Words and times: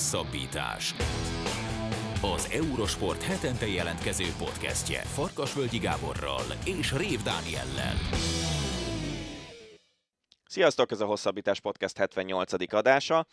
Hosszabbítás. 0.00 0.94
Az 2.22 2.48
Eurosport 2.52 3.22
hetente 3.22 3.66
jelentkező 3.66 4.24
podcastje 4.38 5.00
Farkasvölgyi 5.00 5.78
Gáborral 5.78 6.42
és 6.64 6.92
Rév 6.92 7.22
Dániellel. 7.22 7.94
Sziasztok, 10.46 10.90
ez 10.90 11.00
a 11.00 11.04
Hosszabbítás 11.04 11.60
Podcast 11.60 11.96
78. 11.96 12.72
adása. 12.74 13.26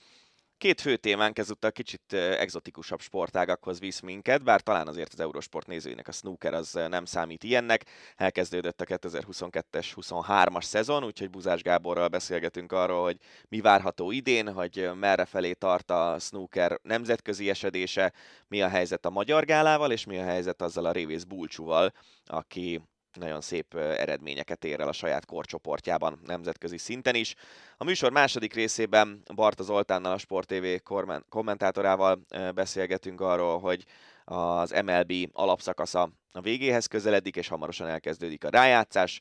Két 0.58 0.82
fő 0.82 0.96
témánk 0.96 1.38
ezúttal 1.38 1.72
kicsit 1.72 2.14
egzotikusabb 2.14 3.02
sportágakhoz 3.02 3.80
visz 3.80 4.00
minket, 4.00 4.44
bár 4.44 4.62
talán 4.62 4.88
azért 4.88 5.14
az 5.14 5.20
Eurosport 5.20 5.68
nézőinek 5.68 6.08
a 6.08 6.12
snooker 6.12 6.54
az 6.54 6.80
nem 6.90 7.06
számít 7.06 7.44
ilyennek. 7.44 7.86
Elkezdődött 8.16 8.82
a 8.82 8.86
2022-es 8.86 9.92
23-as 9.96 10.64
szezon, 10.64 11.04
úgyhogy 11.04 11.30
Buzás 11.30 11.62
Gáborral 11.62 12.08
beszélgetünk 12.08 12.72
arról, 12.72 13.04
hogy 13.04 13.18
mi 13.50 13.62
várható 13.62 14.12
idén, 14.12 14.54
hogy 14.54 14.90
merre 15.00 15.26
felé 15.26 15.54
tart 15.54 15.92
a 15.92 16.20
snooker 16.20 16.80
nemzetközi 16.82 17.50
esedése, 17.50 18.14
mi 18.48 18.62
a 18.62 18.68
helyzet 18.68 19.06
a 19.06 19.10
magyar 19.10 19.46
gálával, 19.46 19.92
és 19.92 20.06
mi 20.06 20.18
a 20.18 20.24
helyzet 20.24 20.62
azzal 20.62 20.86
a 20.86 20.92
Révész 20.92 21.24
Bulcsúval, 21.24 21.94
aki 22.26 22.82
nagyon 23.18 23.42
szép 23.42 23.76
eredményeket 23.76 24.66
ér 24.66 24.80
el 24.80 24.88
a 24.88 24.92
saját 24.92 25.26
korcsoportjában 25.26 26.20
nemzetközi 26.26 26.78
szinten 26.78 27.16
is. 27.16 27.36
A 27.78 27.84
műsor 27.84 28.12
második 28.12 28.54
részében 28.54 29.24
Barta 29.36 29.64
Zoltánnal, 29.64 30.12
a 30.12 30.18
Sport 30.18 30.48
TV 30.48 30.94
kommentátorával 31.30 32.20
beszélgetünk 32.56 33.22
arról, 33.22 33.60
hogy 33.60 33.86
az 34.26 34.82
MLB 34.86 35.14
alapszakasza 35.34 36.10
a 36.32 36.42
végéhez 36.42 36.86
közeledik, 36.86 37.36
és 37.36 37.48
hamarosan 37.48 37.88
elkezdődik 37.88 38.44
a 38.44 38.50
rájátszás. 38.50 39.20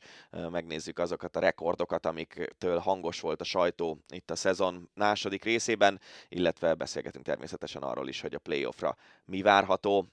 Megnézzük 0.51 0.99
azokat 0.99 1.35
a 1.35 1.39
rekordokat, 1.39 2.05
amiktől 2.05 2.77
hangos 2.77 3.19
volt 3.19 3.41
a 3.41 3.43
sajtó 3.43 3.97
itt 4.09 4.31
a 4.31 4.35
szezon 4.35 4.89
második 4.93 5.43
részében, 5.43 5.99
illetve 6.29 6.73
beszélgetünk 6.73 7.25
természetesen 7.25 7.81
arról 7.81 8.07
is, 8.07 8.21
hogy 8.21 8.33
a 8.33 8.39
playoffra 8.39 8.95
mi 9.25 9.41
várható. 9.41 10.07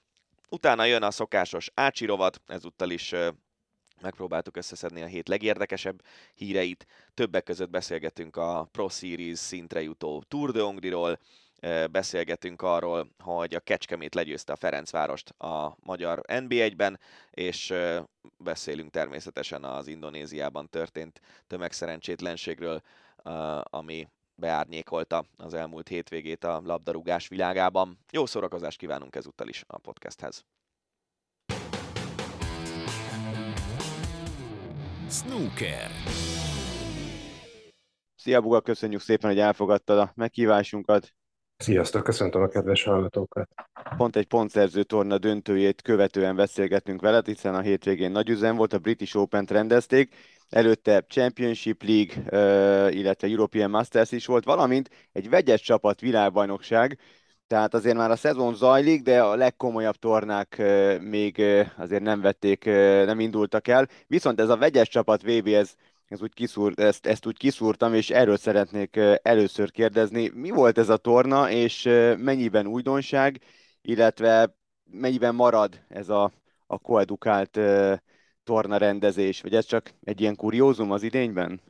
Utána 0.49 0.83
jön 0.83 1.03
a 1.03 1.11
szokásos 1.11 1.71
Ácsi 1.73 2.05
rovat, 2.05 2.41
ezúttal 2.47 2.89
is 2.89 3.15
megpróbáltuk 4.01 4.57
összeszedni 4.57 5.01
a 5.01 5.05
hét 5.05 5.27
legérdekesebb 5.27 6.01
híreit. 6.33 6.85
Többek 7.13 7.43
között 7.43 7.69
beszélgetünk 7.69 8.37
a 8.37 8.67
Pro 8.71 8.89
Series 8.89 9.39
szintre 9.39 9.81
jutó 9.81 10.23
Tour 10.27 10.51
de 10.51 10.61
Hongriról, 10.61 11.19
beszélgetünk 11.91 12.61
arról, 12.61 13.09
hogy 13.19 13.55
a 13.55 13.59
Kecskemét 13.59 14.15
legyőzte 14.15 14.53
a 14.53 14.55
Ferencvárost 14.55 15.29
a 15.29 15.77
magyar 15.79 16.21
NB1-ben, 16.27 16.99
és 17.31 17.73
beszélünk 18.37 18.91
természetesen 18.91 19.63
az 19.63 19.87
Indonéziában 19.87 20.69
történt 20.69 21.21
tömegszerencsétlenségről, 21.47 22.81
ami 23.63 24.07
beárnyékolta 24.35 25.25
az 25.37 25.53
elmúlt 25.53 25.87
hétvégét 25.87 26.43
a 26.43 26.61
labdarúgás 26.65 27.27
világában. 27.27 27.99
Jó 28.11 28.25
szórakozást 28.25 28.77
kívánunk 28.77 29.15
ezúttal 29.15 29.47
is 29.47 29.63
a 29.67 29.77
podcasthez! 29.77 30.45
Snooker. 35.09 35.89
Szia 38.15 38.41
Buga, 38.41 38.61
köszönjük 38.61 39.01
szépen, 39.01 39.29
hogy 39.29 39.39
elfogadtad 39.39 39.97
a 39.97 40.11
meghívásunkat. 40.15 41.13
Sziasztok, 41.57 42.03
köszöntöm 42.03 42.41
a 42.41 42.47
kedves 42.47 42.83
hallgatókat. 42.83 43.49
Pont 43.97 44.15
egy 44.15 44.25
pontszerző 44.25 44.83
torna 44.83 45.17
döntőjét 45.17 45.81
követően 45.81 46.35
beszélgetünk 46.35 47.01
veled, 47.01 47.25
hiszen 47.25 47.55
a 47.55 47.61
hétvégén 47.61 48.11
nagy 48.11 48.29
üzem 48.29 48.55
volt, 48.55 48.73
a 48.73 48.79
British 48.79 49.17
Open-t 49.17 49.51
rendezték, 49.51 50.15
előtte 50.49 51.01
Championship 51.01 51.83
League, 51.83 52.91
illetve 52.91 53.27
European 53.27 53.69
Masters 53.69 54.11
is 54.11 54.25
volt, 54.25 54.43
valamint 54.43 54.89
egy 55.11 55.29
vegyes 55.29 55.61
csapat 55.61 55.99
világbajnokság, 55.99 56.99
tehát 57.47 57.73
azért 57.73 57.95
már 57.95 58.11
a 58.11 58.15
szezon 58.15 58.55
zajlik, 58.55 59.01
de 59.01 59.21
a 59.23 59.35
legkomolyabb 59.35 59.95
tornák 59.95 60.61
még 61.01 61.41
azért 61.77 62.03
nem 62.03 62.21
vették, 62.21 62.65
nem 63.05 63.19
indultak 63.19 63.67
el. 63.67 63.87
Viszont 64.07 64.39
ez 64.39 64.49
a 64.49 64.57
vegyes 64.57 64.87
csapat 64.87 65.21
VB, 65.21 65.47
ez, 65.47 65.75
ez 66.07 66.21
úgy 66.21 66.33
kiszúr, 66.33 66.73
ezt, 66.75 67.05
ezt 67.05 67.25
úgy 67.25 67.37
kiszúrtam, 67.37 67.93
és 67.93 68.09
erről 68.09 68.37
szeretnék 68.37 68.99
először 69.21 69.71
kérdezni. 69.71 70.31
Mi 70.33 70.49
volt 70.49 70.77
ez 70.77 70.89
a 70.89 70.97
torna, 70.97 71.49
és 71.49 71.83
mennyiben 72.17 72.67
újdonság, 72.67 73.39
illetve 73.81 74.55
mennyiben 74.91 75.35
marad 75.35 75.79
ez 75.87 76.09
a, 76.09 76.31
a 76.67 76.77
koedukált 76.77 77.59
torna 78.43 78.77
rendezés, 78.77 79.41
vagy 79.41 79.55
ez 79.55 79.65
csak 79.65 79.93
egy 80.03 80.21
ilyen 80.21 80.35
kuriózum 80.35 80.91
az 80.91 81.03
idényben? 81.03 81.61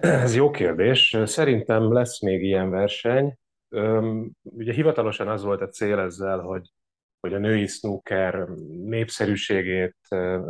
Ez 0.00 0.34
jó 0.34 0.50
kérdés. 0.50 1.16
Szerintem 1.24 1.92
lesz 1.92 2.20
még 2.20 2.42
ilyen 2.42 2.70
verseny. 2.70 3.38
Ugye 4.42 4.72
hivatalosan 4.72 5.28
az 5.28 5.42
volt 5.42 5.60
a 5.60 5.68
cél 5.68 5.98
ezzel, 5.98 6.38
hogy, 6.38 6.70
hogy 7.20 7.34
a 7.34 7.38
női 7.38 7.66
snooker 7.66 8.48
népszerűségét 8.68 9.96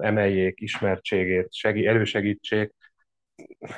emeljék, 0.01 0.61
ismertségét 0.61 1.53
segí, 1.53 1.87
elősegítsék. 1.87 2.75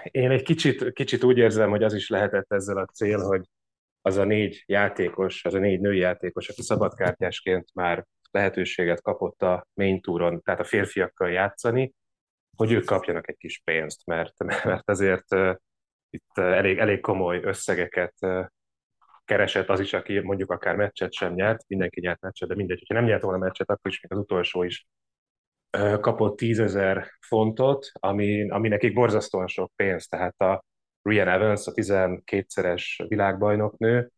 Én 0.03 0.31
egy 0.31 0.43
kicsit, 0.43 0.93
kicsit 0.93 1.25
úgy 1.25 1.39
érzem, 1.39 1.71
hogy 1.71 1.83
az 1.83 1.95
is 1.95 2.09
lehetett 2.09 2.53
ezzel 2.53 2.77
a 2.77 2.85
cél, 2.85 3.19
hogy 3.19 3.43
az 4.03 4.17
a 4.17 4.25
négy 4.25 4.63
játékos, 4.67 5.45
az 5.45 5.55
a 5.55 5.59
négy 5.59 5.81
női 5.81 5.99
játékos, 5.99 6.49
aki 6.49 6.63
szabadkártyásként 6.63 7.75
már 7.75 8.07
lehetőséget 8.31 9.03
kapott 9.03 9.43
a 9.43 9.67
main 9.75 10.01
touron, 10.01 10.43
tehát 10.43 10.61
a 10.61 10.65
férfiakkal 10.65 11.31
játszani, 11.31 11.93
hogy 12.57 12.73
ők 12.73 12.85
kapjanak 12.85 13.29
egy 13.29 13.37
kis 13.37 13.61
pénzt, 13.65 14.07
mert, 14.07 14.45
mert 14.65 14.89
azért 14.89 15.35
uh, 15.35 15.55
itt 16.11 16.39
elég, 16.39 16.79
elég 16.79 17.01
komoly 17.01 17.41
összegeket 17.43 18.15
uh, 18.21 18.47
keresett 19.25 19.69
az 19.69 19.81
is, 19.81 19.93
aki 19.93 20.19
mondjuk 20.19 20.51
akár 20.51 20.77
meccset 20.77 21.13
sem 21.13 21.33
nyert, 21.35 21.65
mindenki 21.69 22.01
nyert 22.01 22.21
meccset, 22.21 22.49
de 22.49 22.55
mindegy, 22.55 22.79
hogyha 22.79 22.95
nem 22.95 23.05
nyert 23.05 23.23
volna 23.23 23.39
meccset, 23.39 23.71
akkor 23.71 23.91
is 23.91 24.01
még 24.01 24.13
az 24.13 24.19
utolsó 24.19 24.63
is 24.63 24.87
kapott 26.01 26.37
tízezer 26.37 27.09
fontot, 27.21 27.91
ami, 27.93 28.51
ami 28.51 28.69
nekik 28.69 28.95
borzasztóan 28.95 29.47
sok 29.47 29.73
pénz, 29.77 30.07
tehát 30.07 30.41
a 30.41 30.65
Rian 31.03 31.29
Evans, 31.29 31.67
a 31.67 31.73
12-szeres 31.73 33.05
világbajnoknő, 33.09 34.11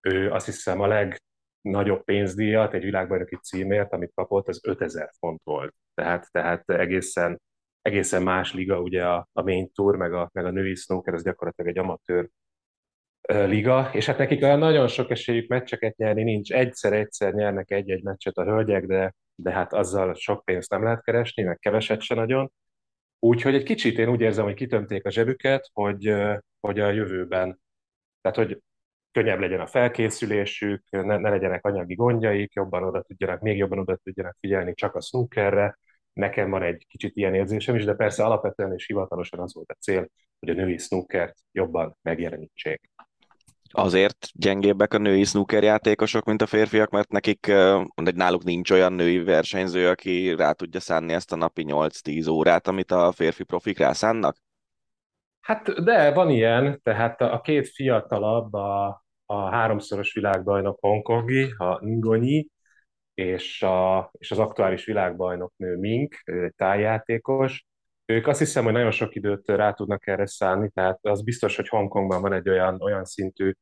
ő 0.00 0.30
azt 0.30 0.46
hiszem 0.46 0.80
a 0.80 0.86
legnagyobb 0.86 2.04
pénzdíjat 2.04 2.74
egy 2.74 2.82
világbajnoki 2.82 3.36
címért, 3.36 3.92
amit 3.92 4.12
kapott, 4.14 4.48
az 4.48 4.60
5000 4.62 5.10
font 5.18 5.40
volt. 5.44 5.74
Tehát, 5.94 6.28
tehát 6.30 6.70
egészen, 6.70 7.40
egészen 7.82 8.22
más 8.22 8.54
liga, 8.54 8.80
ugye 8.80 9.06
a, 9.06 9.28
a 9.32 9.42
main 9.42 9.72
tour, 9.72 9.96
meg 9.96 10.12
a, 10.12 10.30
meg 10.32 10.44
a 10.44 10.50
női 10.50 10.74
snooker, 10.74 11.14
ez 11.14 11.22
gyakorlatilag 11.22 11.70
egy 11.70 11.78
amatőr 11.78 12.28
liga, 13.30 13.90
és 13.92 14.06
hát 14.06 14.18
nekik 14.18 14.42
olyan 14.42 14.58
nagyon 14.58 14.88
sok 14.88 15.10
esélyük 15.10 15.48
meccseket 15.48 15.96
nyerni 15.96 16.22
nincs. 16.22 16.52
Egyszer-egyszer 16.52 17.34
nyernek 17.34 17.70
egy-egy 17.70 18.02
meccset 18.02 18.36
a 18.36 18.44
hölgyek, 18.44 18.86
de, 18.86 19.14
de 19.34 19.50
hát 19.50 19.72
azzal 19.72 20.14
sok 20.14 20.44
pénzt 20.44 20.70
nem 20.70 20.82
lehet 20.82 21.02
keresni, 21.02 21.42
meg 21.42 21.58
keveset 21.58 22.00
se 22.00 22.14
nagyon. 22.14 22.52
Úgyhogy 23.18 23.54
egy 23.54 23.62
kicsit 23.62 23.98
én 23.98 24.08
úgy 24.08 24.20
érzem, 24.20 24.44
hogy 24.44 24.54
kitömték 24.54 25.06
a 25.06 25.10
zsebüket, 25.10 25.70
hogy, 25.72 26.14
hogy 26.60 26.80
a 26.80 26.90
jövőben, 26.90 27.60
tehát 28.20 28.36
hogy 28.36 28.62
könnyebb 29.12 29.40
legyen 29.40 29.60
a 29.60 29.66
felkészülésük, 29.66 30.82
ne, 30.90 31.16
ne 31.16 31.30
legyenek 31.30 31.66
anyagi 31.66 31.94
gondjaik, 31.94 32.52
jobban 32.54 32.84
oda 32.84 33.02
tudjanak, 33.02 33.40
még 33.40 33.56
jobban 33.56 33.78
oda 33.78 33.96
tudjanak 33.96 34.36
figyelni 34.40 34.74
csak 34.74 34.94
a 34.94 35.00
snookerre. 35.00 35.78
Nekem 36.12 36.50
van 36.50 36.62
egy 36.62 36.86
kicsit 36.88 37.16
ilyen 37.16 37.34
érzésem 37.34 37.74
is, 37.74 37.84
de 37.84 37.94
persze 37.94 38.24
alapvetően 38.24 38.72
és 38.72 38.86
hivatalosan 38.86 39.40
az 39.40 39.54
volt 39.54 39.70
a 39.70 39.76
cél, 39.80 40.08
hogy 40.38 40.48
a 40.48 40.52
női 40.54 40.78
snookert 40.78 41.36
jobban 41.52 41.96
megjelenítsék 42.02 42.90
azért 43.70 44.28
gyengébbek 44.32 44.94
a 44.94 44.98
női 44.98 45.24
snooker 45.24 45.62
játékosok, 45.62 46.24
mint 46.24 46.42
a 46.42 46.46
férfiak, 46.46 46.90
mert 46.90 47.10
nekik 47.10 47.46
mondjuk 47.94 48.16
náluk 48.16 48.44
nincs 48.44 48.70
olyan 48.70 48.92
női 48.92 49.22
versenyző, 49.24 49.88
aki 49.88 50.34
rá 50.34 50.52
tudja 50.52 50.80
szánni 50.80 51.12
ezt 51.12 51.32
a 51.32 51.36
napi 51.36 51.64
8-10 51.68 52.30
órát, 52.30 52.68
amit 52.68 52.90
a 52.90 53.12
férfi 53.12 53.44
profik 53.44 53.78
rászánnak? 53.78 54.36
Hát 55.40 55.82
de 55.84 56.12
van 56.12 56.30
ilyen, 56.30 56.80
tehát 56.82 57.20
a 57.20 57.40
két 57.40 57.68
fiatalabb, 57.68 58.52
a, 58.52 59.04
a 59.26 59.50
háromszoros 59.50 60.12
világbajnok 60.12 60.78
Hongkongi, 60.80 61.54
a 61.56 61.84
Ngonyi, 61.84 62.48
és, 63.14 63.62
a, 63.62 64.10
és 64.18 64.30
az 64.30 64.38
aktuális 64.38 64.84
világbajnok 64.84 65.52
nő 65.56 65.76
Mink, 65.76 66.14
tájjátékos, 66.56 67.66
ők 68.10 68.26
azt 68.26 68.38
hiszem, 68.38 68.64
hogy 68.64 68.72
nagyon 68.72 68.90
sok 68.90 69.14
időt 69.14 69.48
rá 69.48 69.72
tudnak 69.72 70.06
erre 70.06 70.26
szállni, 70.26 70.70
tehát 70.74 70.98
az 71.02 71.22
biztos, 71.22 71.56
hogy 71.56 71.68
Hongkongban 71.68 72.20
van 72.20 72.32
egy 72.32 72.48
olyan, 72.48 72.82
olyan 72.82 73.04
szintű 73.04 73.52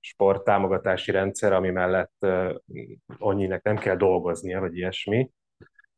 sport 0.00 0.44
támogatási 0.44 1.10
rendszer, 1.10 1.52
ami 1.52 1.70
mellett 1.70 2.14
uh, 2.20 2.54
annyinek 3.18 3.62
nem 3.62 3.76
kell 3.76 3.96
dolgoznia, 3.96 4.60
vagy 4.60 4.76
ilyesmi. 4.76 5.30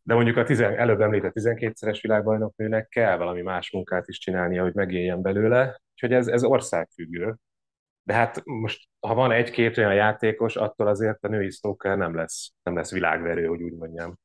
De 0.02 0.14
mondjuk 0.14 0.36
a 0.36 0.44
tizen, 0.44 0.78
előbb 0.78 1.00
említett 1.00 1.32
12-szeres 1.34 1.98
világbajnoknőnek 2.02 2.88
kell 2.88 3.16
valami 3.16 3.42
más 3.42 3.72
munkát 3.72 4.08
is 4.08 4.18
csinálnia, 4.18 4.62
hogy 4.62 4.74
megéljen 4.74 5.22
belőle, 5.22 5.80
úgyhogy 5.92 6.12
ez, 6.12 6.26
ez 6.26 6.44
országfüggő. 6.44 7.36
De 8.02 8.14
hát 8.14 8.44
most, 8.44 8.88
ha 9.00 9.14
van 9.14 9.32
egy-két 9.32 9.78
olyan 9.78 9.94
játékos, 9.94 10.56
attól 10.56 10.86
azért 10.86 11.24
a 11.24 11.28
női 11.28 11.50
snooker 11.50 11.96
nem 11.96 12.14
lesz, 12.14 12.50
nem 12.62 12.76
lesz 12.76 12.92
világverő, 12.92 13.46
hogy 13.46 13.62
úgy 13.62 13.74
mondjam. 13.74 14.18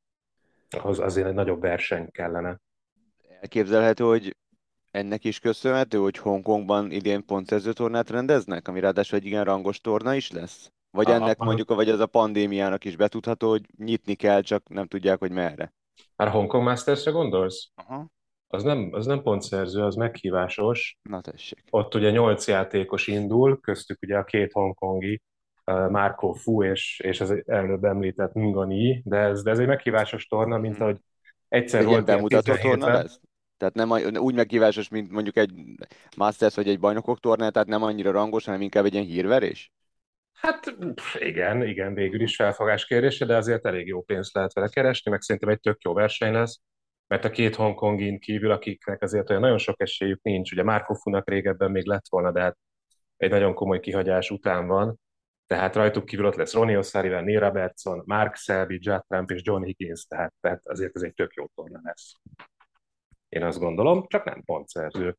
Ahhoz 0.70 1.00
azért 1.00 1.28
egy 1.28 1.34
nagyobb 1.34 1.62
verseny 1.62 2.12
kellene. 2.12 2.60
Elképzelhető, 3.46 4.04
hogy 4.04 4.36
ennek 4.92 5.24
is 5.24 5.40
köszönhető, 5.40 5.98
hogy 5.98 6.18
Hongkongban 6.18 6.92
idén 6.92 7.26
pontszerző 7.26 7.74
tornát 7.74 8.10
rendeznek, 8.10 8.68
ami 8.68 8.80
ráadásul 8.80 9.20
egy 9.20 9.26
igen 9.26 9.44
rangos 9.44 9.82
torna 9.82 10.14
is 10.14 10.32
lesz? 10.32 10.72
Vagy 10.92 11.10
ennek 11.10 11.38
mondjuk, 11.38 11.74
vagy 11.74 11.90
ez 11.90 12.00
a 12.00 12.06
pandémiának 12.06 12.86
is 12.86 12.96
betudható, 12.96 13.50
hogy 13.50 13.62
nyitni 13.78 14.16
kell, 14.16 14.42
csak 14.42 14.70
nem 14.70 14.88
tudják, 14.88 15.20
hogy 15.20 15.32
merre. 15.32 15.74
Már 16.16 16.30
Hongkong 16.30 16.64
Masters-re 16.64 17.12
gondolsz? 17.12 17.70
Aha. 17.76 18.08
Az 18.48 18.64
nem, 18.64 18.90
az 18.92 19.06
nem 19.06 19.22
pontszerző, 19.22 19.84
az 19.84 19.96
meghívásos. 19.96 20.98
Na 21.02 21.22
tessék. 21.22 21.64
Ott 21.70 21.96
ugye 21.96 22.12
nyolc 22.12 22.48
játékos 22.48 23.08
indul, 23.08 23.60
köztük 23.60 24.02
ugye 24.02 24.18
a 24.18 24.24
két 24.24 24.52
hongkongi, 24.52 25.22
Marco 25.90 26.34
Fu 26.34 26.64
és, 26.64 27.00
és 27.04 27.22
az 27.22 27.44
előbb 27.46 27.84
említett 27.84 28.34
Ngani, 28.34 29.02
de 29.06 29.18
ez, 29.18 29.44
de 29.44 29.52
ez 29.52 29.60
egy 29.60 29.68
meghívásos 29.68 30.28
torna, 30.28 30.58
mint 30.58 30.74
mhm. 30.74 30.84
ahogy 30.84 31.00
egyszer 31.48 31.80
egy 31.80 31.86
volt 31.86 32.06
bemutató 32.06 32.54
torna 32.54 32.88
lesz? 32.88 33.20
Tehát 33.57 33.74
nem 33.74 33.92
úgy 34.18 34.36
meghívásos, 34.36 34.90
mint 34.90 35.12
mondjuk 35.12 35.38
egy 35.38 35.52
Masters 36.18 36.56
vagy 36.56 36.68
egy 36.68 36.80
bajnokok 36.80 37.19
torna, 37.19 37.50
tehát 37.50 37.68
nem 37.68 37.84
annyira 37.84 38.12
rangos, 38.12 38.46
hanem 38.46 38.62
inkább 38.62 38.86
egy 38.86 38.94
ilyen 38.94 39.06
hírverés? 39.06 39.72
Hát 40.34 40.75
igen, 41.13 41.63
igen, 41.63 41.94
végül 41.94 42.22
is 42.22 42.36
felfogás 42.36 42.86
kérdése, 42.86 43.25
de 43.25 43.36
azért 43.36 43.66
elég 43.66 43.88
jó 43.88 44.02
pénzt 44.02 44.34
lehet 44.34 44.54
vele 44.54 44.68
keresni, 44.68 45.12
meg 45.12 45.22
szerintem 45.22 45.52
egy 45.52 45.60
tök 45.60 45.81
jó 45.81 45.94
verseny 45.94 46.31
lesz, 46.31 46.60
mert 47.07 47.25
a 47.25 47.30
két 47.30 47.56
Hongkongin 47.56 48.19
kívül, 48.19 48.52
akiknek 48.52 49.02
azért 49.02 49.30
olyan 49.30 49.42
nagyon 49.42 49.58
sok 49.58 49.81
esélyük 49.81 50.22
nincs, 50.22 50.51
ugye 50.51 50.63
Marco 50.63 50.94
Funak 50.94 51.30
régebben 51.30 51.72
még 51.72 51.86
lett 51.86 52.06
volna, 52.10 52.31
de 52.31 52.42
hát 52.42 52.58
egy 53.18 53.30
nagyon 53.30 53.54
komoly 53.54 53.80
kihagyás 53.80 54.30
után 54.30 54.68
van, 54.68 55.00
tehát 55.48 55.75
rajtuk 55.75 56.06
kívül 56.06 56.25
ott 56.25 56.36
lesz 56.36 56.54
Ronnie 56.54 56.80
O'Sullivan, 56.81 57.24
Neil 57.24 57.40
Robertson, 57.40 58.04
Mark 58.06 58.36
Selby, 58.36 58.80
Judd 58.81 59.01
Trump 59.08 59.31
és 59.31 59.42
John 59.44 59.63
Higgins, 59.63 60.06
tehát, 60.06 60.34
tehát 60.42 60.68
azért 60.68 60.96
ez 60.96 61.01
egy 61.01 61.13
tök 61.13 61.34
jó 61.34 61.46
torna 61.56 61.80
lesz. 61.84 62.13
Én 63.36 63.44
azt 63.44 63.60
gondolom, 63.60 64.06
csak 64.08 64.24
nem 64.24 64.44
pontszerző. 64.44 65.18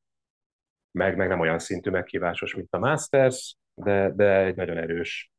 Meg, 0.91 1.17
meg 1.17 1.29
nem 1.29 1.41
olyan 1.41 1.59
szintű 1.59 1.91
meghívásos, 1.91 2.55
mint 2.55 2.69
a 2.71 2.79
Masters, 2.79 3.57
de, 3.75 4.11
de 4.15 4.45
egy 4.45 4.57
nagyon 4.57 4.77
erős 4.77 5.31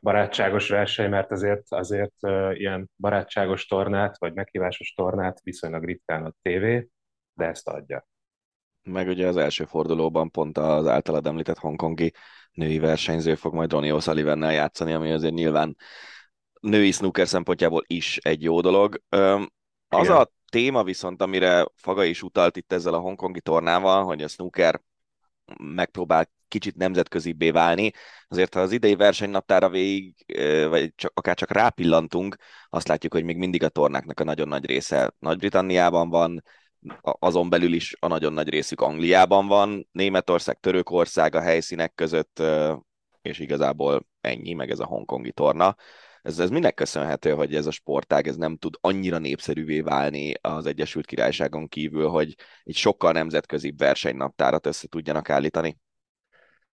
barátságos 0.00 0.68
verseny, 0.68 1.10
mert 1.10 1.30
azért, 1.30 1.62
azért 1.68 2.14
ilyen 2.52 2.90
barátságos 2.96 3.66
tornát, 3.66 4.18
vagy 4.18 4.34
meghívásos 4.34 4.92
tornát 4.92 5.40
viszonylag 5.42 5.84
ritkán 5.84 6.24
a 6.24 6.32
tévé, 6.42 6.88
de 7.34 7.44
ezt 7.44 7.68
adja. 7.68 8.06
Meg 8.82 9.08
ugye 9.08 9.26
az 9.26 9.36
első 9.36 9.64
fordulóban 9.64 10.30
pont 10.30 10.58
az 10.58 10.86
általad 10.86 11.26
említett 11.26 11.58
hongkongi 11.58 12.12
női 12.52 12.78
versenyző 12.78 13.34
fog 13.34 13.54
majd 13.54 13.72
Ronnie 13.72 13.94
osullivan 13.94 14.52
játszani, 14.52 14.92
ami 14.92 15.12
azért 15.12 15.34
nyilván 15.34 15.76
női 16.60 16.90
snooker 16.90 17.26
szempontjából 17.26 17.82
is 17.86 18.16
egy 18.16 18.42
jó 18.42 18.60
dolog. 18.60 19.02
Az 19.88 20.04
Igen. 20.04 20.16
a 20.16 20.28
téma 20.48 20.84
viszont, 20.84 21.22
amire 21.22 21.66
Faga 21.74 22.04
is 22.04 22.22
utalt 22.22 22.56
itt 22.56 22.72
ezzel 22.72 22.94
a 22.94 22.98
hongkongi 22.98 23.40
tornával, 23.40 24.04
hogy 24.04 24.22
a 24.22 24.28
snooker 24.28 24.80
megpróbál 25.58 26.30
kicsit 26.48 26.76
nemzetközibbé 26.76 27.50
válni. 27.50 27.90
Azért, 28.28 28.54
ha 28.54 28.60
az 28.60 28.72
idei 28.72 28.94
versenynaptára 28.94 29.68
végig, 29.68 30.14
vagy 30.68 30.94
csak, 30.94 31.12
akár 31.14 31.36
csak 31.36 31.50
rápillantunk, 31.50 32.36
azt 32.68 32.88
látjuk, 32.88 33.12
hogy 33.12 33.24
még 33.24 33.36
mindig 33.36 33.62
a 33.62 33.68
tornáknak 33.68 34.20
a 34.20 34.24
nagyon 34.24 34.48
nagy 34.48 34.66
része 34.66 35.14
Nagy-Britanniában 35.18 36.08
van, 36.10 36.42
azon 37.00 37.48
belül 37.48 37.72
is 37.72 37.96
a 38.00 38.06
nagyon 38.06 38.32
nagy 38.32 38.48
részük 38.48 38.80
Angliában 38.80 39.46
van, 39.46 39.88
Németország, 39.92 40.60
Törökország 40.60 41.34
a 41.34 41.40
helyszínek 41.40 41.94
között, 41.94 42.42
és 43.22 43.38
igazából 43.38 44.06
ennyi, 44.20 44.52
meg 44.52 44.70
ez 44.70 44.78
a 44.78 44.86
hongkongi 44.86 45.32
torna. 45.32 45.76
Ez, 46.24 46.38
ez 46.38 46.50
minek 46.50 46.74
köszönhető, 46.74 47.30
hogy 47.30 47.54
ez 47.54 47.66
a 47.66 47.70
sportág 47.70 48.26
ez 48.26 48.36
nem 48.36 48.56
tud 48.56 48.74
annyira 48.80 49.18
népszerűvé 49.18 49.80
válni 49.80 50.34
az 50.40 50.66
Egyesült 50.66 51.06
Királyságon 51.06 51.68
kívül, 51.68 52.08
hogy 52.08 52.34
egy 52.62 52.74
sokkal 52.74 53.12
nemzetközi 53.12 53.74
versenynaptárat 53.76 54.66
össze 54.66 54.88
tudjanak 54.88 55.30
állítani? 55.30 55.78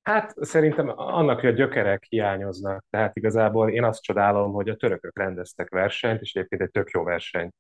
Hát 0.01 0.33
szerintem 0.36 0.92
annak, 0.95 1.39
hogy 1.39 1.50
a 1.50 1.53
gyökerek 1.53 2.03
hiányoznak. 2.03 2.86
Tehát 2.89 3.18
igazából 3.18 3.71
én 3.71 3.83
azt 3.83 4.01
csodálom, 4.01 4.51
hogy 4.51 4.69
a 4.69 4.75
törökök 4.75 5.18
rendeztek 5.18 5.69
versenyt, 5.69 6.21
és 6.21 6.33
egyébként 6.33 6.62
egy 6.62 6.71
tök 6.71 6.89
jó 6.89 7.04
versenyt 7.04 7.54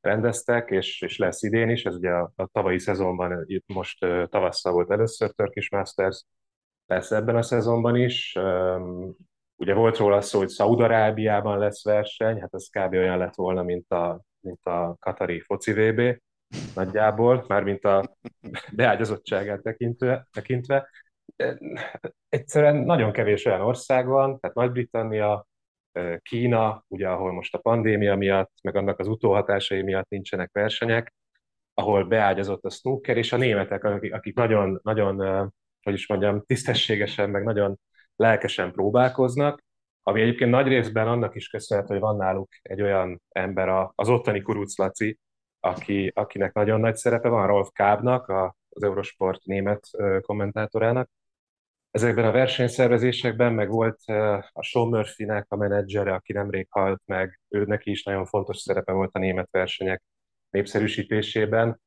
rendeztek, 0.00 0.70
és, 0.70 1.02
és 1.02 1.18
lesz 1.18 1.42
idén 1.42 1.68
is. 1.68 1.84
Ez 1.84 1.94
ugye 1.94 2.10
a, 2.10 2.32
a 2.36 2.46
tavalyi 2.46 2.78
szezonban, 2.78 3.44
itt 3.46 3.64
most 3.66 3.98
tavasszal 4.28 4.72
volt 4.72 4.90
először 4.90 5.30
Turkish 5.30 5.72
Masters, 5.72 6.24
lesz 6.86 7.10
ebben 7.10 7.36
a 7.36 7.42
szezonban 7.42 7.96
is. 7.96 8.38
Ugye 9.60 9.74
volt 9.74 9.96
róla 9.96 10.20
szó, 10.20 10.38
hogy 10.38 10.48
Szaudarábiában 10.48 11.58
lesz 11.58 11.84
verseny, 11.84 12.40
hát 12.40 12.54
ez 12.54 12.68
kb. 12.68 12.92
olyan 12.92 13.18
lett 13.18 13.34
volna, 13.34 13.62
mint 13.62 13.90
a, 13.90 14.20
mint 14.40 14.64
a 14.66 14.96
Katari 15.00 15.40
foci 15.40 15.72
VB 15.72 16.20
nagyjából, 16.74 17.44
mármint 17.48 17.84
a 17.84 18.16
beágyazottságát 18.76 19.62
tekintve, 19.62 20.26
tekintve. 20.32 20.88
Egyszerűen 22.28 22.76
nagyon 22.76 23.12
kevés 23.12 23.44
olyan 23.44 23.60
ország 23.60 24.06
van, 24.06 24.40
tehát 24.40 24.56
Nagy-Britannia, 24.56 25.46
Kína, 26.22 26.84
ugye 26.88 27.08
ahol 27.08 27.32
most 27.32 27.54
a 27.54 27.58
pandémia 27.58 28.16
miatt, 28.16 28.52
meg 28.62 28.76
annak 28.76 28.98
az 28.98 29.08
utóhatásai 29.08 29.82
miatt 29.82 30.08
nincsenek 30.08 30.50
versenyek, 30.52 31.14
ahol 31.74 32.04
beágyazott 32.04 32.64
a 32.64 32.70
snooker, 32.70 33.16
és 33.16 33.32
a 33.32 33.36
németek, 33.36 33.84
akik, 33.84 34.14
akik 34.14 34.34
nagyon, 34.34 34.80
nagyon, 34.82 35.16
hogy 35.82 35.94
is 35.94 36.08
mondjam, 36.08 36.42
tisztességesen, 36.46 37.30
meg 37.30 37.44
nagyon 37.44 37.78
lelkesen 38.18 38.72
próbálkoznak, 38.72 39.62
ami 40.02 40.20
egyébként 40.20 40.50
nagy 40.50 40.66
részben 40.66 41.08
annak 41.08 41.34
is 41.34 41.48
köszönhető, 41.48 41.92
hogy 41.92 42.02
van 42.02 42.16
náluk 42.16 42.48
egy 42.62 42.82
olyan 42.82 43.22
ember, 43.28 43.90
az 43.94 44.08
ottani 44.08 44.42
Kuruc 44.42 44.78
Laci, 44.78 45.18
aki, 45.60 46.12
akinek 46.14 46.52
nagyon 46.52 46.80
nagy 46.80 46.96
szerepe 46.96 47.28
van, 47.28 47.46
Rolf 47.46 47.68
Kábnak, 47.72 48.28
az 48.68 48.82
Eurosport 48.82 49.44
német 49.44 49.88
kommentátorának. 50.20 51.10
Ezekben 51.90 52.24
a 52.24 52.30
versenyszervezésekben 52.30 53.52
meg 53.52 53.68
volt 53.68 54.00
a 54.52 54.62
Sean 54.62 54.88
Murphy-nek 54.88 55.46
a 55.48 55.56
menedzsere, 55.56 56.14
aki 56.14 56.32
nemrég 56.32 56.66
halt 56.70 57.02
meg, 57.04 57.40
ő 57.48 57.64
neki 57.64 57.90
is 57.90 58.02
nagyon 58.02 58.24
fontos 58.24 58.56
szerepe 58.56 58.92
volt 58.92 59.14
a 59.14 59.18
német 59.18 59.48
versenyek 59.50 60.02
népszerűsítésében. 60.50 61.80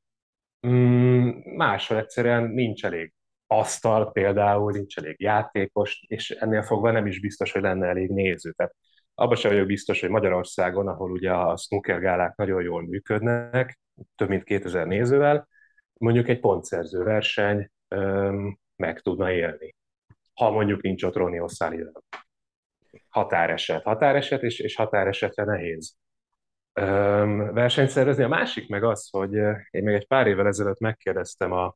Mm, 0.68 1.30
máshol 1.56 1.98
egyszerűen 1.98 2.44
nincs 2.44 2.86
elég 2.86 3.14
asztal 3.52 4.12
például, 4.12 4.72
nincs 4.72 4.98
elég 4.98 5.22
játékos, 5.22 6.04
és 6.08 6.30
ennél 6.30 6.62
fogva 6.62 6.92
nem 6.92 7.06
is 7.06 7.20
biztos, 7.20 7.52
hogy 7.52 7.62
lenne 7.62 7.88
elég 7.88 8.10
néző. 8.10 8.52
Tehát 8.52 8.76
abban 9.16 9.36
sem 9.36 9.52
vagyok 9.52 9.66
biztos, 9.66 10.02
hogy 10.02 10.10
Magyarországon, 10.10 10.88
ahol 10.88 11.12
ugye 11.12 11.32
a 11.32 11.58
snooker 11.58 12.00
gálák 12.00 12.36
nagyon 12.36 12.62
jól 12.62 12.82
működnek, 12.82 13.80
több 14.16 14.30
mint 14.30 14.44
2000 14.44 14.88
nézővel, 14.88 15.48
mondjuk 15.94 16.28
egy 16.28 16.40
pontszerző 16.40 17.04
verseny 17.04 17.70
öm, 17.88 18.58
meg 18.76 19.00
tudna 19.00 19.32
élni. 19.32 19.76
Ha 20.34 20.52
mondjuk 20.52 20.82
nincs 20.82 21.04
ott 21.04 21.16
Ronnie 21.16 21.44
O'Sullivan. 21.46 22.02
Határeset. 23.10 23.84
Határeset, 23.84 24.44
és, 24.44 24.60
és 24.60 24.76
határesetre 24.76 25.44
nehéz 25.44 25.96
öm, 26.74 27.54
versenyt 27.54 27.90
szervezni. 27.90 28.24
A 28.24 28.28
másik 28.28 28.70
meg 28.70 28.84
az, 28.84 29.10
hogy 29.10 29.34
én 29.70 29.84
még 29.84 29.96
egy 29.96 30.08
pár 30.08 30.28
évvel 30.28 30.48
ezelőtt 30.48 30.80
megkérdeztem 30.80 31.52
a 31.52 31.76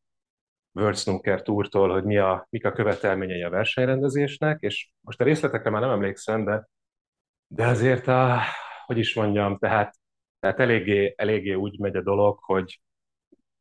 World 0.75 0.98
Snooker 0.98 1.41
Tourtól, 1.41 1.91
hogy 1.91 2.03
mi 2.03 2.17
a, 2.17 2.48
mik 2.50 2.65
a 2.65 2.72
követelményei 2.72 3.44
a 3.44 3.50
versenyrendezésnek, 3.50 4.62
és 4.62 4.89
most 5.01 5.22
a 5.22 5.24
részletekre 5.24 5.70
már 5.70 5.82
nem 5.82 5.89
emlékszem, 5.89 6.46
de, 6.46 6.67
de 7.48 7.67
azért, 7.67 8.08
a, 8.08 8.41
hogy 8.86 8.98
is 8.98 9.15
mondjam, 9.15 9.58
tehát, 9.58 9.96
tehát 10.39 10.60
eléggé, 10.60 11.13
eléggé 11.17 11.53
úgy 11.53 11.79
megy 11.79 11.96
a 11.96 12.01
dolog, 12.01 12.39
hogy 12.41 12.82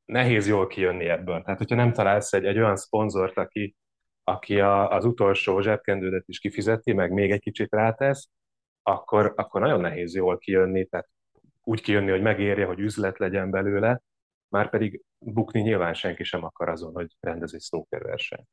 nehéz 0.05 0.49
jól 0.49 0.67
kijönni 0.67 1.09
ebből. 1.09 1.43
Tehát, 1.43 1.59
hogyha 1.59 1.77
nem 1.77 1.93
találsz 1.93 2.33
egy, 2.33 2.45
egy 2.45 2.59
olyan 2.59 2.77
szponzort, 2.77 3.37
aki, 3.37 3.77
aki 4.25 4.61
a, 4.61 4.91
az 4.91 5.05
utolsó 5.05 5.61
zsebkendődet 5.61 6.29
is 6.29 6.39
kifizeti, 6.39 6.93
meg 6.93 7.13
még 7.13 7.31
egy 7.31 7.41
kicsit 7.41 7.73
rátesz, 7.73 8.31
akkor, 8.83 9.33
akkor 9.37 9.61
nagyon 9.61 9.81
nehéz 9.81 10.15
jól 10.15 10.39
kijönni, 10.39 10.87
tehát 10.87 11.09
úgy 11.63 11.83
kijönni, 11.83 12.11
hogy 12.11 12.23
megérje, 12.23 12.67
hogy 12.67 12.79
üzlet 12.79 13.19
legyen 13.19 13.51
belőle, 13.51 14.03
már 14.49 14.71
pedig 14.71 15.03
bukni 15.25 15.61
nyilván 15.61 15.95
senki 15.95 16.25
sem 16.25 16.45
akar 16.45 16.69
azon, 16.69 16.93
hogy 16.93 17.17
rendez 17.21 17.55
egy 17.55 17.63
snooker 17.63 18.03
verseny. 18.03 18.45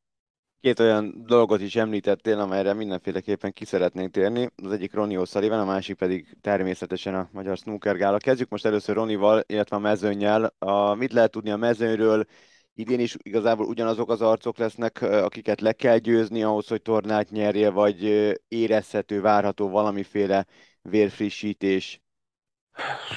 Két 0.61 0.79
olyan 0.79 1.23
dolgot 1.25 1.61
is 1.61 1.75
említettél, 1.75 2.39
amelyre 2.39 2.73
mindenféleképpen 2.73 3.51
ki 3.51 3.65
szeretnénk 3.65 4.11
térni. 4.11 4.49
Az 4.63 4.71
egyik 4.71 4.93
Ronnie 4.93 5.19
O'Sullivan, 5.21 5.59
a 5.59 5.65
másik 5.65 5.95
pedig 5.95 6.37
természetesen 6.41 7.15
a 7.15 7.29
Magyar 7.31 7.57
Snooker 7.57 7.95
Gála. 7.95 8.17
Kezdjük 8.17 8.49
most 8.49 8.65
először 8.65 8.95
Ronnival, 8.95 9.43
illetve 9.45 9.75
a 9.75 9.79
mezőnyel. 9.79 10.53
A, 10.59 10.93
mit 10.93 11.13
lehet 11.13 11.31
tudni 11.31 11.51
a 11.51 11.57
mezőnyről? 11.57 12.25
Idén 12.73 12.99
is 12.99 13.15
igazából 13.21 13.65
ugyanazok 13.65 14.09
az 14.09 14.21
arcok 14.21 14.57
lesznek, 14.57 15.01
akiket 15.01 15.61
le 15.61 15.73
kell 15.73 15.97
győzni 15.97 16.43
ahhoz, 16.43 16.67
hogy 16.67 16.81
tornát 16.81 17.29
nyerje, 17.29 17.69
vagy 17.69 18.03
érezhető, 18.47 19.21
várható 19.21 19.69
valamiféle 19.69 20.45
vérfrissítés 20.81 22.00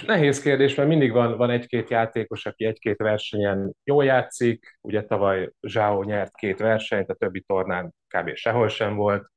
Nehéz 0.06 0.42
kérdés, 0.42 0.74
mert 0.74 0.88
mindig 0.88 1.12
van, 1.12 1.36
van 1.36 1.50
egy-két 1.50 1.90
játékos, 1.90 2.46
aki 2.46 2.64
egy-két 2.64 2.96
versenyen 2.96 3.74
jól 3.84 4.04
játszik. 4.04 4.78
Ugye 4.80 5.04
tavaly 5.04 5.50
Zsáó 5.60 6.02
nyert 6.02 6.36
két 6.36 6.58
versenyt, 6.58 7.10
a 7.10 7.14
többi 7.14 7.40
tornán 7.40 7.94
kb. 8.08 8.34
sehol 8.34 8.68
sem 8.68 8.94
volt. 8.96 9.32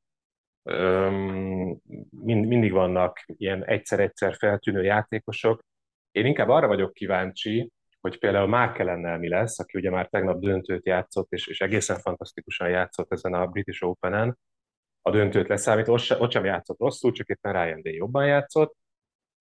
Üm, 0.70 1.80
mind, 2.10 2.46
mindig 2.46 2.72
vannak 2.72 3.24
ilyen 3.28 3.66
egyszer-egyszer 3.66 4.36
feltűnő 4.36 4.84
játékosok. 4.84 5.62
Én 6.12 6.26
inkább 6.26 6.50
arra 6.50 6.68
vagyok 6.68 6.94
kíváncsi, 6.94 7.72
hogy 8.02 8.20
például 8.20 8.48
Markelennel 8.48 9.18
mi 9.18 9.30
lesz, 9.30 9.60
aki 9.60 9.78
ugye 9.78 9.90
már 9.90 10.08
tegnap 10.08 10.40
döntőt 10.40 10.86
játszott, 10.86 11.32
és, 11.32 11.48
és 11.48 11.62
egészen 11.62 11.98
fantasztikusan 12.00 12.70
játszott 12.70 13.12
ezen 13.12 13.34
a 13.34 13.48
British 13.48 13.84
Open-en, 13.84 14.38
a 15.02 15.12
döntőt 15.12 15.48
leszámít, 15.48 15.88
ott, 15.88 16.00
se, 16.00 16.18
ott 16.20 16.32
sem 16.32 16.46
játszott 16.46 16.80
rosszul, 16.80 17.12
csak 17.12 17.28
éppen 17.28 17.54
Ryan 17.54 17.82
Day 17.82 17.96
jobban 17.96 18.26
játszott. 18.26 18.76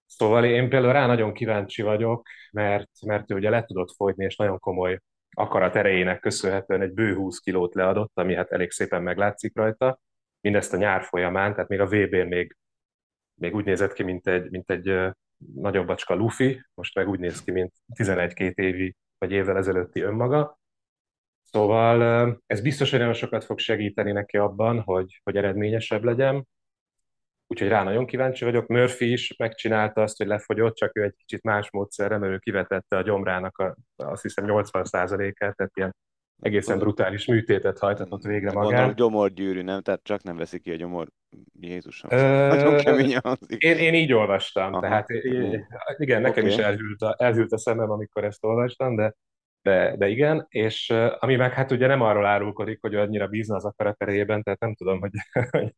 Szóval 0.06 0.44
én 0.44 0.68
például 0.68 0.92
rá 0.92 1.06
nagyon 1.06 1.32
kíváncsi 1.32 1.82
vagyok, 1.82 2.26
mert, 2.52 2.90
mert 3.06 3.30
ő 3.30 3.34
ugye 3.34 3.50
le 3.50 3.64
tudott 3.64 3.94
folytni, 3.96 4.24
és 4.24 4.36
nagyon 4.36 4.58
komoly 4.58 5.00
akarat 5.30 5.76
erejének 5.76 6.20
köszönhetően 6.20 6.82
egy 6.82 6.92
bő 6.92 7.14
20 7.14 7.38
kilót 7.38 7.74
leadott, 7.74 8.12
ami 8.14 8.34
hát 8.34 8.50
elég 8.50 8.70
szépen 8.70 9.02
meglátszik 9.02 9.56
rajta. 9.56 10.00
Mindezt 10.40 10.72
a 10.72 10.76
nyár 10.76 11.02
folyamán, 11.02 11.54
tehát 11.54 11.68
még 11.68 11.80
a 11.80 11.86
VB-n 11.86 12.26
még, 12.26 12.56
még 13.34 13.54
úgy 13.54 13.64
nézett 13.64 13.92
ki, 13.92 14.02
mint 14.02 14.26
egy, 14.26 14.50
mint 14.50 14.70
egy 14.70 15.14
nagyobb 15.54 15.86
bacska 15.86 16.14
Luffy, 16.14 16.60
most 16.74 16.94
meg 16.94 17.08
úgy 17.08 17.18
néz 17.18 17.42
ki, 17.42 17.50
mint 17.50 17.72
11-2 17.94 18.54
évi 18.54 18.96
vagy 19.18 19.32
évvel 19.32 19.56
ezelőtti 19.56 20.00
önmaga. 20.00 20.58
Szóval 21.42 22.40
ez 22.46 22.60
biztos, 22.60 22.90
hogy 22.90 22.98
nagyon 22.98 23.14
sokat 23.14 23.44
fog 23.44 23.58
segíteni 23.58 24.12
neki 24.12 24.36
abban, 24.36 24.80
hogy, 24.80 25.20
hogy 25.24 25.36
eredményesebb 25.36 26.04
legyen. 26.04 26.46
Úgyhogy 27.46 27.68
rá 27.68 27.82
nagyon 27.82 28.06
kíváncsi 28.06 28.44
vagyok. 28.44 28.66
Murphy 28.66 29.12
is 29.12 29.36
megcsinálta 29.36 30.02
azt, 30.02 30.16
hogy 30.16 30.26
lefogyott, 30.26 30.74
csak 30.74 30.98
ő 30.98 31.02
egy 31.02 31.14
kicsit 31.16 31.42
más 31.42 31.70
módszerre, 31.70 32.18
mert 32.18 32.32
ő 32.32 32.38
kivetette 32.38 32.96
a 32.96 33.02
gyomrának 33.02 33.58
a, 33.58 33.76
azt 33.96 34.22
hiszem 34.22 34.44
80%-át, 34.48 35.56
tehát 35.56 35.72
ilyen 35.74 35.96
egészen 36.42 36.78
brutális 36.78 37.26
műtétet 37.26 37.78
hajtatott 37.78 38.22
végre 38.22 38.52
magán. 38.52 38.70
Gondolom 38.70 38.94
gyomorgyűrű, 38.94 39.62
nem? 39.62 39.82
Tehát 39.82 40.02
csak 40.02 40.22
nem 40.22 40.36
veszi 40.36 40.58
ki 40.58 40.70
a 40.70 40.76
gyomor... 40.76 41.08
Jézusom. 41.60 42.10
Ö... 42.10 42.46
Nagyon 42.46 42.76
kemény 42.76 43.16
én, 43.58 43.76
én 43.76 43.94
így 43.94 44.12
olvastam, 44.12 44.72
Aha. 44.72 44.80
tehát 44.80 45.06
igen, 45.96 46.20
nekem 46.20 46.44
okay. 46.44 46.54
is 46.54 46.56
elhűlt 46.56 47.00
a, 47.00 47.16
elhűlt 47.18 47.52
a 47.52 47.58
szemem, 47.58 47.90
amikor 47.90 48.24
ezt 48.24 48.44
olvastam, 48.44 48.96
de 48.96 49.14
de, 49.66 49.96
de 49.96 50.08
igen, 50.08 50.46
és 50.48 50.90
ami 51.18 51.36
meg 51.36 51.52
hát 51.52 51.70
ugye 51.70 51.86
nem 51.86 52.00
arról 52.00 52.26
árulkodik, 52.26 52.78
hogy 52.80 52.94
annyira 52.94 53.26
bízna 53.26 53.56
az 53.56 53.64
akarat 53.64 54.02
erejében, 54.02 54.42
tehát 54.42 54.60
nem 54.60 54.74
tudom, 54.74 55.00
hogy 55.00 55.10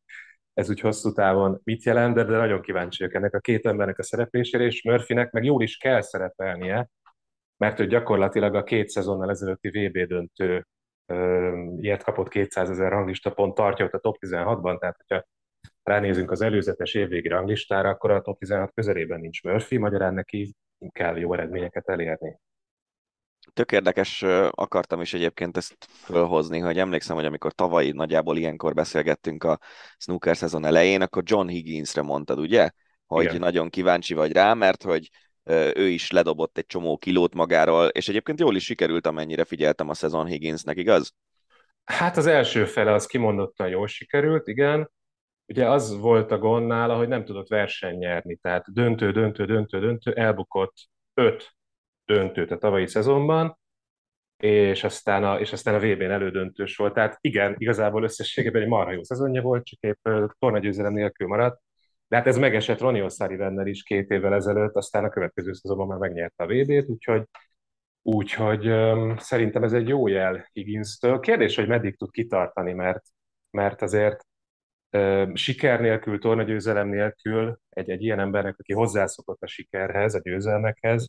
ez 0.59 0.71
úgy 0.71 0.81
hosszú 0.81 1.13
távon 1.13 1.61
mit 1.65 1.83
jelent, 1.83 2.15
de, 2.15 2.25
de 2.25 2.37
nagyon 2.37 2.61
kíváncsi 2.61 3.09
ennek 3.13 3.35
a 3.35 3.41
két 3.41 3.67
embernek 3.67 3.99
a 3.99 4.03
szereplésére, 4.03 4.65
és 4.65 4.83
Murphynek 4.83 5.31
meg 5.31 5.45
jól 5.45 5.63
is 5.63 5.77
kell 5.77 6.01
szerepelnie, 6.01 6.89
mert 7.57 7.81
ő 7.81 7.87
gyakorlatilag 7.87 8.55
a 8.55 8.63
két 8.63 8.89
szezonnal 8.89 9.31
ezelőtti 9.31 9.69
VB 9.69 9.99
döntő 9.99 10.67
ilyet 11.81 12.03
kapott 12.03 12.29
200 12.29 12.71
ezer 12.71 12.91
ranglista 12.91 13.31
pont 13.31 13.55
tartja 13.55 13.85
ott 13.85 13.93
a 13.93 13.99
top 13.99 14.17
16-ban, 14.21 14.79
tehát 14.79 14.97
hogyha 15.07 15.27
ránézünk 15.83 16.31
az 16.31 16.41
előzetes 16.41 16.95
évvégi 16.95 17.29
ranglistára, 17.29 17.89
akkor 17.89 18.11
a 18.11 18.21
top 18.21 18.39
16 18.39 18.73
közelében 18.75 19.21
nincs 19.21 19.43
Murphy, 19.43 19.77
magyarán 19.77 20.15
neki 20.15 20.55
kell 20.93 21.17
jó 21.17 21.33
eredményeket 21.33 21.89
elérni. 21.89 22.39
Tök 23.53 23.73
érdekes, 23.73 24.23
akartam 24.51 25.01
is 25.01 25.15
egyébként 25.15 25.57
ezt 25.57 25.77
fölhozni, 25.91 26.59
hogy 26.59 26.79
emlékszem, 26.79 27.17
hogy 27.17 27.25
amikor 27.25 27.53
tavalyi 27.53 27.91
nagyjából 27.91 28.37
ilyenkor 28.37 28.75
beszélgettünk 28.75 29.45
a 29.45 29.59
snooker 29.97 30.37
szezon 30.37 30.65
elején, 30.65 31.03
akkor 31.03 31.23
John 31.27 31.49
Higginsre 31.49 32.03
mondtad, 32.03 32.39
ugye? 32.39 32.71
Hogy 33.07 33.25
Igen. 33.25 33.39
nagyon 33.39 33.69
kíváncsi 33.69 34.15
vagy 34.15 34.33
rá, 34.33 34.55
mert 34.55 34.83
hogy 34.83 35.11
ő 35.75 35.89
is 35.89 36.11
ledobott 36.11 36.59
egy 36.59 36.67
csomó 36.67 36.97
kilót 36.97 37.35
magáról, 37.35 37.87
és 37.87 38.09
egyébként 38.09 38.41
jól 38.41 38.57
is 38.57 38.65
sikerült, 38.65 39.07
amennyire 39.07 39.45
figyeltem 39.45 39.89
a 39.89 39.95
szezon 39.95 40.27
Higginsnek, 40.27 40.77
igaz? 40.77 41.15
Hát 41.85 42.17
az 42.17 42.27
első 42.27 42.65
fele 42.65 42.93
az 42.93 43.07
kimondottan 43.07 43.69
jól 43.69 43.87
sikerült, 43.87 44.49
igen. 44.49 44.91
Ugye 45.47 45.69
az 45.69 45.99
volt 45.99 46.31
a 46.31 46.39
gond 46.39 46.67
nála, 46.67 46.97
hogy 46.97 47.09
nem 47.09 47.25
tudott 47.25 47.49
verseny 47.49 47.97
nyerni, 47.99 48.37
tehát 48.37 48.73
döntő, 48.73 49.13
döntő, 49.13 49.45
döntő, 49.45 49.81
döntő, 49.81 50.13
elbukott 50.13 50.75
öt 51.15 51.57
döntőt 52.09 52.51
a 52.51 52.59
tavalyi 52.59 52.87
szezonban, 52.87 53.59
és 54.37 54.85
aztán 54.85 55.25
a, 55.25 55.41
és 55.41 55.53
aztán 55.53 55.75
a 55.75 55.79
VB-n 55.79 56.11
elődöntős 56.11 56.77
volt. 56.77 56.95
Tehát 56.95 57.19
igen, 57.21 57.55
igazából 57.59 58.03
összességében 58.03 58.63
egy 58.63 58.69
marha 58.69 58.93
jó 58.93 59.03
szezonja 59.03 59.43
volt, 59.43 59.65
csak 59.65 59.81
épp 59.81 60.09
tornagyőzelem 60.39 60.93
nélkül 60.93 61.27
maradt. 61.27 61.63
De 62.09 62.17
hát 62.17 62.27
ez 62.27 62.37
megesett 62.39 62.81
Ronnie 62.81 63.07
O'Sullivan 63.09 63.63
is 63.65 63.83
két 63.83 64.11
évvel 64.11 64.35
ezelőtt, 64.35 64.75
aztán 64.75 65.05
a 65.05 65.09
következő 65.09 65.53
szezonban 65.53 65.87
már 65.87 65.99
megnyerte 65.99 66.45
a 66.45 66.47
VB-t, 66.47 66.89
úgyhogy, 66.89 67.23
úgyhogy 68.03 68.69
um, 68.69 69.17
szerintem 69.17 69.63
ez 69.63 69.73
egy 69.73 69.89
jó 69.89 70.07
jel 70.07 70.49
Higgins-től. 70.53 71.21
Kérdés, 71.21 71.57
hogy 71.57 71.69
meddig 71.69 71.97
tud 71.97 72.11
kitartani, 72.11 72.73
mert, 72.73 73.03
mert 73.51 73.83
azért 73.83 74.27
um, 74.91 75.35
siker 75.35 75.81
nélkül, 75.81 76.19
tornagyőzelem 76.19 76.89
nélkül 76.89 77.59
egy, 77.69 77.91
egy 77.91 78.03
ilyen 78.03 78.21
embernek, 78.21 78.57
aki 78.59 78.73
hozzászokott 78.73 79.43
a 79.43 79.47
sikerhez, 79.47 80.15
a 80.15 80.21
győzelmekhez, 80.21 81.09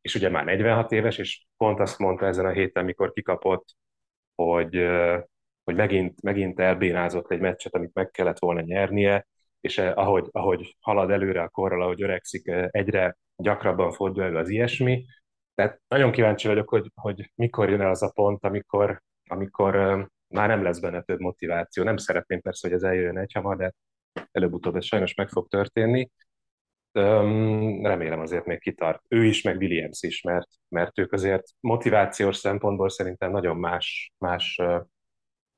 és 0.00 0.14
ugye 0.14 0.28
már 0.28 0.44
46 0.44 0.92
éves, 0.92 1.18
és 1.18 1.46
pont 1.56 1.80
azt 1.80 1.98
mondta 1.98 2.26
ezen 2.26 2.46
a 2.46 2.50
héten, 2.50 2.84
mikor 2.84 3.12
kikapott, 3.12 3.64
hogy, 4.34 4.86
hogy 5.64 5.74
megint, 5.74 6.22
megint 6.22 6.60
elbénázott 6.60 7.30
egy 7.30 7.40
meccset, 7.40 7.74
amit 7.74 7.94
meg 7.94 8.10
kellett 8.10 8.38
volna 8.38 8.60
nyernie, 8.60 9.26
és 9.60 9.78
ahogy, 9.78 10.28
ahogy 10.30 10.76
halad 10.80 11.10
előre 11.10 11.42
a 11.42 11.48
korral, 11.48 11.82
ahogy 11.82 12.02
öregszik, 12.02 12.46
egyre 12.70 13.16
gyakrabban 13.36 13.92
fordul 13.92 14.22
elő 14.22 14.36
az 14.36 14.48
ilyesmi. 14.48 15.04
Tehát 15.54 15.80
nagyon 15.88 16.12
kíváncsi 16.12 16.48
vagyok, 16.48 16.68
hogy, 16.68 16.90
hogy 16.94 17.30
mikor 17.34 17.70
jön 17.70 17.80
el 17.80 17.90
az 17.90 18.02
a 18.02 18.10
pont, 18.14 18.44
amikor, 18.44 19.02
amikor 19.28 19.74
már 20.28 20.48
nem 20.48 20.62
lesz 20.62 20.78
benne 20.78 21.02
több 21.02 21.20
motiváció. 21.20 21.84
Nem 21.84 21.96
szeretném 21.96 22.40
persze, 22.40 22.68
hogy 22.68 22.76
ez 22.76 22.82
eljön 22.82 23.18
egy 23.18 23.32
hamar, 23.32 23.56
de 23.56 23.72
előbb-utóbb 24.32 24.76
ez 24.76 24.84
sajnos 24.84 25.14
meg 25.14 25.28
fog 25.28 25.48
történni. 25.48 26.10
Remélem 26.92 28.20
azért 28.20 28.44
még 28.44 28.60
kitart. 28.60 29.02
Ő 29.08 29.24
is, 29.24 29.42
meg 29.42 29.56
Williams 29.56 30.02
is, 30.02 30.22
mert, 30.22 30.48
mert 30.68 30.98
ők 30.98 31.12
azért 31.12 31.44
motivációs 31.60 32.36
szempontból 32.36 32.88
szerintem 32.88 33.30
nagyon 33.30 33.56
más, 33.56 34.12
más 34.18 34.60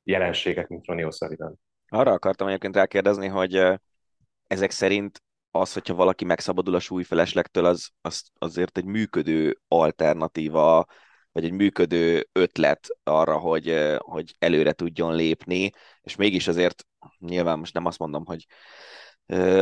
jelenségek, 0.02 0.68
mint 0.68 0.86
Ronnie 0.86 1.08
O'Sullivan. 1.10 1.52
Arra 1.88 2.12
akartam 2.12 2.46
egyébként 2.46 2.76
rákérdezni, 2.76 3.26
hogy 3.26 3.62
ezek 4.46 4.70
szerint 4.70 5.22
az, 5.50 5.72
hogyha 5.72 5.94
valaki 5.94 6.24
megszabadul 6.24 6.74
a 6.74 6.80
súlyfeleslektől, 6.80 7.64
az, 7.64 7.88
az 8.00 8.22
azért 8.38 8.78
egy 8.78 8.84
működő 8.84 9.60
alternatíva, 9.68 10.86
vagy 11.32 11.44
egy 11.44 11.52
működő 11.52 12.28
ötlet 12.32 12.86
arra, 13.02 13.38
hogy, 13.38 13.96
hogy 13.98 14.34
előre 14.38 14.72
tudjon 14.72 15.14
lépni, 15.14 15.70
és 16.02 16.16
mégis 16.16 16.48
azért 16.48 16.86
nyilván 17.18 17.58
most 17.58 17.74
nem 17.74 17.86
azt 17.86 17.98
mondom, 17.98 18.24
hogy 18.24 18.46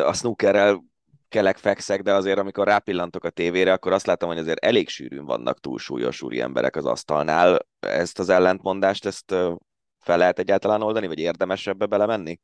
a 0.04 0.12
snookerrel 0.12 0.84
kelek 1.30 1.56
fekszek, 1.56 2.02
de 2.02 2.14
azért 2.14 2.38
amikor 2.38 2.66
rápillantok 2.66 3.25
a 3.25 3.30
tévére, 3.30 3.72
akkor 3.72 3.92
azt 3.92 4.06
látom, 4.06 4.28
hogy 4.28 4.38
azért 4.38 4.64
elég 4.64 4.88
sűrűn 4.88 5.25
vannak 5.25 5.60
túlsúlyos 5.60 6.22
úri 6.22 6.40
emberek 6.40 6.76
az 6.76 6.87
asztalnál. 6.87 7.66
Ezt 7.80 8.18
az 8.18 8.28
ellentmondást, 8.28 9.06
ezt 9.06 9.34
fel 9.99 10.18
lehet 10.18 10.38
egyáltalán 10.38 10.82
oldani, 10.82 11.06
vagy 11.06 11.18
érdemes 11.18 11.66
ebbe 11.66 11.87
belemenni? 11.87 12.40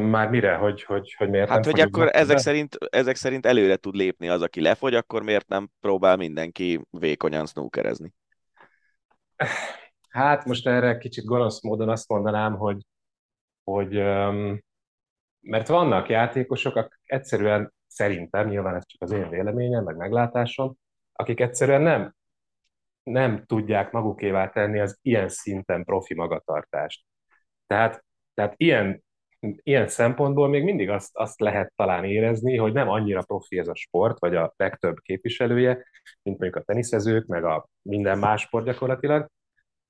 Már 0.00 0.28
mire? 0.28 0.54
Hogy, 0.54 0.82
hogy, 0.82 1.14
hogy 1.18 1.28
miért 1.28 1.48
hát, 1.48 1.64
nem 1.64 1.72
hogy 1.72 1.80
akkor 1.80 2.08
ezek 2.12 2.38
szerint, 2.38 2.76
ezek 2.90 3.16
szerint 3.16 3.46
előre 3.46 3.76
tud 3.76 3.94
lépni 3.94 4.28
az, 4.28 4.42
aki 4.42 4.60
lefogy, 4.60 4.94
akkor 4.94 5.22
miért 5.22 5.48
nem 5.48 5.70
próbál 5.80 6.16
mindenki 6.16 6.80
vékonyan 6.90 7.46
snookerezni? 7.46 8.12
Hát 10.08 10.44
most 10.44 10.66
erre 10.66 10.98
kicsit 10.98 11.24
gonosz 11.24 11.62
módon 11.62 11.88
azt 11.88 12.08
mondanám, 12.08 12.56
hogy, 12.56 12.76
hogy 13.64 13.96
um, 13.96 14.60
mert 15.48 15.68
vannak 15.68 16.08
játékosok, 16.08 16.76
akik 16.76 17.00
egyszerűen 17.04 17.72
szerintem, 17.86 18.48
nyilván 18.48 18.74
ez 18.74 18.86
csak 18.86 19.02
az 19.02 19.10
én 19.10 19.28
véleményem, 19.28 19.84
meg 19.84 19.96
meglátásom, 19.96 20.76
akik 21.12 21.40
egyszerűen 21.40 21.82
nem, 21.82 22.14
nem 23.02 23.44
tudják 23.46 23.90
magukévá 23.90 24.48
tenni 24.48 24.80
az 24.80 24.98
ilyen 25.02 25.28
szinten 25.28 25.84
profi 25.84 26.14
magatartást. 26.14 27.04
Tehát, 27.66 28.04
tehát 28.34 28.54
ilyen, 28.56 29.04
ilyen 29.40 29.88
szempontból 29.88 30.48
még 30.48 30.62
mindig 30.62 30.90
azt, 30.90 31.10
azt 31.12 31.40
lehet 31.40 31.72
talán 31.76 32.04
érezni, 32.04 32.56
hogy 32.56 32.72
nem 32.72 32.88
annyira 32.88 33.22
profi 33.22 33.58
ez 33.58 33.68
a 33.68 33.74
sport, 33.74 34.18
vagy 34.18 34.36
a 34.36 34.52
legtöbb 34.56 34.96
képviselője, 34.98 35.72
mint 36.22 36.38
mondjuk 36.38 36.56
a 36.56 36.64
teniszezők, 36.64 37.26
meg 37.26 37.44
a 37.44 37.68
minden 37.82 38.18
más 38.18 38.40
sport 38.40 38.64
gyakorlatilag, 38.64 39.28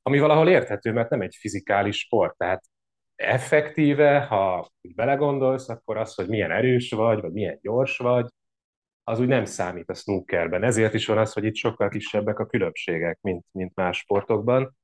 ami 0.02 0.18
valahol 0.18 0.48
érthető, 0.48 0.92
mert 0.92 1.10
nem 1.10 1.20
egy 1.20 1.36
fizikális 1.40 1.98
sport, 1.98 2.36
tehát 2.36 2.64
effektíve, 3.18 4.20
ha 4.20 4.68
úgy 4.82 4.94
belegondolsz, 4.94 5.68
akkor 5.68 5.96
az, 5.96 6.14
hogy 6.14 6.28
milyen 6.28 6.50
erős 6.50 6.90
vagy, 6.90 7.20
vagy 7.20 7.32
milyen 7.32 7.58
gyors 7.62 7.96
vagy, 7.96 8.26
az 9.04 9.20
úgy 9.20 9.26
nem 9.26 9.44
számít 9.44 9.90
a 9.90 9.94
snookerben. 9.94 10.64
Ezért 10.64 10.94
is 10.94 11.06
van 11.06 11.18
az, 11.18 11.32
hogy 11.32 11.44
itt 11.44 11.54
sokkal 11.54 11.88
kisebbek 11.88 12.38
a 12.38 12.46
különbségek, 12.46 13.18
mint, 13.20 13.46
mint 13.52 13.74
más 13.74 13.98
sportokban. 13.98 14.76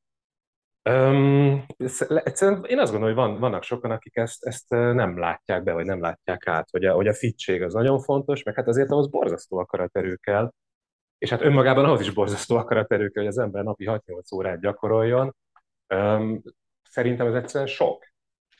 Um, 0.90 1.66
egyszerűen 2.08 2.64
én 2.64 2.78
azt 2.78 2.92
gondolom, 2.92 3.16
hogy 3.16 3.24
van, 3.24 3.40
vannak 3.40 3.62
sokan, 3.62 3.90
akik 3.90 4.16
ezt, 4.16 4.44
ezt 4.44 4.68
nem 4.68 5.18
látják 5.18 5.62
be, 5.62 5.72
vagy 5.72 5.84
nem 5.84 6.00
látják 6.00 6.46
át, 6.46 6.68
hogy 6.70 6.84
a, 6.84 6.94
hogy 6.94 7.06
a 7.06 7.14
fittség 7.14 7.62
az 7.62 7.72
nagyon 7.72 8.00
fontos, 8.00 8.42
meg 8.42 8.54
hát 8.54 8.68
azért 8.68 8.90
ahhoz 8.90 9.08
borzasztó 9.10 9.58
akaraterő 9.58 10.16
kell, 10.16 10.52
és 11.18 11.30
hát 11.30 11.42
önmagában 11.42 11.84
ahhoz 11.84 12.00
is 12.00 12.10
borzasztó 12.10 12.56
akaraterő 12.56 13.08
kell, 13.08 13.22
hogy 13.22 13.32
az 13.32 13.38
ember 13.38 13.64
napi 13.64 13.84
6-8 13.88 14.34
órát 14.34 14.60
gyakoroljon. 14.60 15.34
Um, 15.94 16.42
szerintem 16.82 17.26
ez 17.26 17.34
egyszerűen 17.34 17.70
sok 17.70 18.13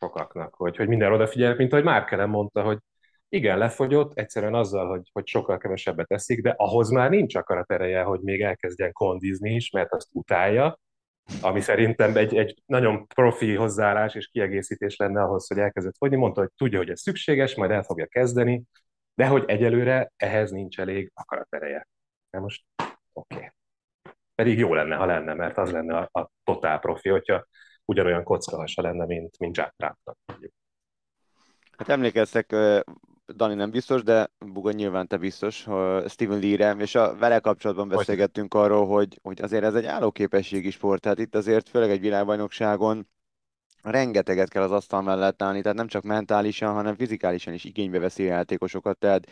sokaknak, 0.04 0.54
hogy, 0.54 0.76
hogy 0.76 0.88
minden 0.88 1.12
odafigyelnek, 1.12 1.58
mint 1.58 1.72
ahogy 1.72 1.84
Márkelen 1.84 2.28
mondta, 2.28 2.62
hogy 2.62 2.78
igen, 3.28 3.58
lefogyott, 3.58 4.18
egyszerűen 4.18 4.54
azzal, 4.54 4.88
hogy, 4.88 5.08
hogy 5.12 5.26
sokkal 5.26 5.58
kevesebbet 5.58 6.10
eszik, 6.12 6.42
de 6.42 6.54
ahhoz 6.56 6.90
már 6.90 7.10
nincs 7.10 7.34
akarat 7.34 7.72
ereje, 7.72 8.02
hogy 8.02 8.20
még 8.20 8.40
elkezdjen 8.40 8.92
kondizni 8.92 9.54
is, 9.54 9.70
mert 9.70 9.92
azt 9.92 10.08
utálja, 10.12 10.78
ami 11.40 11.60
szerintem 11.60 12.16
egy, 12.16 12.36
egy 12.36 12.62
nagyon 12.66 13.06
profi 13.06 13.54
hozzáállás 13.54 14.14
és 14.14 14.26
kiegészítés 14.26 14.96
lenne 14.96 15.22
ahhoz, 15.22 15.48
hogy 15.48 15.58
elkezdett 15.58 15.96
fogyni. 15.96 16.16
Mondta, 16.16 16.40
hogy 16.40 16.50
tudja, 16.56 16.78
hogy 16.78 16.90
ez 16.90 17.00
szükséges, 17.00 17.54
majd 17.54 17.70
el 17.70 17.82
fogja 17.82 18.06
kezdeni, 18.06 18.62
de 19.14 19.26
hogy 19.26 19.44
egyelőre 19.46 20.12
ehhez 20.16 20.50
nincs 20.50 20.80
elég 20.80 21.10
akaratereje. 21.14 21.88
De 22.30 22.38
most 22.40 22.64
oké. 23.12 23.36
Okay. 23.36 23.48
Pedig 24.34 24.58
jó 24.58 24.74
lenne, 24.74 24.96
ha 24.96 25.06
lenne, 25.06 25.34
mert 25.34 25.58
az 25.58 25.70
lenne 25.70 25.96
a, 25.96 26.20
a 26.20 26.30
totál 26.44 26.78
profi, 26.78 27.08
hogyha 27.08 27.46
ugyanolyan 27.84 28.22
kockahasa 28.22 28.82
lenne, 28.82 29.06
mint, 29.06 29.38
mint 29.38 29.56
Jack 29.56 29.74
Trumpnak. 29.76 30.16
Hát 31.76 31.88
emlékeztek, 31.88 32.56
Dani 33.26 33.54
nem 33.54 33.70
biztos, 33.70 34.02
de 34.02 34.30
Buga 34.38 34.72
nyilván 34.72 35.06
te 35.06 35.16
biztos, 35.16 35.56
Steven 36.08 36.38
Lee-re, 36.38 36.74
és 36.78 36.94
a 36.94 37.16
vele 37.16 37.38
kapcsolatban 37.38 37.88
beszélgettünk 37.88 38.54
arról, 38.54 38.86
hogy, 38.86 39.18
hogy 39.22 39.42
azért 39.42 39.64
ez 39.64 39.74
egy 39.74 39.84
állóképességi 39.84 40.70
sport, 40.70 41.00
tehát 41.00 41.18
itt 41.18 41.34
azért 41.34 41.68
főleg 41.68 41.90
egy 41.90 42.00
világbajnokságon 42.00 43.08
rengeteget 43.82 44.48
kell 44.48 44.62
az 44.62 44.70
asztal 44.70 45.02
mellett 45.02 45.42
állni, 45.42 45.62
tehát 45.62 45.76
nem 45.76 45.86
csak 45.86 46.02
mentálisan, 46.02 46.72
hanem 46.72 46.96
fizikálisan 46.96 47.54
is 47.54 47.64
igénybe 47.64 47.98
veszi 47.98 48.22
a 48.22 48.26
játékosokat, 48.26 48.98
tehát 48.98 49.26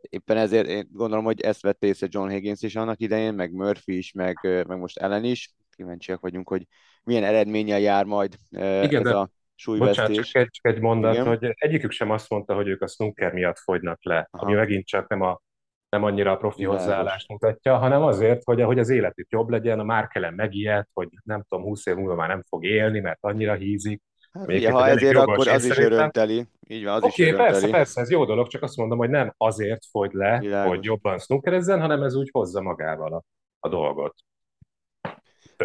éppen 0.00 0.36
ezért 0.36 0.66
én 0.66 0.88
gondolom, 0.92 1.24
hogy 1.24 1.40
ezt 1.40 1.62
vette 1.62 1.86
észre 1.86 2.06
John 2.10 2.28
Higgins 2.28 2.62
is 2.62 2.76
annak 2.76 3.00
idején, 3.00 3.34
meg 3.34 3.52
Murphy 3.52 3.96
is, 3.96 4.12
meg, 4.12 4.38
meg 4.42 4.78
most 4.78 4.98
Ellen 4.98 5.24
is. 5.24 5.54
Kíváncsiak 5.82 6.20
vagyunk, 6.20 6.48
hogy 6.48 6.66
milyen 7.02 7.24
eredménnyel 7.24 7.80
jár 7.80 8.04
majd 8.04 8.36
Igen, 8.50 9.06
ez 9.06 9.12
a 9.12 9.30
súlyvesztés. 9.54 10.06
Bocsánat, 10.06 10.24
csak 10.24 10.42
egy, 10.42 10.48
csak 10.50 10.74
egy 10.74 10.80
mondat, 10.80 11.12
Igen. 11.12 11.26
hogy 11.26 11.54
egyikük 11.54 11.90
sem 11.90 12.10
azt 12.10 12.30
mondta, 12.30 12.54
hogy 12.54 12.68
ők 12.68 12.82
a 12.82 12.86
snooker 12.86 13.32
miatt 13.32 13.58
fogynak 13.58 14.04
le, 14.04 14.28
Aha. 14.30 14.44
ami 14.44 14.54
megint 14.54 14.86
csak 14.86 15.08
nem, 15.08 15.20
a, 15.20 15.40
nem 15.88 16.04
annyira 16.04 16.30
a 16.30 16.36
profi 16.36 16.58
Világos. 16.58 16.80
hozzáállást 16.80 17.28
mutatja, 17.28 17.76
hanem 17.76 18.02
azért, 18.02 18.44
hogy, 18.44 18.62
hogy 18.62 18.78
az 18.78 18.88
életük 18.88 19.30
jobb 19.30 19.48
legyen, 19.48 19.78
a 19.78 19.84
Márkelen 19.84 20.34
megijed, 20.34 20.86
hogy 20.92 21.08
nem 21.24 21.42
tudom, 21.48 21.64
20 21.64 21.86
év 21.86 21.94
múlva 21.94 22.14
már 22.14 22.28
nem 22.28 22.42
fog 22.48 22.64
élni, 22.64 23.00
mert 23.00 23.18
annyira 23.20 23.54
hízik. 23.54 24.02
Hát, 24.32 24.48
ugye, 24.48 24.70
ha 24.70 24.86
ezért, 24.86 25.16
akkor 25.16 25.48
az 25.48 25.64
is 25.64 25.78
örömteli. 25.78 26.46
Így 26.68 26.84
van, 26.84 26.94
az 26.94 27.02
okay, 27.02 27.26
is 27.26 27.34
persze, 27.34 27.70
persze, 27.70 28.00
ez 28.00 28.10
jó 28.10 28.24
dolog, 28.24 28.46
csak 28.48 28.62
azt 28.62 28.76
mondom, 28.76 28.98
hogy 28.98 29.10
nem 29.10 29.34
azért 29.36 29.84
fogy 29.90 30.12
le, 30.12 30.38
Világos. 30.38 30.74
hogy 30.76 30.84
jobban 30.84 31.18
snookerezzen, 31.18 31.80
hanem 31.80 32.02
ez 32.02 32.14
úgy 32.14 32.28
hozza 32.32 32.62
magával 32.62 33.12
a, 33.12 33.22
a 33.60 33.68
dolgot. 33.68 34.14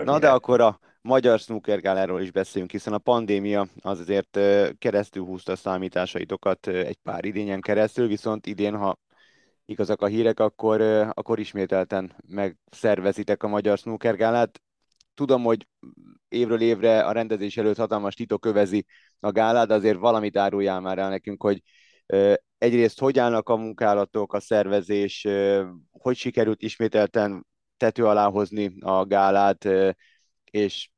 Na 0.04 0.20
de 0.20 0.30
akkor 0.30 0.62
a 0.62 0.80
magyar 1.02 1.40
snookergáláról 1.40 2.22
is 2.22 2.32
beszéljünk, 2.32 2.72
hiszen 2.72 2.94
a 2.94 2.98
pandémia 2.98 3.68
az 3.82 4.00
azért 4.00 4.40
keresztül 4.78 5.24
húzta 5.24 5.52
a 5.52 5.56
számításaitokat 5.56 6.68
egy 6.68 6.98
pár 7.04 7.26
idényen 7.26 7.62
keresztül, 7.62 8.08
viszont 8.08 8.46
idén, 8.46 8.76
ha 8.76 9.00
igazak 9.66 10.02
a 10.02 10.06
hírek, 10.06 10.40
akkor, 10.40 10.82
akkor 11.14 11.40
ismételten 11.40 12.16
megszervezitek 12.28 13.44
a 13.44 13.48
magyar 13.48 13.78
snookergálát. 13.78 14.62
Tudom, 15.14 15.44
hogy 15.44 15.68
évről 16.28 16.62
évre 16.62 17.06
a 17.06 17.12
rendezés 17.12 17.58
előtt 17.58 17.78
hatalmas 17.78 18.16
titok 18.16 18.46
övezi 18.46 18.86
a 19.20 19.32
gálát, 19.32 19.72
azért 19.72 19.98
valamit 19.98 20.38
áruljál 20.38 20.80
már 20.80 20.98
el 20.98 21.10
nekünk, 21.10 21.42
hogy 21.42 21.62
egyrészt 22.58 23.00
hogy 23.00 23.20
állnak 23.20 23.50
a 23.50 23.56
munkálatok, 23.56 24.34
a 24.34 24.40
szervezés, 24.40 25.28
hogy 25.92 26.16
sikerült 26.16 26.62
ismételten 26.62 27.46
tető 27.78 28.06
alá 28.06 28.30
hozni 28.30 28.74
a 28.80 29.06
gálát, 29.06 29.68
és 30.52 30.90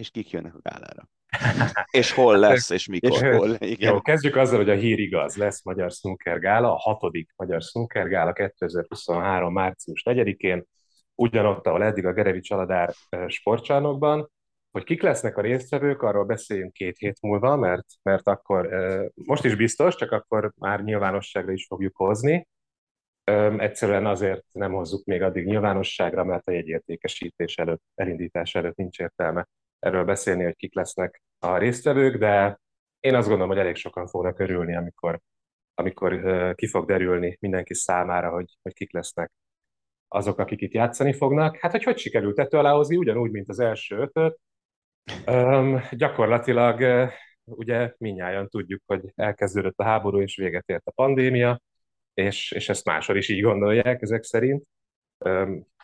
és 0.00 0.10
kik 0.10 0.30
jönnek 0.30 0.54
a 0.54 0.60
gálára. 0.62 1.08
és 2.00 2.12
hol 2.12 2.38
lesz, 2.38 2.70
és 2.70 2.86
mikor. 2.86 3.10
És, 3.10 3.36
hol, 3.36 3.56
igen. 3.58 3.92
Jó, 3.92 4.00
kezdjük 4.00 4.36
azzal, 4.36 4.56
hogy 4.56 4.70
a 4.70 4.74
hír 4.74 4.98
igaz. 4.98 5.36
Lesz 5.36 5.64
Magyar 5.64 5.90
Snooker 5.90 6.38
Gála, 6.38 6.72
a 6.72 6.78
hatodik 6.78 7.30
Magyar 7.36 7.62
Snooker 7.62 8.08
Gála 8.08 8.32
2023. 8.32 9.52
március 9.52 10.02
4-én, 10.04 10.64
ugyanott, 11.14 11.66
ahol 11.66 11.82
eddig 11.82 12.06
a 12.06 12.12
Gerevi 12.12 12.40
Aladár 12.48 12.94
sportcsarnokban. 13.26 14.30
Hogy 14.70 14.84
kik 14.84 15.02
lesznek 15.02 15.36
a 15.36 15.40
résztvevők, 15.40 16.02
arról 16.02 16.24
beszéljünk 16.24 16.72
két 16.72 16.98
hét 16.98 17.20
múlva, 17.20 17.56
mert, 17.56 17.86
mert 18.02 18.28
akkor 18.28 18.68
most 19.14 19.44
is 19.44 19.54
biztos, 19.54 19.96
csak 19.96 20.12
akkor 20.12 20.52
már 20.56 20.82
nyilvánosságra 20.82 21.52
is 21.52 21.66
fogjuk 21.66 21.96
hozni. 21.96 22.48
Egyszerűen 23.58 24.06
azért 24.06 24.44
nem 24.52 24.72
hozzuk 24.72 25.04
még 25.04 25.22
addig 25.22 25.44
nyilvánosságra, 25.44 26.24
mert 26.24 26.46
a 26.48 26.52
jegyértékesítés 26.52 27.56
előtt, 27.56 27.82
elindítás 27.94 28.54
előtt 28.54 28.76
nincs 28.76 28.98
értelme 28.98 29.48
erről 29.78 30.04
beszélni, 30.04 30.44
hogy 30.44 30.56
kik 30.56 30.74
lesznek 30.74 31.22
a 31.38 31.56
résztvevők, 31.56 32.16
de 32.16 32.60
én 33.00 33.14
azt 33.14 33.28
gondolom, 33.28 33.52
hogy 33.52 33.60
elég 33.60 33.76
sokan 33.76 34.06
fognak 34.06 34.38
örülni, 34.38 34.76
amikor, 34.76 35.20
amikor 35.74 36.20
ki 36.54 36.66
fog 36.66 36.86
derülni 36.86 37.36
mindenki 37.40 37.74
számára, 37.74 38.30
hogy, 38.30 38.56
hogy 38.62 38.72
kik 38.72 38.92
lesznek 38.92 39.32
azok, 40.08 40.38
akik 40.38 40.60
itt 40.60 40.72
játszani 40.72 41.12
fognak. 41.12 41.56
Hát, 41.56 41.70
hogy 41.70 41.82
hogy 41.82 41.98
sikerült 41.98 42.34
tető 42.34 42.58
alá 42.58 42.72
hozni, 42.72 42.96
ugyanúgy, 42.96 43.30
mint 43.30 43.48
az 43.48 43.60
első 43.60 43.96
ötöt. 43.96 44.38
Um, 45.26 45.80
gyakorlatilag 45.90 47.10
ugye 47.44 47.94
minnyáján 47.98 48.48
tudjuk, 48.48 48.82
hogy 48.86 49.12
elkezdődött 49.14 49.78
a 49.78 49.84
háború, 49.84 50.20
és 50.20 50.36
véget 50.36 50.68
ért 50.68 50.86
a 50.86 50.90
pandémia, 50.90 51.60
és, 52.14 52.52
és 52.52 52.68
ezt 52.68 52.84
máshol 52.84 53.16
is 53.16 53.28
így 53.28 53.42
gondolják 53.42 54.02
ezek 54.02 54.22
szerint. 54.22 54.64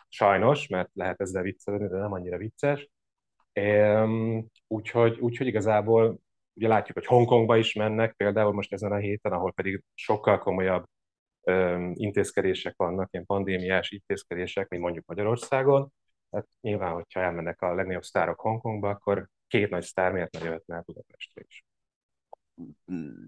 Sajnos, 0.09 0.67
mert 0.67 0.89
lehet 0.93 1.21
ezzel 1.21 1.43
viccelni, 1.43 1.87
de 1.87 1.97
nem 1.97 2.13
annyira 2.13 2.37
vicces. 2.37 2.89
Úgyhogy, 4.67 5.19
úgyhogy 5.19 5.47
igazából 5.47 6.19
ugye 6.53 6.67
látjuk, 6.67 6.97
hogy 6.97 7.05
Hongkongba 7.05 7.57
is 7.57 7.73
mennek 7.73 8.13
például 8.13 8.53
most 8.53 8.73
ezen 8.73 8.91
a 8.91 8.97
héten, 8.97 9.31
ahol 9.31 9.53
pedig 9.53 9.83
sokkal 9.93 10.39
komolyabb 10.39 10.85
intézkedések 11.93 12.73
vannak, 12.77 13.09
ilyen 13.11 13.25
pandémiás 13.25 13.91
intézkedések, 13.91 14.69
mint 14.69 14.83
mondjuk 14.83 15.05
Magyarországon. 15.05 15.91
Hát 16.31 16.47
nyilván, 16.61 16.93
hogyha 16.93 17.19
elmennek 17.19 17.61
a 17.61 17.73
legnagyobb 17.73 18.03
sztárok 18.03 18.39
Hongkongba, 18.39 18.89
akkor 18.89 19.27
két 19.47 19.69
nagy 19.69 19.83
sztár 19.83 20.11
miért 20.11 20.31
ne 20.31 20.45
jöhetne 20.45 20.75
el 20.75 20.83
Budapestre 20.85 21.41
is? 21.47 21.66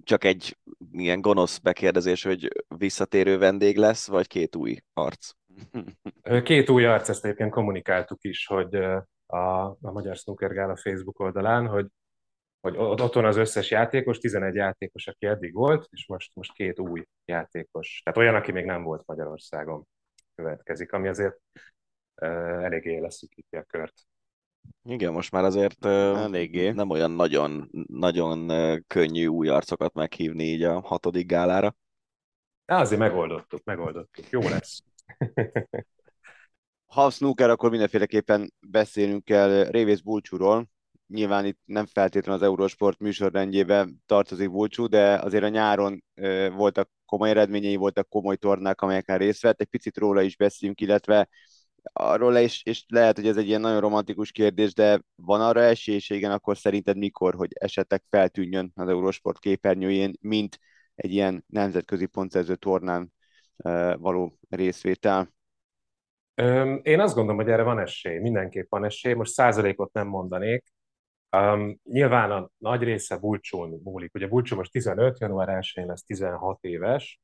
Csak 0.04 0.24
egy 0.24 0.58
ilyen 0.92 1.22
gonosz 1.22 1.58
bekérdezés, 1.58 2.24
hogy 2.24 2.66
visszatérő 2.78 3.38
vendég 3.38 3.78
lesz, 3.78 4.08
vagy 4.08 4.28
két 4.28 4.56
új 4.56 4.78
arc? 4.94 5.32
Két 6.44 6.70
új 6.70 6.86
arc, 6.86 7.10
ezt 7.10 7.26
egyébként 7.26 7.52
kommunikáltuk 7.52 8.24
is, 8.24 8.46
hogy 8.46 8.76
a, 9.26 9.66
a 9.66 9.78
Magyar 9.80 10.16
Snooker 10.16 10.54
Gála 10.54 10.76
Facebook 10.76 11.20
oldalán, 11.20 11.68
hogy, 11.68 11.88
hogy 12.62 12.78
ott 12.78 13.14
van 13.14 13.26
az 13.26 13.36
összes 13.38 13.72
játékos, 13.72 14.18
11 14.18 14.56
játékos, 14.56 15.08
aki 15.08 15.26
eddig 15.26 15.54
volt, 15.54 15.88
és 15.92 16.08
most, 16.08 16.36
most 16.36 16.54
két 16.54 16.80
új 16.80 17.06
játékos. 17.26 18.02
Tehát 18.04 18.20
olyan, 18.20 18.36
aki 18.36 18.52
még 18.52 18.66
nem 18.66 18.84
volt 18.84 19.06
Magyarországon 19.06 19.88
következik, 20.36 20.92
ami 20.92 21.08
azért 21.08 21.38
uh, 22.22 22.64
eléggé 22.64 22.98
leszűkíti 22.98 23.56
a 23.56 23.64
kört. 23.64 23.94
Igen, 24.84 25.14
most 25.14 25.32
már 25.32 25.44
azért 25.44 25.86
eléggé 25.86 26.70
nem 26.70 26.90
olyan 26.90 27.12
nagyon, 27.12 27.70
nagyon 27.88 28.52
könnyű 28.88 29.26
új 29.26 29.48
arcokat 29.48 29.94
meghívni 29.94 30.44
így 30.44 30.64
a 30.64 30.80
hatodik 30.80 31.28
gálára. 31.28 31.76
De 32.66 32.76
azért 32.76 33.00
megoldottuk, 33.00 33.64
megoldottuk. 33.64 34.30
Jó 34.30 34.42
lesz. 34.42 34.84
ha 36.86 37.10
snooker, 37.10 37.50
akkor 37.50 37.70
mindenféleképpen 37.70 38.54
beszélünk 38.60 39.24
kell 39.24 39.64
Révész 39.64 40.00
Bulcsúról. 40.00 40.70
Nyilván 41.08 41.46
itt 41.46 41.60
nem 41.66 41.86
feltétlenül 41.86 42.42
az 42.42 42.48
Eurosport 42.48 43.00
műsorrendjébe 43.00 43.88
tartozik 44.06 44.52
Bulcsú, 44.52 44.88
de 44.88 45.14
azért 45.14 45.44
a 45.44 45.48
nyáron 45.48 46.04
voltak 46.56 46.90
komoly 47.06 47.30
eredményei, 47.30 47.76
voltak 47.76 48.10
komoly 48.10 48.36
tornák, 48.36 48.82
amelyeken 48.82 49.18
részt 49.18 49.42
vett. 49.42 49.62
Egy 49.62 49.68
picit 49.68 49.98
róla 49.98 50.22
is 50.22 50.36
beszéljünk, 50.36 50.82
illetve 50.82 51.30
arról 51.94 52.36
is, 52.36 52.64
és 52.64 52.86
lehet, 52.88 53.16
hogy 53.16 53.28
ez 53.28 53.38
egy 53.38 53.48
ilyen 53.48 53.62
nagyon 53.62 53.80
romantikus 53.80 54.32
kérdés, 54.32 54.74
de 54.74 55.02
van 55.16 55.42
arra 55.42 55.62
esély, 55.62 55.96
és 55.96 56.10
igen, 56.10 56.32
akkor 56.32 56.58
szerinted 56.58 56.98
mikor, 56.98 57.34
hogy 57.36 57.50
esetleg 57.54 58.04
feltűnjön 58.10 58.72
az 58.76 58.88
Eurosport 58.88 59.40
képernyőjén, 59.40 60.14
mint 60.22 60.60
egy 60.96 61.12
ilyen 61.12 61.44
nemzetközi 61.48 62.06
pontszerző 62.06 62.56
tornán 62.56 63.14
való 63.98 64.38
részvétel? 64.50 65.34
Én 66.82 67.00
azt 67.00 67.16
gondolom, 67.16 67.42
hogy 67.42 67.50
erre 67.50 67.64
van 67.64 67.80
esély, 67.80 68.18
mindenképp 68.18 68.70
van 68.70 68.86
esély. 68.86 69.14
Most 69.14 69.32
százalékot 69.32 69.94
nem 69.94 70.08
mondanék. 70.08 70.64
Um, 71.38 71.80
nyilván 71.84 72.32
a 72.32 72.50
nagy 72.58 72.84
része 72.84 73.18
Bulcsún 73.18 73.82
múlik. 73.84 74.14
Ugye 74.14 74.28
Bulcsú 74.28 74.56
most 74.56 74.72
15, 74.72 75.20
január 75.20 75.48
1-én 75.62 75.86
lesz 75.86 76.04
16 76.04 76.64
éves, 76.64 77.20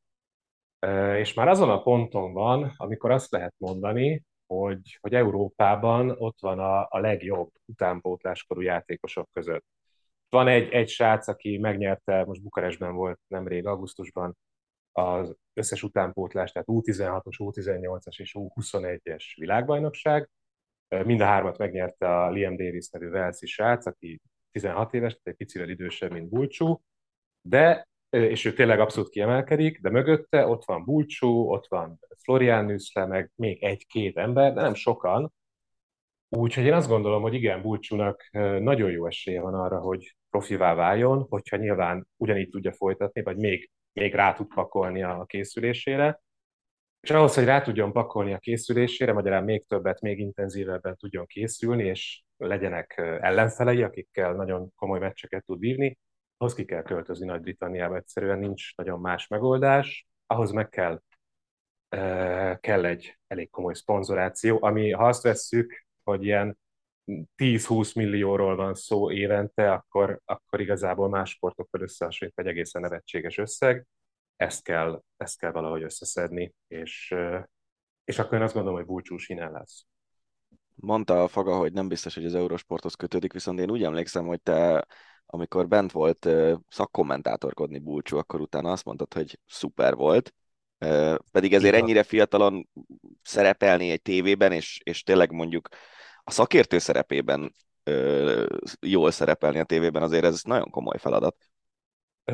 és 1.18 1.34
már 1.34 1.48
azon 1.48 1.70
a 1.70 1.82
ponton 1.82 2.34
van, 2.34 2.74
amikor 2.78 3.12
azt 3.12 3.32
lehet 3.32 3.54
mondani, 3.58 4.24
hogy, 4.48 4.98
hogy 5.02 5.14
Európában 5.14 6.10
ott 6.18 6.40
van 6.40 6.60
a, 6.60 6.88
a 6.90 7.00
legjobb 7.00 7.52
utánpótláskorú 7.66 8.62
játékosok 8.62 9.30
között. 9.34 9.66
Van 10.30 10.48
egy, 10.48 10.70
egy 10.70 10.90
srác, 10.90 11.28
aki 11.28 11.58
megnyerte, 11.58 12.26
most 12.26 12.42
Bukarestben 12.42 12.94
volt 12.94 13.20
nemrég, 13.28 13.66
augusztusban, 13.66 14.38
az 14.92 15.36
összes 15.54 15.84
utánpótlás, 15.84 16.52
tehát 16.52 16.68
U16-os, 16.72 17.36
U18-as 17.40 18.20
és 18.20 18.36
U21-es 18.40 19.24
világbajnokság. 19.36 20.30
Mind 20.88 21.22
a 21.22 21.26
hármat 21.26 21.58
megnyerte 21.58 22.24
a 22.24 22.30
Liam 22.30 22.56
Davis 22.56 22.90
nevű 22.90 23.10
Velszi 23.10 23.46
srác, 23.46 23.86
aki 23.86 24.22
16 24.52 24.94
éves, 24.94 25.12
tehát 25.12 25.28
egy 25.28 25.36
picivel 25.36 25.70
idősebb, 25.70 26.12
mint 26.12 26.30
Bulcsú, 26.30 26.82
de, 27.42 27.88
és 28.24 28.46
ő 28.46 28.54
tényleg 28.54 28.80
abszolút 28.80 29.10
kiemelkedik, 29.10 29.82
de 29.82 29.90
mögötte 29.90 30.48
ott 30.48 30.66
van 30.66 30.84
Bulcsú, 30.84 31.50
ott 31.52 31.68
van 31.68 32.00
Florian 32.18 32.66
Nüszle, 32.66 33.06
meg 33.06 33.32
még 33.36 33.64
egy-két 33.64 34.18
ember, 34.18 34.54
de 34.54 34.62
nem 34.62 34.74
sokan, 34.74 35.34
Úgyhogy 36.30 36.64
én 36.64 36.74
azt 36.74 36.88
gondolom, 36.88 37.22
hogy 37.22 37.34
igen, 37.34 37.62
Bulcsúnak 37.62 38.30
nagyon 38.60 38.92
jó 38.92 39.08
esélye 39.08 39.42
van 39.42 39.54
arra, 39.54 39.80
hogy 39.80 40.16
profivá 40.30 40.74
váljon, 40.74 41.26
hogyha 41.30 41.58
nyilván 41.58 42.08
ugyanígy 42.18 42.50
tudja 42.50 42.72
folytatni, 42.72 43.24
vagy 43.24 43.38
még, 43.38 43.72
még 43.94 44.14
rá 44.14 44.34
tud 44.34 44.48
pakolni 44.54 45.04
a 45.04 45.24
készülésére. 45.28 46.22
És 47.02 47.10
ahhoz, 47.10 47.36
hogy 47.36 47.44
rá 47.44 47.62
tudjon 47.62 47.92
pakolni 47.92 48.34
a 48.34 48.38
készülésére, 48.38 49.14
magyarán 49.14 49.44
még 49.44 49.66
többet, 49.68 50.02
még 50.02 50.20
intenzívebben 50.20 50.96
tudjon 50.96 51.26
készülni, 51.26 51.84
és 51.84 52.24
legyenek 52.38 52.94
ellenfelei, 53.22 53.84
akikkel 53.84 54.34
nagyon 54.34 54.72
komoly 54.76 55.00
meccseket 55.00 55.46
tud 55.46 55.60
vívni, 55.60 55.98
ahhoz 56.38 56.54
ki 56.54 56.66
kell 56.66 56.82
költözni 56.82 57.26
Nagy-Britanniába, 57.26 57.96
egyszerűen 57.96 58.40
nincs 58.40 58.76
nagyon 58.76 59.00
más 59.00 59.28
megoldás. 59.28 60.08
Ahhoz 60.28 60.52
meg 60.52 60.70
kell, 60.70 61.02
kell 62.60 62.86
egy 62.86 63.20
elég 63.28 63.50
komoly 63.50 63.74
szponzoráció, 63.74 64.58
ami, 64.62 64.92
ha 64.92 65.08
azt 65.08 65.24
vesszük, 65.24 65.86
hogy 66.04 66.24
ilyen 66.24 66.58
10-20 67.38 67.96
millióról 67.96 68.56
van 68.56 68.74
szó 68.74 69.12
évente, 69.12 69.72
akkor, 69.72 70.22
akkor 70.26 70.62
igazából 70.62 71.10
más 71.10 71.30
sportokkal 71.30 71.82
összehasonlítva 71.82 72.42
egy 72.42 72.48
egészen 72.48 72.82
nevetséges 72.82 73.38
összeg. 73.38 73.88
Ezt 74.36 74.64
kell, 74.64 75.02
ezt 75.18 75.40
kell 75.40 75.52
valahogy 75.52 75.84
összeszedni, 75.84 76.54
és, 76.68 77.16
és 78.04 78.20
akkor 78.20 78.38
én 78.38 78.44
azt 78.44 78.54
gondolom, 78.54 78.78
hogy 78.78 78.88
búcsús 78.88 79.30
innen 79.30 79.52
lesz. 79.52 79.86
Mondta 80.76 81.24
a 81.24 81.28
Faga, 81.28 81.58
hogy 81.58 81.74
nem 81.74 81.88
biztos, 81.88 82.16
hogy 82.16 82.26
az 82.26 82.36
Eurosporthoz 82.36 82.96
kötődik, 82.96 83.34
viszont 83.34 83.60
én 83.60 83.72
úgy 83.72 83.84
emlékszem, 83.84 84.26
hogy 84.26 84.42
te 84.42 84.86
amikor 85.26 85.68
bent 85.68 85.92
volt 85.92 86.30
szakkommentátorkodni 86.70 87.80
Bulcsú, 87.80 88.18
akkor 88.18 88.42
utána 88.42 88.72
azt 88.72 88.86
mondtad, 88.86 89.14
hogy 89.14 89.40
szuper 89.48 89.96
volt, 89.96 90.34
pedig 91.32 91.54
ezért 91.54 91.76
ennyire 91.76 92.04
fiatalon 92.04 92.70
szerepelni 93.22 93.92
egy 93.92 94.02
tévében, 94.02 94.52
és, 94.52 94.80
és 94.84 95.04
tényleg 95.04 95.32
mondjuk 95.32 95.68
a 96.24 96.32
szakértő 96.32 96.78
szerepében 96.78 97.54
jól 98.80 99.12
szerepelni 99.12 99.60
a 99.60 99.64
tévében, 99.64 100.04
azért 100.04 100.24
ez 100.24 100.42
nagyon 100.44 100.70
komoly 100.70 100.98
feladat. 100.98 101.36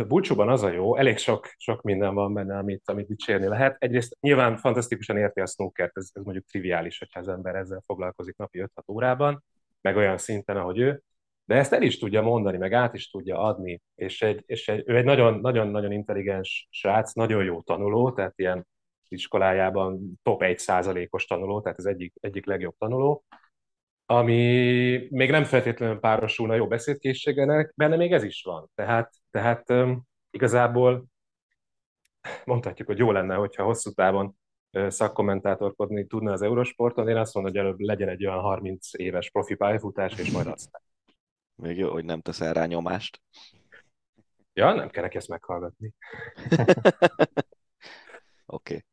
Bulcsúban 0.07 0.49
az 0.49 0.63
a 0.63 0.71
jó, 0.71 0.95
elég 0.95 1.17
sok, 1.17 1.47
sok 1.57 1.81
minden 1.81 2.13
van 2.13 2.33
benne, 2.33 2.57
amit, 2.57 2.89
amit 2.89 3.07
dicsérni 3.07 3.47
lehet. 3.47 3.75
Egyrészt 3.79 4.17
nyilván 4.19 4.57
fantasztikusan 4.57 5.17
érti 5.17 5.39
a 5.39 5.45
snookert, 5.45 5.97
ez, 5.97 6.09
ez 6.13 6.23
mondjuk 6.23 6.45
triviális, 6.45 6.99
hogyha 6.99 7.19
az 7.19 7.27
ember 7.27 7.55
ezzel 7.55 7.83
foglalkozik 7.85 8.37
napi 8.37 8.63
5-6 8.75 8.89
órában, 8.91 9.43
meg 9.81 9.95
olyan 9.95 10.17
szinten, 10.17 10.57
ahogy 10.57 10.79
ő, 10.79 11.03
de 11.51 11.57
ezt 11.57 11.73
el 11.73 11.81
is 11.81 11.97
tudja 11.97 12.21
mondani, 12.21 12.57
meg 12.57 12.73
át 12.73 12.93
is 12.93 13.09
tudja 13.09 13.39
adni, 13.39 13.81
és, 13.95 14.21
egy, 14.21 14.43
és 14.45 14.67
egy, 14.67 14.83
ő 14.85 14.97
egy 14.97 15.03
nagyon-nagyon 15.03 15.91
intelligens 15.91 16.67
srác, 16.69 17.13
nagyon 17.13 17.43
jó 17.43 17.61
tanuló, 17.61 18.11
tehát 18.11 18.33
ilyen 18.35 18.67
iskolájában 19.07 20.19
top 20.23 20.41
1%-os 20.45 21.25
tanuló, 21.25 21.61
tehát 21.61 21.77
az 21.77 21.85
egyik, 21.85 22.13
egyik 22.19 22.45
legjobb 22.45 22.75
tanuló, 22.77 23.23
ami 24.05 25.07
még 25.09 25.29
nem 25.29 25.43
feltétlenül 25.43 25.99
párosulna 25.99 26.55
jó 26.55 26.67
beszédkészségenek, 26.67 27.73
benne 27.75 27.95
még 27.95 28.11
ez 28.11 28.23
is 28.23 28.43
van. 28.43 28.69
Tehát, 28.75 29.13
tehát 29.31 29.69
um, 29.69 30.03
igazából 30.29 31.05
mondhatjuk, 32.45 32.87
hogy 32.87 32.97
jó 32.97 33.11
lenne, 33.11 33.35
hogyha 33.35 33.63
hosszú 33.63 33.91
távon 33.91 34.35
szakkommentátorkodni 34.87 36.07
tudna 36.07 36.31
az 36.31 36.41
Eurosporton. 36.41 37.07
Én 37.07 37.17
azt 37.17 37.33
mondom, 37.33 37.53
hogy 37.53 37.61
előbb 37.61 37.79
legyen 37.79 38.09
egy 38.09 38.25
olyan 38.25 38.39
30 38.39 38.93
éves 38.93 39.29
profi 39.31 39.55
pályafutás, 39.55 40.19
és 40.19 40.31
majd 40.31 40.47
aztán. 40.47 40.81
Még 41.61 41.77
jó, 41.77 41.91
hogy 41.91 42.05
nem 42.05 42.21
teszel 42.21 42.53
rá 42.53 42.65
nyomást. 42.65 43.21
Ja, 44.53 44.73
nem 44.73 44.89
kell 44.89 45.05
ezt 45.05 45.27
meghallgatni. 45.27 45.93
Oké. 48.45 48.73
okay. 48.75 48.85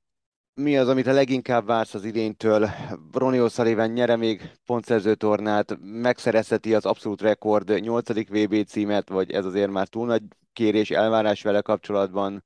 Mi 0.55 0.77
az, 0.77 0.89
amit 0.89 1.07
a 1.07 1.13
leginkább 1.13 1.67
vársz 1.67 1.95
az 1.95 2.05
idénytől? 2.05 2.69
Ronnie 3.13 3.41
O'Sullivan 3.43 3.93
nyere 3.93 4.17
még 4.17 4.51
pontszerző 4.67 5.15
tornát, 5.15 5.79
megszerezheti 5.81 6.75
az 6.75 6.87
abszolút 6.87 7.21
rekord 7.21 7.81
8. 7.81 8.29
VB 8.29 8.65
címet, 8.67 9.09
vagy 9.09 9.31
ez 9.31 9.45
azért 9.45 9.71
már 9.71 9.89
túl 9.89 10.07
nagy 10.07 10.23
kérés, 10.53 10.91
elvárás 10.91 11.43
vele 11.43 11.61
kapcsolatban? 11.61 12.45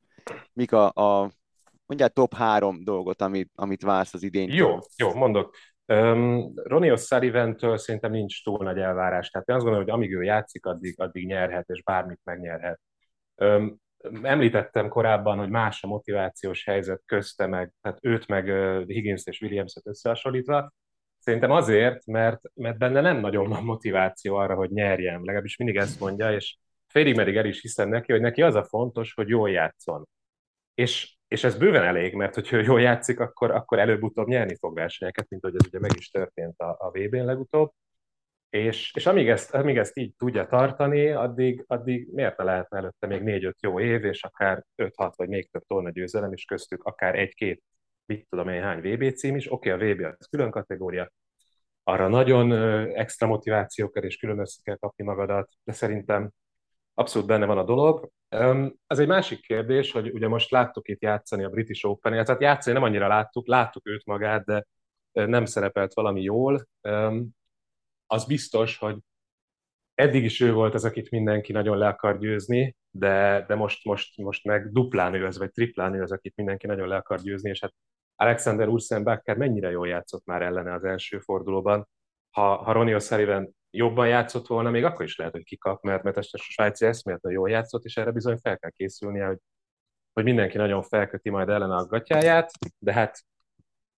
Mik 0.52 0.72
a, 0.72 0.92
a 0.92 1.30
mondjál 1.87 2.11
top 2.11 2.35
három 2.35 2.85
dolgot, 2.85 3.22
amit, 3.22 3.50
amit 3.54 3.82
vársz 3.82 4.14
az 4.14 4.22
idénytől? 4.22 4.56
Jó, 4.56 4.78
jó, 4.96 5.14
mondok. 5.14 5.56
Um, 5.92 6.52
Ronnie 6.55 6.92
O'Sullivan-től 6.92 7.76
szerintem 7.76 8.11
nincs 8.11 8.44
túl 8.44 8.64
nagy 8.64 8.78
elvárás. 8.78 9.31
Tehát 9.31 9.48
én 9.48 9.55
azt 9.55 9.64
gondolom, 9.64 9.88
hogy 9.88 9.96
amíg 9.96 10.14
ő 10.14 10.22
játszik, 10.22 10.66
addig, 10.66 11.00
addig 11.00 11.26
nyerhet, 11.26 11.68
és 11.68 11.83
bármit 11.83 12.20
megnyerhet. 12.24 12.81
Um, 13.37 13.76
említettem 14.22 14.88
korábban, 14.88 15.38
hogy 15.38 15.48
más 15.48 15.83
a 15.83 15.87
motivációs 15.87 16.64
helyzet 16.64 17.02
közte 17.07 17.46
meg, 17.46 17.72
tehát 17.81 17.98
őt 18.02 18.26
meg 18.26 18.46
Higgins 18.87 19.24
és 19.24 19.40
Williams-et 19.40 19.87
összehasonlítva. 19.87 20.72
Szerintem 21.18 21.50
azért, 21.50 22.07
mert, 22.07 22.40
mert 22.55 22.78
benne 22.78 23.00
nem 23.00 23.16
nagyon 23.16 23.48
van 23.48 23.64
motiváció 23.64 24.37
arra, 24.37 24.55
hogy 24.55 24.70
nyerjen. 24.70 25.20
Legalábbis 25.20 25.57
mindig 25.57 25.76
ezt 25.76 26.00
mondja, 26.00 26.33
és 26.33 26.57
félig 26.87 27.16
meddig 27.16 27.37
el 27.37 27.46
is 27.46 27.61
hiszem 27.61 27.88
neki, 27.88 28.12
hogy 28.12 28.20
neki 28.20 28.42
az 28.42 28.55
a 28.55 28.64
fontos, 28.64 29.14
hogy 29.14 29.28
jól 29.28 29.50
játszon. 29.50 30.09
És 30.74 31.16
és 31.33 31.45
ez 31.45 31.57
bőven 31.57 31.83
elég, 31.83 32.14
mert 32.14 32.35
hogyha 32.35 32.57
jól 32.57 32.81
játszik, 32.81 33.21
akkor, 33.21 33.51
akkor 33.51 33.79
előbb-utóbb 33.79 34.27
nyerni 34.27 34.57
fog 34.57 34.75
versenyeket, 34.75 35.29
mint 35.29 35.42
hogy 35.42 35.55
ez 35.55 35.66
ugye 35.66 35.79
meg 35.79 35.90
is 35.97 36.11
történt 36.11 36.61
a, 36.61 36.77
a 36.79 36.90
VB-n 36.90 37.25
legutóbb. 37.25 37.73
És, 38.51 38.92
és 38.95 39.07
amíg, 39.07 39.29
ezt, 39.29 39.55
amíg 39.55 39.77
ezt 39.77 39.97
így 39.97 40.14
tudja 40.16 40.47
tartani, 40.47 41.11
addig, 41.11 41.64
addig 41.66 42.09
miért 42.12 42.37
ne 42.37 42.45
lehetne 42.45 42.79
előtte 42.79 43.07
még 43.07 43.23
négy-öt 43.23 43.62
jó 43.62 43.81
év, 43.81 44.05
és 44.05 44.23
akár 44.23 44.64
5-6 44.77 45.12
vagy 45.16 45.29
még 45.29 45.51
több 45.51 45.62
torna 45.66 45.90
győzelem, 45.90 46.33
és 46.33 46.45
köztük 46.45 46.85
akár 46.85 47.18
egy-két, 47.18 47.62
mit 48.07 48.27
tudom 48.29 48.49
én, 48.49 48.62
hány 48.62 48.81
VB 48.81 49.14
cím 49.14 49.37
is. 49.37 49.53
Oké, 49.53 49.73
okay, 49.73 49.90
a 49.90 49.95
VB 49.95 50.14
az 50.18 50.27
külön 50.31 50.51
kategória, 50.51 51.12
arra 51.83 52.09
nagyon 52.09 52.53
extra 52.95 53.27
motiváció 53.27 53.90
kell, 53.90 54.03
és 54.03 54.16
külön 54.16 54.38
össze 54.38 54.61
kell 54.62 54.77
kapni 54.77 55.05
magadat, 55.05 55.51
de 55.64 55.73
szerintem 55.73 56.31
abszolút 56.94 57.28
benne 57.28 57.46
van 57.46 57.59
a 57.59 57.64
dolog. 57.64 58.09
Ez 58.87 58.98
egy 58.98 59.07
másik 59.07 59.40
kérdés, 59.40 59.92
hogy 59.92 60.11
ugye 60.12 60.28
most 60.28 60.50
láttuk 60.50 60.88
itt 60.88 61.02
játszani 61.02 61.44
a 61.44 61.48
British 61.48 61.87
Open-et, 61.87 62.26
tehát 62.26 62.40
játszani 62.40 62.74
nem 62.74 62.85
annyira 62.85 63.07
láttuk, 63.07 63.46
láttuk 63.46 63.88
őt 63.88 64.05
magát, 64.05 64.44
de 64.44 64.66
nem 65.12 65.44
szerepelt 65.44 65.94
valami 65.94 66.22
jól. 66.22 66.68
Az 68.07 68.24
biztos, 68.26 68.78
hogy 68.78 68.98
eddig 69.94 70.24
is 70.24 70.40
ő 70.40 70.52
volt 70.52 70.74
az, 70.74 70.85
akit 70.85 71.11
mindenki 71.11 71.52
nagyon 71.52 71.78
le 71.78 71.87
akar 71.87 72.18
győzni, 72.18 72.76
de, 72.90 73.44
de 73.48 73.55
most, 73.55 73.85
most, 73.85 74.16
most 74.16 74.44
meg 74.44 74.72
duplán 74.72 75.14
ő 75.14 75.26
az, 75.26 75.38
vagy 75.38 75.50
triplán 75.50 75.94
ő 75.94 76.02
az, 76.02 76.12
akit 76.12 76.37
mindenki 76.37 76.66
nagyon 76.66 76.88
le 76.88 76.96
akar 76.96 77.20
győzni, 77.20 77.50
és 77.50 77.61
hát 77.61 77.74
Alexander 78.16 78.68
Ursenbacher 78.68 79.37
mennyire 79.37 79.70
jól 79.70 79.88
játszott 79.88 80.24
már 80.24 80.42
ellene 80.42 80.72
az 80.72 80.85
első 80.85 81.18
fordulóban. 81.18 81.88
Ha, 82.31 82.57
ha 82.57 82.72
Ronnie 82.72 82.96
O'Sullivan 82.98 83.50
jobban 83.72 84.08
játszott 84.08 84.46
volna, 84.46 84.70
még 84.70 84.85
akkor 84.85 85.04
is 85.04 85.16
lehet, 85.16 85.32
hogy 85.32 85.44
kikap, 85.44 85.82
mert, 85.82 86.02
mert 86.02 86.16
a 86.16 86.22
svájci 86.22 86.87
eszméletlen 86.87 87.32
jól 87.32 87.50
játszott, 87.50 87.85
és 87.85 87.96
erre 87.96 88.11
bizony 88.11 88.37
fel 88.37 88.58
kell 88.58 88.70
készülnie, 88.70 89.26
hogy, 89.26 89.38
hogy 90.12 90.24
mindenki 90.24 90.56
nagyon 90.56 90.82
felköti 90.82 91.30
majd 91.30 91.48
ellen 91.48 91.70
a 91.70 91.87
gatyáját, 91.87 92.50
de 92.78 92.92
hát 92.92 93.20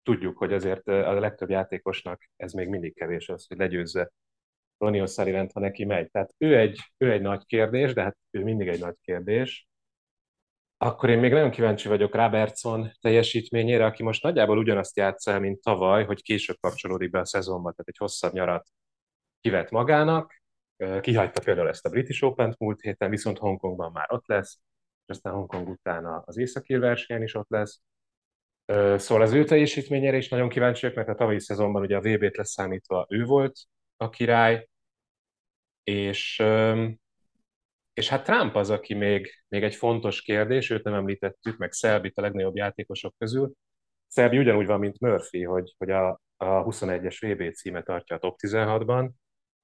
tudjuk, 0.04 0.38
hogy 0.38 0.54
azért 0.54 0.88
a 0.88 1.20
legtöbb 1.20 1.50
játékosnak 1.50 2.22
ez 2.36 2.54
még 2.54 2.68
mindig 2.68 2.96
kevés 2.96 3.30
az, 3.30 3.48
hogy 3.48 3.58
legyőzze 3.58 4.12
Ronnie 4.78 5.04
O'Sullivan, 5.06 5.50
ha 5.54 5.60
neki 5.60 5.86
megy. 5.86 6.12
Tehát 6.12 6.34
ő 6.38 6.58
egy, 6.58 6.80
ő 6.98 7.12
egy 7.12 7.22
nagy 7.22 7.46
kérdés, 7.46 7.94
de 7.94 8.02
hát 8.02 8.18
ő 8.32 8.44
mindig 8.44 8.68
egy 8.68 8.80
nagy 8.80 8.96
kérdés. 9.02 9.68
Akkor 10.78 11.10
én 11.10 11.20
még 11.20 11.32
nagyon 11.32 11.52
kíváncsi 11.52 11.88
vagyok 11.88 12.16
Robertson 12.16 12.92
teljesítményére, 13.02 13.86
aki 13.86 14.04
most 14.04 14.24
nagyjából 14.24 14.58
ugyanazt 14.58 14.98
játsza 14.98 15.40
mint 15.40 15.62
tavaly, 15.62 16.06
hogy 16.06 16.22
később 16.22 16.58
kapcsolódik 16.60 17.10
be 17.10 17.20
a 17.20 17.26
szezonba, 17.26 17.72
tehát 17.72 17.88
egy 17.88 17.98
hosszabb 17.98 18.34
nyarat 18.34 18.68
kivett 19.44 19.70
magának, 19.70 20.42
kihagyta 21.02 21.42
például 21.42 21.68
ezt 21.68 21.86
a 21.86 21.90
British 21.90 22.24
Open-t 22.24 22.60
múlt 22.60 22.82
héten, 22.82 23.10
viszont 23.10 23.38
Hongkongban 23.38 23.92
már 23.92 24.14
ott 24.14 24.28
lesz, 24.28 24.60
és 25.06 25.16
aztán 25.16 25.34
Hongkong 25.34 25.70
után 25.70 26.22
az 26.26 26.38
északi 26.38 26.76
versenyen 26.76 27.24
is 27.24 27.36
ott 27.36 27.50
lesz. 27.50 27.82
Szóval 28.96 29.22
az 29.22 29.34
ő 29.34 29.44
teljesítményére 29.44 30.18
is 30.18 30.30
nagyon 30.30 30.50
kíváncsiak, 30.50 30.96
mert 30.96 31.08
a 31.08 31.16
tavalyi 31.16 31.40
szezonban 31.40 31.82
ugye 31.82 31.96
a 31.96 32.02
VB-t 32.02 32.38
leszámítva 32.38 33.06
ő 33.10 33.24
volt 33.24 33.60
a 33.98 34.10
király, 34.10 34.70
és, 35.84 36.44
és 37.94 38.10
hát 38.10 38.24
Trump 38.24 38.56
az, 38.56 38.70
aki 38.70 38.94
még, 38.94 39.44
még 39.48 39.64
egy 39.64 39.76
fontos 39.76 40.22
kérdés, 40.22 40.70
őt 40.70 40.84
nem 40.84 40.94
említettük, 40.94 41.58
meg 41.58 41.72
Szelbit 41.72 42.18
a 42.18 42.22
legnagyobb 42.22 42.56
játékosok 42.56 43.16
közül. 43.18 43.54
Szelbi 44.08 44.38
ugyanúgy 44.38 44.66
van, 44.66 44.80
mint 44.80 45.00
Murphy, 45.00 45.44
hogy, 45.44 45.76
hogy 45.78 45.90
a, 45.90 46.22
a 46.38 46.64
21-es 46.64 47.18
VB 47.20 47.54
címe 47.54 47.84
tartja 47.84 48.16
a 48.16 48.20
top 48.20 48.36
16-ban, 48.42 49.10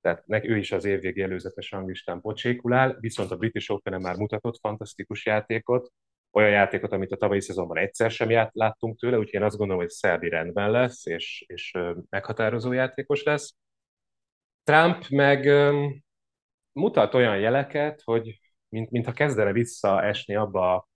tehát 0.01 0.23
ő 0.27 0.57
is 0.57 0.71
az 0.71 0.85
évvégi 0.85 1.21
előzetes 1.21 1.71
ranglistán 1.71 2.21
pocsékulál, 2.21 2.97
viszont 2.99 3.31
a 3.31 3.35
British 3.37 3.71
open 3.71 4.01
már 4.01 4.15
mutatott 4.15 4.59
fantasztikus 4.59 5.25
játékot, 5.25 5.91
olyan 6.31 6.49
játékot, 6.49 6.91
amit 6.91 7.11
a 7.11 7.17
tavalyi 7.17 7.41
szezonban 7.41 7.77
egyszer 7.77 8.11
sem 8.11 8.29
ját, 8.29 8.49
láttunk 8.53 8.99
tőle, 8.99 9.17
úgyhogy 9.17 9.33
én 9.33 9.43
azt 9.43 9.57
gondolom, 9.57 9.81
hogy 9.81 9.91
Szerbi 9.91 10.29
rendben 10.29 10.71
lesz, 10.71 11.05
és, 11.05 11.43
és 11.47 11.77
meghatározó 12.09 12.71
játékos 12.71 13.23
lesz. 13.23 13.55
Trump 14.63 15.07
meg 15.09 15.45
mutat 16.71 17.13
olyan 17.13 17.39
jeleket, 17.39 18.01
hogy 18.03 18.39
mint, 18.69 18.91
mintha 18.91 19.11
kezdene 19.11 19.51
visszaesni 19.51 20.35
abba 20.35 20.87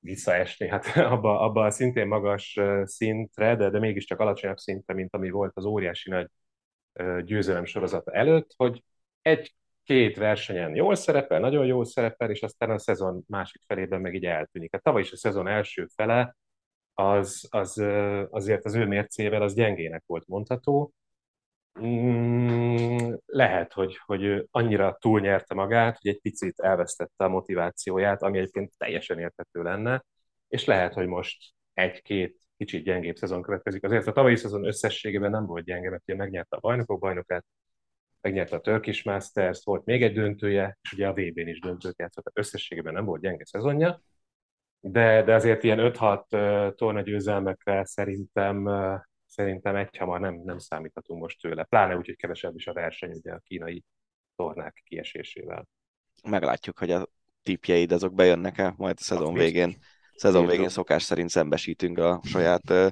visszaesni, 0.00 0.68
hát 0.68 0.86
abba, 1.14 1.40
abba 1.40 1.64
a 1.64 1.70
szintén 1.70 2.06
magas 2.06 2.58
szintre, 2.84 3.56
de, 3.56 3.70
de 3.70 3.78
mégiscsak 3.78 4.20
alacsonyabb 4.20 4.56
szintre, 4.56 4.94
mint 4.94 5.14
ami 5.14 5.30
volt 5.30 5.52
az 5.54 5.64
óriási 5.64 6.10
nagy 6.10 6.28
győzelem 7.24 7.64
sorozata 7.64 8.12
előtt, 8.12 8.54
hogy 8.56 8.84
egy-két 9.22 10.16
versenyen 10.16 10.74
jól 10.74 10.94
szerepel, 10.94 11.40
nagyon 11.40 11.66
jól 11.66 11.84
szerepel, 11.84 12.30
és 12.30 12.42
aztán 12.42 12.70
a 12.70 12.78
szezon 12.78 13.24
másik 13.26 13.62
felében 13.66 14.00
meg 14.00 14.14
így 14.14 14.24
eltűnik. 14.24 14.72
Hát 14.72 14.82
tavaly 14.82 15.00
is 15.00 15.12
a 15.12 15.16
szezon 15.16 15.46
első 15.48 15.86
fele 15.94 16.36
az, 16.94 17.46
az 17.50 17.78
azért 18.30 18.64
az 18.64 18.74
ő 18.74 18.86
mércével 18.86 19.42
az 19.42 19.54
gyengének 19.54 20.02
volt 20.06 20.26
mondható. 20.26 20.92
Mm, 21.80 23.14
lehet, 23.26 23.72
hogy, 23.72 23.98
hogy 24.04 24.46
annyira 24.50 24.96
túlnyerte 25.00 25.54
magát, 25.54 25.98
hogy 26.02 26.10
egy 26.10 26.20
picit 26.20 26.60
elvesztette 26.60 27.24
a 27.24 27.28
motivációját, 27.28 28.22
ami 28.22 28.38
egyébként 28.38 28.76
teljesen 28.76 29.18
érthető 29.18 29.62
lenne, 29.62 30.04
és 30.48 30.64
lehet, 30.64 30.94
hogy 30.94 31.06
most 31.06 31.54
egy-két 31.74 32.47
kicsit 32.58 32.84
gyengébb 32.84 33.16
szezon 33.16 33.42
következik. 33.42 33.84
Azért 33.84 34.06
a 34.06 34.12
tavalyi 34.12 34.36
szezon 34.36 34.66
összességében 34.66 35.30
nem 35.30 35.46
volt 35.46 35.64
gyenge, 35.64 35.90
mert 35.90 36.02
ugye 36.06 36.16
megnyerte 36.16 36.56
a 36.56 36.60
bajnokok 36.60 37.00
bajnokát, 37.00 37.44
megnyerte 38.20 38.56
a 38.56 38.60
Turkish 38.60 39.06
Masters, 39.06 39.64
volt 39.64 39.84
még 39.84 40.02
egy 40.02 40.12
döntője, 40.12 40.78
és 40.82 40.92
ugye 40.92 41.06
a 41.08 41.12
VB-n 41.12 41.48
is 41.48 41.60
döntőt 41.60 41.98
játszott, 41.98 42.24
tehát 42.24 42.48
összességében 42.48 42.92
nem 42.92 43.04
volt 43.04 43.20
gyenge 43.20 43.44
szezonja, 43.44 44.02
de, 44.80 45.22
de 45.22 45.34
azért 45.34 45.62
ilyen 45.62 45.78
5-6 45.80 46.74
torna 46.74 47.00
győzelmekre 47.00 47.84
szerintem, 47.84 48.68
szerintem 49.26 49.76
egyhamar 49.76 50.20
nem, 50.20 50.34
nem 50.44 50.58
számíthatunk 50.58 51.20
most 51.20 51.40
tőle. 51.40 51.64
Pláne 51.64 51.96
úgy, 51.96 52.06
hogy 52.06 52.16
kevesebb 52.16 52.56
is 52.56 52.66
a 52.66 52.72
verseny 52.72 53.10
ugye 53.10 53.32
a 53.32 53.38
kínai 53.44 53.84
tornák 54.36 54.82
kiesésével. 54.84 55.68
Meglátjuk, 56.22 56.78
hogy 56.78 56.90
a 56.90 57.06
tipjeid 57.42 57.92
azok 57.92 58.14
bejönnek-e 58.14 58.74
majd 58.76 58.96
a 58.98 59.02
szezon 59.02 59.34
végén. 59.34 59.76
Szezon 60.18 60.46
végén 60.46 60.68
szokás 60.68 61.02
szerint 61.02 61.30
szembesítünk 61.30 61.98
a 61.98 62.20
saját 62.24 62.70
uh, 62.70 62.86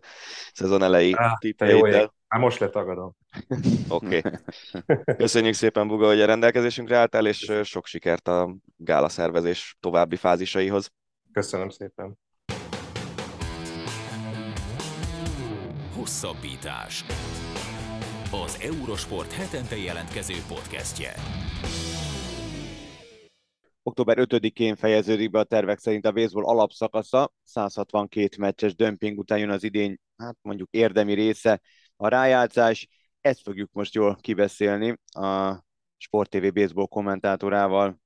szezon 0.52 0.82
elejé 0.82 1.12
ah, 1.12 1.38
tippjeiddel. 1.38 2.14
Hát 2.28 2.40
most 2.40 2.58
letagadom. 2.58 3.16
Oké. 3.88 4.16
Okay. 4.16 4.32
Köszönjük 5.16 5.54
szépen, 5.54 5.88
Buga, 5.88 6.06
hogy 6.06 6.20
a 6.20 6.26
rendelkezésünkre 6.26 6.96
álltál, 6.96 7.26
és 7.26 7.52
sok 7.62 7.86
sikert 7.86 8.28
a 8.28 8.56
gála 8.76 9.08
szervezés 9.08 9.76
további 9.80 10.16
fázisaihoz. 10.16 10.90
Köszönöm 11.32 11.68
szépen. 11.68 12.18
Hosszabbítás. 15.96 17.04
Az 18.30 18.58
Eurosport 18.60 19.32
hetente 19.32 19.76
jelentkező 19.76 20.34
podcastje. 20.48 21.14
Október 23.88 24.16
5-én 24.20 24.76
fejeződik 24.76 25.30
be 25.30 25.38
a 25.38 25.44
tervek 25.44 25.78
szerint 25.78 26.06
a 26.06 26.12
baseball 26.12 26.44
alapszakasza, 26.44 27.32
162 27.44 28.36
meccses 28.38 28.74
dömping 28.74 29.18
után 29.18 29.38
jön 29.38 29.50
az 29.50 29.64
idény, 29.64 29.96
hát 30.16 30.36
mondjuk 30.42 30.68
érdemi 30.70 31.12
része, 31.12 31.60
a 31.96 32.08
rájátszás. 32.08 32.88
Ezt 33.20 33.40
fogjuk 33.40 33.72
most 33.72 33.94
jól 33.94 34.16
kibeszélni 34.20 34.98
a 35.10 35.58
Sport 35.96 36.30
TV 36.30 36.52
baseball 36.52 36.86
kommentátorával, 36.86 38.00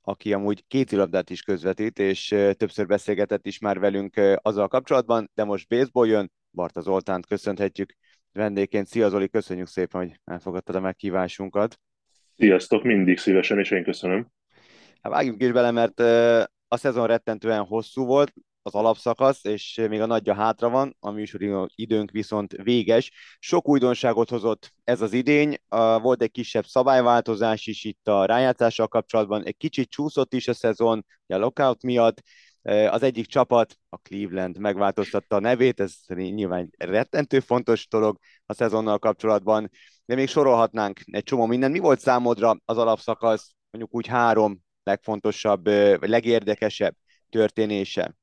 aki 0.00 0.32
amúgy 0.32 0.64
kézilabdát 0.66 1.30
is 1.30 1.42
közvetít, 1.42 1.98
és 1.98 2.28
többször 2.52 2.86
beszélgetett 2.86 3.46
is 3.46 3.58
már 3.58 3.78
velünk 3.78 4.20
azzal 4.34 4.68
kapcsolatban, 4.68 5.30
de 5.34 5.44
most 5.44 5.68
baseball 5.68 6.06
jön, 6.06 6.32
Barta 6.50 6.80
Zoltánt 6.80 7.26
köszönhetjük 7.26 7.92
vendégként. 8.32 8.86
Szia 8.86 9.08
Zoli, 9.08 9.28
köszönjük 9.28 9.66
szépen, 9.66 10.00
hogy 10.00 10.20
elfogadtad 10.24 10.74
a 10.74 10.80
meghívásunkat. 10.80 11.80
Sziasztok, 12.36 12.82
mindig 12.82 13.18
szívesen, 13.18 13.58
és 13.58 13.70
én 13.70 13.84
köszönöm. 13.84 14.26
Hát 15.02 15.12
vágjunk 15.12 15.42
is 15.42 15.52
bele, 15.52 15.70
mert 15.70 16.00
a 16.68 16.76
szezon 16.76 17.06
rettentően 17.06 17.64
hosszú 17.64 18.04
volt, 18.04 18.32
az 18.62 18.74
alapszakasz, 18.74 19.44
és 19.44 19.80
még 19.88 20.00
a 20.00 20.06
nagyja 20.06 20.34
hátra 20.34 20.68
van, 20.68 20.96
a 21.00 21.10
műsori 21.10 21.50
időnk 21.74 22.10
viszont 22.10 22.52
véges. 22.52 23.10
Sok 23.38 23.68
újdonságot 23.68 24.28
hozott 24.28 24.72
ez 24.84 25.00
az 25.00 25.12
idény, 25.12 25.56
volt 26.02 26.22
egy 26.22 26.30
kisebb 26.30 26.64
szabályváltozás 26.64 27.66
is 27.66 27.84
itt 27.84 28.08
a 28.08 28.24
rájátszással 28.24 28.88
kapcsolatban, 28.88 29.44
egy 29.44 29.56
kicsit 29.56 29.90
csúszott 29.90 30.34
is 30.34 30.48
a 30.48 30.54
szezon, 30.54 31.06
a 31.26 31.36
lockout 31.36 31.82
miatt, 31.82 32.22
az 32.90 33.02
egyik 33.02 33.26
csapat, 33.26 33.76
a 33.88 33.96
Cleveland 33.96 34.58
megváltoztatta 34.58 35.36
a 35.36 35.40
nevét, 35.40 35.80
ez 35.80 35.94
nyilván 36.06 36.70
rettentő 36.78 37.40
fontos 37.40 37.88
dolog 37.88 38.18
a 38.46 38.54
szezonnal 38.54 38.98
kapcsolatban, 38.98 39.70
de 40.04 40.14
még 40.14 40.28
sorolhatnánk 40.28 41.00
egy 41.04 41.22
csomó 41.22 41.46
mindent. 41.46 41.72
Mi 41.72 41.78
volt 41.78 42.00
számodra 42.00 42.56
az 42.64 42.78
alapszakasz, 42.78 43.54
mondjuk 43.70 43.94
úgy 43.94 44.06
három 44.06 44.60
legfontosabb, 44.90 45.66
legérdekesebb 46.00 46.94
történése? 47.30 48.14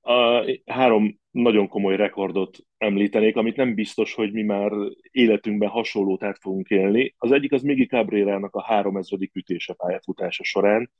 A 0.00 0.44
három 0.66 1.18
nagyon 1.30 1.68
komoly 1.68 1.96
rekordot 1.96 2.58
említenék, 2.78 3.36
amit 3.36 3.56
nem 3.56 3.74
biztos, 3.74 4.14
hogy 4.14 4.32
mi 4.32 4.42
már 4.42 4.72
életünkben 5.10 5.68
hasonlót 5.68 6.22
át 6.22 6.38
fogunk 6.40 6.68
élni. 6.68 7.14
Az 7.18 7.32
egyik 7.32 7.52
az 7.52 7.62
Migi 7.62 7.86
Cabrera-nak 7.86 8.54
a 8.54 8.62
3000. 8.62 9.18
ütése 9.32 9.74
pályafutása 9.74 10.44
során, 10.44 10.90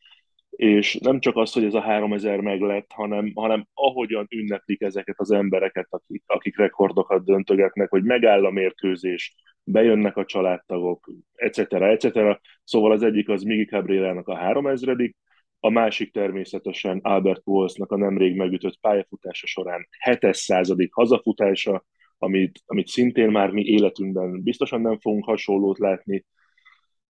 és 0.50 0.94
nem 0.94 1.20
csak 1.20 1.36
az, 1.36 1.52
hogy 1.52 1.64
ez 1.64 1.74
a 1.74 1.80
3000 1.80 2.40
meglett, 2.40 2.90
hanem, 2.92 3.32
hanem 3.34 3.66
ahogyan 3.74 4.26
ünneplik 4.30 4.80
ezeket 4.80 5.18
az 5.18 5.30
embereket, 5.30 5.86
akik, 5.90 6.22
akik 6.26 6.56
rekordokat 6.58 7.24
döntögetnek, 7.24 7.90
hogy 7.90 8.02
megáll 8.02 8.44
a 8.44 8.50
mérkőzés, 8.50 9.34
bejönnek 9.66 10.16
a 10.16 10.24
családtagok, 10.24 11.10
etc. 11.34 11.58
etc. 11.72 12.40
Szóval 12.64 12.92
az 12.92 13.02
egyik 13.02 13.28
az 13.28 13.42
Migi 13.42 13.64
Cabrera-nak 13.64 14.28
a 14.28 14.36
3000 14.36 15.14
a 15.60 15.70
másik 15.70 16.12
természetesen 16.12 16.98
Albert 17.02 17.42
Pujols-nak 17.42 17.92
a 17.92 17.96
nemrég 17.96 18.36
megütött 18.36 18.80
pályafutása 18.80 19.46
során 19.46 19.88
700. 20.20 20.74
hazafutása, 20.90 21.84
amit, 22.18 22.62
amit 22.66 22.86
szintén 22.86 23.30
már 23.30 23.50
mi 23.50 23.62
életünkben 23.62 24.42
biztosan 24.42 24.80
nem 24.80 24.98
fogunk 24.98 25.24
hasonlót 25.24 25.78
látni. 25.78 26.24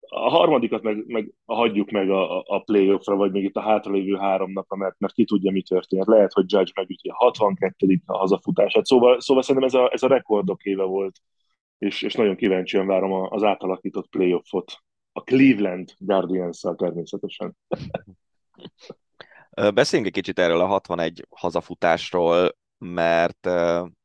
A 0.01 0.31
harmadikat 0.31 0.83
meg, 0.83 1.07
meg 1.07 1.33
hagyjuk 1.45 1.91
meg 1.91 2.11
a, 2.11 2.43
a 2.47 2.61
playoffra, 2.61 3.17
vagy 3.17 3.33
még 3.33 3.45
itt 3.45 3.57
a 3.57 3.61
hátralévő 3.61 4.17
három 4.17 4.53
napra, 4.53 4.77
mert, 4.77 4.99
mert 4.99 5.13
ki 5.13 5.25
tudja, 5.25 5.51
mi 5.51 5.63
történt. 5.63 6.07
Lehet, 6.07 6.33
hogy 6.33 6.53
Judge 6.53 6.73
megüti 6.75 7.09
a 7.09 7.15
62. 7.15 8.01
a 8.07 8.19
hazafutását. 8.19 8.85
Szóval, 8.85 9.21
szóval 9.21 9.43
szerintem 9.43 9.69
ez 9.69 9.75
a, 9.75 9.93
ez 9.93 10.03
a 10.03 10.09
rekordok 10.09 10.65
éve 10.65 10.85
volt, 10.85 11.21
és, 11.83 12.03
és 12.03 12.15
nagyon 12.15 12.37
kíváncsian 12.37 12.87
várom 12.87 13.13
az 13.13 13.43
átalakított 13.43 14.09
playoffot. 14.09 14.73
A 15.13 15.21
Cleveland 15.21 15.95
Guardians-szal 15.99 16.75
természetesen. 16.77 17.57
Beszéljünk 19.75 20.11
egy 20.11 20.23
kicsit 20.23 20.39
erről 20.39 20.61
a 20.61 20.67
61 20.67 21.27
hazafutásról, 21.31 22.57
mert 22.79 23.47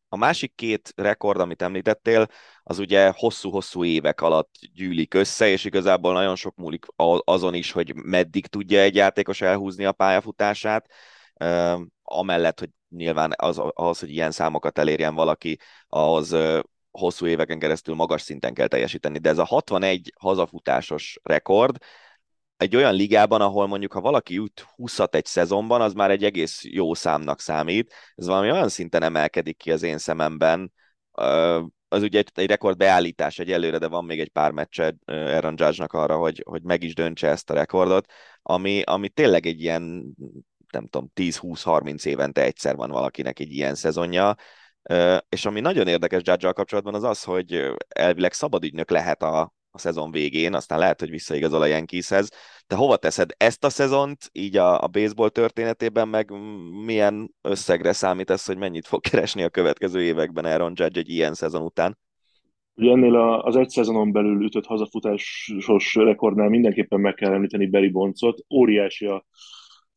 a 0.09 0.17
másik 0.17 0.55
két 0.55 0.93
rekord, 0.95 1.39
amit 1.39 1.61
említettél, 1.61 2.27
az 2.63 2.79
ugye 2.79 3.11
hosszú-hosszú 3.15 3.83
évek 3.83 4.21
alatt 4.21 4.51
gyűlik 4.73 5.13
össze, 5.13 5.47
és 5.47 5.65
igazából 5.65 6.13
nagyon 6.13 6.35
sok 6.35 6.55
múlik 6.55 6.85
azon 7.23 7.53
is, 7.53 7.71
hogy 7.71 7.95
meddig 7.95 8.47
tudja 8.47 8.79
egy 8.79 8.95
játékos 8.95 9.41
elhúzni 9.41 9.85
a 9.85 9.91
pályafutását, 9.91 10.91
amellett, 12.03 12.59
hogy 12.59 12.69
nyilván 12.89 13.33
az, 13.35 13.61
az, 13.73 13.99
hogy 13.99 14.09
ilyen 14.09 14.31
számokat 14.31 14.77
elérjen 14.77 15.15
valaki, 15.15 15.59
ahhoz 15.87 16.35
hosszú 16.99 17.25
éveken 17.25 17.59
keresztül 17.59 17.95
magas 17.95 18.21
szinten 18.21 18.53
kell 18.53 18.67
teljesíteni. 18.67 19.17
De 19.17 19.29
ez 19.29 19.37
a 19.37 19.43
61 19.43 20.13
hazafutásos 20.19 21.19
rekord, 21.23 21.77
egy 22.57 22.75
olyan 22.75 22.93
ligában, 22.93 23.41
ahol 23.41 23.67
mondjuk, 23.67 23.93
ha 23.93 24.01
valaki 24.01 24.37
üt 24.37 24.65
20 24.75 24.99
egy 24.99 25.25
szezonban, 25.25 25.81
az 25.81 25.93
már 25.93 26.11
egy 26.11 26.23
egész 26.23 26.63
jó 26.63 26.93
számnak 26.93 27.41
számít. 27.41 27.93
Ez 28.15 28.25
valami 28.27 28.51
olyan 28.51 28.69
szinten 28.69 29.03
emelkedik 29.03 29.57
ki 29.57 29.71
az 29.71 29.83
én 29.83 29.97
szememben, 29.97 30.73
az 31.87 32.01
ugye 32.01 32.17
egy, 32.19 32.31
egy 32.33 32.47
rekord 32.47 32.77
beállítás 32.77 33.39
egy 33.39 33.51
előre, 33.51 33.77
de 33.77 33.87
van 33.87 34.05
még 34.05 34.19
egy 34.19 34.29
pár 34.29 34.51
meccse 34.51 34.95
Aaron 35.05 35.53
Judge-nak 35.57 35.93
arra, 35.93 36.17
hogy, 36.17 36.43
hogy 36.45 36.61
meg 36.61 36.83
is 36.83 36.93
döntse 36.93 37.27
ezt 37.27 37.49
a 37.49 37.53
rekordot, 37.53 38.11
ami, 38.41 38.81
ami 38.81 39.09
tényleg 39.09 39.45
egy 39.45 39.61
ilyen, 39.61 39.81
nem 40.71 40.87
tudom, 40.87 41.11
10-20-30 41.15 42.05
évente 42.05 42.43
egyszer 42.43 42.75
van 42.75 42.89
valakinek 42.89 43.39
egy 43.39 43.51
ilyen 43.51 43.75
szezonja, 43.75 44.35
és 45.29 45.45
ami 45.45 45.59
nagyon 45.59 45.87
érdekes 45.87 46.21
judge 46.23 46.51
kapcsolatban 46.51 46.93
az 46.93 47.03
az, 47.03 47.23
hogy 47.23 47.71
elvileg 47.87 48.33
szabadügynök 48.33 48.89
lehet 48.89 49.23
a, 49.23 49.53
a 49.71 49.77
szezon 49.77 50.11
végén, 50.11 50.53
aztán 50.53 50.79
lehet, 50.79 50.99
hogy 50.99 51.09
visszaigazol 51.09 51.61
a 51.61 51.65
Yankeeshez. 51.65 52.29
Te 52.67 52.75
hova 52.75 52.97
teszed 52.97 53.29
ezt 53.37 53.63
a 53.63 53.69
szezont, 53.69 54.29
így 54.31 54.57
a, 54.57 54.81
a 54.81 54.87
baseball 54.87 55.29
történetében, 55.29 56.07
meg 56.07 56.31
milyen 56.85 57.35
összegre 57.41 57.93
számítasz, 57.93 58.47
hogy 58.47 58.57
mennyit 58.57 58.87
fog 58.87 59.01
keresni 59.01 59.43
a 59.43 59.49
következő 59.49 60.01
években 60.01 60.45
Aaron 60.45 60.73
Judge 60.75 60.99
egy 60.99 61.09
ilyen 61.09 61.33
szezon 61.33 61.61
után? 61.61 61.97
Ugye 62.75 62.91
ennél 62.91 63.15
az 63.15 63.55
egy 63.55 63.69
szezonon 63.69 64.11
belül 64.11 64.43
ütött 64.43 64.65
hazafutásos 64.65 65.95
rekordnál 65.95 66.49
mindenképpen 66.49 66.99
meg 66.99 67.13
kell 67.13 67.33
említeni 67.33 67.67
Barry 67.67 67.89
Bondsot. 67.89 68.45
Óriási 68.49 69.05
a 69.05 69.25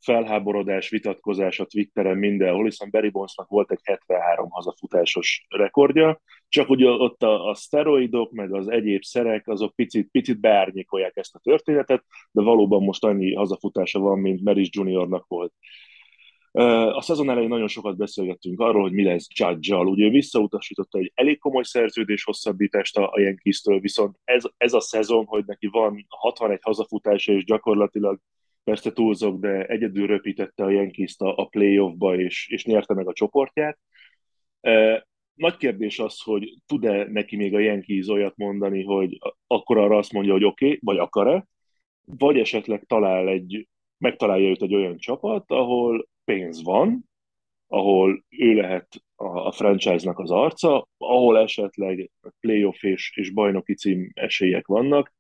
felháborodás, 0.01 0.89
vitatkozás 0.89 1.61
a 1.61 1.65
Twitteren 1.65 2.17
mindenhol, 2.17 2.65
hiszen 2.65 2.89
Barry 2.91 3.09
Bondsnak 3.09 3.49
volt 3.49 3.71
egy 3.71 3.81
73 3.83 4.51
hazafutásos 4.51 5.47
rekordja, 5.49 6.21
csak 6.49 6.71
ugye 6.71 6.89
ott 6.89 7.23
a, 7.23 7.49
a 7.49 7.55
szteroidok, 7.55 8.33
meg 8.33 8.55
az 8.55 8.69
egyéb 8.69 9.03
szerek, 9.03 9.49
azok 9.49 9.75
picit, 9.75 10.09
picit 10.11 10.41
beárnyékolják 10.41 11.17
ezt 11.17 11.35
a 11.35 11.39
történetet, 11.39 12.05
de 12.31 12.43
valóban 12.43 12.83
most 12.83 13.05
annyi 13.05 13.35
hazafutása 13.35 13.99
van, 13.99 14.19
mint 14.19 14.43
Meris 14.43 14.69
Juniornak 14.73 15.27
volt. 15.29 15.53
A 16.93 17.01
szezon 17.01 17.31
elején 17.31 17.49
nagyon 17.49 17.69
sokat 17.69 17.97
beszélgettünk 17.97 18.61
arról, 18.61 18.83
hogy 18.83 18.93
mi 18.93 19.03
lesz 19.03 19.27
Judge-al. 19.35 19.87
Ugye 19.87 20.09
visszautasította 20.09 20.99
egy 20.99 21.13
elég 21.15 21.39
komoly 21.39 21.63
szerződés 21.63 22.25
hosszabbítást 22.25 22.97
a 22.97 23.21
Yankees-től, 23.21 23.81
viszont 23.81 24.17
ez, 24.25 24.45
ez 24.57 24.73
a 24.73 24.81
szezon, 24.81 25.25
hogy 25.25 25.45
neki 25.47 25.67
van 25.67 26.07
61 26.09 26.59
hazafutása, 26.63 27.33
és 27.33 27.45
gyakorlatilag 27.45 28.19
persze 28.71 28.93
túlzok, 28.93 29.41
de 29.41 29.67
egyedül 29.67 30.07
röpítette 30.07 30.65
a 30.65 30.71
Yankees-t 30.71 31.21
a, 31.21 31.37
a 31.37 31.45
playoffba, 31.45 32.17
és, 32.17 32.49
és 32.49 32.65
nyerte 32.65 32.95
meg 32.95 33.09
a 33.09 33.13
csoportját. 33.13 33.79
Nagy 35.35 35.57
kérdés 35.57 35.99
az, 35.99 36.21
hogy 36.21 36.55
tud-e 36.67 37.07
neki 37.11 37.37
még 37.37 37.55
a 37.55 37.59
Yankees 37.59 38.09
olyat 38.09 38.37
mondani, 38.37 38.83
hogy 38.83 39.19
akkor 39.47 39.79
arra 39.79 39.97
azt 39.97 40.13
mondja, 40.13 40.33
hogy 40.33 40.45
oké, 40.45 40.65
okay, 40.65 40.79
vagy 40.83 40.99
akar-e, 40.99 41.47
vagy 42.05 42.39
esetleg 42.39 42.85
talál 42.87 43.29
egy, 43.29 43.69
megtalálja 43.99 44.49
őt 44.49 44.63
egy 44.63 44.75
olyan 44.75 44.99
csapat, 44.99 45.51
ahol 45.51 46.09
pénz 46.25 46.63
van, 46.63 47.05
ahol 47.67 48.25
ő 48.29 48.55
lehet 48.55 48.89
a, 49.17 49.53
franchise-nak 49.53 50.19
az 50.19 50.31
arca, 50.31 50.89
ahol 50.99 51.39
esetleg 51.39 52.11
playoff 52.41 52.83
és, 52.83 53.13
és 53.15 53.31
bajnoki 53.31 53.75
cím 53.75 54.11
esélyek 54.15 54.67
vannak. 54.67 55.15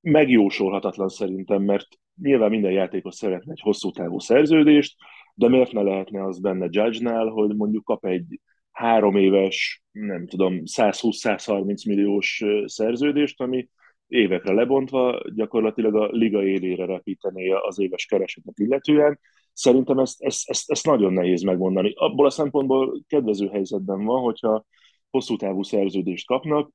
Megjósolhatatlan 0.00 1.08
szerintem, 1.08 1.62
mert 1.62 1.88
nyilván 2.22 2.50
minden 2.50 2.72
játékos 2.72 3.14
szeretne 3.14 3.52
egy 3.52 3.60
hosszú 3.60 3.90
távú 3.90 4.18
szerződést, 4.18 4.96
de 5.34 5.48
miért 5.48 5.72
ne 5.72 5.82
lehetne 5.82 6.24
az 6.24 6.40
benne 6.40 6.66
Judge-nál, 6.70 7.26
hogy 7.26 7.56
mondjuk 7.56 7.84
kap 7.84 8.04
egy 8.06 8.40
három 8.70 9.16
éves, 9.16 9.82
nem 9.90 10.26
tudom, 10.26 10.60
120-130 10.64 11.86
milliós 11.86 12.44
szerződést, 12.64 13.40
ami 13.40 13.68
évekre 14.06 14.52
lebontva 14.52 15.22
gyakorlatilag 15.34 15.94
a 15.94 16.08
liga 16.10 16.44
élére 16.44 16.84
repítené 16.84 17.50
az 17.50 17.78
éves 17.78 18.06
keresetet 18.06 18.58
illetően. 18.58 19.20
Szerintem 19.52 19.98
ezt, 19.98 20.22
ezt, 20.22 20.50
ezt, 20.50 20.70
ezt 20.70 20.86
nagyon 20.86 21.12
nehéz 21.12 21.42
megmondani. 21.42 21.92
Abból 21.96 22.26
a 22.26 22.30
szempontból 22.30 23.02
kedvező 23.06 23.48
helyzetben 23.48 24.04
van, 24.04 24.22
hogyha 24.22 24.64
hosszú 25.10 25.36
távú 25.36 25.62
szerződést 25.62 26.26
kapnak, 26.26 26.70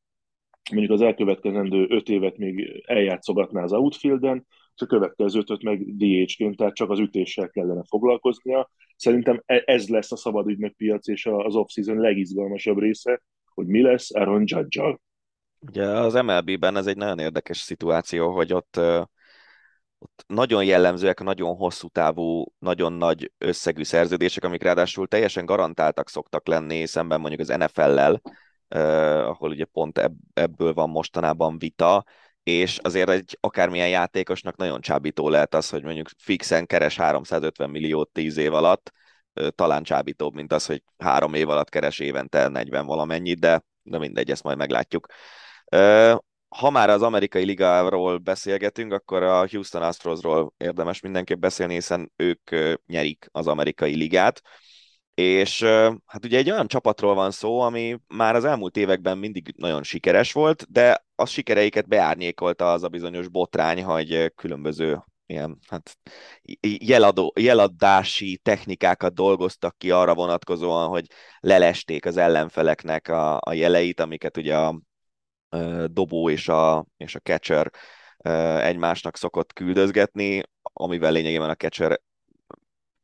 mondjuk 0.72 0.92
az 0.92 1.02
elkövetkezendő 1.02 1.86
öt 1.90 2.10
évet 2.10 2.38
még 2.38 2.84
eljátszogatná 2.86 3.64
az 3.64 3.74
outfielden, 3.74 4.46
a 4.82 4.86
következő 4.86 5.40
ötöt 5.40 5.64
meg 5.64 5.96
DH-ként, 5.96 6.58
tehát 6.58 6.76
csak 6.76 6.90
az 6.90 7.00
ütéssel 7.00 7.50
kellene 7.50 7.82
foglalkoznia. 7.88 8.70
Szerintem 8.96 9.42
e- 9.46 9.64
ez 9.66 9.88
lesz 9.88 10.12
a 10.12 10.16
szabad 10.16 10.74
piac 10.78 11.08
és 11.08 11.26
az 11.26 11.56
off-season 11.56 11.98
legizgalmasabb 11.98 12.80
része, 12.80 13.22
hogy 13.54 13.68
mi 13.68 13.82
lesz 13.82 14.16
Aaron 14.16 14.44
judge 14.46 15.00
Ugye 15.60 15.86
az 15.86 16.14
MLB-ben 16.14 16.78
ez 16.78 16.88
egy 16.88 16.98
nagyon 16.98 17.20
érdekes 17.20 17.58
szituáció, 17.58 18.32
hogy 18.32 18.54
ott, 18.54 18.78
ott 19.98 20.24
nagyon 20.28 20.66
jellemzőek 20.66 21.24
nagyon 21.24 21.56
hosszú 21.56 21.88
távú, 21.88 22.46
nagyon 22.60 22.94
nagy 22.94 23.32
összegű 23.38 23.84
szerződések, 23.84 24.44
amik 24.44 24.64
ráadásul 24.64 25.08
teljesen 25.08 25.46
garantáltak 25.46 26.10
szoktak 26.10 26.48
lenni 26.48 26.86
szemben 26.86 27.20
mondjuk 27.20 27.42
az 27.42 27.58
NFL-lel, 27.58 28.22
ahol 29.28 29.50
ugye 29.50 29.66
pont 29.66 30.12
ebből 30.34 30.74
van 30.74 30.90
mostanában 30.90 31.58
vita, 31.58 32.06
és 32.46 32.78
azért 32.78 33.10
egy 33.10 33.38
akármilyen 33.40 33.90
játékosnak 33.90 34.56
nagyon 34.56 34.82
csábító 34.82 35.30
lehet 35.30 35.56
az, 35.56 35.70
hogy 35.70 35.84
mondjuk 35.84 36.10
fixen 36.18 36.66
keres 36.66 36.96
350 36.96 37.70
milliót 37.70 38.10
10 38.10 38.38
év 38.38 38.54
alatt, 38.54 38.92
talán 39.56 39.84
csábítóbb, 39.84 40.34
mint 40.34 40.54
az, 40.54 40.66
hogy 40.66 40.84
három 40.98 41.34
év 41.34 41.50
alatt 41.50 41.70
keres 41.70 42.00
évente 42.00 42.48
40 42.48 42.86
valamennyit, 42.86 43.40
de, 43.40 43.64
de 43.84 43.98
mindegy, 43.98 44.32
ezt 44.32 44.44
majd 44.44 44.58
meglátjuk. 44.58 45.08
Ha 46.48 46.70
már 46.70 46.90
az 46.90 47.02
amerikai 47.02 47.44
ligáról 47.46 48.18
beszélgetünk, 48.18 48.94
akkor 48.94 49.24
a 49.24 49.48
Houston 49.48 49.82
Astrosról 49.82 50.54
érdemes 50.58 51.00
mindenképp 51.00 51.40
beszélni, 51.40 51.74
hiszen 51.74 52.12
ők 52.16 52.50
nyerik 52.88 53.28
az 53.32 53.48
amerikai 53.48 53.96
ligát. 53.96 54.42
És 55.16 55.64
hát 56.06 56.26
ugye 56.26 56.38
egy 56.38 56.52
olyan 56.52 56.68
csapatról 56.68 57.14
van 57.14 57.32
szó, 57.32 57.60
ami 57.60 58.00
már 58.08 58.36
az 58.36 58.46
elmúlt 58.46 58.78
években 58.78 59.18
mindig 59.18 59.54
nagyon 59.58 59.84
sikeres 59.84 60.32
volt, 60.32 60.72
de 60.72 61.06
a 61.16 61.26
sikereiket 61.26 61.88
beárnyékolta 61.88 62.72
az 62.72 62.84
a 62.84 62.88
bizonyos 62.88 63.28
botrány, 63.28 63.84
hogy 63.84 64.32
különböző 64.36 65.04
ilyen 65.26 65.60
hát, 65.68 65.98
jeladó, 66.80 67.34
jeladási 67.36 68.40
technikákat 68.44 69.14
dolgoztak 69.14 69.78
ki 69.78 69.92
arra 69.92 70.16
vonatkozóan, 70.16 70.88
hogy 70.88 71.06
lelesték 71.40 72.06
az 72.06 72.18
ellenfeleknek 72.18 73.08
a, 73.08 73.40
a 73.42 73.54
jeleit, 73.54 74.00
amiket 74.00 74.38
ugye 74.38 74.58
a, 74.58 74.82
a 75.50 75.88
dobó 75.88 76.30
és 76.30 76.48
a, 76.48 76.86
és 76.98 77.16
a 77.16 77.20
catcher 77.20 77.72
egymásnak 78.62 79.18
szokott 79.18 79.54
küldözgetni, 79.54 80.44
amivel 80.62 81.12
lényegében 81.12 81.50
a 81.50 81.56
catcher 81.56 82.02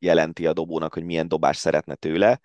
jelenti 0.02 0.46
a 0.46 0.52
dobónak, 0.52 0.94
hogy 0.94 1.04
milyen 1.04 1.28
dobás 1.28 1.56
szeretne 1.56 1.94
tőle. 1.94 2.40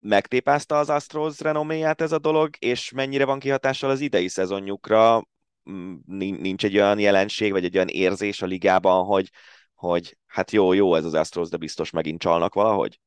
Megtépázta 0.00 0.78
az 0.78 0.90
Astros 0.90 1.40
renoméját 1.40 2.00
ez 2.00 2.12
a 2.12 2.18
dolog, 2.18 2.50
és 2.58 2.92
mennyire 2.92 3.24
van 3.24 3.38
kihatással 3.38 3.90
az 3.90 4.00
idei 4.00 4.28
szezonjukra? 4.28 5.22
Mm, 5.70 5.94
nincs 6.40 6.64
egy 6.64 6.76
olyan 6.76 6.98
jelenség, 6.98 7.52
vagy 7.52 7.64
egy 7.64 7.76
olyan 7.76 7.88
érzés 7.88 8.42
a 8.42 8.46
ligában, 8.46 9.04
hogy, 9.04 9.30
hogy 9.74 10.16
hát 10.26 10.50
jó, 10.50 10.72
jó 10.72 10.94
ez 10.94 11.04
az 11.04 11.14
Astros, 11.14 11.48
de 11.48 11.56
biztos 11.56 11.90
megint 11.90 12.20
csalnak 12.20 12.54
valahogy? 12.54 13.00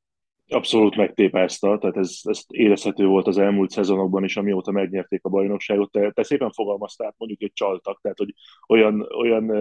Abszolút 0.49 0.95
megtépázta, 0.95 1.77
tehát 1.77 1.97
ez, 1.97 2.19
ez 2.23 2.41
érezhető 2.47 3.05
volt 3.05 3.27
az 3.27 3.37
elmúlt 3.37 3.69
szezonokban 3.69 4.23
is, 4.23 4.37
amióta 4.37 4.71
megnyerték 4.71 5.23
a 5.23 5.29
bajnokságot. 5.29 5.91
Te, 5.91 6.11
te 6.11 6.23
szépen 6.23 6.51
fogalmaztál, 6.51 7.15
mondjuk, 7.17 7.39
hogy 7.39 7.53
csaltak, 7.53 8.01
tehát 8.01 8.17
hogy 8.17 8.33
olyan, 8.67 9.07
olyan 9.17 9.51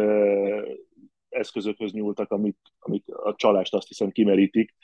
eszközökhöz 1.28 1.92
nyúltak, 1.92 2.30
amik, 2.30 2.56
amik 2.78 3.04
a 3.08 3.34
csalást 3.34 3.74
azt 3.74 3.88
hiszem 3.88 4.10
kimerítik. 4.10 4.74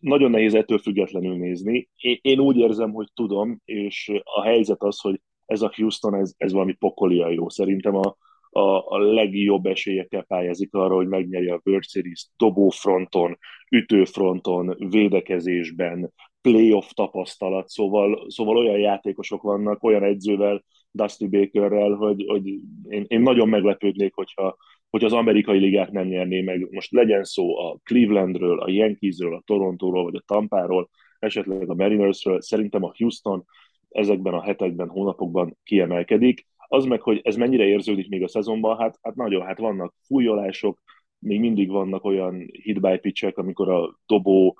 Nagyon 0.00 0.30
nehéz 0.30 0.54
ettől 0.54 0.78
függetlenül 0.78 1.36
nézni. 1.36 1.88
Én, 2.20 2.38
úgy 2.38 2.56
érzem, 2.56 2.92
hogy 2.92 3.08
tudom, 3.14 3.60
és 3.64 4.12
a 4.24 4.42
helyzet 4.42 4.82
az, 4.82 5.00
hogy 5.00 5.20
ez 5.46 5.62
a 5.62 5.72
Houston, 5.76 6.14
ez, 6.14 6.34
ez 6.36 6.52
valami 6.52 6.72
pokolia 6.72 7.28
jó. 7.28 7.48
Szerintem 7.48 7.96
a, 7.96 8.16
a, 8.50 8.94
a 8.94 8.98
legjobb 8.98 9.66
esélyekkel 9.66 10.22
pályázik 10.22 10.74
arra, 10.74 10.94
hogy 10.94 11.08
megnyerje 11.08 11.54
a 11.54 11.60
World 11.64 11.84
Series 11.84 12.26
dobófronton, 12.36 13.38
ütőfronton, 13.70 14.76
védekezésben, 14.90 16.12
playoff 16.40 16.90
tapasztalat, 16.90 17.68
szóval, 17.68 18.30
szóval 18.30 18.56
olyan 18.56 18.78
játékosok 18.78 19.42
vannak, 19.42 19.82
olyan 19.82 20.02
edzővel, 20.02 20.64
Dusty 20.90 21.26
Bakerrel, 21.26 21.92
hogy, 21.92 22.24
hogy 22.28 22.46
én, 22.88 23.04
én 23.08 23.20
nagyon 23.20 23.48
meglepődnék, 23.48 24.14
hogyha, 24.14 24.56
hogy 24.92 25.04
az 25.04 25.12
amerikai 25.12 25.58
ligát 25.58 25.90
nem 25.90 26.06
nyerné 26.06 26.40
meg. 26.40 26.68
Most 26.70 26.92
legyen 26.92 27.24
szó 27.24 27.58
a 27.58 27.78
Clevelandről, 27.84 28.60
a 28.60 28.70
Yankeesről, 28.70 29.34
a 29.34 29.42
Torontóról, 29.46 30.04
vagy 30.04 30.16
a 30.16 30.22
Tampáról, 30.26 30.88
esetleg 31.18 31.70
a 31.70 31.74
Marinersről, 31.74 32.40
szerintem 32.40 32.84
a 32.84 32.92
Houston 32.96 33.44
ezekben 33.88 34.34
a 34.34 34.42
hetekben, 34.42 34.88
hónapokban 34.88 35.58
kiemelkedik. 35.62 36.46
Az 36.68 36.84
meg, 36.84 37.00
hogy 37.00 37.20
ez 37.22 37.36
mennyire 37.36 37.64
érződik 37.64 38.08
még 38.08 38.22
a 38.22 38.28
szezonban, 38.28 38.78
hát, 38.78 38.98
hát 39.02 39.14
nagyon, 39.14 39.46
hát 39.46 39.58
vannak 39.58 39.94
fújolások, 40.06 40.80
még 41.18 41.40
mindig 41.40 41.70
vannak 41.70 42.04
olyan 42.04 42.50
hit 42.62 42.80
by 42.80 42.98
pitchek, 42.98 43.38
amikor 43.38 43.70
a 43.70 43.98
dobó 44.06 44.58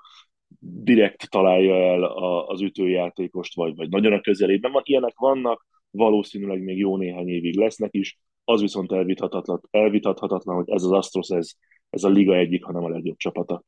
direkt 0.59 1.29
találja 1.29 1.75
el 1.75 2.03
a, 2.03 2.47
az 2.47 2.61
ütőjátékost, 2.61 3.55
vagy, 3.55 3.75
vagy 3.75 3.89
nagyon 3.89 4.13
a 4.13 4.21
közelében. 4.21 4.71
Ilyenek 4.83 5.17
vannak, 5.17 5.65
valószínűleg 5.91 6.63
még 6.63 6.77
jó 6.77 6.97
néhány 6.97 7.27
évig 7.27 7.57
lesznek 7.57 7.93
is, 7.93 8.17
az 8.45 8.61
viszont 8.61 8.91
elvitathatatlan, 8.91 9.61
elvitathatatlan 9.71 10.55
hogy 10.55 10.69
ez 10.69 10.83
az 10.83 10.91
Astros, 10.91 11.29
ez, 11.29 11.51
ez 11.89 12.03
a 12.03 12.09
liga 12.09 12.35
egyik, 12.35 12.63
hanem 12.63 12.83
a 12.83 12.89
legjobb 12.89 13.17
csapata. 13.17 13.63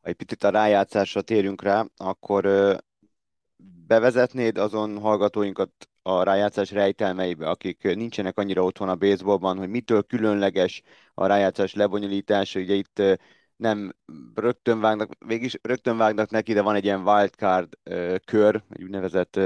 Ha 0.00 0.08
egy 0.08 0.14
picit 0.14 0.44
a 0.44 0.50
rájátszásra 0.50 1.20
térünk 1.20 1.62
rá, 1.62 1.86
akkor 1.96 2.46
bevezetnéd 3.86 4.58
azon 4.58 4.98
hallgatóinkat 4.98 5.70
a 6.02 6.22
rájátszás 6.22 6.70
rejtelmeibe, 6.70 7.48
akik 7.48 7.82
nincsenek 7.82 8.38
annyira 8.38 8.64
otthon 8.64 8.88
a 8.88 8.94
baseballban, 8.94 9.58
hogy 9.58 9.68
mitől 9.68 10.02
különleges 10.02 10.82
a 11.14 11.26
rájátszás 11.26 11.74
lebonyolítása, 11.74 12.60
ugye 12.60 12.74
itt 12.74 13.02
nem 13.56 13.94
rögtön 14.34 14.80
vágnak, 14.80 15.10
végig 15.26 15.60
rögtön 15.62 15.96
vágnak 15.96 16.30
neki, 16.30 16.52
de 16.52 16.62
van 16.62 16.74
egy 16.74 16.84
ilyen 16.84 17.08
wildcard 17.08 17.78
kör, 18.24 18.62
egy 18.70 18.82
úgynevezett 18.82 19.36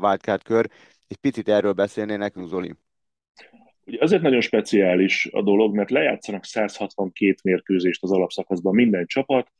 wildcard 0.00 0.42
kör. 0.42 0.70
Egy 1.06 1.16
picit 1.16 1.48
erről 1.48 1.72
beszélnél 1.72 2.16
nekünk, 2.16 2.48
Zoli? 2.48 2.74
Ugye 3.86 3.98
azért 4.00 4.22
nagyon 4.22 4.40
speciális 4.40 5.28
a 5.32 5.42
dolog, 5.42 5.74
mert 5.74 5.90
lejátszanak 5.90 6.44
162 6.44 7.34
mérkőzést 7.44 8.02
az 8.02 8.12
alapszakaszban 8.12 8.74
minden 8.74 9.06
csapat, 9.06 9.52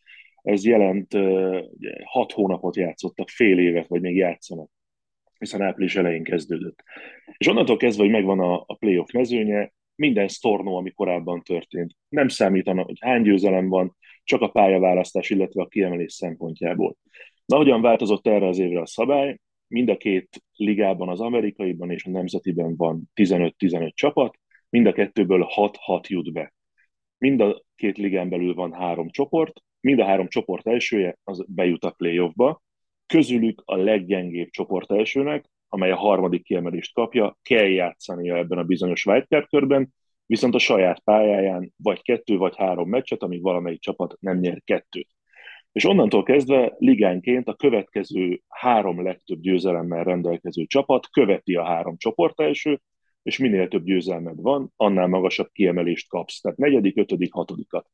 ez 0.42 0.64
jelent 0.64 1.14
ugye, 1.14 2.00
6 2.04 2.32
hónapot 2.32 2.76
játszottak, 2.76 3.28
fél 3.28 3.58
évet, 3.58 3.86
vagy 3.86 4.00
még 4.00 4.16
játszanak, 4.16 4.70
hiszen 5.38 5.62
április 5.62 5.96
elején 5.96 6.22
kezdődött. 6.22 6.82
És 7.36 7.46
onnantól 7.46 7.76
kezdve, 7.76 8.02
hogy 8.02 8.12
megvan 8.12 8.40
a, 8.40 8.64
a 8.66 8.74
playoff 8.74 9.10
mezőnye, 9.10 9.72
minden 9.94 10.28
sztornó, 10.28 10.76
ami 10.76 10.90
korábban 10.90 11.42
történt. 11.42 11.96
Nem 12.08 12.28
számítanak, 12.28 12.86
hogy 12.86 12.98
hány 13.00 13.22
győzelem 13.22 13.68
van, 13.68 13.96
csak 14.24 14.40
a 14.40 14.50
pályaválasztás, 14.50 15.30
illetve 15.30 15.62
a 15.62 15.66
kiemelés 15.66 16.12
szempontjából. 16.12 16.96
Na, 17.44 17.56
hogyan 17.56 17.80
változott 17.80 18.26
erre 18.26 18.46
az 18.46 18.58
évre 18.58 18.80
a 18.80 18.86
szabály? 18.86 19.38
Mind 19.72 19.88
a 19.88 19.96
két 19.96 20.42
ligában, 20.56 21.08
az 21.08 21.20
amerikaiban 21.20 21.90
és 21.90 22.04
a 22.04 22.10
nemzetiben 22.10 22.76
van 22.76 23.10
15-15 23.14 23.94
csapat, 23.94 24.38
mind 24.68 24.86
a 24.86 24.92
kettőből 24.92 25.46
6-6 25.56 26.06
jut 26.06 26.32
be. 26.32 26.54
Mind 27.18 27.40
a 27.40 27.62
két 27.74 27.98
ligán 27.98 28.28
belül 28.28 28.54
van 28.54 28.72
három 28.72 29.10
csoport, 29.10 29.62
mind 29.80 29.98
a 29.98 30.04
három 30.04 30.28
csoport 30.28 30.66
elsője 30.66 31.18
az 31.24 31.44
bejut 31.48 31.84
a 31.84 31.90
playoffba, 31.90 32.62
közülük 33.06 33.62
a 33.64 33.76
leggyengébb 33.76 34.48
csoport 34.50 34.92
elsőnek, 34.92 35.44
amely 35.68 35.90
a 35.90 35.96
harmadik 35.96 36.42
kiemelést 36.42 36.94
kapja, 36.94 37.38
kell 37.42 37.68
játszania 37.68 38.36
ebben 38.36 38.58
a 38.58 38.64
bizonyos 38.64 39.06
wildcard 39.06 39.48
körben, 39.48 39.94
viszont 40.26 40.54
a 40.54 40.58
saját 40.58 41.00
pályáján 41.00 41.72
vagy 41.76 42.02
kettő 42.02 42.36
vagy 42.36 42.56
három 42.56 42.88
meccset, 42.88 43.22
amíg 43.22 43.42
valamelyik 43.42 43.80
csapat 43.80 44.16
nem 44.20 44.38
nyer 44.38 44.62
kettőt. 44.64 45.08
És 45.72 45.84
onnantól 45.84 46.22
kezdve 46.22 46.74
ligánként 46.78 47.48
a 47.48 47.54
következő 47.54 48.42
három 48.48 49.02
legtöbb 49.02 49.40
győzelemmel 49.40 50.04
rendelkező 50.04 50.64
csapat 50.64 51.08
követi 51.10 51.54
a 51.54 51.64
három 51.64 51.96
csoport 51.96 52.40
első, 52.40 52.80
és 53.22 53.38
minél 53.38 53.68
több 53.68 53.84
győzelmed 53.84 54.40
van, 54.40 54.72
annál 54.76 55.06
magasabb 55.06 55.48
kiemelést 55.52 56.08
kapsz. 56.08 56.40
Tehát 56.40 56.58
negyedik, 56.58 56.96
ötödik, 56.96 57.32
hatodikat. 57.32 57.86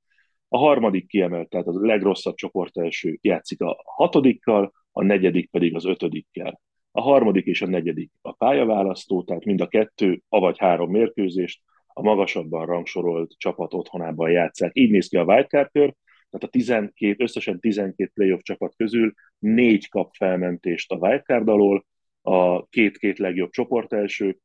A 0.49 0.59
harmadik 0.59 1.07
kiemelt, 1.07 1.49
tehát 1.49 1.66
a 1.66 1.81
legrosszabb 1.81 2.35
csoport 2.35 2.79
első 2.79 3.18
játszik 3.20 3.61
a 3.61 3.83
hatodikkal, 3.85 4.72
a 4.93 5.03
negyedik 5.03 5.51
pedig 5.51 5.74
az 5.74 5.85
ötödikkel. 5.85 6.61
A 6.91 7.01
harmadik 7.01 7.47
és 7.47 7.62
a 7.62 7.66
negyedik 7.66 8.11
a 8.22 8.33
pályaválasztó, 8.33 9.22
tehát 9.22 9.45
mind 9.45 9.61
a 9.61 9.66
kettő, 9.66 10.22
avagy 10.29 10.59
három 10.59 10.91
mérkőzést 10.91 11.62
a 11.87 12.03
magasabban 12.03 12.66
rangsorolt 12.66 13.35
csapat 13.37 13.74
otthonában 13.74 14.31
játszák. 14.31 14.70
Így 14.74 14.91
néz 14.91 15.09
ki 15.09 15.16
a 15.16 15.24
wildcard 15.24 15.95
tehát 16.31 16.47
a 16.47 16.51
12, 16.51 17.22
összesen 17.22 17.61
12 17.61 18.11
playoff 18.14 18.41
csapat 18.43 18.74
közül 18.76 19.14
négy 19.39 19.89
kap 19.89 20.14
felmentést 20.14 20.93
a 20.93 20.97
wildcard 20.97 21.49
alól, 21.49 21.87
a 22.22 22.66
két-két 22.66 23.18
legjobb 23.18 23.51
csoport 23.51 23.93
első, 23.93 24.39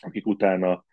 akik 0.00 0.26
utána 0.26 0.84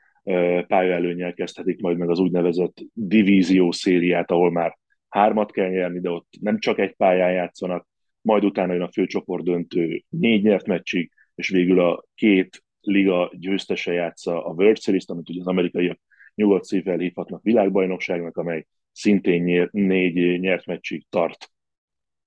pályaelőnyel 0.68 1.34
kezdhetik 1.34 1.82
majd 1.82 1.98
meg 1.98 2.10
az 2.10 2.20
úgynevezett 2.20 2.78
divízió 2.94 3.72
szériát, 3.72 4.32
ahol 4.32 4.52
már 4.52 4.78
hármat 5.10 5.52
kell 5.52 5.70
nyerni, 5.70 6.00
de 6.00 6.10
ott 6.10 6.34
nem 6.40 6.60
csak 6.60 6.80
egy 6.80 6.96
pályán 6.96 7.32
játszanak, 7.32 7.88
majd 8.22 8.44
utána 8.44 8.74
jön 8.74 8.82
a 8.82 8.92
főcsoport 8.92 9.44
döntő 9.44 10.04
négy 10.10 10.44
nyert 10.44 10.68
meccsig, 10.68 11.12
és 11.36 11.50
végül 11.50 11.80
a 11.80 12.06
két 12.16 12.64
liga 12.82 13.32
győztese 13.34 13.94
játsza 13.94 14.46
a 14.46 14.54
World 14.54 14.80
Series-t, 14.80 15.10
amit 15.10 15.30
ugye 15.30 15.40
az 15.40 15.48
amerikaiak 15.48 16.00
nyugodt 16.36 16.64
szívvel 16.64 16.98
hívhatnak 16.98 17.44
világbajnokságnak, 17.44 18.38
amely 18.38 18.66
szintén 19.02 19.70
négy 19.72 20.40
nyert 20.40 20.66
meccsig 20.66 21.06
tart. 21.10 21.52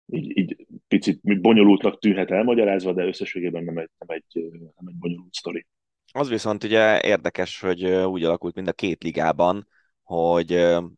Így, 0.07 0.39
így 0.39 0.66
picit 0.89 1.41
bonyolultnak 1.41 1.99
tűnhet 1.99 2.31
elmagyarázva, 2.31 2.93
de 2.93 3.05
összességében 3.05 3.64
nem 3.64 3.79
egy, 3.79 3.91
nem 3.99 4.16
egy, 4.16 4.43
nem 4.53 4.87
egy 4.87 4.97
bonyolult 4.97 5.35
sztori. 5.35 5.66
Az 6.12 6.29
viszont 6.29 6.64
ugye 6.64 7.01
érdekes, 7.01 7.61
hogy 7.61 7.85
úgy 7.85 8.25
alakult 8.25 8.55
mind 8.55 8.68
a 8.68 8.72
két 8.72 9.03
ligában, 9.03 9.68
hogy 10.03 10.53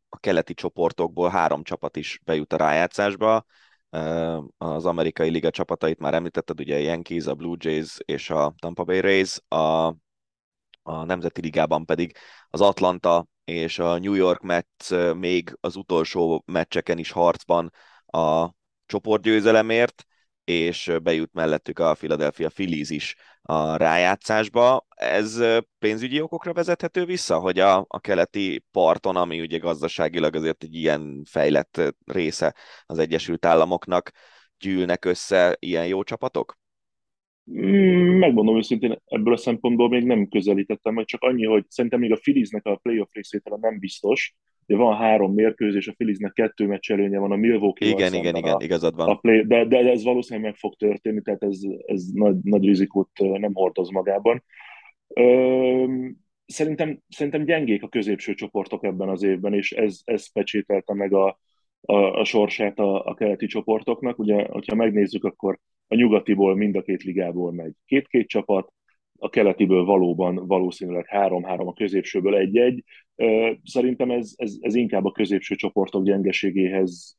a 0.09 0.19
keleti 0.21 0.55
csoportokból 0.55 1.29
három 1.29 1.63
csapat 1.63 1.97
is 1.97 2.21
bejut 2.25 2.53
a 2.53 2.57
rájátszásba. 2.57 3.45
Az 4.57 4.87
amerikai 4.87 5.31
liga 5.31 5.51
csapatait 5.51 5.99
már 5.99 6.15
említetted, 6.15 6.61
ugye 6.61 6.77
a 6.77 6.79
Yankees, 6.79 7.27
a 7.27 7.35
Blue 7.35 7.57
Jays 7.59 7.97
és 8.05 8.31
a 8.31 8.55
Tampa 8.59 8.85
Bay 8.85 9.01
Rays, 9.01 9.41
a, 9.49 9.87
a 10.83 11.05
nemzeti 11.05 11.41
ligában 11.41 11.85
pedig 11.85 12.17
az 12.49 12.61
Atlanta 12.61 13.27
és 13.47 13.79
a 13.79 13.99
New 13.99 14.15
York 14.15 14.43
Mets 14.43 14.91
még 15.15 15.57
az 15.61 15.77
utolsó 15.77 16.43
meccseken 16.47 16.99
is 16.99 17.11
harcban 17.11 17.73
a 18.07 18.51
csoportgyőzelemért, 18.87 20.05
és 20.45 20.93
bejut 21.03 21.33
mellettük 21.33 21.79
a 21.79 21.95
Philadelphia 21.95 22.49
Phillies 22.49 22.91
is 22.91 23.17
a 23.43 23.77
rájátszásba. 23.77 24.87
Ez 24.97 25.43
pénzügyi 25.79 26.21
okokra 26.21 26.53
vezethető 26.53 27.05
vissza, 27.05 27.39
hogy 27.39 27.59
a, 27.59 27.85
a 27.89 28.01
keleti 28.01 28.65
parton, 28.71 29.17
ami 29.17 29.41
ugye 29.41 29.59
gazdaságilag 29.59 30.35
azért 30.35 30.63
egy 30.63 30.75
ilyen 30.75 31.23
fejlett 31.25 31.81
része 32.05 32.55
az 32.87 32.99
Egyesült 32.99 33.45
Államoknak, 33.45 34.11
gyűlnek 34.59 35.05
össze 35.05 35.57
ilyen 35.59 35.87
jó 35.87 36.03
csapatok? 36.03 36.59
Mm, 37.51 38.19
megmondom 38.19 38.57
őszintén, 38.57 38.99
ebből 39.05 39.33
a 39.33 39.37
szempontból 39.37 39.89
még 39.89 40.05
nem 40.05 40.29
közelítettem, 40.29 40.95
vagy 40.95 41.05
csak 41.05 41.23
annyi, 41.23 41.45
hogy 41.45 41.65
szerintem 41.69 42.01
még 42.01 42.13
a 42.13 42.17
Filiznek 42.17 42.67
a 42.67 42.77
playoff 42.77 43.09
részétele 43.13 43.57
nem 43.61 43.79
biztos, 43.79 44.35
de 44.67 44.77
van 44.77 44.97
három 44.97 45.35
mérkőzés, 45.35 45.89
a 45.89 45.95
Filiznek 45.97 46.33
kettő 46.33 46.67
meccs 46.67 46.91
előnye 46.91 47.19
van 47.19 47.33
a 47.33 47.37
milwaukee 47.37 47.89
Igen, 47.89 48.15
igen, 48.15 48.37
igen, 48.37 48.61
igazad 48.61 48.97
van. 48.97 49.09
A 49.09 49.15
play, 49.15 49.47
de, 49.47 49.65
de, 49.65 49.79
ez 49.79 50.05
valószínűleg 50.05 50.51
meg 50.51 50.59
fog 50.59 50.75
történni, 50.75 51.23
tehát 51.23 51.43
ez, 51.43 51.61
ez 51.87 52.05
nagy, 52.13 52.37
nagy 52.43 52.65
rizikót 52.65 53.11
nem 53.19 53.55
hordoz 53.55 53.91
magában. 53.91 54.45
Ö, 55.09 55.85
szerintem, 56.47 57.01
szerintem 57.09 57.45
gyengék 57.45 57.83
a 57.83 57.89
középső 57.89 58.35
csoportok 58.35 58.85
ebben 58.85 59.09
az 59.09 59.23
évben, 59.23 59.55
és 59.55 59.73
ez, 59.73 60.01
ez 60.05 60.33
pecsételte 60.33 60.95
meg 60.95 61.13
a, 61.13 61.39
a, 61.87 62.21
a 62.21 62.25
sorsát 62.25 62.79
a, 62.79 63.05
a 63.05 63.15
keleti 63.15 63.47
csoportoknak. 63.47 64.19
Ugye, 64.19 64.47
hogyha 64.47 64.75
megnézzük, 64.75 65.25
akkor 65.25 65.59
a 65.89 65.95
nyugatiból 65.95 66.57
mind 66.57 66.77
a 66.77 66.83
két 66.83 67.03
ligából 67.03 67.53
megy 67.53 67.73
két-két 67.85 68.29
csapat, 68.29 68.73
a 69.19 69.29
keletiből 69.29 69.85
valóban 69.85 70.47
valószínűleg 70.47 71.07
három-három, 71.07 71.67
a 71.67 71.73
középsőből 71.73 72.37
egy-egy. 72.37 72.85
Szerintem 73.65 74.11
ez, 74.11 74.33
ez, 74.37 74.57
ez 74.61 74.75
inkább 74.75 75.05
a 75.05 75.13
középső 75.13 75.55
csoportok 75.55 76.05
gyengeségéhez 76.05 77.17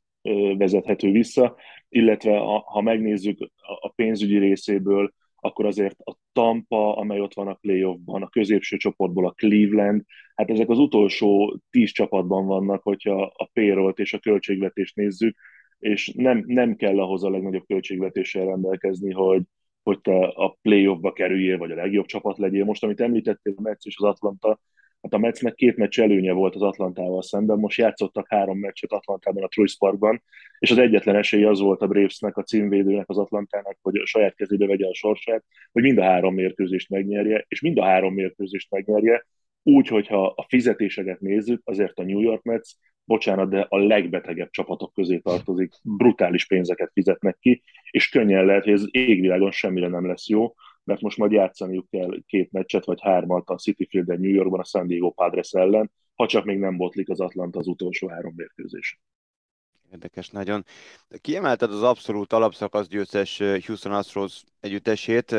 vezethető 0.56 1.10
vissza, 1.10 1.56
illetve 1.88 2.38
ha 2.64 2.80
megnézzük 2.80 3.50
a 3.80 3.88
pénzügyi 3.88 4.38
részéből, 4.38 5.12
akkor 5.40 5.66
azért 5.66 6.00
a 6.00 6.16
Tampa, 6.32 6.96
amely 6.96 7.20
ott 7.20 7.34
van 7.34 7.48
a 7.48 7.54
playoffban, 7.54 8.22
a 8.22 8.28
középső 8.28 8.76
csoportból 8.76 9.26
a 9.26 9.30
Cleveland, 9.32 10.02
hát 10.34 10.50
ezek 10.50 10.68
az 10.68 10.78
utolsó 10.78 11.58
tíz 11.70 11.90
csapatban 11.90 12.46
vannak, 12.46 12.82
hogyha 12.82 13.22
a 13.36 13.50
payroll 13.52 13.92
és 13.96 14.12
a 14.12 14.18
költségvetést 14.18 14.96
nézzük, 14.96 15.36
és 15.78 16.12
nem, 16.16 16.44
nem 16.46 16.76
kell 16.76 17.00
ahhoz 17.00 17.24
a 17.24 17.30
legnagyobb 17.30 17.66
költségvetéssel 17.66 18.44
rendelkezni, 18.44 19.12
hogy, 19.12 19.42
hogy 19.82 20.00
te 20.00 20.26
a 20.26 20.58
playoffba 20.62 21.12
kerüljél, 21.12 21.58
vagy 21.58 21.70
a 21.70 21.74
legjobb 21.74 22.06
csapat 22.06 22.38
legyél. 22.38 22.64
Most, 22.64 22.84
amit 22.84 23.00
említettél, 23.00 23.54
a 23.56 23.60
Metsz 23.60 23.86
és 23.86 23.96
az 23.98 24.04
Atlanta, 24.04 24.60
hát 25.02 25.12
a 25.12 25.18
Metsnek 25.18 25.54
két 25.54 25.76
meccs 25.76 26.00
előnye 26.00 26.32
volt 26.32 26.54
az 26.54 26.62
Atlantával 26.62 27.22
szemben, 27.22 27.58
most 27.58 27.78
játszottak 27.78 28.26
három 28.28 28.58
meccset 28.58 28.92
Atlantában, 28.92 29.42
a 29.42 29.48
Truist 29.48 29.78
Parkban, 29.78 30.22
és 30.58 30.70
az 30.70 30.78
egyetlen 30.78 31.16
esély 31.16 31.44
az 31.44 31.60
volt 31.60 31.82
a 31.82 31.86
Bravesnek, 31.86 32.36
a 32.36 32.42
címvédőnek, 32.42 33.08
az 33.08 33.18
Atlantának, 33.18 33.78
hogy 33.82 33.96
a 33.96 34.06
saját 34.06 34.34
kezébe 34.34 34.66
vegye 34.66 34.86
a 34.86 34.94
sorsát, 34.94 35.44
hogy 35.72 35.82
mind 35.82 35.98
a 35.98 36.02
három 36.02 36.34
mérkőzést 36.34 36.88
megnyerje, 36.88 37.44
és 37.48 37.60
mind 37.60 37.78
a 37.78 37.84
három 37.84 38.14
mérkőzést 38.14 38.70
megnyerje, 38.70 39.26
úgy, 39.62 39.88
hogyha 39.88 40.26
a 40.26 40.46
fizetéseket 40.48 41.20
nézzük, 41.20 41.60
azért 41.64 41.98
a 41.98 42.02
New 42.02 42.20
York 42.20 42.42
Mets 42.42 42.70
bocsánat, 43.04 43.50
de 43.50 43.66
a 43.68 43.78
legbetegebb 43.78 44.50
csapatok 44.50 44.92
közé 44.94 45.18
tartozik, 45.18 45.72
brutális 45.82 46.46
pénzeket 46.46 46.90
fizetnek 46.92 47.36
ki, 47.40 47.62
és 47.90 48.08
könnyen 48.08 48.44
lehet, 48.44 48.64
hogy 48.64 48.72
ez 48.72 48.84
égvilágon 48.90 49.50
semmire 49.50 49.88
nem 49.88 50.06
lesz 50.06 50.28
jó, 50.28 50.54
mert 50.88 51.00
most 51.00 51.16
majd 51.16 51.32
játszaniuk 51.32 51.90
kell 51.90 52.10
két 52.26 52.52
meccset, 52.52 52.84
vagy 52.84 53.00
hármat 53.00 53.48
a 53.48 53.56
City 53.56 53.86
Field 53.90 54.06
New 54.06 54.30
Yorkban 54.30 54.60
a 54.60 54.64
San 54.64 54.86
Diego 54.86 55.10
Padres 55.10 55.52
ellen, 55.52 55.90
ha 56.14 56.26
csak 56.26 56.44
még 56.44 56.58
nem 56.58 56.76
botlik 56.76 57.08
az 57.08 57.20
Atlanta 57.20 57.58
az 57.58 57.66
utolsó 57.66 58.08
három 58.08 58.32
mérkőzés. 58.36 59.00
Érdekes 59.92 60.28
nagyon. 60.28 60.64
Kiemelted 61.20 61.72
az 61.72 61.82
abszolút 61.82 62.32
alapszakasz 62.32 62.86
győztes 62.86 63.38
Houston 63.38 63.92
Astros 63.92 64.42
együttesét 64.60 65.32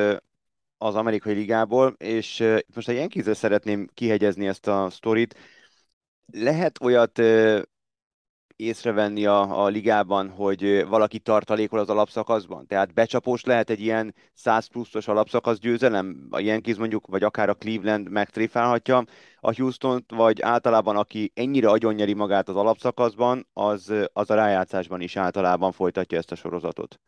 az 0.78 0.95
amerikai 0.95 1.34
ligából, 1.34 1.95
és 1.97 2.43
most 2.76 2.88
a 2.88 2.91
yankees 2.91 3.38
szeretném 3.38 3.88
kihegyezni 3.93 4.47
ezt 4.47 4.68
a 4.68 4.89
sztorit 4.89 5.36
lehet 6.32 6.82
olyat 6.82 7.22
észrevenni 8.60 9.26
a, 9.26 9.64
a 9.64 9.68
ligában, 9.68 10.30
hogy 10.30 10.86
valaki 10.88 11.20
tartalékol 11.20 11.80
az 11.80 11.89
alapszakaszban? 11.89 12.68
Tehát 12.68 12.93
becsapós 12.93 13.43
lehet 13.43 13.70
egy 13.70 13.82
ilyen 13.82 14.16
100 14.34 14.66
pluszos 14.68 15.07
alapszakasz 15.07 15.57
győzelem? 15.57 16.28
A 16.30 16.39
Yankees 16.39 16.78
mondjuk, 16.78 17.07
vagy 17.07 17.24
akár 17.24 17.49
a 17.49 17.53
Cleveland 17.53 18.10
megtréfálhatja 18.10 19.03
a 19.39 19.55
houston 19.55 20.05
vagy 20.07 20.41
általában 20.41 20.97
aki 20.97 21.32
ennyire 21.36 21.70
agyonnyeri 21.70 22.14
magát 22.14 22.49
az 22.49 22.55
alapszakaszban, 22.55 23.47
az, 23.53 23.93
az 24.14 24.30
a 24.30 24.36
rájátszásban 24.36 25.01
is 25.01 25.16
általában 25.16 25.72
folytatja 25.72 26.18
ezt 26.18 26.32
a 26.32 26.36
sorozatot? 26.36 26.99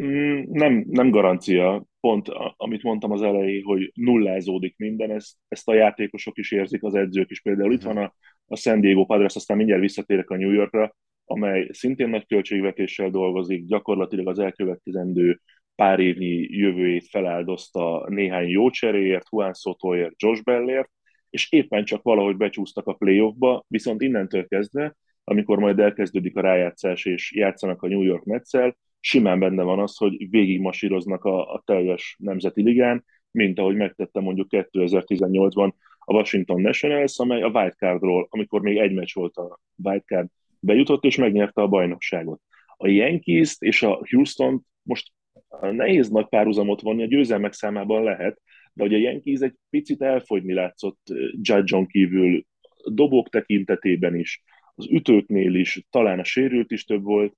Mm, 0.00 0.42
nem, 0.50 0.84
nem 0.88 1.10
garancia. 1.10 1.84
Pont 2.00 2.28
amit 2.56 2.82
mondtam 2.82 3.10
az 3.10 3.22
elején, 3.22 3.62
hogy 3.64 3.90
nullázódik 3.94 4.74
minden, 4.76 5.10
ezt, 5.10 5.36
ezt 5.48 5.68
a 5.68 5.74
játékosok 5.74 6.38
is 6.38 6.52
érzik, 6.52 6.82
az 6.82 6.94
edzők 6.94 7.30
is. 7.30 7.40
Például 7.40 7.72
itt 7.72 7.84
mhm. 7.84 7.94
van 7.94 8.04
a, 8.04 8.14
a 8.46 8.56
San 8.56 8.80
Diego 8.80 9.04
Padres, 9.04 9.36
aztán 9.36 9.56
mindjárt 9.56 9.80
visszatérek 9.80 10.30
a 10.30 10.36
New 10.36 10.52
Yorkra, 10.52 10.96
amely 11.24 11.68
szintén 11.72 12.08
nagy 12.08 12.26
költségvetéssel 12.26 13.10
dolgozik, 13.10 13.64
gyakorlatilag 13.64 14.28
az 14.28 14.38
elkövetkezendő 14.38 15.40
pár 15.74 16.00
évnyi 16.00 16.46
jövőjét 16.50 17.08
feláldozta 17.08 18.06
néhány 18.08 18.48
jó 18.48 18.70
cseréért, 18.70 19.26
Juan 19.30 19.52
Sotoért, 19.54 20.22
Josh 20.22 20.42
Bellért, 20.42 20.90
és 21.30 21.52
éppen 21.52 21.84
csak 21.84 22.02
valahogy 22.02 22.36
becsúsztak 22.36 22.86
a 22.86 22.92
playoffba, 22.92 23.64
viszont 23.68 24.02
innentől 24.02 24.46
kezdve, 24.46 24.96
amikor 25.24 25.58
majd 25.58 25.78
elkezdődik 25.78 26.36
a 26.36 26.40
rájátszás 26.40 27.04
és 27.04 27.32
játszanak 27.34 27.82
a 27.82 27.88
New 27.88 28.02
York 28.02 28.24
Metszel, 28.24 28.76
simán 29.06 29.38
benne 29.38 29.62
van 29.62 29.78
az, 29.78 29.96
hogy 29.96 30.30
végigmasíroznak 30.30 31.24
a, 31.24 31.52
a 31.52 31.62
teljes 31.64 32.16
nemzeti 32.18 32.62
ligán, 32.62 33.04
mint 33.30 33.58
ahogy 33.58 33.76
megtette 33.76 34.20
mondjuk 34.20 34.46
2018-ban 34.50 35.72
a 35.98 36.14
Washington 36.14 36.60
Nationals, 36.60 37.18
amely 37.18 37.42
a 37.42 37.48
wildcardról, 37.48 38.26
amikor 38.30 38.60
még 38.60 38.76
egy 38.76 38.92
meccs 38.92 39.14
volt 39.14 39.36
a 39.36 39.60
wildcard 39.84 40.28
bejutott 40.60 41.04
és 41.04 41.16
megnyerte 41.16 41.62
a 41.62 41.68
bajnokságot. 41.68 42.40
A 42.76 42.88
Yankees 42.88 43.56
és 43.58 43.82
a 43.82 44.00
Houston 44.10 44.66
most 44.82 45.12
nehéz 45.60 46.08
nagy 46.08 46.28
párhuzamot 46.28 46.80
vonni, 46.80 47.02
a 47.02 47.06
győzelmek 47.06 47.52
számában 47.52 48.02
lehet, 48.02 48.40
de 48.72 48.82
hogy 48.82 48.94
a 48.94 48.98
Yankees 48.98 49.40
egy 49.40 49.54
picit 49.70 50.02
elfogyni 50.02 50.52
látszott 50.52 51.00
Judge-on 51.40 51.86
kívül, 51.86 52.44
dobók 52.84 53.28
tekintetében 53.28 54.14
is, 54.14 54.42
az 54.74 54.86
ütőknél 54.90 55.54
is, 55.54 55.86
talán 55.90 56.18
a 56.18 56.24
sérült 56.24 56.70
is 56.70 56.84
több 56.84 57.02
volt. 57.02 57.36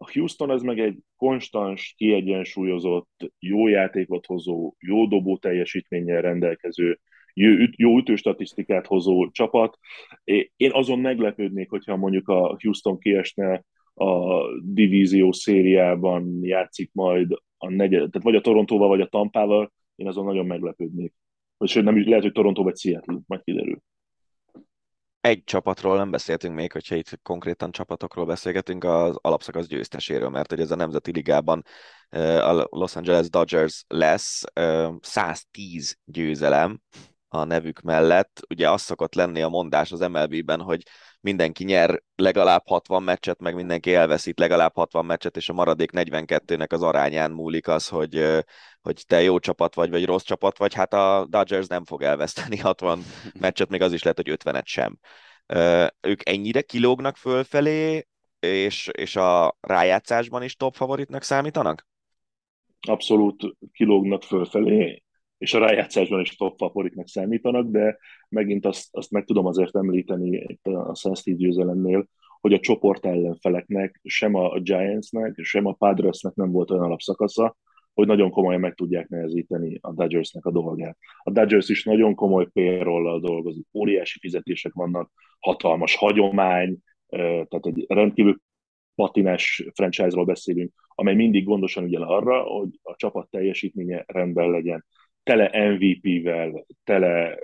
A 0.00 0.10
Houston 0.12 0.50
az 0.50 0.62
meg 0.62 0.78
egy 0.80 0.98
konstans, 1.16 1.94
kiegyensúlyozott, 1.96 3.32
jó 3.38 3.68
játékot 3.68 4.26
hozó, 4.26 4.74
jó 4.78 5.06
dobó 5.06 5.36
teljesítménnyel 5.36 6.20
rendelkező, 6.20 7.00
jó, 7.76 7.98
ütőstatisztikát 7.98 8.86
hozó 8.86 9.30
csapat. 9.30 9.78
Én 10.56 10.70
azon 10.72 10.98
meglepődnék, 10.98 11.70
hogyha 11.70 11.96
mondjuk 11.96 12.28
a 12.28 12.56
Houston 12.62 12.98
kiesne 12.98 13.64
a 13.94 14.42
divízió 14.64 15.32
szériában 15.32 16.38
játszik 16.42 16.90
majd 16.92 17.32
a 17.56 17.70
negyed, 17.70 18.10
tehát 18.10 18.22
vagy 18.22 18.34
a 18.34 18.40
Torontóval, 18.40 18.88
vagy 18.88 19.00
a 19.00 19.06
Tampával, 19.06 19.72
én 19.96 20.06
azon 20.06 20.24
nagyon 20.24 20.46
meglepődnék. 20.46 21.14
Sőt, 21.64 21.84
nem 21.84 22.08
lehet, 22.08 22.22
hogy 22.22 22.32
Toronto 22.32 22.62
vagy 22.62 22.76
Seattle, 22.76 23.18
majd 23.26 23.42
kiderül. 23.42 23.78
Egy 25.20 25.44
csapatról 25.44 25.96
nem 25.96 26.10
beszéltünk 26.10 26.54
még, 26.54 26.72
hogyha 26.72 26.94
itt 26.94 27.18
konkrétan 27.22 27.72
csapatokról 27.72 28.26
beszélgetünk, 28.26 28.84
az 28.84 29.18
alapszakasz 29.20 29.66
győzteséről, 29.66 30.28
mert 30.28 30.50
hogy 30.50 30.60
ez 30.60 30.70
a 30.70 30.76
Nemzeti 30.76 31.12
Ligában 31.12 31.64
a 32.40 32.66
Los 32.70 32.96
Angeles 32.96 33.30
Dodgers 33.30 33.84
lesz 33.88 34.42
110 35.00 35.98
győzelem, 36.04 36.80
a 37.28 37.44
nevük 37.44 37.80
mellett. 37.80 38.40
Ugye 38.48 38.70
az 38.70 38.82
szokott 38.82 39.14
lenni 39.14 39.42
a 39.42 39.48
mondás 39.48 39.92
az 39.92 40.00
MLB-ben, 40.00 40.60
hogy 40.60 40.82
mindenki 41.20 41.64
nyer 41.64 42.02
legalább 42.16 42.62
60 42.66 43.02
meccset, 43.02 43.40
meg 43.40 43.54
mindenki 43.54 43.94
elveszít 43.94 44.38
legalább 44.38 44.74
60 44.74 45.04
meccset, 45.04 45.36
és 45.36 45.48
a 45.48 45.52
maradék 45.52 45.90
42-nek 45.92 46.72
az 46.72 46.82
arányán 46.82 47.30
múlik 47.30 47.68
az, 47.68 47.88
hogy, 47.88 48.44
hogy 48.80 49.04
te 49.06 49.22
jó 49.22 49.38
csapat 49.38 49.74
vagy, 49.74 49.90
vagy 49.90 50.04
rossz 50.04 50.22
csapat 50.22 50.58
vagy. 50.58 50.74
Hát 50.74 50.92
a 50.92 51.26
Dodgers 51.28 51.66
nem 51.66 51.84
fog 51.84 52.02
elveszteni 52.02 52.56
60 52.68 53.02
meccset, 53.40 53.68
még 53.68 53.82
az 53.82 53.92
is 53.92 54.02
lehet, 54.02 54.20
hogy 54.22 54.36
50-et 54.44 54.66
sem. 54.66 54.98
Ők 56.00 56.28
ennyire 56.28 56.62
kilógnak 56.62 57.16
fölfelé, 57.16 58.06
és, 58.40 58.90
és 58.92 59.16
a 59.16 59.56
rájátszásban 59.60 60.42
is 60.42 60.56
top 60.56 60.74
favoritnak 60.74 61.22
számítanak? 61.22 61.86
Abszolút 62.80 63.56
kilógnak 63.72 64.22
fölfelé 64.22 65.02
és 65.38 65.54
a 65.54 65.58
rájátszásban 65.58 66.20
is 66.20 66.36
top 66.36 66.58
favoritnek 66.58 67.06
számítanak, 67.06 67.66
de 67.66 67.98
megint 68.28 68.66
azt, 68.66 68.88
azt 68.90 69.10
meg 69.10 69.24
tudom 69.24 69.46
azért 69.46 69.76
említeni 69.76 70.44
itt 70.46 70.66
a 70.66 70.94
Sensitive 70.94 71.36
győzelemnél, 71.36 72.08
hogy 72.40 72.52
a 72.52 72.58
csoport 72.58 73.06
ellenfeleknek, 73.06 74.00
sem 74.02 74.34
a 74.34 74.60
Giantsnek, 74.60 75.38
sem 75.42 75.66
a 75.66 75.72
Padresnek 75.72 76.34
nem 76.34 76.50
volt 76.50 76.70
olyan 76.70 76.84
alapszakasza, 76.84 77.56
hogy 77.94 78.06
nagyon 78.06 78.30
komolyan 78.30 78.60
meg 78.60 78.74
tudják 78.74 79.08
nehezíteni 79.08 79.78
a 79.80 79.92
Dodgersnek 79.92 80.44
a 80.44 80.50
dolgát. 80.50 80.96
A 81.22 81.30
Dodgers 81.30 81.68
is 81.68 81.84
nagyon 81.84 82.14
komoly 82.14 82.46
payroll 82.52 83.20
dolgozik, 83.20 83.66
óriási 83.72 84.18
fizetések 84.18 84.72
vannak, 84.72 85.10
hatalmas 85.38 85.96
hagyomány, 85.96 86.78
tehát 87.08 87.66
egy 87.66 87.84
rendkívül 87.88 88.40
patinás 88.94 89.68
franchise-ról 89.74 90.24
beszélünk, 90.24 90.72
amely 90.88 91.14
mindig 91.14 91.44
gondosan 91.44 91.84
ügyel 91.84 92.02
arra, 92.02 92.42
hogy 92.42 92.68
a 92.82 92.94
csapat 92.96 93.30
teljesítménye 93.30 94.04
rendben 94.06 94.50
legyen 94.50 94.84
tele 95.28 95.70
MVP-vel, 95.70 96.66
tele 96.84 97.34
eh, 97.34 97.38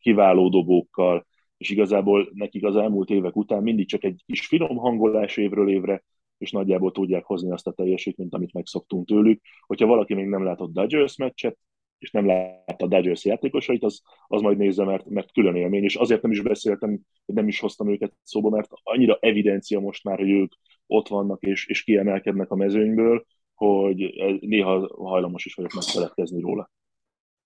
kiváló 0.00 0.48
dobókkal, 0.48 1.26
és 1.56 1.70
igazából 1.70 2.30
nekik 2.32 2.64
az 2.64 2.76
elmúlt 2.76 3.10
évek 3.10 3.36
után 3.36 3.62
mindig 3.62 3.88
csak 3.88 4.04
egy 4.04 4.22
kis 4.26 4.46
finom 4.46 4.76
hangolás 4.76 5.36
évről 5.36 5.70
évre, 5.70 6.04
és 6.38 6.50
nagyjából 6.50 6.92
tudják 6.92 7.24
hozni 7.24 7.50
azt 7.50 7.66
a 7.66 7.72
teljesítményt, 7.72 8.34
amit 8.34 8.52
megszoktunk 8.52 9.06
tőlük. 9.06 9.40
Hogyha 9.66 9.86
valaki 9.86 10.14
még 10.14 10.26
nem 10.26 10.44
látott 10.44 10.72
Dodgers 10.72 11.16
meccset, 11.16 11.58
és 11.98 12.10
nem 12.10 12.26
látta 12.26 12.84
a 12.84 12.88
Dodgers 12.88 13.24
játékosait, 13.24 13.84
az, 13.84 14.02
az 14.26 14.40
majd 14.40 14.56
nézze, 14.56 14.84
mert, 14.84 15.06
mert 15.06 15.32
külön 15.32 15.56
élmény, 15.56 15.82
és 15.84 15.96
azért 15.96 16.22
nem 16.22 16.30
is 16.30 16.42
beszéltem, 16.42 17.00
nem 17.24 17.48
is 17.48 17.60
hoztam 17.60 17.90
őket 17.90 18.12
szóba, 18.22 18.50
mert 18.50 18.70
annyira 18.82 19.18
evidencia 19.20 19.80
most 19.80 20.04
már, 20.04 20.18
hogy 20.18 20.30
ők 20.30 20.52
ott 20.86 21.08
vannak 21.08 21.42
és, 21.42 21.66
és 21.66 21.82
kiemelkednek 21.82 22.50
a 22.50 22.56
mezőnyből, 22.56 23.24
hogy 23.54 24.14
néha 24.40 24.90
hajlamos 24.96 25.44
is 25.44 25.54
vagyok 25.54 25.72
megfeledkezni 25.72 26.40
róla. 26.40 26.70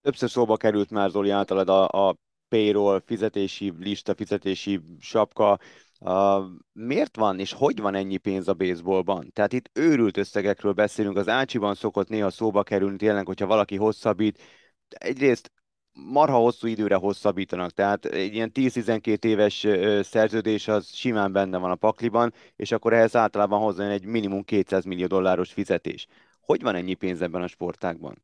Többször 0.03 0.31
szóba 0.31 0.57
került 0.57 0.91
már 0.91 1.11
Zoli 1.11 1.31
általad 1.31 1.69
a, 1.69 2.09
a 2.09 2.17
payroll, 2.49 3.03
fizetési 3.07 3.73
lista, 3.79 4.15
fizetési 4.15 4.81
sapka. 5.01 5.59
Uh, 6.01 6.45
miért 6.73 7.17
van 7.17 7.39
és 7.39 7.53
hogy 7.53 7.81
van 7.81 7.95
ennyi 7.95 8.17
pénz 8.17 8.49
a 8.49 8.55
baseballban? 8.55 9.31
Tehát 9.33 9.53
itt 9.53 9.71
őrült 9.73 10.17
összegekről 10.17 10.73
beszélünk, 10.73 11.17
az 11.17 11.29
Ácsiban 11.29 11.75
szokott 11.75 12.09
néha 12.09 12.31
szóba 12.31 12.63
kerülni 12.63 12.97
tényleg, 12.97 13.27
hogyha 13.27 13.47
valaki 13.47 13.77
hosszabbít. 13.77 14.43
Egyrészt 14.89 15.53
marha 15.93 16.37
hosszú 16.37 16.67
időre 16.67 16.95
hosszabbítanak, 16.95 17.71
tehát 17.71 18.05
egy 18.05 18.35
ilyen 18.35 18.51
10-12 18.55 19.25
éves 19.25 19.67
szerződés 20.07 20.69
az 20.69 20.95
simán 20.95 21.33
benne 21.33 21.59
van 21.59 21.71
a 21.71 21.75
pakliban, 21.75 22.33
és 22.57 22.73
akkor 22.73 22.93
ehhez 22.93 23.17
általában 23.17 23.61
hozzá 23.61 23.89
egy 23.89 24.05
minimum 24.05 24.43
200 24.43 24.85
millió 24.85 25.07
dolláros 25.07 25.53
fizetés. 25.53 26.07
Hogy 26.41 26.63
van 26.63 26.75
ennyi 26.75 26.95
pénz 26.95 27.23
ebben 27.23 27.43
a 27.43 27.47
sportágban? 27.47 28.23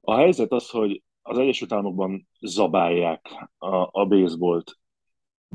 A 0.00 0.16
helyzet 0.16 0.52
az, 0.52 0.68
hogy 0.68 1.02
az 1.22 1.38
Egyesült 1.38 1.72
Államokban 1.72 2.28
zabálják 2.40 3.48
a, 3.58 4.00
a 4.00 4.06
baseballt. 4.06 4.76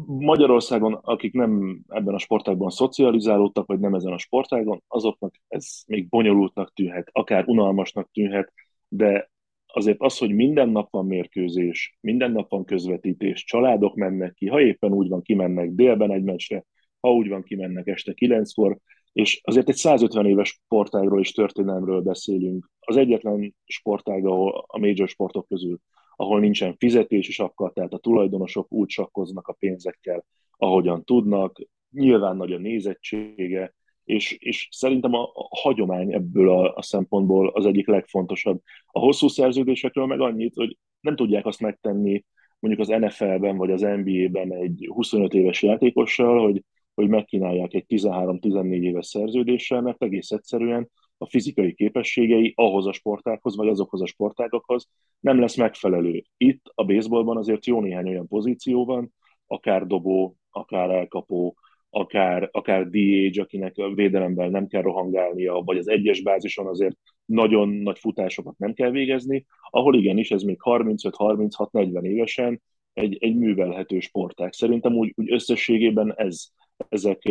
Magyarországon, 0.06 0.94
akik 0.94 1.34
nem 1.34 1.82
ebben 1.88 2.14
a 2.14 2.20
sportágban 2.20 2.70
szocializálódtak, 2.70 3.66
vagy 3.68 3.80
nem 3.80 3.94
ezen 3.94 4.14
a 4.14 4.18
sportágon, 4.18 4.84
azoknak 4.88 5.36
ez 5.48 5.82
még 5.88 6.10
bonyolultnak 6.10 6.74
tűnhet, 6.74 7.10
akár 7.12 7.48
unalmasnak 7.48 8.12
tűnhet, 8.12 8.54
de 8.88 9.30
azért 9.66 10.02
az, 10.02 10.18
hogy 10.18 10.36
minden 10.36 10.70
nap 10.70 10.92
van 10.92 11.06
mérkőzés, 11.06 11.98
minden 12.02 12.32
nap 12.32 12.50
van 12.50 12.66
közvetítés, 12.66 13.44
családok 13.44 13.96
mennek 13.96 14.34
ki, 14.34 14.48
ha 14.48 14.62
éppen 14.62 14.94
úgy 14.94 15.10
van, 15.10 15.22
kimennek 15.22 15.70
délben 15.70 16.12
egy 16.12 16.24
meccsre, 16.24 16.66
ha 17.00 17.14
úgy 17.14 17.28
van, 17.28 17.44
kimennek 17.44 17.88
este 17.88 18.14
kilenckor, 18.14 18.78
és 19.18 19.42
azért 19.44 19.70
egy 19.70 19.76
150 19.76 20.26
éves 20.26 20.50
sportágról 20.50 21.20
és 21.20 21.32
történelmről 21.32 22.02
beszélünk. 22.02 22.72
Az 22.80 22.98
egyetlen 22.98 23.56
sportág, 23.66 24.26
ahol 24.26 24.66
a 24.68 24.80
major 24.80 25.08
sportok 25.08 25.48
közül, 25.48 25.80
ahol 26.16 26.40
nincsen 26.40 26.76
fizetés 26.78 27.28
is 27.28 27.40
akkor, 27.40 27.74
tehát 27.74 27.94
a 27.94 27.98
tulajdonosok 27.98 28.72
úgy 28.72 28.90
sakkoznak 28.90 29.48
a 29.48 29.54
pénzekkel, 29.54 30.26
ahogyan 30.58 31.04
tudnak. 31.04 31.60
Nyilván 31.92 32.36
nagy 32.38 32.52
a 32.52 32.58
nézettsége, 32.58 33.74
és, 34.04 34.32
és 34.32 34.68
szerintem 34.72 35.14
a, 35.14 35.32
hagyomány 35.50 36.14
ebből 36.14 36.50
a, 36.50 36.74
a 36.76 36.82
szempontból 36.82 37.48
az 37.48 37.66
egyik 37.66 37.88
legfontosabb. 37.88 38.62
A 38.86 39.00
hosszú 39.00 39.28
szerződésésekről 39.28 40.06
meg 40.06 40.22
annyit, 40.22 40.56
hogy 40.56 40.78
nem 41.00 41.16
tudják 41.16 41.46
azt 41.46 41.60
megtenni 41.60 42.26
mondjuk 42.60 42.90
az 42.90 43.00
NFL-ben 43.00 43.58
vagy 43.58 43.72
az 43.72 43.82
NBA-ben 43.82 44.54
egy 44.54 44.90
25 44.94 45.34
éves 45.34 45.64
játékossal, 45.64 46.44
hogy 46.44 46.64
hogy 46.98 47.10
megkínálják 47.10 47.74
egy 47.74 47.86
13-14 47.88 48.82
éves 48.82 49.06
szerződéssel, 49.06 49.82
mert 49.82 50.04
egész 50.04 50.32
egyszerűen 50.32 50.90
a 51.18 51.30
fizikai 51.30 51.74
képességei 51.74 52.54
ahhoz 52.56 52.88
a 52.88 52.92
sportákhoz, 52.92 53.56
vagy 53.56 53.68
azokhoz 53.68 54.02
a 54.02 54.06
sportágokhoz 54.06 54.90
nem 55.20 55.40
lesz 55.40 55.56
megfelelő. 55.56 56.24
Itt 56.38 56.72
a 56.76 56.86
baseballban 56.86 57.38
azért 57.38 57.66
jó 57.66 57.82
néhány 57.82 58.08
olyan 58.08 58.28
pozíció 58.28 58.86
van, 58.86 59.14
akár 59.48 59.88
dobó, 59.88 60.36
akár 60.50 60.90
elkapó, 60.90 61.58
akár, 61.90 62.50
akár 62.52 62.90
DH, 62.90 63.40
akinek 63.40 63.76
védelemben 63.96 64.52
nem 64.52 64.68
kell 64.68 64.82
rohangálnia, 64.82 65.54
vagy 65.54 65.78
az 65.78 65.90
egyes 65.90 66.22
bázison 66.22 66.68
azért 66.68 66.98
nagyon 67.26 67.70
nagy 67.70 68.00
futásokat 68.00 68.58
nem 68.58 68.74
kell 68.74 68.90
végezni, 68.90 69.46
ahol 69.70 69.96
igenis 69.96 70.32
ez 70.32 70.42
még 70.42 70.58
35-36-40 70.64 72.02
évesen 72.02 72.62
egy, 72.94 73.18
egy 73.20 73.36
művelhető 73.36 74.00
sportág. 74.00 74.54
Szerintem 74.54 74.94
úgy, 74.94 75.14
úgy 75.16 75.32
összességében 75.32 76.14
ez, 76.16 76.52
ezek 76.90 77.22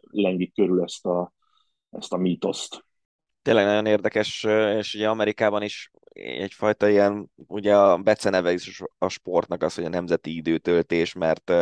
lengik 0.00 0.54
körül 0.54 0.82
ezt 0.82 1.06
a, 1.06 1.32
ezt 1.90 2.12
a 2.12 2.16
mítoszt. 2.16 2.84
Tényleg 3.42 3.64
nagyon 3.64 3.86
érdekes, 3.86 4.44
és 4.78 4.94
ugye 4.94 5.08
Amerikában 5.08 5.62
is 5.62 5.90
egyfajta 6.12 6.88
ilyen, 6.88 7.30
ugye 7.46 7.76
a 7.76 7.98
beceneve 7.98 8.52
is 8.52 8.82
a 8.98 9.08
sportnak 9.08 9.62
az, 9.62 9.74
hogy 9.74 9.84
a 9.84 9.88
nemzeti 9.88 10.36
időtöltés, 10.36 11.12
mert 11.12 11.52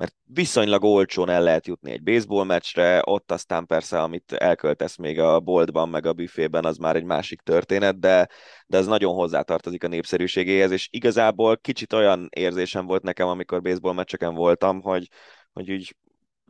mert 0.00 0.14
viszonylag 0.24 0.84
olcsón 0.84 1.28
el 1.28 1.42
lehet 1.42 1.66
jutni 1.66 1.90
egy 1.90 2.02
baseball 2.02 2.44
meccsre, 2.44 3.02
ott 3.04 3.32
aztán 3.32 3.66
persze, 3.66 4.02
amit 4.02 4.32
elköltesz 4.32 4.96
még 4.96 5.18
a 5.18 5.40
boltban, 5.40 5.88
meg 5.88 6.06
a 6.06 6.12
büfében, 6.12 6.64
az 6.64 6.76
már 6.76 6.96
egy 6.96 7.04
másik 7.04 7.40
történet, 7.40 7.98
de, 7.98 8.28
de 8.66 8.78
az 8.78 8.86
nagyon 8.86 9.14
hozzátartozik 9.14 9.84
a 9.84 9.88
népszerűségéhez, 9.88 10.70
és 10.70 10.88
igazából 10.90 11.58
kicsit 11.58 11.92
olyan 11.92 12.28
érzésem 12.30 12.86
volt 12.86 13.02
nekem, 13.02 13.28
amikor 13.28 13.60
baseball 13.62 13.92
meccseken 13.92 14.34
voltam, 14.34 14.80
hogy, 14.80 15.08
hogy 15.52 15.70
úgy 15.70 15.96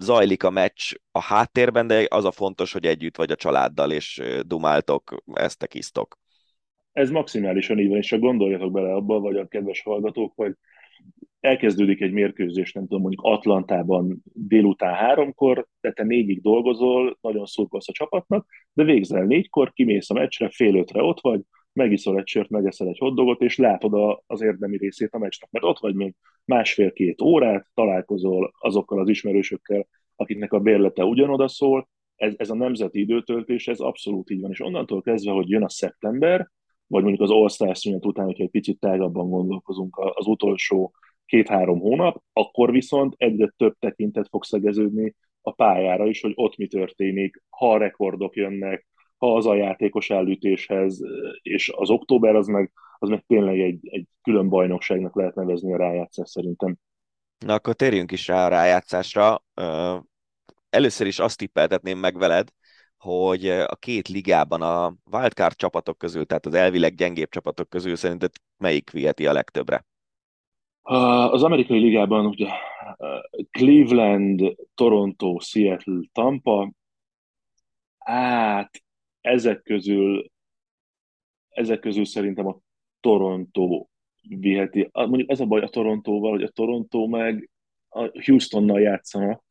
zajlik 0.01 0.43
a 0.43 0.51
meccs 0.51 0.93
a 1.11 1.21
háttérben, 1.21 1.87
de 1.87 2.07
az 2.09 2.25
a 2.25 2.31
fontos, 2.31 2.73
hogy 2.73 2.87
együtt 2.87 3.17
vagy 3.17 3.31
a 3.31 3.37
családdal, 3.37 3.93
és 3.93 4.23
dumáltok, 4.47 5.17
ezt 5.33 5.67
kisztok. 5.67 6.19
Ez 6.93 7.11
maximálisan 7.11 7.79
így 7.79 7.89
van, 7.89 7.97
és 7.97 8.07
csak 8.07 8.21
gondoljatok 8.21 8.73
bele 8.73 8.95
abba, 8.95 9.21
vagy 9.21 9.37
a 9.37 9.47
kedves 9.47 9.83
hallgatók, 9.83 10.33
hogy 10.37 10.55
elkezdődik 11.41 12.01
egy 12.01 12.13
mérkőzés, 12.13 12.73
nem 12.73 12.83
tudom, 12.83 13.01
mondjuk 13.01 13.25
Atlantában 13.25 14.23
délután 14.25 14.95
háromkor, 14.95 15.67
de 15.81 15.93
te 15.93 16.03
négyig 16.03 16.43
dolgozol, 16.43 17.19
nagyon 17.21 17.47
szurkolsz 17.47 17.89
a 17.89 17.93
csapatnak, 17.93 18.47
de 18.73 18.85
végzel 18.85 19.25
négykor, 19.25 19.73
kimész 19.73 20.11
a 20.11 20.15
meccsre, 20.15 20.49
fél 20.51 20.77
ötre 20.77 21.03
ott 21.03 21.21
vagy, 21.21 21.41
megiszol 21.73 22.19
egy 22.19 22.27
sört, 22.27 22.49
megeszel 22.49 22.89
egy 22.89 22.99
hoddogot, 22.99 23.41
és 23.41 23.57
látod 23.57 23.95
a, 23.95 24.23
az 24.27 24.41
érdemi 24.41 24.77
részét 24.77 25.15
a 25.15 25.19
meccsnek, 25.19 25.51
mert 25.51 25.65
ott 25.65 25.79
vagy 25.79 25.95
még 25.95 26.15
másfél-két 26.45 27.21
órát, 27.21 27.67
találkozol 27.75 28.55
azokkal 28.59 29.01
az 29.01 29.09
ismerősökkel, 29.09 29.87
akiknek 30.17 30.53
a 30.53 30.61
bérlete 30.61 31.05
ugyanoda 31.05 31.49
szól, 31.49 31.89
ez, 32.17 32.35
ez 32.37 32.51
a 32.51 32.55
nemzeti 32.55 33.01
időtöltés, 33.01 33.69
ez 33.69 33.81
abszolút 33.81 34.31
így 34.31 34.41
van, 34.41 34.51
és 34.51 34.61
onnantól 34.61 35.03
kezdve, 35.03 35.33
hogy 35.33 35.49
jön 35.49 35.63
a 35.63 35.69
szeptember, 35.69 36.51
vagy 36.87 37.03
mondjuk 37.03 37.23
az 37.23 37.31
All-Star 37.31 37.77
szünet 37.77 38.07
után, 38.07 38.25
hogyha 38.25 38.43
egy 38.43 38.51
picit 38.51 38.81
tágabban 38.81 39.29
gondolkozunk 39.29 39.99
az 39.99 40.27
utolsó 40.27 40.95
két-három 41.27 41.79
hónap, 41.81 42.23
akkor 42.33 42.71
viszont 42.73 43.15
egyre 43.17 43.53
több 43.57 43.77
tekintet 43.79 44.29
fog 44.29 44.45
szegeződni 44.45 45.15
a 45.41 45.53
pályára 45.53 46.07
is, 46.07 46.21
hogy 46.21 46.33
ott 46.35 46.57
mi 46.57 46.67
történik, 46.67 47.43
ha 47.49 47.73
a 47.73 47.79
rekordok 47.79 48.37
jönnek, 48.37 48.87
az 49.23 49.47
a 49.47 49.55
játékos 49.55 50.11
elütéshez, 50.11 51.01
és 51.43 51.73
az 51.77 51.91
október 51.91 52.35
az 52.35 52.47
meg, 52.47 52.73
az 52.99 53.09
meg 53.09 53.25
tényleg 53.27 53.61
egy, 53.61 53.79
egy 53.83 54.07
külön 54.23 54.49
bajnokságnak 54.49 55.17
lehet 55.17 55.35
nevezni 55.35 55.73
a 55.73 55.77
rájátszás 55.77 56.29
szerintem. 56.29 56.77
Na 57.39 57.55
akkor 57.55 57.75
térjünk 57.75 58.13
is 58.13 58.27
rá 58.27 58.45
a 58.45 58.49
rájátszásra. 58.49 59.43
Először 60.71 61.07
is 61.07 61.19
azt 61.19 61.39
tippeltetném 61.39 61.99
meg 61.99 62.19
veled, 62.19 62.49
hogy 62.99 63.49
a 63.49 63.77
két 63.77 64.09
ligában 64.09 64.63
a 64.63 64.95
wildcard 65.13 65.57
csapatok 65.57 65.99
közül, 65.99 66.27
tehát 66.27 66.47
az 66.47 66.55
elvileg 66.55 66.95
gyengébb 66.95 67.29
csapatok 67.29 67.69
közül 67.69 67.97
szerinted 67.97 68.31
melyik 68.57 68.91
viheti 68.91 69.27
a 69.27 69.33
legtöbbre? 69.33 69.85
Az 70.83 71.43
amerikai 71.43 71.79
ligában 71.79 72.27
ugye 72.27 72.49
Cleveland, 73.51 74.57
Toronto, 74.75 75.39
Seattle, 75.41 76.01
Tampa, 76.13 76.73
hát 77.99 78.83
ezek 79.21 79.63
közül 79.63 80.31
ezek 81.51 81.81
közül 81.81 82.05
szerintem 82.05 82.47
a 82.47 82.61
Toronto 83.01 83.87
viheti. 84.29 84.89
Mondjuk 84.93 85.31
az 85.31 85.41
a 85.41 85.47
baj 85.47 85.61
a 85.63 85.69
Torontóval, 85.69 86.31
hogy 86.31 86.43
a 86.43 86.49
Toronto 86.49 87.07
meg 87.07 87.51
a 87.89 88.11
Houstonnal 88.25 88.81
játszana. 88.81 89.43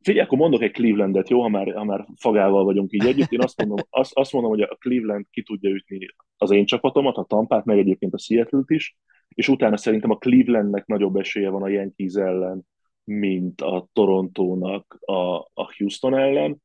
Figyelj, 0.00 0.24
akkor 0.24 0.38
mondok 0.38 0.62
egy 0.62 0.72
Clevelandet, 0.72 1.28
jó, 1.28 1.40
ha 1.40 1.48
már, 1.48 1.72
ha 1.74 1.84
már 1.84 2.06
fagával 2.16 2.64
vagyunk 2.64 2.92
így 2.92 3.06
együtt. 3.06 3.30
Én 3.32 3.42
azt 3.42 3.58
mondom, 3.58 3.86
azt, 3.90 4.12
azt 4.14 4.32
mondom, 4.32 4.50
hogy 4.50 4.60
a 4.60 4.76
Cleveland 4.80 5.26
ki 5.30 5.42
tudja 5.42 5.70
ütni 5.70 6.06
az 6.36 6.50
én 6.50 6.64
csapatomat, 6.64 7.16
a 7.16 7.24
Tampát, 7.24 7.64
meg 7.64 7.78
egyébként 7.78 8.14
a 8.14 8.18
Seattle-t 8.18 8.70
is, 8.70 8.96
és 9.28 9.48
utána 9.48 9.76
szerintem 9.76 10.10
a 10.10 10.16
Clevelandnek 10.16 10.86
nagyobb 10.86 11.16
esélye 11.16 11.48
van 11.48 11.62
a 11.62 11.68
Yankees 11.68 12.14
ellen, 12.14 12.66
mint 13.04 13.60
a 13.60 13.88
Torontónak 13.92 14.98
a, 15.00 15.36
a 15.38 15.74
Houston 15.76 16.16
ellen. 16.16 16.62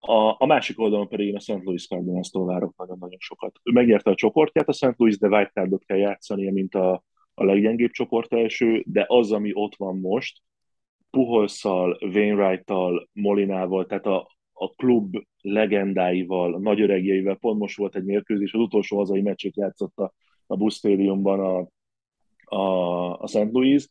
A, 0.00 0.34
a 0.38 0.46
másik 0.46 0.80
oldalon 0.80 1.08
pedig 1.08 1.26
én 1.26 1.36
a 1.36 1.40
St. 1.40 1.64
Louis 1.64 1.86
Cardinals-tól 1.86 2.46
várok 2.46 2.76
nagyon-nagyon 2.76 3.18
sokat. 3.18 3.60
Ő 3.62 3.72
megnyerte 3.72 4.10
a 4.10 4.14
csoportját 4.14 4.68
a 4.68 4.72
St. 4.72 4.94
Louis, 4.96 5.18
de 5.18 5.28
wildcardot 5.28 5.84
kell 5.84 5.96
játszania, 5.96 6.52
mint 6.52 6.74
a, 6.74 7.04
a 7.34 7.44
leggyengébb 7.44 7.90
csoport 7.90 8.32
első, 8.32 8.84
de 8.86 9.04
az, 9.08 9.32
ami 9.32 9.50
ott 9.54 9.76
van 9.76 9.98
most, 9.98 10.42
Puholszal, 11.10 11.98
Wainwright-tal, 12.00 13.08
Molinával, 13.12 13.86
tehát 13.86 14.06
a, 14.06 14.30
a 14.52 14.74
klub 14.74 15.16
legendáival, 15.40 16.54
a 16.54 16.58
nagyöregjeivel, 16.58 17.36
pont 17.36 17.58
most 17.58 17.76
volt 17.76 17.96
egy 17.96 18.04
mérkőzés, 18.04 18.52
az 18.52 18.60
utolsó 18.60 18.96
hazai 18.96 19.20
meccsét 19.20 19.56
játszotta 19.56 20.12
a 20.46 20.56
Busz 20.56 20.76
Stadiumban 20.76 21.40
a, 21.40 21.68
a, 22.56 23.20
a 23.20 23.26
St. 23.26 23.52
Louis, 23.52 23.88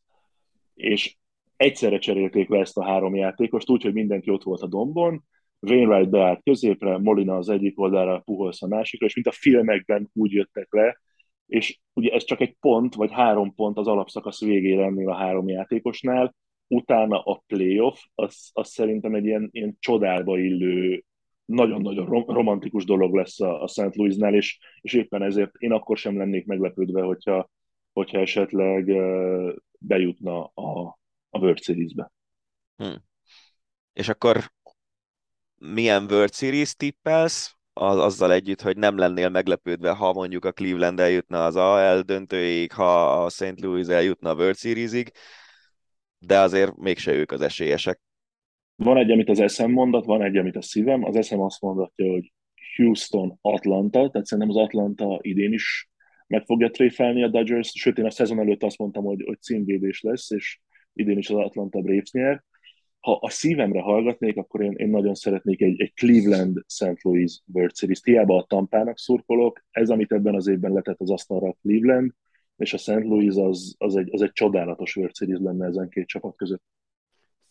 és 0.74 1.18
egyszerre 1.56 1.98
cserélték 1.98 2.50
le 2.50 2.60
ezt 2.60 2.78
a 2.78 2.84
három 2.84 3.16
játékost, 3.16 3.70
úgyhogy 3.70 3.94
mindenki 3.94 4.30
ott 4.30 4.44
volt 4.44 4.62
a 4.62 4.68
dombon, 4.68 5.24
Wainwright 5.60 6.10
beállt 6.10 6.44
középre, 6.44 6.98
Molina 6.98 7.36
az 7.38 7.50
egyik 7.50 7.80
oldalra, 7.80 8.20
Puholsz 8.20 8.62
a 8.62 8.68
másikra, 8.68 9.06
és 9.06 9.16
mint 9.16 9.28
a 9.28 9.32
filmekben 9.32 10.10
úgy 10.14 10.32
jöttek 10.32 10.68
le, 10.74 10.98
és 11.46 11.80
ugye 11.94 12.12
ez 12.12 12.24
csak 12.24 12.42
egy 12.42 12.56
pont, 12.60 12.96
vagy 12.96 13.12
három 13.12 13.56
pont 13.56 13.78
az 13.78 13.88
alapszakasz 13.88 14.42
végére 14.42 14.84
ennél 14.84 15.10
a 15.10 15.16
három 15.16 15.48
játékosnál, 15.48 16.36
utána 16.68 17.22
a 17.22 17.44
playoff, 17.48 18.00
az, 18.16 18.50
az 18.54 18.70
szerintem 18.70 19.16
egy 19.16 19.26
ilyen, 19.26 19.50
ilyen 19.52 19.76
csodálba 19.80 20.40
illő, 20.40 21.04
nagyon-nagyon 21.46 22.26
romantikus 22.28 22.86
dolog 22.86 23.16
lesz 23.16 23.40
a, 23.40 23.64
a 23.64 23.68
St. 23.68 23.96
Louisnál, 23.96 24.34
és, 24.34 24.60
és 24.82 24.94
éppen 24.94 25.24
ezért 25.24 25.56
én 25.58 25.72
akkor 25.72 25.98
sem 25.98 26.18
lennék 26.18 26.46
meglepődve, 26.46 27.02
hogyha, 27.02 27.50
hogyha 27.94 28.20
esetleg 28.20 28.92
bejutna 29.80 30.44
a, 30.44 30.98
a 31.30 31.40
World 31.40 31.62
Series-be. 31.62 32.12
Hmm. 32.76 33.04
És 33.94 34.10
akkor 34.10 34.52
milyen 35.58 36.04
World 36.10 36.34
Series 36.34 36.76
tippelsz, 36.76 37.56
az, 37.74 37.98
azzal 37.98 38.34
együtt, 38.34 38.62
hogy 38.62 38.78
nem 38.78 38.98
lennél 38.98 39.30
meglepődve, 39.30 39.92
ha 39.92 40.14
mondjuk 40.14 40.46
a 40.46 40.52
Cleveland 40.52 41.00
eljutna 41.00 41.46
az 41.46 41.56
AL 41.56 42.02
döntőig, 42.02 42.72
ha 42.72 43.24
a 43.24 43.30
St. 43.30 43.62
Louis 43.62 43.88
eljutna 43.88 44.30
a 44.30 44.36
World 44.36 44.58
Series-ig, 44.58 45.12
de 46.20 46.40
azért 46.40 46.78
mégse 46.78 47.14
ők 47.14 47.32
az 47.32 47.42
esélyesek. 47.42 48.00
Van 48.76 48.98
egy, 48.98 49.12
amit 49.12 49.30
az 49.30 49.40
eszem 49.40 49.72
mondat, 49.72 50.06
van 50.06 50.22
egy, 50.22 50.38
amit 50.38 50.56
a 50.56 50.62
szívem. 50.62 51.04
Az 51.04 51.16
eszem 51.16 51.42
azt 51.42 51.62
mondatja, 51.62 52.12
hogy 52.12 52.34
Houston, 52.76 53.38
Atlanta, 53.42 54.10
tehát 54.10 54.26
szerintem 54.26 54.56
az 54.56 54.64
Atlanta 54.64 55.20
idén 55.22 55.54
is 55.54 55.90
meg 56.28 56.46
fogja 56.46 56.70
tréfelni 56.70 57.24
a 57.24 57.28
Dodgers, 57.28 57.72
sőt 57.76 57.98
én 57.98 58.06
a 58.06 58.10
szezon 58.10 58.40
előtt 58.40 58.64
azt 58.64 58.78
mondtam, 58.78 59.04
hogy, 59.04 59.24
hogy 59.26 59.42
címvédés 59.42 60.02
lesz, 60.02 60.32
és 60.32 60.60
idén 60.94 61.18
is 61.18 61.30
az 61.30 61.38
Atlanta 61.38 61.82
Braves 61.82 62.12
nyer 62.12 62.44
ha 63.08 63.20
a 63.22 63.30
szívemre 63.30 63.82
hallgatnék, 63.82 64.38
akkor 64.38 64.62
én, 64.62 64.72
én 64.72 64.90
nagyon 64.90 65.16
szeretnék 65.16 65.62
egy, 65.62 65.82
egy 65.82 65.94
Cleveland-St. 65.94 67.04
Louis 67.04 67.42
World 67.54 67.76
Series. 67.76 68.00
Hiába 68.04 68.38
a 68.38 68.44
Tampának 68.44 68.98
szurkolok, 68.98 69.64
ez, 69.72 69.90
amit 69.90 70.12
ebben 70.12 70.36
az 70.36 70.48
évben 70.48 70.72
letett 70.72 71.00
az 71.00 71.10
asztalra 71.10 71.48
a 71.48 71.58
Cleveland, 71.62 72.12
és 72.58 72.74
a 72.74 72.78
St. 72.78 72.88
Louis 72.88 73.36
az, 73.36 73.76
az, 73.78 73.96
egy, 73.96 74.10
az 74.12 74.22
egy 74.22 74.32
csodálatos 74.32 74.96
World 74.96 75.16
Series 75.16 75.40
lenne 75.42 75.66
ezen 75.66 75.90
két 75.90 76.08
csapat 76.08 76.36
között. 76.36 76.64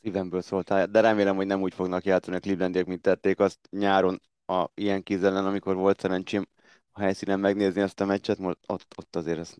Szívemből 0.03 0.41
szóltál, 0.41 0.87
de 0.87 1.01
remélem, 1.01 1.37
hogy 1.37 1.47
nem 1.47 1.63
úgy 1.63 1.75
fognak 1.75 2.05
játszani 2.05 2.37
a 2.37 2.41
Clevelandiek, 2.41 2.87
mint 2.87 3.03
tették 3.03 3.41
azt 3.41 3.59
nyáron 3.71 4.21
a 4.47 4.67
ilyen 4.75 5.03
kizellen, 5.03 5.47
amikor 5.47 5.77
volt 5.77 6.01
szerencsém 6.01 6.47
a 6.91 7.01
helyszínen 7.01 7.41
megnézni 7.41 7.81
ezt 7.81 8.01
a 8.01 8.05
meccset, 8.05 8.39
ott, 8.67 8.93
ott 8.97 9.17
azért 9.17 9.39
ezt 9.39 9.59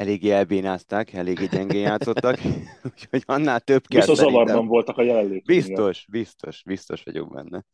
eléggé 0.00 0.30
elbénázták, 0.30 1.12
eléggé 1.12 1.46
gyengén 1.46 1.80
játszottak, 1.80 2.38
úgyhogy 2.92 3.22
annál 3.26 3.60
több 3.60 3.86
kell 3.86 4.06
Biztos 4.06 4.18
zavarban 4.18 4.66
voltak 4.66 4.96
a 4.96 5.02
jelenlék. 5.02 5.44
Biztos, 5.44 6.06
biztos, 6.10 6.62
biztos 6.62 7.02
vagyok 7.02 7.34
benne. 7.34 7.64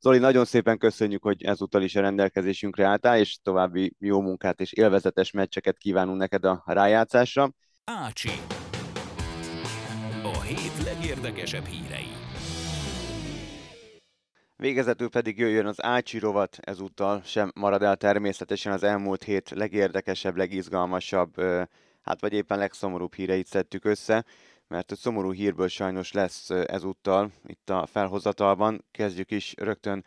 Zoli, 0.00 0.18
nagyon 0.18 0.44
szépen 0.44 0.78
köszönjük, 0.78 1.22
hogy 1.22 1.42
ezúttal 1.42 1.82
is 1.82 1.96
a 1.96 2.00
rendelkezésünkre 2.00 2.86
álltál, 2.86 3.18
és 3.18 3.38
további 3.42 3.94
jó 3.98 4.20
munkát 4.20 4.60
és 4.60 4.72
élvezetes 4.72 5.30
meccseket 5.30 5.78
kívánunk 5.78 6.18
neked 6.18 6.44
a 6.44 6.62
rájátszásra. 6.66 7.50
Ácsi. 7.84 8.30
A 10.22 10.40
hét 10.40 10.84
legérdekesebb 10.84 11.64
hírei. 11.64 12.29
Végezetül 14.60 15.08
pedig 15.08 15.38
jöjjön 15.38 15.66
az 15.66 15.82
Ácsi 15.82 16.18
rovat, 16.18 16.58
ezúttal 16.60 17.22
sem 17.24 17.52
marad 17.54 17.82
el 17.82 17.96
természetesen 17.96 18.72
az 18.72 18.82
elmúlt 18.82 19.22
hét 19.22 19.50
legérdekesebb, 19.50 20.36
legizgalmasabb, 20.36 21.40
hát 22.02 22.20
vagy 22.20 22.32
éppen 22.32 22.58
legszomorúbb 22.58 23.14
híreit 23.14 23.46
szedtük 23.46 23.84
össze, 23.84 24.24
mert 24.68 24.90
a 24.90 24.96
szomorú 24.96 25.32
hírből 25.32 25.68
sajnos 25.68 26.12
lesz 26.12 26.50
ezúttal 26.50 27.30
itt 27.46 27.70
a 27.70 27.86
felhozatalban. 27.86 28.84
Kezdjük 28.90 29.30
is 29.30 29.54
rögtön 29.56 30.04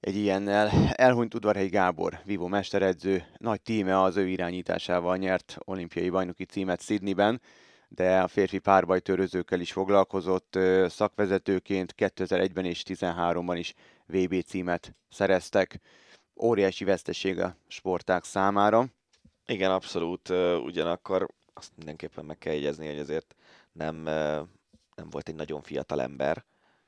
egy 0.00 0.16
ilyennel. 0.16 0.70
Elhunyt 0.92 1.34
Udvarhelyi 1.34 1.68
Gábor, 1.68 2.18
Vivo 2.24 2.48
mesteredző, 2.48 3.24
nagy 3.38 3.62
tíme 3.62 4.02
az 4.02 4.16
ő 4.16 4.28
irányításával 4.28 5.16
nyert 5.16 5.56
olimpiai 5.64 6.10
bajnoki 6.10 6.44
címet 6.44 6.82
Sydneyben 6.82 7.40
de 7.96 8.20
a 8.20 8.28
férfi 8.28 8.58
párbajtörözőkkel 8.58 9.60
is 9.60 9.72
foglalkozott 9.72 10.58
szakvezetőként, 10.86 11.94
2001-ben 11.98 12.64
és 12.64 12.82
2013-ban 12.86 13.54
is 13.58 13.74
VB 14.06 14.42
címet 14.44 14.94
szereztek. 15.08 15.80
Óriási 16.40 16.84
veszteség 16.84 17.40
a 17.40 17.56
sporták 17.66 18.24
számára. 18.24 18.86
Igen, 19.46 19.70
abszolút. 19.70 20.28
Ugyanakkor 20.64 21.28
azt 21.54 21.72
mindenképpen 21.76 22.24
meg 22.24 22.38
kell 22.38 22.52
jegyezni, 22.52 22.86
hogy 22.86 22.98
azért 22.98 23.34
nem, 23.72 23.96
nem 24.94 25.10
volt 25.10 25.28
egy 25.28 25.34
nagyon 25.34 25.62
fiatal 25.62 26.00
ember, 26.00 26.44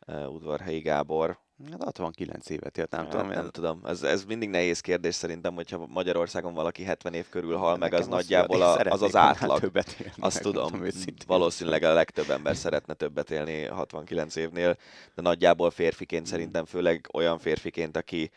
Udvarhelyi 0.06 0.80
Gábor, 0.80 1.38
Hát 1.70 1.96
69 1.96 2.48
évet 2.48 2.78
élt, 2.78 2.90
nem 2.90 3.00
hát, 3.00 3.11
tudom. 3.11 3.28
Nem 3.28 3.48
tudom. 3.48 3.80
Ez, 3.84 4.02
ez 4.02 4.24
mindig 4.24 4.48
nehéz 4.48 4.80
kérdés 4.80 5.14
szerintem, 5.14 5.54
hogyha 5.54 5.86
Magyarországon 5.86 6.54
valaki 6.54 6.82
70 6.82 7.14
év 7.14 7.28
körül 7.28 7.56
hal 7.56 7.76
meg, 7.76 7.92
az 7.92 8.06
nagyjából 8.06 8.62
a, 8.62 8.76
az 8.78 9.02
az 9.02 9.16
átlag. 9.16 9.61
Többet 9.61 9.96
élni, 10.00 10.12
Azt 10.18 10.42
tudom, 10.42 10.82
valószínűleg 11.26 11.82
a 11.82 11.92
legtöbb 11.92 12.30
ember 12.30 12.56
szeretne 12.56 12.94
többet 12.94 13.30
élni 13.30 13.64
69 13.64 14.36
évnél, 14.36 14.76
de 15.14 15.22
nagyjából 15.22 15.70
férfiként 15.70 16.22
hmm. 16.22 16.30
szerintem, 16.30 16.64
főleg 16.64 17.09
olyan 17.12 17.38
férfiként, 17.38 17.96
aki 17.96 18.30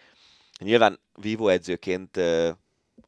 nyilván 0.59 0.99
vívó 1.15 1.47
edzőként 1.47 2.17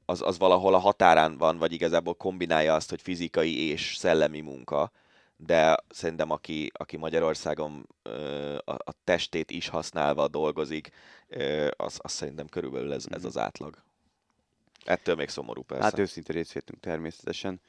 az, 0.05 0.21
az 0.21 0.37
valahol 0.37 0.73
a 0.73 0.79
határán 0.79 1.37
van, 1.37 1.57
vagy 1.57 1.71
igazából 1.73 2.13
kombinálja 2.13 2.73
azt, 2.73 2.89
hogy 2.89 3.01
fizikai 3.01 3.69
és 3.69 3.95
szellemi 3.97 4.41
munka, 4.41 4.91
de 5.37 5.77
szerintem 5.89 6.31
aki, 6.31 6.71
aki 6.73 6.97
Magyarországon 6.97 7.87
a, 8.65 8.71
a 8.71 8.93
testét 9.03 9.51
is 9.51 9.67
használva 9.67 10.27
dolgozik, 10.27 10.89
az, 11.75 11.99
az 12.01 12.11
szerintem 12.11 12.47
körülbelül 12.47 12.93
ez, 12.93 13.05
ez 13.09 13.17
Mhm. 13.17 13.25
az 13.27 13.37
átlag. 13.37 13.83
Ettől 14.85 15.15
még 15.15 15.29
szomorú 15.29 15.61
persze. 15.61 15.83
Hát 15.83 15.99
őszinte 15.99 16.33
részvétünk 16.33 16.79
természetesen. 16.79 17.61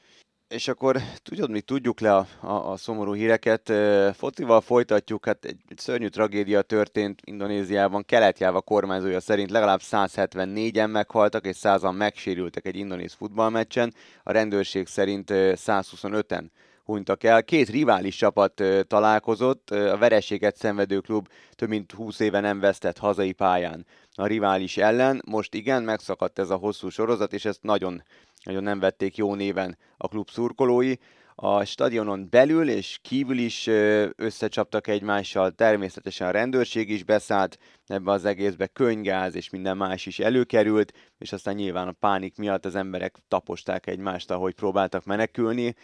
És 0.47 0.67
akkor 0.67 0.97
tudod, 1.23 1.49
mi 1.49 1.61
tudjuk 1.61 1.99
le 1.99 2.15
a, 2.15 2.27
a, 2.39 2.71
a 2.71 2.77
szomorú 2.77 3.13
híreket. 3.13 3.71
Focival 4.15 4.61
folytatjuk, 4.61 5.25
hát 5.25 5.45
egy, 5.45 5.57
szörnyű 5.75 6.07
tragédia 6.07 6.61
történt 6.61 7.21
Indonéziában. 7.23 8.03
Keletjáva 8.05 8.61
kormányzója 8.61 9.19
szerint 9.19 9.49
legalább 9.49 9.79
174-en 9.83 10.91
meghaltak, 10.91 11.45
és 11.45 11.57
100-an 11.61 11.97
megsérültek 11.97 12.65
egy 12.65 12.75
indonéz 12.75 13.13
futballmeccsen. 13.13 13.93
A 14.23 14.31
rendőrség 14.31 14.87
szerint 14.87 15.29
ö, 15.29 15.53
125-en 15.55 16.45
hunytak 16.85 17.23
el. 17.23 17.43
Két 17.43 17.69
rivális 17.69 18.15
csapat 18.15 18.63
találkozott, 18.87 19.69
a 19.69 19.97
vereséget 19.97 20.57
szenvedő 20.57 20.99
klub 20.99 21.27
több 21.55 21.69
mint 21.69 21.91
20 21.91 22.19
éve 22.19 22.39
nem 22.39 22.59
vesztett 22.59 22.97
hazai 22.97 23.31
pályán 23.31 23.85
a 24.13 24.25
rivális 24.25 24.77
ellen. 24.77 25.21
Most 25.25 25.53
igen, 25.53 25.83
megszakadt 25.83 26.39
ez 26.39 26.49
a 26.49 26.55
hosszú 26.55 26.89
sorozat, 26.89 27.33
és 27.33 27.45
ezt 27.45 27.63
nagyon, 27.63 28.03
nagyon 28.43 28.63
nem 28.63 28.79
vették 28.79 29.17
jó 29.17 29.35
néven 29.35 29.77
a 29.97 30.07
klub 30.07 30.29
szurkolói. 30.29 30.93
A 31.37 31.63
stadionon 31.63 32.27
belül 32.29 32.69
és 32.69 32.99
kívül 33.01 33.37
is 33.37 33.67
összecsaptak 34.15 34.87
egymással, 34.87 35.51
természetesen 35.51 36.27
a 36.27 36.31
rendőrség 36.31 36.89
is 36.89 37.03
beszállt 37.03 37.57
ebbe 37.87 38.11
az 38.11 38.25
egészbe, 38.25 38.67
könygáz 38.67 39.35
és 39.35 39.49
minden 39.49 39.77
más 39.77 40.05
is 40.05 40.19
előkerült, 40.19 40.93
és 41.17 41.31
aztán 41.31 41.55
nyilván 41.55 41.87
a 41.87 41.91
pánik 41.91 42.37
miatt 42.37 42.65
az 42.65 42.75
emberek 42.75 43.17
taposták 43.27 43.87
egymást, 43.87 44.31
ahogy 44.31 44.53
próbáltak 44.53 45.05
menekülni. 45.05 45.75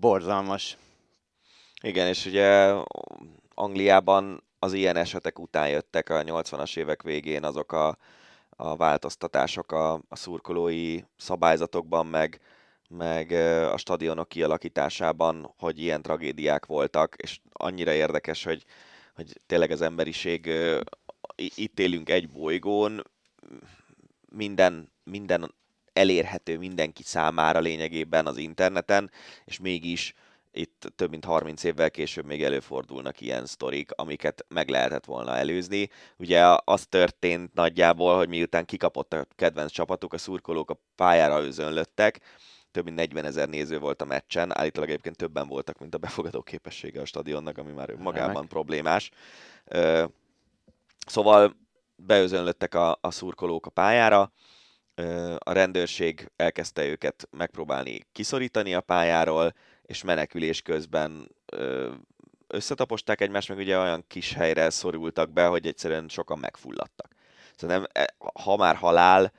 Borzalmas. 0.00 0.76
Igen, 1.82 2.06
és 2.06 2.26
ugye 2.26 2.74
Angliában 3.54 4.42
az 4.58 4.72
ilyen 4.72 4.96
esetek 4.96 5.38
után 5.38 5.68
jöttek 5.68 6.10
a 6.10 6.22
80-as 6.22 6.76
évek 6.76 7.02
végén 7.02 7.44
azok 7.44 7.72
a, 7.72 7.96
a 8.50 8.76
változtatások 8.76 9.72
a, 9.72 9.92
a 9.92 10.16
szurkolói 10.16 11.00
szabályzatokban, 11.16 12.06
meg, 12.06 12.40
meg 12.92 13.30
a 13.72 13.76
stadionok 13.76 14.28
kialakításában, 14.28 15.54
hogy 15.58 15.78
ilyen 15.78 16.02
tragédiák 16.02 16.66
voltak, 16.66 17.14
és 17.16 17.40
annyira 17.52 17.92
érdekes, 17.92 18.44
hogy, 18.44 18.64
hogy 19.14 19.40
tényleg 19.46 19.70
az 19.70 19.80
emberiség, 19.80 20.50
itt 21.36 21.78
élünk 21.78 22.10
egy 22.10 22.28
bolygón, 22.30 23.02
minden, 24.28 24.92
minden 25.04 25.54
elérhető 25.92 26.58
mindenki 26.58 27.02
számára 27.02 27.60
lényegében 27.60 28.26
az 28.26 28.36
interneten, 28.36 29.10
és 29.44 29.58
mégis 29.58 30.14
itt 30.52 30.92
több 30.96 31.10
mint 31.10 31.24
30 31.24 31.64
évvel 31.64 31.90
később 31.90 32.24
még 32.24 32.42
előfordulnak 32.42 33.20
ilyen 33.20 33.46
sztorik, 33.46 33.90
amiket 33.92 34.44
meg 34.48 34.68
lehetett 34.68 35.04
volna 35.04 35.36
előzni. 35.36 35.88
Ugye 36.16 36.56
az 36.64 36.86
történt 36.86 37.54
nagyjából, 37.54 38.16
hogy 38.16 38.28
miután 38.28 38.64
kikapott 38.64 39.12
a 39.12 39.26
kedvenc 39.36 39.70
csapatuk, 39.70 40.12
a 40.12 40.18
szurkolók 40.18 40.70
a 40.70 40.80
pályára 40.96 41.42
özönlöttek, 41.42 42.20
több 42.72 42.84
mint 42.84 42.96
40 42.96 43.24
ezer 43.24 43.48
néző 43.48 43.78
volt 43.78 44.02
a 44.02 44.04
meccsen, 44.04 44.58
állítólag 44.58 44.88
egyébként 44.88 45.16
többen 45.16 45.48
voltak, 45.48 45.78
mint 45.78 45.94
a 45.94 45.98
befogadó 45.98 46.42
képessége 46.42 47.00
a 47.00 47.04
stadionnak, 47.04 47.58
ami 47.58 47.72
már 47.72 47.90
magában 47.94 48.34
Remek. 48.34 48.48
problémás. 48.48 49.10
Szóval 51.06 51.56
beözönlöttek 51.96 52.74
a, 52.74 52.98
a 53.00 53.10
szurkolók 53.10 53.66
a 53.66 53.70
pályára, 53.70 54.32
a 55.38 55.52
rendőrség 55.52 56.30
elkezdte 56.36 56.86
őket 56.86 57.28
megpróbálni 57.30 58.00
kiszorítani 58.12 58.74
a 58.74 58.80
pályáról, 58.80 59.54
és 59.82 60.02
menekülés 60.02 60.62
közben 60.62 61.34
összetaposták 62.46 63.20
egymást, 63.20 63.48
meg 63.48 63.58
ugye 63.58 63.78
olyan 63.78 64.04
kis 64.06 64.32
helyre 64.32 64.70
szorultak 64.70 65.32
be, 65.32 65.46
hogy 65.46 65.66
egyszerűen 65.66 66.08
sokan 66.08 66.38
megfulladtak. 66.38 67.14
Szerintem, 67.56 67.86
e- 67.92 68.14
ha 68.42 68.56
már 68.56 68.76
halál, 68.76 69.32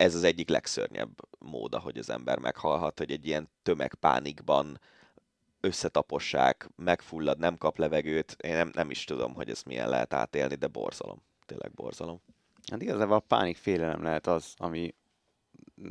ez 0.00 0.14
az 0.14 0.22
egyik 0.22 0.48
legszörnyebb 0.48 1.10
mód, 1.38 1.74
hogy 1.74 1.98
az 1.98 2.10
ember 2.10 2.38
meghalhat, 2.38 2.98
hogy 2.98 3.10
egy 3.10 3.26
ilyen 3.26 3.48
tömegpánikban 3.62 4.80
összetapossák, 5.60 6.68
megfullad, 6.76 7.38
nem 7.38 7.56
kap 7.56 7.78
levegőt. 7.78 8.36
Én 8.42 8.54
nem, 8.54 8.70
nem 8.74 8.90
is 8.90 9.04
tudom, 9.04 9.34
hogy 9.34 9.50
ezt 9.50 9.64
milyen 9.64 9.88
lehet 9.88 10.14
átélni, 10.14 10.54
de 10.54 10.66
borzalom. 10.66 11.22
Tényleg 11.46 11.70
borzalom. 11.72 12.20
Hát 12.70 12.82
igazából 12.82 13.16
a 13.16 13.20
pánik 13.20 13.56
félelem 13.56 14.02
lehet 14.02 14.26
az, 14.26 14.54
ami 14.56 14.94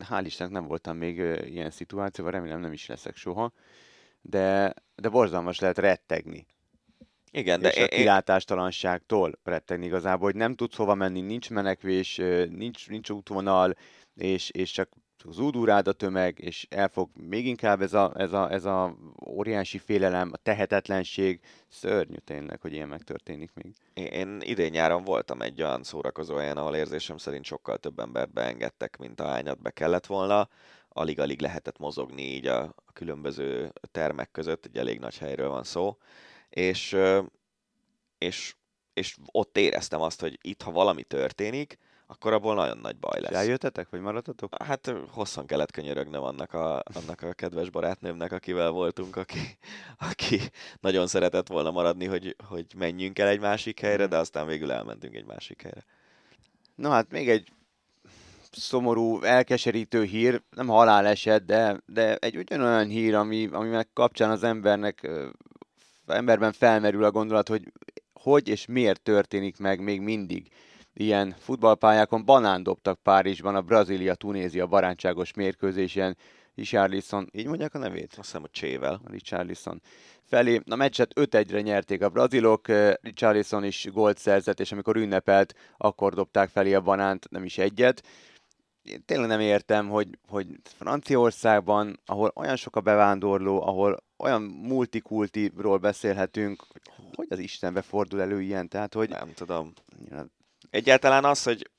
hál' 0.10 0.24
Istennek 0.26 0.53
nem 0.53 0.68
voltam 0.68 0.97
még 0.97 1.18
ilyen 1.45 1.72
szituációban, 1.72 2.34
remélem 2.34 2.60
nem 2.60 2.74
is 2.74 2.86
leszek 2.86 3.16
soha, 3.16 3.51
de, 4.22 4.74
de 4.95 5.10
borzalmas 5.10 5.60
lehet 5.60 5.78
rettegni. 5.78 6.47
Igen, 7.32 7.62
De 7.62 7.68
de 7.68 7.74
és 7.74 7.80
a 7.80 7.82
én, 7.82 7.88
én, 7.91 7.99
kilátástalanságtól 7.99 9.39
rettegni 9.43 9.86
igazából, 9.86 10.26
hogy 10.26 10.36
nem 10.36 10.55
tudsz 10.55 10.76
hova 10.76 10.95
menni, 10.95 11.22
nincs 11.22 11.49
menekvés, 11.49 12.16
nincs, 12.49 12.89
nincs 12.89 13.10
útvonal, 13.10 13.76
és, 14.20 14.49
és 14.49 14.72
csak 14.72 14.89
zúdul 15.30 15.65
rád 15.65 15.88
a 15.88 15.91
tömeg, 15.91 16.39
és 16.39 16.67
elfog 16.70 17.09
még 17.13 17.47
inkább 17.47 17.82
ez 17.82 17.93
a, 17.93 18.13
ez, 18.15 18.34
a, 18.34 18.51
ez 18.51 18.65
a 18.65 18.95
óriási 19.26 19.78
félelem, 19.78 20.30
a 20.34 20.38
tehetetlenség, 20.38 21.39
szörnyű 21.67 22.17
tényleg, 22.17 22.61
hogy 22.61 22.74
ilyen 22.74 22.88
megtörténik 22.88 23.51
még. 23.53 23.76
én 23.93 24.41
idén-nyáron 24.41 25.03
voltam 25.03 25.41
egy 25.41 25.61
olyan 25.61 25.84
szórakozó 25.84 26.36
helyen, 26.36 26.57
ahol 26.57 26.76
érzésem 26.76 27.17
szerint 27.17 27.45
sokkal 27.45 27.78
több 27.78 27.99
embert 27.99 28.34
beengedtek, 28.34 28.97
mint 28.97 29.22
ahányat 29.22 29.61
be 29.61 29.70
kellett 29.70 30.05
volna. 30.05 30.49
Alig-alig 30.89 31.41
lehetett 31.41 31.78
mozogni 31.78 32.22
így 32.22 32.47
a, 32.47 32.61
a 32.61 32.91
különböző 32.93 33.74
termek 33.91 34.32
között, 34.32 34.65
egy 34.65 34.78
elég 34.78 34.99
nagy 34.99 35.17
helyről 35.17 35.49
van 35.49 35.63
szó. 35.63 35.97
És, 36.49 36.97
és, 38.17 38.55
és 38.93 39.17
ott 39.32 39.57
éreztem 39.57 40.01
azt, 40.01 40.22
hogy 40.22 40.38
itt, 40.41 40.61
ha 40.61 40.72
valami 40.72 41.03
történik, 41.03 41.78
akkor 42.12 42.34
abból 42.34 42.55
nagyon 42.55 42.78
nagy 42.78 42.97
baj 42.97 43.22
lesz. 43.22 43.34
eljöttetek, 43.34 43.89
vagy 43.89 43.99
maradtatok? 43.99 44.64
Hát 44.64 44.93
hosszan 45.10 45.45
kellett 45.45 45.72
könyörögnem 45.72 46.24
annak 46.24 46.53
a, 46.53 46.84
annak 46.93 47.22
a 47.22 47.34
kedves 47.34 47.70
barátnőmnek, 47.70 48.32
akivel 48.32 48.70
voltunk, 48.70 49.16
aki, 49.16 49.57
aki 50.10 50.39
nagyon 50.80 51.07
szeretett 51.07 51.47
volna 51.47 51.72
maradni, 51.72 52.05
hogy, 52.05 52.36
hogy 52.47 52.66
menjünk 52.78 53.20
el 53.20 53.28
egy 53.28 53.39
másik 53.39 53.80
helyre, 53.80 54.07
de 54.07 54.18
aztán 54.18 54.47
végül 54.47 54.72
elmentünk 54.72 55.16
egy 55.16 55.26
másik 55.26 55.62
helyre. 55.62 55.86
Na 56.76 56.89
hát 56.89 57.12
még 57.12 57.30
egy 57.30 57.51
szomorú, 58.51 59.22
elkeserítő 59.22 60.03
hír, 60.03 60.41
nem 60.55 60.68
haláleset, 60.68 61.45
de, 61.45 61.82
de 61.86 62.16
egy 62.16 62.38
ugyanolyan 62.38 62.88
hír, 62.88 63.16
ami, 63.16 63.49
ami 63.51 63.70
meg 63.70 63.88
kapcsán 63.93 64.30
az 64.30 64.43
embernek, 64.43 65.10
emberben 66.07 66.51
felmerül 66.51 67.03
a 67.03 67.12
gondolat, 67.12 67.47
hogy 67.47 67.72
hogy 68.14 68.47
és 68.47 68.66
miért 68.66 69.01
történik 69.01 69.57
meg 69.57 69.80
még 69.80 70.01
mindig 70.01 70.51
ilyen 71.00 71.36
futballpályákon. 71.39 72.26
Banán 72.26 72.64
dobtak 72.64 73.00
Párizsban 73.02 73.56
a 73.56 73.62
Brazília-Tunézia 73.62 74.68
barátságos 74.68 75.34
mérkőzésen. 75.34 76.18
Richarlison, 76.56 77.30
így 77.32 77.47
mondják 77.47 77.74
a 77.74 77.78
nevét? 77.78 78.08
Azt 78.10 78.18
hiszem, 78.18 78.41
hogy 78.41 78.52
csével. 78.52 79.02
Richarlison 79.06 79.82
felé. 80.30 80.62
A 80.70 80.76
meccset 80.76 81.12
5-1-re 81.16 81.62
nyerték 81.62 82.02
a 82.02 82.10
brazilok, 82.10 82.68
eh, 82.68 82.93
Richarlison 83.02 83.64
is 83.64 83.88
gólt 83.91 84.18
szerzett, 84.18 84.60
és 84.60 84.72
amikor 84.72 84.95
ünnepelt, 84.95 85.54
akkor 85.78 86.14
dobták 86.14 86.50
felé 86.50 86.74
a 86.74 86.82
banánt, 86.82 87.30
nem 87.30 87.43
is 87.43 87.58
egyet. 87.58 88.04
Én 88.84 89.04
tényleg 89.06 89.28
nem 89.28 89.39
értem, 89.39 89.89
hogy, 89.89 90.08
hogy 90.28 90.47
Franciaországban, 90.64 92.00
ahol 92.06 92.32
olyan 92.36 92.56
sok 92.56 92.76
a 92.76 92.82
bevándorló, 92.82 93.62
ahol 93.62 94.04
olyan 94.18 94.41
multikultiról 94.41 95.78
beszélhetünk, 95.78 96.64
hogy, 96.72 96.82
hogy 97.16 97.28
az 97.30 97.39
Istenbe 97.39 97.82
fordul 97.82 98.22
elő 98.22 98.41
ilyen, 98.41 98.68
tehát 98.68 98.93
hogy 98.93 99.10
Nem 99.10 99.34
tudom. 99.34 99.74
Egyáltalán 100.70 101.26
az, 101.26 101.43
hogy, 101.43 101.70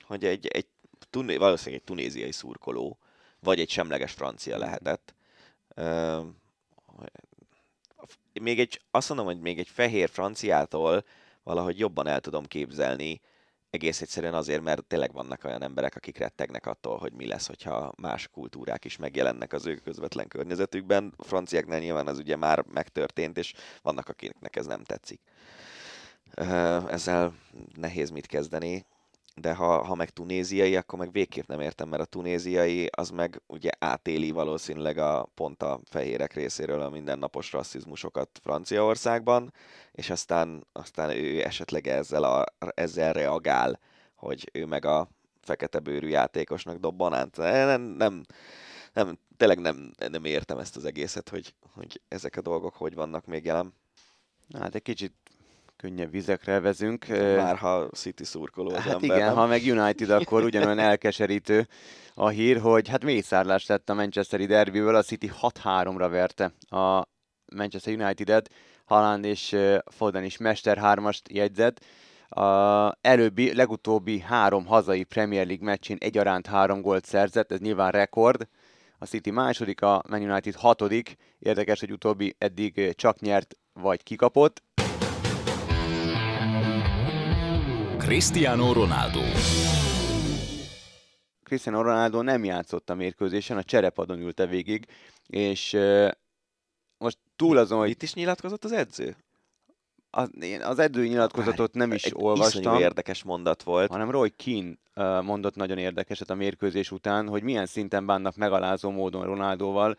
hogy 0.00 0.24
egy, 0.24 0.46
egy 0.46 0.66
valószínűleg 1.10 1.80
egy 1.80 1.84
tunéziai 1.84 2.32
szurkoló, 2.32 2.98
vagy 3.40 3.60
egy 3.60 3.70
semleges 3.70 4.12
francia 4.12 4.58
lehetett. 4.58 5.14
Még 8.40 8.60
egy, 8.60 8.80
azt 8.90 9.08
mondom, 9.08 9.26
hogy 9.26 9.40
még 9.40 9.58
egy 9.58 9.68
fehér 9.68 10.08
franciától 10.08 11.04
valahogy 11.42 11.78
jobban 11.78 12.06
el 12.06 12.20
tudom 12.20 12.44
képzelni, 12.44 13.20
egész 13.70 14.00
egyszerűen 14.00 14.34
azért, 14.34 14.62
mert 14.62 14.84
tényleg 14.84 15.12
vannak 15.12 15.44
olyan 15.44 15.62
emberek, 15.62 15.96
akik 15.96 16.18
rettegnek 16.18 16.66
attól, 16.66 16.98
hogy 16.98 17.12
mi 17.12 17.26
lesz, 17.26 17.46
hogyha 17.46 17.92
más 17.96 18.28
kultúrák 18.28 18.84
is 18.84 18.96
megjelennek 18.96 19.52
az 19.52 19.66
ő 19.66 19.74
közvetlen 19.74 20.28
környezetükben. 20.28 21.14
A 21.16 21.24
franciáknál 21.24 21.78
nyilván 21.78 22.08
ez 22.08 22.18
ugye 22.18 22.36
már 22.36 22.64
megtörtént, 22.72 23.38
és 23.38 23.52
vannak, 23.82 24.08
akiknek 24.08 24.56
ez 24.56 24.66
nem 24.66 24.84
tetszik. 24.84 25.20
Ezzel 26.34 27.34
nehéz 27.74 28.10
mit 28.10 28.26
kezdeni, 28.26 28.86
de 29.34 29.54
ha, 29.54 29.84
ha 29.84 29.94
meg 29.94 30.10
tunéziai, 30.10 30.76
akkor 30.76 30.98
meg 30.98 31.12
végképp 31.12 31.46
nem 31.46 31.60
értem, 31.60 31.88
mert 31.88 32.02
a 32.02 32.04
tunéziai 32.04 32.88
az 32.90 33.10
meg 33.10 33.42
ugye 33.46 33.70
átéli 33.78 34.30
valószínűleg 34.30 34.98
a 34.98 35.30
pont 35.34 35.62
a 35.62 35.80
fehérek 35.84 36.34
részéről 36.34 36.80
a 36.80 36.90
mindennapos 36.90 37.52
rasszizmusokat 37.52 38.28
Franciaországban, 38.42 39.52
és 39.92 40.10
aztán, 40.10 40.66
aztán 40.72 41.10
ő 41.10 41.42
esetleg 41.42 41.86
ezzel, 41.86 42.24
a, 42.24 42.44
ezzel 42.74 43.12
reagál, 43.12 43.80
hogy 44.14 44.50
ő 44.52 44.66
meg 44.66 44.84
a 44.84 45.08
fekete 45.40 45.78
bőrű 45.78 46.08
játékosnak 46.08 46.76
dob 46.76 46.96
banánt. 46.96 47.36
Nem, 47.36 47.80
nem, 47.80 48.24
nem, 48.92 49.18
tényleg 49.36 49.58
nem, 49.58 49.92
nem 50.10 50.24
értem 50.24 50.58
ezt 50.58 50.76
az 50.76 50.84
egészet, 50.84 51.28
hogy, 51.28 51.54
hogy 51.74 52.00
ezek 52.08 52.36
a 52.36 52.40
dolgok 52.40 52.74
hogy 52.74 52.94
vannak 52.94 53.26
még 53.26 53.44
jelen. 53.44 53.74
Hát 54.58 54.74
egy 54.74 54.82
kicsit 54.82 55.12
könnyebb 55.80 56.10
vizekre 56.10 56.60
vezünk. 56.60 57.06
Már 57.08 57.56
ha 57.56 57.88
City 57.92 58.24
szurkoló 58.24 58.70
az 58.70 58.82
Hát 58.82 58.92
ember, 58.92 59.16
igen, 59.16 59.26
nem? 59.26 59.34
ha 59.34 59.46
meg 59.46 59.62
United, 59.64 60.10
akkor 60.10 60.44
ugyanolyan 60.44 60.78
elkeserítő 60.90 61.68
a 62.14 62.28
hír, 62.28 62.60
hogy 62.60 62.88
hát 62.88 63.04
mészárlás 63.04 63.66
lett 63.66 63.90
a 63.90 63.94
Manchesteri 63.94 64.46
derbyből, 64.46 64.94
a 64.94 65.02
City 65.02 65.30
6-3-ra 65.42 66.06
verte 66.10 66.52
a 66.68 67.06
Manchester 67.56 67.94
United-et, 67.94 68.50
Haaland 68.84 69.24
és 69.24 69.56
Foden 69.86 70.24
is 70.24 70.36
Mester 70.36 70.78
3-ast 70.82 71.20
jegyzett. 71.30 71.84
A 72.28 72.92
előbbi, 73.00 73.54
legutóbbi 73.54 74.20
három 74.20 74.66
hazai 74.66 75.04
Premier 75.04 75.46
League 75.46 75.64
meccsén 75.64 75.96
egyaránt 76.00 76.46
három 76.46 76.80
gólt 76.80 77.04
szerzett, 77.04 77.52
ez 77.52 77.58
nyilván 77.58 77.90
rekord. 77.90 78.48
A 78.98 79.04
City 79.04 79.30
második, 79.30 79.82
a 79.82 80.02
Man 80.08 80.30
United 80.30 80.54
hatodik. 80.54 81.16
Érdekes, 81.38 81.80
hogy 81.80 81.92
utóbbi 81.92 82.34
eddig 82.38 82.94
csak 82.94 83.20
nyert 83.20 83.56
vagy 83.72 84.02
kikapott. 84.02 84.62
Cristiano 88.00 88.72
Ronaldo. 88.72 89.20
Cristiano 91.42 91.82
Ronaldo 91.82 92.22
nem 92.22 92.44
játszott 92.44 92.90
a 92.90 92.94
mérkőzésen, 92.94 93.56
a 93.56 93.62
cserepadon 93.62 94.20
ülte 94.20 94.46
végig, 94.46 94.86
és 95.26 95.78
most 96.98 97.18
túl 97.36 97.56
azon, 97.56 97.78
hogy 97.78 97.88
Itt 97.88 98.02
is 98.02 98.14
nyilatkozott 98.14 98.64
az 98.64 98.72
edző? 98.72 99.16
az, 100.10 100.30
én 100.40 100.62
az 100.62 100.78
edzői 100.78 101.08
nyilatkozatot 101.08 101.74
nem 101.74 101.92
is 101.92 102.04
Egy 102.04 102.14
olvastam, 102.16 102.78
érdekes 102.78 103.22
mondat 103.22 103.62
volt. 103.62 103.90
hanem 103.90 104.10
Roy 104.10 104.32
Keane 104.36 105.20
mondott 105.20 105.54
nagyon 105.54 105.78
érdekeset 105.78 106.30
a 106.30 106.34
mérkőzés 106.34 106.90
után, 106.90 107.28
hogy 107.28 107.42
milyen 107.42 107.66
szinten 107.66 108.06
bánnak 108.06 108.36
megalázó 108.36 108.90
módon 108.90 109.24
Ronaldóval, 109.24 109.96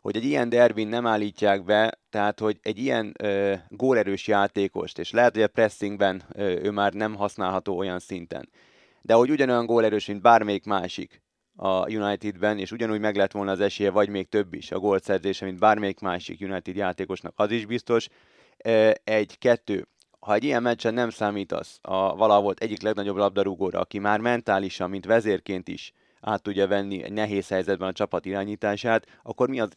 hogy 0.00 0.16
egy 0.16 0.24
ilyen 0.24 0.48
derbin 0.48 0.88
nem 0.88 1.06
állítják 1.06 1.64
be, 1.64 1.98
tehát 2.10 2.40
hogy 2.40 2.58
egy 2.62 2.78
ilyen 2.78 3.14
ö, 3.18 3.54
gólerős 3.68 4.26
játékost, 4.26 4.98
és 4.98 5.10
lehet, 5.10 5.34
hogy 5.34 5.42
a 5.42 5.48
pressingben 5.48 6.22
ö, 6.32 6.42
ő 6.42 6.70
már 6.70 6.92
nem 6.92 7.14
használható 7.14 7.76
olyan 7.76 7.98
szinten, 7.98 8.48
de 9.02 9.14
hogy 9.14 9.30
ugyanolyan 9.30 9.66
gólerős, 9.66 10.06
mint 10.06 10.22
bármelyik 10.22 10.64
másik 10.64 11.22
a 11.56 11.90
Unitedben, 11.90 12.58
és 12.58 12.72
ugyanúgy 12.72 13.00
meg 13.00 13.16
lett 13.16 13.32
volna 13.32 13.50
az 13.50 13.60
esélye, 13.60 13.90
vagy 13.90 14.08
még 14.08 14.28
több 14.28 14.54
is 14.54 14.70
a 14.70 14.78
gólszerzése, 14.78 15.44
mint 15.44 15.58
bármelyik 15.58 16.00
másik 16.00 16.40
United 16.40 16.76
játékosnak, 16.76 17.32
az 17.36 17.50
is 17.50 17.66
biztos. 17.66 18.08
Ö, 18.64 18.90
Egy, 19.04 19.38
kettő, 19.38 19.86
ha 20.20 20.34
egy 20.34 20.44
ilyen 20.44 20.62
meccsen 20.62 20.94
nem 20.94 21.10
számítasz 21.10 21.78
a 21.82 22.16
valaha 22.16 22.40
volt 22.40 22.60
egyik 22.60 22.82
legnagyobb 22.82 23.16
labdarúgóra, 23.16 23.80
aki 23.80 23.98
már 23.98 24.20
mentálisan, 24.20 24.90
mint 24.90 25.04
vezérként 25.04 25.68
is 25.68 25.92
át 26.20 26.42
tudja 26.42 26.66
venni 26.66 27.02
egy 27.02 27.12
nehéz 27.12 27.48
helyzetben 27.48 27.88
a 27.88 27.92
csapat 27.92 28.24
irányítását, 28.24 29.06
akkor 29.22 29.48
mi 29.48 29.60
az, 29.60 29.70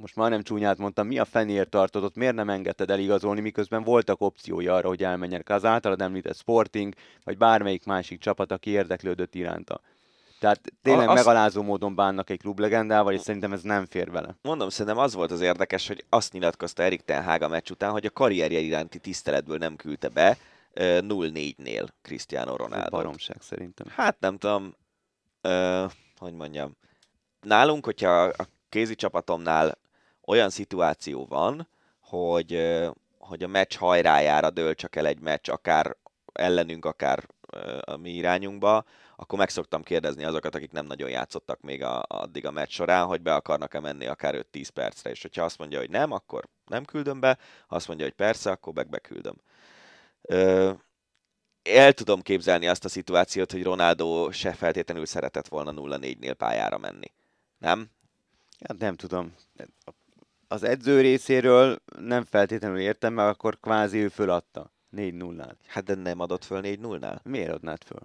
most 0.00 0.16
már 0.16 0.30
nem 0.30 0.42
csúnyát 0.42 0.78
mondtam, 0.78 1.06
mi 1.06 1.18
a 1.18 1.24
fenéért 1.24 1.68
tartod 1.68 2.04
ott, 2.04 2.14
miért 2.16 2.34
nem 2.34 2.50
engedted 2.50 2.90
eligazolni, 2.90 3.40
miközben 3.40 3.82
voltak 3.82 4.20
opciói 4.20 4.66
arra, 4.66 4.88
hogy 4.88 5.02
elmenjenek 5.04 5.48
az 5.48 5.64
általad 5.64 6.00
említett 6.00 6.36
Sporting, 6.36 6.94
vagy 7.24 7.38
bármelyik 7.38 7.84
másik 7.84 8.20
csapat, 8.20 8.52
aki 8.52 8.70
érdeklődött 8.70 9.34
iránta. 9.34 9.80
Tehát 10.40 10.60
tényleg 10.82 11.08
azt- 11.08 11.24
megalázó 11.24 11.62
módon 11.62 11.94
bánnak 11.94 12.30
egy 12.30 12.38
klublegendával, 12.40 13.12
és 13.12 13.20
szerintem 13.20 13.52
ez 13.52 13.62
nem 13.62 13.86
fér 13.86 14.10
vele. 14.10 14.36
Mondom, 14.42 14.68
szerintem 14.68 15.02
az 15.02 15.14
volt 15.14 15.30
az 15.30 15.40
érdekes, 15.40 15.86
hogy 15.88 16.04
azt 16.08 16.32
nyilatkozta 16.32 16.82
Erik 16.82 17.00
Ten 17.02 17.22
Hag 17.24 17.42
a 17.42 17.48
meccs 17.48 17.70
után, 17.70 17.90
hogy 17.90 18.06
a 18.06 18.10
karrierje 18.10 18.58
iránti 18.58 18.98
tiszteletből 18.98 19.58
nem 19.58 19.76
küldte 19.76 20.08
be 20.08 20.36
ö, 20.72 20.98
0-4-nél 21.02 21.88
Cristiano 22.02 22.56
Ronaldo. 22.56 22.88
baromság 22.90 23.36
szerintem. 23.40 23.86
Hát 23.96 24.16
nem 24.20 24.38
tudom, 24.38 24.74
ö, 25.40 25.84
hogy 26.16 26.32
mondjam. 26.32 26.76
Nálunk, 27.40 27.84
hogyha 27.84 28.22
a 28.22 28.46
kézi 28.68 28.94
csapatomnál 28.94 29.78
olyan 30.30 30.50
szituáció 30.50 31.26
van, 31.26 31.68
hogy, 32.00 32.78
hogy 33.18 33.42
a 33.42 33.48
meccs 33.48 33.76
hajrájára 33.76 34.50
dől 34.50 34.74
csak 34.74 34.96
el 34.96 35.06
egy 35.06 35.20
meccs, 35.20 35.48
akár 35.48 35.96
ellenünk, 36.32 36.84
akár 36.84 37.26
a 37.80 37.96
mi 37.96 38.10
irányunkba, 38.10 38.84
akkor 39.16 39.38
meg 39.38 39.48
szoktam 39.48 39.82
kérdezni 39.82 40.24
azokat, 40.24 40.54
akik 40.54 40.72
nem 40.72 40.86
nagyon 40.86 41.10
játszottak 41.10 41.60
még 41.60 41.82
a, 41.82 42.02
addig 42.08 42.46
a 42.46 42.50
meccs 42.50 42.70
során, 42.70 43.06
hogy 43.06 43.20
be 43.20 43.34
akarnak-e 43.34 43.80
menni 43.80 44.06
akár 44.06 44.46
5-10 44.52 44.68
percre, 44.74 45.10
és 45.10 45.22
hogyha 45.22 45.44
azt 45.44 45.58
mondja, 45.58 45.78
hogy 45.78 45.90
nem, 45.90 46.12
akkor 46.12 46.48
nem 46.66 46.84
küldöm 46.84 47.20
be, 47.20 47.38
ha 47.66 47.76
azt 47.76 47.88
mondja, 47.88 48.06
hogy 48.06 48.14
persze, 48.14 48.50
akkor 48.50 48.72
meg 48.72 48.88
beküldöm. 48.88 49.36
El 51.62 51.92
tudom 51.92 52.20
képzelni 52.20 52.66
azt 52.68 52.84
a 52.84 52.88
szituációt, 52.88 53.52
hogy 53.52 53.62
Ronaldo 53.62 54.30
se 54.32 54.52
feltétlenül 54.52 55.06
szeretett 55.06 55.48
volna 55.48 55.72
0-4-nél 55.76 56.34
pályára 56.38 56.78
menni. 56.78 57.12
Nem? 57.58 57.90
Hát 58.68 58.78
nem 58.78 58.96
tudom. 58.96 59.34
Az 60.52 60.62
edző 60.62 61.00
részéről 61.00 61.76
nem 61.98 62.24
feltétlenül 62.24 62.78
értem, 62.78 63.12
mert 63.12 63.28
akkor 63.34 63.58
kvázi 63.60 63.98
ő 63.98 64.08
föladta. 64.08 64.72
4-0-nál. 64.96 65.52
Hát 65.66 65.84
de 65.84 65.94
nem 65.94 66.20
adott 66.20 66.44
föl 66.44 66.60
4-0-nál? 66.64 67.22
Miért 67.22 67.52
adnád 67.52 67.84
föl? 67.84 67.98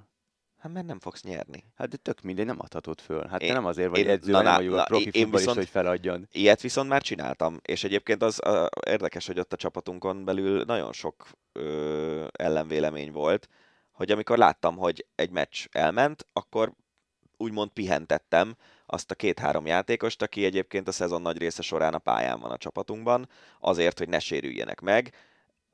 Hát 0.60 0.74
mert 0.74 0.86
nem 0.86 1.00
fogsz 1.00 1.24
nyerni. 1.24 1.64
Hát 1.76 1.88
de 1.90 1.98
tök 1.98 2.22
mindegy, 2.22 2.46
nem 2.46 2.60
adhatod 2.60 3.02
föl. 3.02 3.28
Hát 3.28 3.42
Én- 3.42 3.48
te 3.48 3.54
nem 3.54 3.66
azért 3.66 3.90
vagy 3.90 4.00
én- 4.00 4.10
edző, 4.10 4.32
na, 4.32 4.42
nem 4.42 4.66
na, 4.66 4.82
a 4.82 4.84
profi 4.84 5.10
én 5.14 5.32
viszont- 5.32 5.58
hogy 5.58 5.70
feladjad. 5.70 6.22
Ilyet 6.32 6.62
viszont 6.62 6.90
már 6.90 7.02
csináltam, 7.02 7.60
és 7.62 7.84
egyébként 7.84 8.22
az 8.24 8.46
a, 8.46 8.70
érdekes, 8.88 9.28
hogy 9.28 9.40
ott 9.40 9.54
a 9.54 9.58
csapatunkon 9.58 10.26
belül 10.26 10.64
nagyon 10.64 10.94
sok 10.94 11.28
ö, 11.54 12.26
ellenvélemény 12.32 13.12
volt, 13.12 13.50
hogy 13.92 14.12
amikor 14.12 14.38
láttam, 14.38 14.78
hogy 14.78 15.06
egy 15.16 15.30
meccs 15.32 15.66
elment, 15.72 16.28
akkor 16.34 16.72
úgymond 17.38 17.70
pihentettem 17.70 18.56
azt 18.86 19.12
a 19.12 19.16
két-három 19.16 19.66
játékost, 19.66 20.22
aki 20.22 20.46
egyébként 20.46 20.88
a 20.88 20.92
szezon 20.92 21.22
nagy 21.22 21.38
része 21.38 21.62
során 21.62 21.94
a 21.94 21.98
pályán 21.98 22.40
van 22.40 22.52
a 22.52 22.58
csapatunkban, 22.58 23.30
azért, 23.60 23.98
hogy 23.98 24.10
ne 24.10 24.20
sérüljenek 24.20 24.82
meg, 24.82 25.14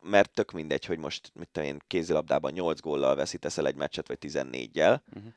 mert 0.02 0.30
tök 0.30 0.52
mindegy, 0.52 0.86
hogy 0.86 0.98
most 0.98 1.32
mit 1.34 1.50
tudom 1.52 1.70
én, 1.70 1.80
kézilabdában 1.88 2.52
8 2.52 2.80
góllal 2.80 3.16
veszítesz 3.16 3.58
el 3.58 3.68
egy 3.68 3.76
meccset, 3.76 4.08
vagy 4.08 4.18
14-jel. 4.22 5.00
Mhm. 5.14 5.28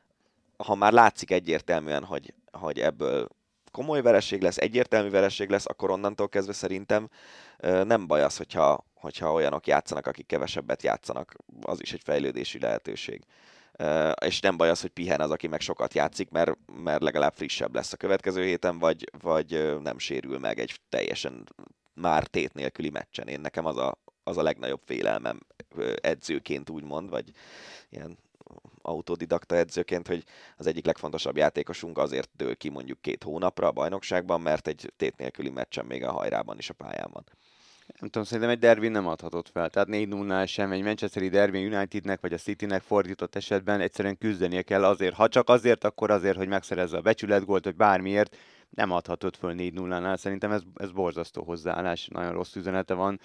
Ha 0.57 0.75
már 0.75 0.91
látszik 0.91 1.31
egyértelműen, 1.31 2.03
hogy, 2.03 2.33
hogy 2.51 2.79
ebből 2.79 3.27
komoly 3.71 4.01
vereség 4.01 4.41
lesz, 4.41 4.57
egyértelmű 4.57 5.09
vereség 5.09 5.49
lesz, 5.49 5.65
akkor 5.65 5.89
onnantól 5.89 6.29
kezdve 6.29 6.53
szerintem 6.53 7.09
nem 7.61 8.07
baj 8.07 8.23
az, 8.23 8.37
hogyha, 8.37 8.85
hogyha 8.93 9.33
olyanok 9.33 9.67
játszanak, 9.67 10.07
akik 10.07 10.25
kevesebbet 10.25 10.83
játszanak. 10.83 11.35
Az 11.61 11.81
is 11.81 11.93
egy 11.93 12.01
fejlődési 12.03 12.59
lehetőség. 12.59 13.23
És 14.25 14.39
nem 14.39 14.57
baj 14.57 14.69
az, 14.69 14.81
hogy 14.81 14.89
pihen 14.89 15.21
az, 15.21 15.31
aki 15.31 15.47
meg 15.47 15.61
sokat 15.61 15.93
játszik, 15.93 16.29
mert, 16.29 16.57
mert 16.83 17.01
legalább 17.01 17.33
frissebb 17.33 17.75
lesz 17.75 17.93
a 17.93 17.97
következő 17.97 18.43
héten, 18.43 18.79
vagy, 18.79 19.09
vagy 19.21 19.79
nem 19.81 19.97
sérül 19.97 20.39
meg 20.39 20.59
egy 20.59 20.79
teljesen 20.89 21.43
már 21.93 22.27
tét 22.27 22.53
nélküli 22.53 22.89
meccsen. 22.89 23.27
Én 23.27 23.39
nekem 23.39 23.65
az 23.65 23.77
a, 23.77 23.97
az 24.23 24.37
a 24.37 24.43
legnagyobb 24.43 24.81
félelmem 24.85 25.39
edzőként 26.01 26.69
úgymond, 26.69 27.09
vagy 27.09 27.31
ilyen 27.89 28.17
autodidakta 28.81 29.55
edzőként, 29.55 30.07
hogy 30.07 30.23
az 30.57 30.67
egyik 30.67 30.85
legfontosabb 30.85 31.37
játékosunk 31.37 31.97
azért 31.97 32.29
dől 32.35 32.55
ki 32.55 32.69
mondjuk 32.69 33.01
két 33.01 33.23
hónapra 33.23 33.67
a 33.67 33.71
bajnokságban, 33.71 34.41
mert 34.41 34.67
egy 34.67 34.93
tét 34.97 35.17
nélküli 35.17 35.49
meccsen 35.49 35.85
még 35.85 36.03
a 36.03 36.11
hajrában 36.11 36.57
is 36.57 36.69
a 36.69 36.73
pályán 36.73 37.09
van. 37.11 37.23
Nem 37.85 38.09
tudom, 38.09 38.23
szerintem 38.23 38.49
egy 38.49 38.59
derbin 38.59 38.91
nem 38.91 39.07
adhatott 39.07 39.49
fel. 39.49 39.69
Tehát 39.69 39.87
4 39.87 40.07
0 40.07 40.45
sem, 40.45 40.71
egy 40.71 40.83
Manchesteri 40.83 41.29
derbin 41.29 41.73
Unitednek 41.73 42.21
vagy 42.21 42.33
a 42.33 42.37
Citynek 42.37 42.81
fordított 42.81 43.35
esetben 43.35 43.79
egyszerűen 43.79 44.17
küzdenie 44.17 44.61
kell 44.61 44.83
azért. 44.83 45.15
Ha 45.15 45.27
csak 45.27 45.49
azért, 45.49 45.83
akkor 45.83 46.11
azért, 46.11 46.37
hogy 46.37 46.47
megszerezze 46.47 46.97
a 46.97 47.01
becsületgólt, 47.01 47.63
vagy 47.63 47.75
bármiért, 47.75 48.37
nem 48.69 48.91
adhatott 48.91 49.35
föl 49.35 49.53
4 49.53 49.73
0 49.73 49.99
nál 49.99 50.17
Szerintem 50.17 50.51
ez, 50.51 50.61
ez 50.75 50.91
borzasztó 50.91 51.43
hozzáállás, 51.43 52.07
nagyon 52.07 52.31
rossz 52.31 52.55
üzenete 52.55 52.93
van. 52.93 53.19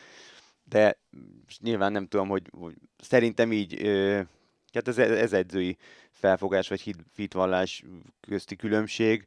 De 0.64 0.98
nyilván 1.61 1.92
nem 1.92 2.06
tudom, 2.06 2.28
hogy, 2.28 2.50
hogy 2.58 2.74
szerintem 2.98 3.52
így, 3.52 3.82
ö, 3.84 4.20
hát 4.72 4.88
ez, 4.88 4.98
ez 4.98 5.32
edzői 5.32 5.76
felfogás, 6.11 6.68
vagy 6.68 6.80
hit, 6.80 6.96
hitvallás 7.14 7.84
közti 8.20 8.56
különbség 8.56 9.26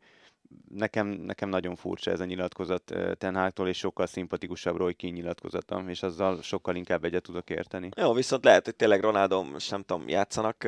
nekem, 0.70 1.08
nekem 1.08 1.50
nagyon 1.50 1.76
furcsa 1.76 2.12
ez 2.12 2.20
a 2.20 2.26
nyilatkozat 2.26 2.92
ö, 2.92 3.14
Ten 3.14 3.36
Hagtól, 3.36 3.68
és 3.68 3.78
sokkal 3.78 4.06
szimpatikusabb 4.06 4.78
Roy 4.78 4.94
Keane 4.94 5.16
nyilatkozata, 5.16 5.84
és 5.88 6.04
azzal 6.04 6.42
sokkal 6.42 6.76
inkább 6.76 7.04
egyet 7.04 7.24
tudok 7.24 7.50
érteni. 7.50 7.90
Jó, 7.96 8.14
viszont 8.14 8.44
lehet, 8.44 8.66
hogy 8.66 8.76
tényleg 8.76 9.02
Ronaldo, 9.02 9.46
nem 9.70 9.82
tudom, 9.82 10.08
játszanak 10.08 10.66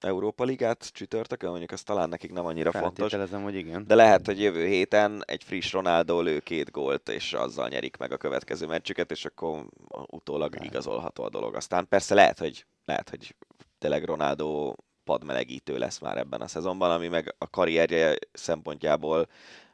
Európa 0.00 0.44
Ligát 0.44 0.90
csütörtökön, 0.92 1.48
mondjuk 1.48 1.70
az 1.70 1.82
talán 1.82 2.08
nekik 2.08 2.32
nem 2.32 2.46
annyira 2.46 2.72
fontos. 2.72 3.12
Hogy 3.12 3.54
igen. 3.54 3.86
De 3.86 3.94
lehet, 3.94 4.26
hogy 4.26 4.40
jövő 4.40 4.66
héten 4.66 5.22
egy 5.26 5.44
friss 5.44 5.72
Ronaldo 5.72 6.20
lő 6.20 6.38
két 6.38 6.70
gólt, 6.70 7.08
és 7.08 7.32
azzal 7.32 7.68
nyerik 7.68 7.96
meg 7.96 8.12
a 8.12 8.16
következő 8.16 8.66
meccsüket, 8.66 9.10
és 9.10 9.24
akkor 9.24 9.66
utólag 10.06 10.54
Lehet. 10.54 10.66
igazolható 10.66 11.22
a 11.24 11.28
dolog. 11.28 11.54
Aztán 11.54 11.88
persze 11.88 12.14
lehet, 12.14 12.38
hogy, 12.38 12.66
lehet, 12.84 13.10
hogy 13.10 13.34
tényleg 13.78 14.04
Ronaldo 14.04 14.74
padmelegítő 15.08 15.78
lesz 15.78 15.98
már 15.98 16.18
ebben 16.18 16.40
a 16.40 16.48
szezonban, 16.48 16.90
ami 16.90 17.08
meg 17.08 17.34
a 17.38 17.50
karrierje 17.50 18.16
szempontjából, 18.32 19.28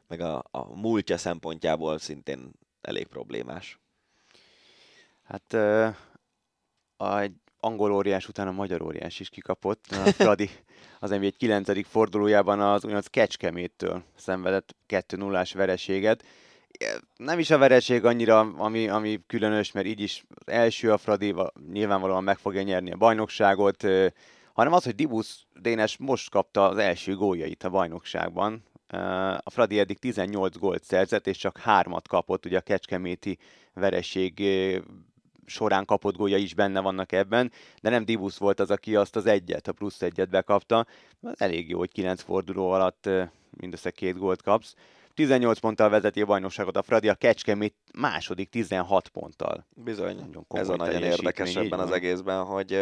meg 0.07 0.21
a, 0.21 0.43
a 0.51 0.75
múltja 0.75 1.17
szempontjából 1.17 1.97
szintén 1.97 2.51
elég 2.81 3.07
problémás. 3.07 3.79
Hát 5.23 5.53
ö, 5.53 5.87
a, 6.97 7.29
angol 7.59 7.91
óriás 7.91 8.27
után 8.27 8.47
a 8.47 8.51
magyar 8.51 8.81
óriás 8.81 9.19
is 9.19 9.29
kikapott. 9.29 9.85
A 9.89 10.11
Fradi 10.11 10.49
az 10.99 11.11
egy 11.11 11.35
9. 11.37 11.87
fordulójában 11.87 12.61
az 12.61 12.83
úgynevezett 12.83 13.11
Kecskeméttől 13.11 14.03
szenvedett 14.15 14.75
2-0-ás 14.87 15.53
vereséget. 15.53 16.23
Nem 17.15 17.39
is 17.39 17.49
a 17.49 17.57
vereség 17.57 18.05
annyira, 18.05 18.39
ami, 18.39 18.87
ami 18.87 19.19
különös, 19.27 19.71
mert 19.71 19.85
így 19.85 19.99
is 19.99 20.23
az 20.29 20.53
első 20.53 20.91
a 20.91 20.97
Fradi 20.97 21.35
nyilvánvalóan 21.71 22.23
meg 22.23 22.37
fogja 22.37 22.61
nyerni 22.61 22.91
a 22.91 22.97
bajnokságot, 22.97 23.85
hanem 24.55 24.73
az, 24.73 24.83
hogy 24.83 24.95
Dibusz 24.95 25.45
Dénes 25.61 25.97
most 25.97 26.29
kapta 26.29 26.69
az 26.69 26.77
első 26.77 27.15
góljait 27.15 27.63
a 27.63 27.69
bajnokságban. 27.69 28.63
A 29.37 29.49
Fradi 29.49 29.79
eddig 29.79 29.97
18 29.97 30.57
gólt 30.57 30.83
szerzett, 30.83 31.27
és 31.27 31.37
csak 31.37 31.57
hármat 31.57 32.07
kapott, 32.07 32.45
ugye 32.45 32.57
a 32.57 32.61
Kecskeméti 32.61 33.37
vereség 33.73 34.43
során 35.45 35.85
kapott 35.85 36.15
gólya 36.15 36.37
is 36.37 36.53
benne 36.53 36.79
vannak 36.79 37.11
ebben, 37.11 37.51
de 37.81 37.89
nem 37.89 38.05
Dibusz 38.05 38.37
volt 38.37 38.59
az, 38.59 38.71
aki 38.71 38.95
azt 38.95 39.15
az 39.15 39.25
egyet, 39.25 39.67
a 39.67 39.71
plusz 39.71 40.01
egyet 40.01 40.29
bekapta. 40.29 40.85
Elég 41.37 41.69
jó, 41.69 41.77
hogy 41.77 41.91
9 41.91 42.21
forduló 42.21 42.69
alatt 42.69 43.09
mindössze 43.49 43.91
két 43.91 44.17
gólt 44.17 44.41
kapsz. 44.41 44.75
18 45.13 45.59
ponttal 45.59 45.89
vezeti 45.89 46.21
a 46.21 46.25
bajnokságot 46.25 46.77
a 46.77 46.83
Fradi, 46.83 47.09
a 47.09 47.15
Kecskemét 47.15 47.75
második 47.93 48.49
16 48.49 49.07
ponttal. 49.07 49.65
Bizony, 49.69 50.45
ez 50.49 50.69
a 50.69 50.75
nagyon 50.75 51.03
érdekes 51.03 51.55
ebben 51.55 51.79
az 51.79 51.91
egészben, 51.91 52.43
hogy 52.43 52.79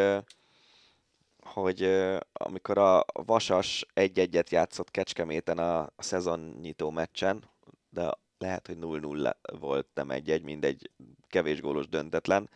hogy 1.54 2.08
amikor 2.34 2.78
a 2.78 3.06
Vasas 3.14 3.86
egy-egyet 3.94 4.50
játszott 4.50 4.92
Kecskeméten 4.92 5.58
a, 5.58 5.80
a 5.80 5.92
szezonnyitó 5.98 6.90
meccsen, 6.90 7.44
de 7.90 8.12
lehet, 8.38 8.68
hogy 8.68 8.78
0-0 8.82 9.34
volt, 9.60 9.88
nem 9.94 10.12
egy-egy, 10.12 10.44
mindegy 10.44 10.90
kevés 11.28 11.62
gólos 11.62 11.88
döntetlen, 11.88 12.50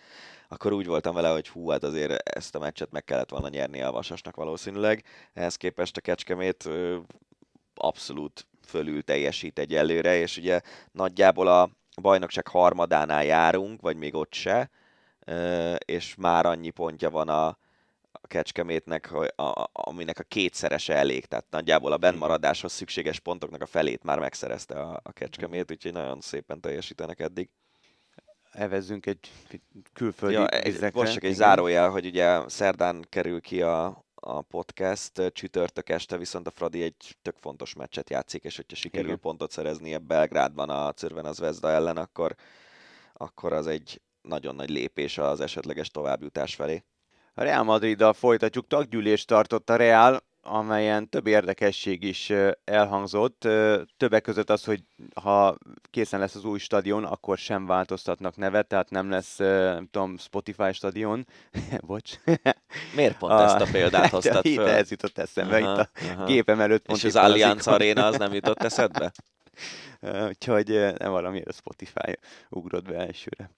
akkor 0.48 0.74
úgy 0.74 0.86
voltam 0.86 1.14
vele, 1.14 1.30
hogy 1.30 1.48
hú, 1.48 1.70
hát 1.70 1.84
azért 1.84 2.30
ezt 2.30 2.56
a 2.56 2.60
meccset 2.60 2.92
meg 2.92 3.04
kellett 3.04 3.30
volna 3.30 3.50
nyerni 3.50 3.82
a 3.82 3.92
Vasasnak 3.92 4.36
valószínűleg. 4.36 5.04
Ehhez 5.34 5.56
képest 5.56 5.98
a 5.98 6.02
Kecskemét 6.02 6.70
abszolút 7.76 8.48
fölül 8.66 9.04
teljesít 9.04 9.60
egy 9.60 9.76
előre, 9.76 10.18
és 10.18 10.38
ugye 10.38 10.62
nagyjából 10.92 11.48
a 11.48 11.70
bajnokság 12.02 12.48
harmadánál 12.48 13.26
járunk, 13.26 13.82
vagy 13.82 13.98
még 13.98 14.16
ott 14.16 14.34
se, 14.34 14.70
és 15.86 16.16
már 16.16 16.46
annyi 16.46 16.70
pontja 16.70 17.10
van 17.10 17.30
a, 17.30 17.58
a 18.22 18.28
Kecskemétnek, 18.28 19.12
a, 19.12 19.44
a, 19.44 19.70
aminek 19.74 20.20
a 20.20 20.24
kétszerese 20.24 20.96
elég, 20.96 21.26
tehát 21.26 21.46
nagyjából 21.50 21.92
a 21.92 21.98
bennmaradáshoz 21.98 22.72
szükséges 22.72 23.20
pontoknak 23.20 23.62
a 23.62 23.66
felét 23.66 24.04
már 24.04 24.20
megszerezte 24.20 24.80
a, 24.80 25.00
a 25.04 25.12
Kecskemét, 25.12 25.72
úgyhogy 25.72 25.94
nagyon 25.94 26.22
szépen 26.22 26.62
teljesítenek 26.62 27.20
eddig. 27.20 27.50
Evezzünk 28.52 29.06
egy 29.06 29.32
külföldi 29.94 30.36
ja, 30.36 30.48
egy, 30.48 30.94
Most 30.94 31.14
csak 31.14 31.24
egy 31.24 31.34
zárójel, 31.34 31.90
hogy 31.90 32.06
ugye 32.06 32.50
szerdán 32.50 33.06
kerül 33.10 33.42
ki 33.42 33.62
a, 33.62 34.06
a 34.16 34.42
podcast, 34.42 35.32
csütörtök 35.32 35.90
este 35.90 36.18
viszont 36.18 36.48
a 36.48 36.52
Fradi 36.52 36.84
egy 36.84 37.18
tök 37.22 37.36
fontos 37.40 37.74
meccset 37.74 38.10
játszik, 38.10 38.44
és 38.44 38.56
hogyha 38.56 38.76
sikerül 38.76 39.08
Igen. 39.08 39.20
pontot 39.20 39.52
szereznie 39.52 39.98
Belgrádban 39.98 40.70
a 40.70 40.94
Cörven 40.94 41.34
Vezda 41.38 41.70
ellen, 41.70 41.98
akkor, 41.98 42.36
akkor 43.14 43.54
az 43.54 43.68
egy 43.68 44.02
nagyon 44.22 44.56
nagy 44.56 44.70
lépés 44.70 45.18
az 45.18 45.40
esetleges 45.40 45.90
továbbjutás 45.90 46.56
felé. 46.56 46.84
A 47.40 47.44
Real 47.44 47.64
Madriddal 47.64 48.14
folytatjuk, 48.14 48.68
taggyűlést 48.68 49.28
tartott 49.28 49.70
a 49.70 49.76
Real, 49.76 50.24
amelyen 50.42 51.10
több 51.10 51.28
érdekesség 51.28 52.04
is 52.04 52.34
elhangzott. 52.66 53.48
Többek 53.98 54.22
között 54.22 54.50
az, 54.50 54.64
hogy 54.64 54.84
ha 55.22 55.58
készen 55.90 56.20
lesz 56.20 56.36
az 56.36 56.44
új 56.44 56.60
stadion, 56.60 57.04
akkor 57.04 57.38
sem 57.38 57.66
változtatnak 57.66 58.36
nevet, 58.36 58.68
tehát 58.68 58.90
nem 58.90 59.10
lesz, 59.10 59.38
nem 59.38 59.88
tudom, 59.92 60.18
Spotify 60.18 60.74
stadion. 60.74 61.28
Bocs. 61.88 62.14
Miért 62.96 63.18
pont 63.18 63.32
a, 63.32 63.44
ezt 63.44 63.70
a 63.70 63.72
példát 63.72 64.10
hoztad 64.20 64.48
föl? 64.48 64.68
Ez 64.68 64.90
jutott 64.90 65.18
eszembe, 65.18 65.58
aha, 65.58 65.72
itt 65.72 65.78
a 65.78 65.90
aha. 66.14 66.26
gépem 66.26 66.60
előtt 66.60 66.86
pont 66.86 67.00
És 67.00 67.06
az 67.06 67.16
Allianz 67.16 67.68
Arena 67.68 68.06
az 68.06 68.18
nem 68.18 68.34
jutott 68.34 68.64
eszedbe? 68.64 69.12
Úgyhogy 70.28 70.68
nem 70.98 71.12
valamiért 71.12 71.48
a 71.48 71.54
Spotify 71.54 72.18
ugrott 72.50 72.88
be 72.88 72.96
elsőre. 72.96 73.50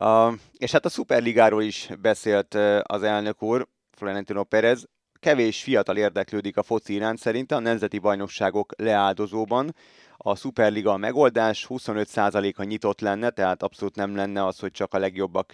Uh, 0.00 0.34
és 0.58 0.72
hát 0.72 0.84
a 0.84 0.88
Superligáról 0.88 1.62
is 1.62 1.88
beszélt 2.00 2.54
az 2.82 3.02
elnök 3.02 3.42
úr, 3.42 3.68
Florentino 3.90 4.44
Perez. 4.44 4.88
Kevés 5.20 5.62
fiatal 5.62 5.96
érdeklődik 5.96 6.56
a 6.56 6.62
foci 6.62 6.94
iránt 6.94 7.18
szerint 7.18 7.52
a 7.52 7.58
nemzeti 7.58 7.98
bajnokságok 7.98 8.72
leáldozóban. 8.76 9.74
A 10.16 10.36
Superliga 10.36 10.92
a 10.92 10.96
megoldás, 10.96 11.66
25%-a 11.68 12.62
nyitott 12.62 13.00
lenne, 13.00 13.30
tehát 13.30 13.62
abszolút 13.62 13.96
nem 13.96 14.16
lenne 14.16 14.44
az, 14.44 14.58
hogy 14.58 14.70
csak 14.70 14.94
a 14.94 14.98
legjobbak 14.98 15.52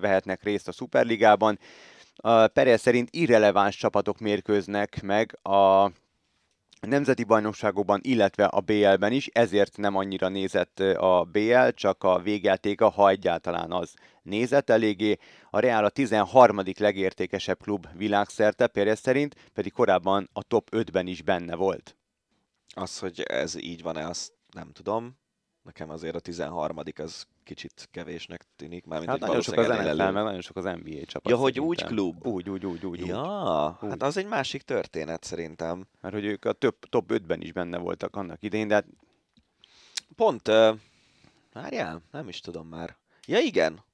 vehetnek 0.00 0.42
részt 0.42 0.68
a 0.68 0.72
Superligában. 0.72 1.58
A 2.16 2.46
Perez 2.46 2.80
szerint 2.80 3.08
irreleváns 3.10 3.76
csapatok 3.76 4.18
mérkőznek 4.18 5.02
meg 5.02 5.38
a 5.42 5.90
nemzeti 6.86 7.24
bajnokságokban, 7.24 8.00
illetve 8.02 8.44
a 8.44 8.60
BL-ben 8.60 9.12
is, 9.12 9.26
ezért 9.26 9.76
nem 9.76 9.96
annyira 9.96 10.28
nézett 10.28 10.80
a 10.80 11.28
BL, 11.32 11.68
csak 11.68 12.04
a 12.04 12.18
végjátéka, 12.18 12.88
ha 12.88 13.08
egyáltalán 13.08 13.72
az 13.72 13.94
nézett 14.22 14.70
eléggé. 14.70 15.18
A 15.50 15.58
Real 15.58 15.84
a 15.84 15.88
13. 15.88 16.60
legértékesebb 16.78 17.62
klub 17.62 17.86
világszerte, 17.96 18.66
Pérez 18.66 19.00
szerint, 19.00 19.50
pedig 19.52 19.72
korábban 19.72 20.28
a 20.32 20.42
top 20.42 20.68
5-ben 20.70 21.06
is 21.06 21.22
benne 21.22 21.54
volt. 21.54 21.96
Az, 22.74 22.98
hogy 22.98 23.20
ez 23.20 23.54
így 23.62 23.82
van-e, 23.82 24.06
azt 24.06 24.32
nem 24.52 24.70
tudom. 24.72 25.18
Nekem 25.62 25.90
azért 25.90 26.14
a 26.14 26.20
13. 26.20 26.78
az 26.96 27.26
kicsit 27.42 27.88
kevésnek 27.90 28.44
tűnik. 28.56 28.86
Mármint, 28.86 29.10
hát 29.10 29.20
nagyon 29.20 29.40
sok 29.40 29.56
az 29.56 29.66
NFL, 29.66 30.02
meg 30.02 30.12
nagyon 30.12 30.40
sok 30.40 30.56
az 30.56 30.64
NBA 30.64 31.04
csapat. 31.04 31.30
Ja, 31.30 31.36
hogy 31.36 31.54
szerintem. 31.54 31.64
úgy 31.64 31.94
klub? 31.94 32.26
Úgy, 32.26 32.50
úgy, 32.50 32.66
úgy, 32.66 32.86
úgy. 32.86 33.06
Ja, 33.06 33.78
úgy. 33.82 33.90
hát 33.90 34.02
az 34.02 34.16
egy 34.16 34.26
másik 34.26 34.62
történet 34.62 35.24
szerintem. 35.24 35.86
Mert 36.00 36.14
hogy 36.14 36.24
ők 36.24 36.44
a 36.44 36.52
több, 36.52 36.76
top 36.88 37.12
5-ben 37.12 37.40
is 37.40 37.52
benne 37.52 37.78
voltak 37.78 38.16
annak 38.16 38.42
idején, 38.42 38.68
de 38.68 38.74
hát... 38.74 38.86
Pont, 40.16 40.48
uh, 40.48 40.78
várjál, 41.52 42.02
nem 42.10 42.28
is 42.28 42.40
tudom 42.40 42.68
már. 42.68 42.96
Ja 43.26 43.38
igen, 43.38 43.84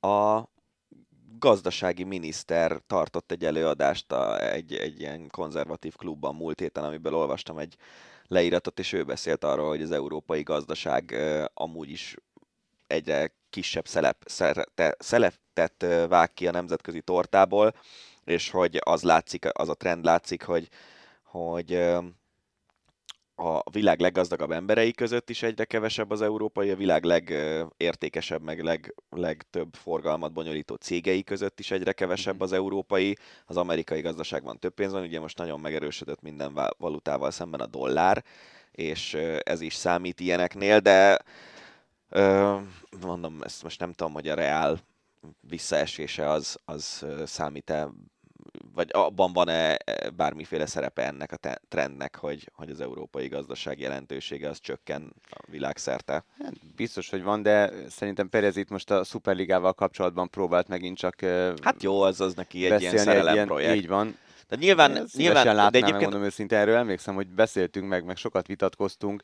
a 0.00 0.42
gazdasági 1.38 2.04
miniszter 2.04 2.80
tartott 2.86 3.30
egy 3.30 3.44
előadást 3.44 4.12
a, 4.12 4.52
egy, 4.52 4.74
egy 4.74 5.00
ilyen 5.00 5.28
konzervatív 5.28 5.96
klubban 5.96 6.34
múlt 6.34 6.60
héten, 6.60 6.84
amiből 6.84 7.14
olvastam 7.14 7.58
egy 7.58 7.76
leíratot, 8.26 8.78
és 8.78 8.92
ő 8.92 9.04
beszélt 9.04 9.44
arról, 9.44 9.68
hogy 9.68 9.82
az 9.82 9.90
európai 9.90 10.42
gazdaság 10.42 11.10
uh, 11.14 11.44
amúgy 11.54 11.90
is 11.90 12.16
egyre 12.88 13.32
kisebb 13.50 13.86
szelep, 13.86 14.22
szerete, 14.26 14.96
szeletet 14.98 15.86
vág 16.08 16.32
ki 16.32 16.46
a 16.46 16.50
nemzetközi 16.50 17.00
tortából, 17.00 17.74
és 18.24 18.50
hogy 18.50 18.78
az 18.84 19.02
látszik, 19.02 19.46
az 19.52 19.68
a 19.68 19.74
trend 19.74 20.04
látszik, 20.04 20.42
hogy, 20.42 20.68
hogy 21.22 21.72
a 23.40 23.70
világ 23.70 24.00
leggazdagabb 24.00 24.50
emberei 24.50 24.92
között 24.92 25.30
is 25.30 25.42
egyre 25.42 25.64
kevesebb 25.64 26.10
az 26.10 26.22
európai, 26.22 26.70
a 26.70 26.76
világ 26.76 27.04
legértékesebb, 27.04 28.42
meg 28.42 28.62
leg, 28.62 28.94
legtöbb 29.10 29.74
forgalmat 29.74 30.32
bonyolító 30.32 30.74
cégei 30.74 31.22
között 31.22 31.60
is 31.60 31.70
egyre 31.70 31.92
kevesebb 31.92 32.34
mhm. 32.34 32.42
az 32.42 32.52
európai, 32.52 33.16
az 33.46 33.56
amerikai 33.56 34.00
gazdaságban 34.00 34.58
több 34.58 34.74
pénz 34.74 34.92
van, 34.92 35.02
ugye 35.02 35.20
most 35.20 35.38
nagyon 35.38 35.60
megerősödött 35.60 36.22
minden 36.22 36.60
valutával 36.78 37.30
szemben 37.30 37.60
a 37.60 37.66
dollár, 37.66 38.24
és 38.72 39.14
ez 39.42 39.60
is 39.60 39.74
számít 39.74 40.20
ilyeneknél, 40.20 40.80
de 40.80 41.18
mondom, 43.00 43.42
ezt 43.42 43.62
most 43.62 43.80
nem 43.80 43.92
tudom, 43.92 44.12
hogy 44.12 44.28
a 44.28 44.34
Real 44.34 44.78
visszaesése 45.40 46.30
az, 46.30 46.58
az 46.64 47.06
számít-e, 47.26 47.88
vagy 48.74 48.88
abban 48.92 49.32
van-e 49.32 49.76
e, 49.76 50.10
bármiféle 50.10 50.66
szerepe 50.66 51.06
ennek 51.06 51.32
a 51.32 51.58
trendnek, 51.68 52.16
hogy, 52.16 52.50
hogy 52.54 52.70
az 52.70 52.80
európai 52.80 53.28
gazdaság 53.28 53.80
jelentősége 53.80 54.48
az 54.48 54.60
csökken 54.60 55.12
a 55.30 55.38
világszerte? 55.50 56.24
Hát 56.42 56.74
biztos, 56.76 57.10
hogy 57.10 57.22
van, 57.22 57.42
de 57.42 57.72
szerintem 57.88 58.28
Perez 58.28 58.56
itt 58.56 58.68
most 58.68 58.90
a 58.90 59.04
Superligával 59.04 59.72
kapcsolatban 59.72 60.30
próbált 60.30 60.68
megint 60.68 60.96
csak 60.96 61.20
Hát 61.62 61.82
jó, 61.82 62.00
az 62.00 62.20
az 62.20 62.34
neki 62.34 62.70
egy 62.70 62.80
ilyen 62.80 62.96
szerelem 62.96 63.46
projekt. 63.46 63.76
Így 63.76 63.88
van. 63.88 64.16
De 64.48 64.56
nyilván, 64.56 64.96
Én 64.96 65.04
nyilván 65.12 65.44
látnám, 65.44 65.70
de 65.70 65.78
egyébként... 65.78 65.92
megmondom 65.92 66.22
őszintén, 66.22 66.58
erről 66.58 66.76
emlékszem, 66.76 67.14
hogy 67.14 67.28
beszéltünk 67.28 67.88
meg, 67.88 68.04
meg 68.04 68.16
sokat 68.16 68.46
vitatkoztunk, 68.46 69.22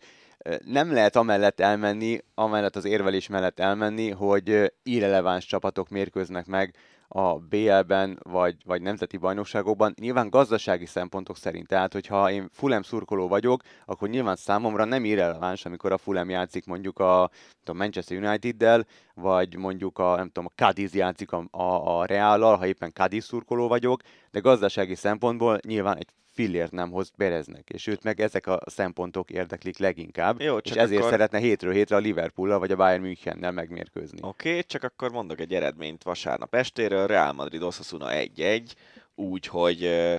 nem 0.65 0.93
lehet 0.93 1.17
amellett 1.17 1.61
elmenni, 1.61 2.19
amellett 2.35 2.77
az 2.77 2.85
érvelés 2.85 3.29
mellett 3.29 3.61
elmenni, 3.61 4.11
hogy 4.11 4.73
irreleváns 4.83 5.47
csapatok 5.47 5.89
mérkőznek 5.89 6.47
meg 6.47 6.75
a 7.09 7.39
BL-ben, 7.39 8.19
vagy, 8.23 8.57
vagy 8.65 8.83
nemzeti 8.83 9.17
bajnokságokban, 9.17 9.95
nyilván 10.01 10.31
gazdasági 10.31 10.87
szempontok 10.87 11.37
szerint. 11.37 11.67
Tehát, 11.67 11.93
hogyha 11.93 12.31
én 12.31 12.49
Fulham 12.53 12.83
szurkoló 12.83 13.29
vagyok, 13.29 13.63
akkor 13.85 14.09
nyilván 14.09 14.37
számomra 14.37 14.85
nem 14.85 15.05
irreleváns, 15.05 15.65
amikor 15.65 15.93
a 15.93 15.99
Fulham 15.99 16.31
játszik 16.31 16.67
mondjuk 16.67 16.99
a, 16.99 17.23
a 17.65 17.73
Manchester 17.73 18.23
United-del, 18.23 18.87
vagy 19.15 19.57
mondjuk 19.57 19.99
a, 19.99 20.17
nem 20.17 20.27
tudom, 20.27 20.45
a 20.47 20.63
Cadiz 20.63 20.95
játszik 20.95 21.33
a, 21.33 21.45
a, 21.51 21.99
a 21.99 22.05
Real-al, 22.05 22.57
ha 22.57 22.67
éppen 22.67 22.91
Cadiz 22.93 23.25
szurkoló 23.25 23.69
vagyok, 23.69 24.01
de 24.31 24.41
gazdasági 24.41 24.95
szempontból 24.95 25.59
nyilván 25.67 25.97
egy 25.97 26.09
fillért 26.35 26.73
nem 26.73 26.91
hoz 26.91 27.11
Bereznek, 27.17 27.69
és 27.71 27.87
őt 27.87 28.03
meg 28.03 28.21
ezek 28.21 28.47
a 28.47 28.61
szempontok 28.67 29.31
érdeklik 29.31 29.79
leginkább, 29.79 30.41
Jó, 30.41 30.57
és 30.57 30.71
csak 30.71 30.79
ezért 30.79 30.99
akkor- 30.99 31.11
szeretne 31.11 31.39
hétről 31.39 31.73
hétre 31.73 31.97
a 31.97 31.99
Liverpool 31.99 32.59
vagy 32.59 32.71
a 32.71 32.77
Bayern 32.77 33.03
Münchennel 33.03 33.53
megmérkőzni. 33.53 34.19
Oké, 34.23 34.49
okay, 34.49 34.63
csak 34.63 34.83
akkor 34.83 35.11
mondok 35.11 35.41
egy 35.41 35.55
eredményt 35.55 36.03
vasárnap 36.03 36.55
estéről. 36.55 37.07
Real 37.07 37.33
Madrid 37.33 37.63
Osasuna 37.63 38.07
1-1, 38.11 38.75
úgy, 39.15 39.47
hogy 39.47 39.85
ö, 39.85 40.17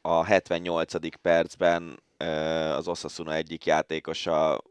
a 0.00 0.24
78. 0.24 1.16
percben 1.22 2.00
az 2.76 2.88
Osasuna 2.88 3.34
egyik 3.34 3.66
játékosa 3.66 4.62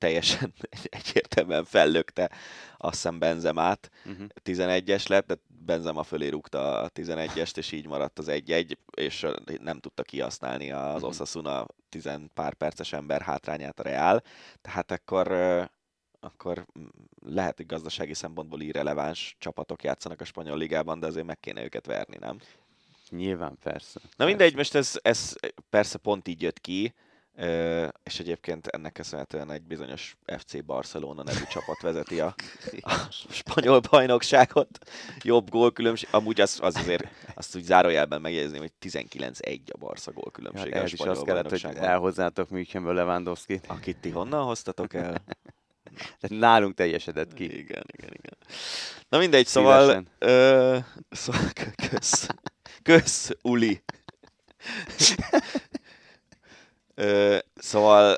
teljesen 0.00 0.52
egyértelműen 0.98 1.64
fellökte 1.64 2.30
azt 2.76 2.94
hiszem 2.94 3.18
Benzemát, 3.18 3.90
Uh-huh. 4.04 4.26
11-es 4.44 5.08
lett, 5.08 5.26
de 5.26 5.34
Benzema 5.46 6.02
fölé 6.02 6.28
rúgta 6.28 6.80
a 6.80 6.90
11-est, 6.90 7.56
és 7.56 7.72
így 7.72 7.86
maradt 7.86 8.18
az 8.18 8.26
1-1, 8.28 8.72
és 8.94 9.26
nem 9.62 9.78
tudta 9.78 10.02
kihasználni 10.02 10.72
az 10.72 11.00
Mhm. 11.00 11.04
Osasuna 11.10 11.66
10 11.88 12.08
pár 12.34 12.54
perces 12.54 12.92
ember 12.92 13.22
hátrányát 13.22 13.80
a 13.80 13.82
Real. 13.82 14.22
Tehát 14.62 14.90
akkor 14.90 15.26
akkor 16.22 16.66
mm, 16.78 16.84
lehet, 17.26 17.56
hogy 17.56 17.66
gazdasági 17.66 18.14
szempontból 18.14 18.60
irreleváns 18.60 19.36
csapatok 19.38 19.82
játszanak 19.82 20.20
a 20.20 20.24
spanyol 20.24 20.56
ligában, 20.58 21.00
de 21.00 21.06
azért 21.06 21.26
meg 21.26 21.40
kéne 21.40 21.62
őket 21.64 21.86
verni, 21.86 22.16
nem? 22.20 22.38
Nyilván, 23.10 23.58
persze. 23.62 24.00
Na 24.16 24.24
mindegy, 24.24 24.54
most 24.56 24.74
ez, 24.74 24.98
ez 25.02 25.34
persze 25.70 25.98
pont 25.98 26.28
így 26.28 26.42
jött 26.42 26.60
ki, 26.60 26.94
és 28.02 28.18
egyébként 28.20 28.66
ennek 28.66 28.92
köszönhetően 28.92 29.50
egy 29.50 29.62
bizonyos 29.62 30.16
FC 30.38 30.64
Barcelona 30.64 31.22
nevű 31.22 31.44
csapat 31.50 31.80
vezeti 31.80 32.20
a, 32.20 32.34
a 32.80 32.94
spanyol 33.30 33.80
bajnokságot. 33.90 34.78
Jobb 35.22 35.50
gólkülönbség, 35.50 36.08
amúgy 36.12 36.40
az, 36.40 36.58
az 36.62 36.76
azért 36.76 37.06
azt 37.34 37.56
úgy 37.56 37.62
zárójelben 37.62 38.20
megjegyezném, 38.20 38.60
hogy 38.60 38.72
19-1 38.80 39.60
a 39.72 39.78
Barca 39.78 40.12
gólkülönbség 40.12 40.64
hát 40.64 40.74
a 40.74 40.76
ehhez 40.76 40.92
is 40.92 40.98
spanyol 40.98 41.14
az 41.14 41.22
kellett, 41.22 41.50
hogy 41.50 41.76
elhozzátok 41.76 42.50
Münchenből 42.50 42.94
Lewandowski-t. 42.94 43.64
Akit 43.66 43.96
ti 44.00 44.10
honnan 44.10 44.44
hoztatok 44.44 44.94
el? 44.94 45.14
Tehát 46.20 46.38
nálunk 46.38 46.74
teljesedett 46.74 47.34
ki. 47.34 47.44
Igen, 47.44 47.84
igen, 47.92 48.10
igen. 48.12 48.36
Na 49.08 49.18
mindegy, 49.18 49.46
szóval... 49.46 49.80
Szívesen. 49.80 50.06
Ö, 50.18 50.78
szóval 51.10 51.50
kö- 51.52 51.88
kösz. 51.88 52.26
Kösz, 52.82 53.30
Uli. 53.42 53.82
Ö, 57.00 57.38
szóval 57.54 58.16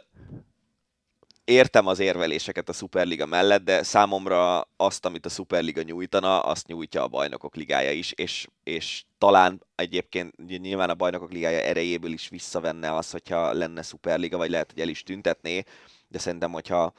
értem 1.45 1.87
az 1.87 1.99
érveléseket 1.99 2.69
a 2.69 2.73
Superliga 2.73 3.27
mellett, 3.27 3.63
de 3.65 3.83
számomra 3.83 4.69
azt, 4.77 5.05
amit 5.05 5.27
a 5.27 5.29
Superliga 5.29 5.83
nyújtana, 5.83 6.41
azt 6.41 6.67
nyújtja 6.67 7.03
a 7.03 7.09
Bajnokok 7.09 7.55
Ligája 7.55 7.91
is, 7.91 8.13
és, 8.13 8.47
és 8.65 9.05
talán 9.19 9.63
egyébként 9.75 10.59
nyilván 10.61 10.91
a 10.91 10.95
Bajnokok 10.95 11.33
Ligája 11.33 11.61
erejéből 11.61 12.13
is 12.13 12.29
visszavenne 12.29 12.95
az, 12.95 13.11
hogyha 13.11 13.53
lenne 13.53 13.83
Superliga, 13.83 14.37
vagy 14.37 14.51
lehet, 14.51 14.71
hogy 14.73 14.81
el 14.81 14.89
is 14.89 15.03
tüntetné, 15.03 15.63
de 16.09 16.19
szerintem, 16.19 16.53
hogyha 16.53 16.93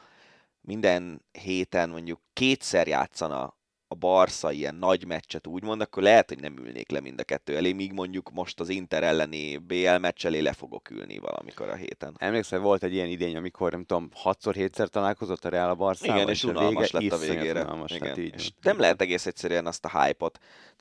minden 0.61 1.21
héten 1.31 1.89
mondjuk 1.89 2.19
kétszer 2.33 2.87
játszana 2.87 3.55
a 3.93 3.95
Barca 3.95 4.51
ilyen 4.51 4.75
nagy 4.75 5.05
meccset 5.05 5.47
úgymond, 5.47 5.81
akkor 5.81 6.03
lehet, 6.03 6.29
hogy 6.29 6.39
nem 6.39 6.57
ülnék 6.57 6.91
le 6.91 6.99
mind 6.99 7.19
a 7.19 7.23
kettő 7.23 7.55
elé, 7.55 7.73
míg 7.73 7.91
mondjuk 7.91 8.31
most 8.31 8.59
az 8.59 8.69
Inter 8.69 9.03
elleni 9.03 9.57
BL 9.57 9.97
meccs 10.01 10.25
elé 10.25 10.39
le 10.39 10.53
fogok 10.53 10.89
ülni 10.89 11.17
valamikor 11.17 11.69
a 11.69 11.75
héten. 11.75 12.15
Emlékszel, 12.17 12.59
volt 12.59 12.83
egy 12.83 12.93
ilyen 12.93 13.07
idény, 13.07 13.35
amikor 13.35 13.71
nem 13.71 13.83
tudom, 13.85 14.09
6-7-szer 14.23 14.87
találkozott 14.87 15.45
a 15.45 15.49
Real 15.49 15.69
a 15.69 15.75
Barszával, 15.75 16.17
Igen, 16.17 16.29
és 16.29 16.43
unalmas 16.43 16.91
lett 16.91 17.11
a 17.11 17.17
végére. 17.17 17.61
Unalmas, 17.61 17.91
Igen. 17.91 18.07
Hát 18.07 18.17
így 18.17 18.33
és 18.33 18.51
nem 18.61 18.79
lehet 18.79 19.01
egész 19.01 19.25
egyszerűen 19.25 19.65
azt 19.65 19.85
a 19.85 20.03
hype-ot. 20.03 20.39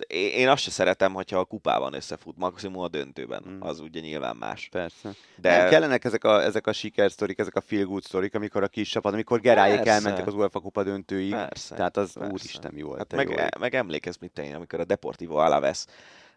Én, 0.09 0.49
azt 0.49 0.63
se 0.63 0.71
szeretem, 0.71 1.13
hogyha 1.13 1.39
a 1.39 1.45
kupában 1.45 1.95
összefut, 1.95 2.37
maximum 2.37 2.83
a 2.83 2.89
döntőben. 2.89 3.45
Mm. 3.49 3.61
Az 3.61 3.81
ugye 3.81 4.01
nyilván 4.01 4.37
más. 4.37 4.69
Persze. 4.71 5.11
De. 5.37 5.57
Nem, 5.57 5.69
kellenek 5.69 6.05
ezek 6.05 6.25
a, 6.25 6.43
ezek 6.43 6.67
a 6.67 6.73
sikersztorik, 6.73 7.39
ezek 7.39 7.55
a 7.55 7.61
feel 7.61 7.85
good 7.85 8.03
sztorik, 8.03 8.35
amikor 8.35 8.63
a 8.63 8.69
kis 8.69 8.89
csapat, 8.89 9.13
amikor 9.13 9.41
Persze. 9.41 9.91
elmentek 9.91 10.27
az 10.27 10.35
UEFA 10.35 10.61
kupa 10.61 10.83
döntőig, 10.83 11.31
Persze, 11.31 11.75
tehát 11.75 11.97
az 11.97 12.13
persze. 12.13 12.33
úristen 12.33 12.75
volt. 12.83 12.99
Hát 13.11 13.27
meg, 13.27 13.29
jó 13.29 13.45
ég. 13.45 13.49
meg 13.59 13.75
emlékezz, 13.75 14.17
mit 14.17 14.39
én, 14.39 14.55
amikor 14.55 14.81
a 14.81 14.85
Deportivo 14.85 15.37
Alaves, 15.37 15.85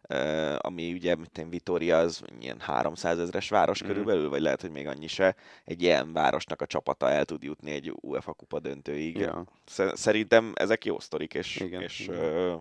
uh, 0.10 0.56
ami 0.58 0.94
ugye, 0.94 1.16
mint 1.16 1.38
én, 1.38 1.50
Vitoria, 1.50 1.98
az 1.98 2.22
ilyen 2.40 2.60
300 2.60 3.20
ezres 3.20 3.50
város 3.50 3.84
Mm. 3.84 3.88
körülbelül, 3.88 4.30
vagy 4.30 4.42
lehet, 4.42 4.62
hogy 4.62 4.72
még 4.72 4.88
annyi 4.88 5.08
se, 5.08 5.36
egy 5.64 5.82
ilyen 5.82 6.14
városnak 6.14 6.62
a 6.62 6.66
csapata 6.66 7.10
el 7.10 7.26
tud 7.26 7.44
jutni 7.44 7.72
egy 7.72 7.94
UEFA 8.02 8.34
kupa 8.34 8.60
döntőig. 8.60 9.18
Ja. 9.18 9.44
Sze- 9.66 9.96
Szerintem 9.96 10.52
ezek 10.56 10.86
jó 10.86 11.00
sztorik, 11.00 11.34
és, 11.34 11.56
Igen, 11.56 11.82
és 11.82 12.00
igen. 12.00 12.16
ö, 12.20 12.56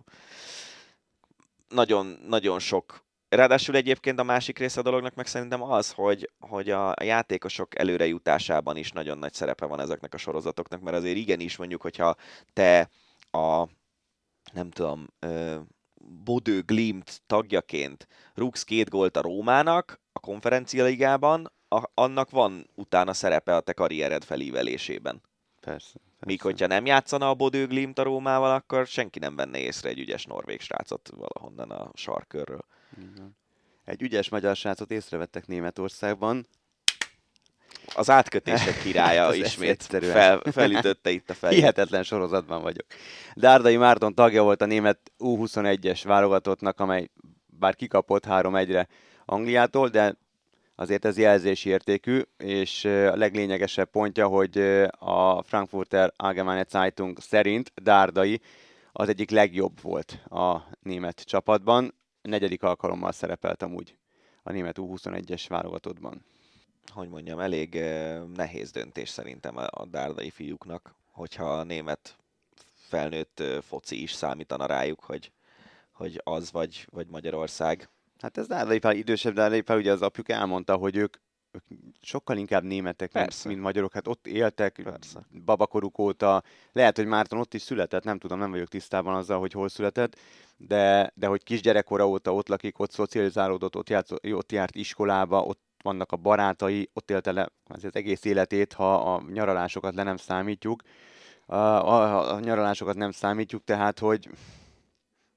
nagyon, 1.69 2.17
nagyon 2.27 2.59
sok 2.59 3.03
Ráadásul 3.29 3.75
egyébként 3.75 4.19
a 4.19 4.23
másik 4.23 4.57
része 4.59 4.79
a 4.79 4.83
dolognak 4.83 5.15
meg 5.15 5.27
szerintem 5.27 5.61
az, 5.63 5.91
hogy, 5.91 6.29
hogy 6.39 6.69
a 6.69 6.93
játékosok 7.03 7.79
előrejutásában 7.79 8.77
is 8.77 8.91
nagyon 8.91 9.17
nagy 9.17 9.33
szerepe 9.33 9.65
van 9.65 9.79
ezeknek 9.79 10.13
a 10.13 10.17
sorozatoknak, 10.17 10.81
mert 10.81 10.97
azért 10.97 11.17
igenis 11.17 11.57
mondjuk, 11.57 11.81
hogyha 11.81 12.15
te 12.53 12.89
a 13.31 13.67
nem 14.53 14.69
tudom, 14.71 15.07
Bodő 16.23 16.61
Glimt 16.61 17.21
tagjaként 17.27 18.07
rúgsz 18.33 18.63
két 18.63 18.89
gólt 18.89 19.17
a 19.17 19.21
Rómának 19.21 20.01
a 20.11 20.19
konferencia 20.19 20.83
ligában, 20.83 21.51
a, 21.67 21.83
annak 21.93 22.29
van 22.29 22.69
utána 22.75 23.13
szerepe 23.13 23.55
a 23.55 23.59
te 23.59 23.73
karriered 23.73 24.23
felívelésében. 24.23 25.21
Persze. 25.59 25.91
persze. 25.93 26.25
Míg 26.25 26.41
hogyha 26.41 26.67
nem 26.67 26.85
játszana 26.85 27.29
a 27.29 27.33
Bodő 27.33 27.67
Glimt 27.67 27.99
a 27.99 28.03
Rómával, 28.03 28.53
akkor 28.53 28.87
senki 28.87 29.19
nem 29.19 29.35
venné 29.35 29.59
észre 29.59 29.89
egy 29.89 29.99
ügyes 29.99 30.25
norvég 30.25 30.61
srácot 30.61 31.09
valahonnan 31.15 31.71
a 31.71 31.91
sarkörről. 31.93 32.65
Igen. 32.97 33.37
Egy 33.85 34.01
ügyes 34.01 34.29
magyar 34.29 34.55
srácot 34.55 34.91
észrevettek 34.91 35.47
Németországban. 35.47 36.47
Az 37.95 38.09
átkötések 38.09 38.81
királya 38.81 39.27
ez 39.29 39.35
ismét 39.35 39.83
fel, 39.83 40.41
felütötte 40.51 41.09
itt 41.09 41.29
a 41.29 41.33
fejét. 41.33 41.57
Hihetetlen 41.57 42.03
sorozatban 42.03 42.61
vagyok. 42.61 42.85
Dárdai 43.33 43.77
Márton 43.77 44.13
tagja 44.13 44.43
volt 44.43 44.61
a 44.61 44.65
német 44.65 45.11
U21-es 45.19 46.01
válogatottnak, 46.03 46.79
amely 46.79 47.09
bár 47.45 47.75
kikapott 47.75 48.23
3-1-re 48.27 48.87
Angliától, 49.25 49.87
de 49.87 50.15
azért 50.75 51.05
ez 51.05 51.17
jelzési 51.17 51.69
értékű, 51.69 52.21
és 52.37 52.85
a 52.85 53.15
leglényegesebb 53.15 53.89
pontja, 53.89 54.27
hogy 54.27 54.57
a 54.89 55.43
Frankfurter 55.43 56.11
Allgemeine 56.15 56.65
Zeitung 56.69 57.19
szerint 57.19 57.71
Dárdai 57.75 58.41
az 58.91 59.09
egyik 59.09 59.29
legjobb 59.29 59.81
volt 59.81 60.19
a 60.29 60.57
német 60.79 61.21
csapatban. 61.21 61.93
A 62.21 62.27
negyedik 62.27 62.63
alkalommal 62.63 63.11
szerepelt 63.11 63.63
amúgy 63.63 63.95
a 64.43 64.51
német 64.51 64.75
U21-es 64.79 65.45
válogatottban. 65.47 66.25
Hogy 66.91 67.09
mondjam, 67.09 67.39
elég 67.39 67.75
eh, 67.75 68.21
nehéz 68.35 68.71
döntés 68.71 69.09
szerintem 69.09 69.57
a 69.57 69.85
dárdai 69.85 70.29
fiúknak, 70.29 70.95
hogyha 71.11 71.57
a 71.57 71.63
német 71.63 72.17
felnőtt 72.73 73.43
foci 73.61 74.01
is 74.01 74.11
számítana 74.11 74.65
rájuk, 74.65 75.03
hogy, 75.03 75.31
hogy 75.91 76.21
az 76.23 76.51
vagy, 76.51 76.87
vagy 76.91 77.07
Magyarország. 77.07 77.89
Hát 78.19 78.37
ez 78.37 78.47
Dárdai 78.47 78.79
Pál, 78.79 78.95
idősebb 78.95 79.33
Dárdai 79.33 79.61
Pál, 79.61 79.77
ugye 79.77 79.91
az 79.91 80.01
apjuk 80.01 80.29
elmondta, 80.29 80.75
hogy 80.75 80.95
ők, 80.95 81.17
ők 81.51 81.63
sokkal 82.01 82.37
inkább 82.37 82.63
németek, 82.63 83.13
mint, 83.13 83.25
Persze. 83.25 83.47
mint 83.47 83.61
magyarok. 83.61 83.93
Hát 83.93 84.07
ott 84.07 84.27
éltek 84.27 84.79
Persze. 84.83 85.25
babakoruk 85.45 85.97
óta. 85.97 86.43
Lehet, 86.71 86.97
hogy 86.97 87.05
Márton 87.05 87.39
ott 87.39 87.53
is 87.53 87.61
született, 87.61 88.03
nem 88.03 88.19
tudom, 88.19 88.39
nem 88.39 88.51
vagyok 88.51 88.67
tisztában 88.67 89.15
azzal, 89.15 89.39
hogy 89.39 89.51
hol 89.51 89.69
született, 89.69 90.19
de, 90.57 91.11
de 91.15 91.27
hogy 91.27 91.43
kisgyerekkora 91.43 92.07
óta 92.07 92.33
ott 92.33 92.47
lakik, 92.47 92.79
ott 92.79 92.91
szocializálódott, 92.91 93.75
ott, 93.75 93.89
járt, 93.89 94.11
ott 94.31 94.51
járt 94.51 94.75
iskolába, 94.75 95.43
ott 95.43 95.61
vannak 95.85 96.11
a 96.11 96.15
barátai, 96.15 96.89
ott 96.93 97.11
élte 97.11 97.31
le 97.31 97.49
az 97.63 97.95
egész 97.95 98.25
életét, 98.25 98.73
ha 98.73 99.13
a 99.13 99.23
nyaralásokat 99.31 99.95
le 99.95 100.03
nem 100.03 100.17
számítjuk. 100.17 100.81
A, 101.45 101.55
a, 101.55 102.33
a 102.33 102.39
nyaralásokat 102.39 102.95
nem 102.95 103.11
számítjuk, 103.11 103.63
tehát, 103.63 103.99
hogy 103.99 104.29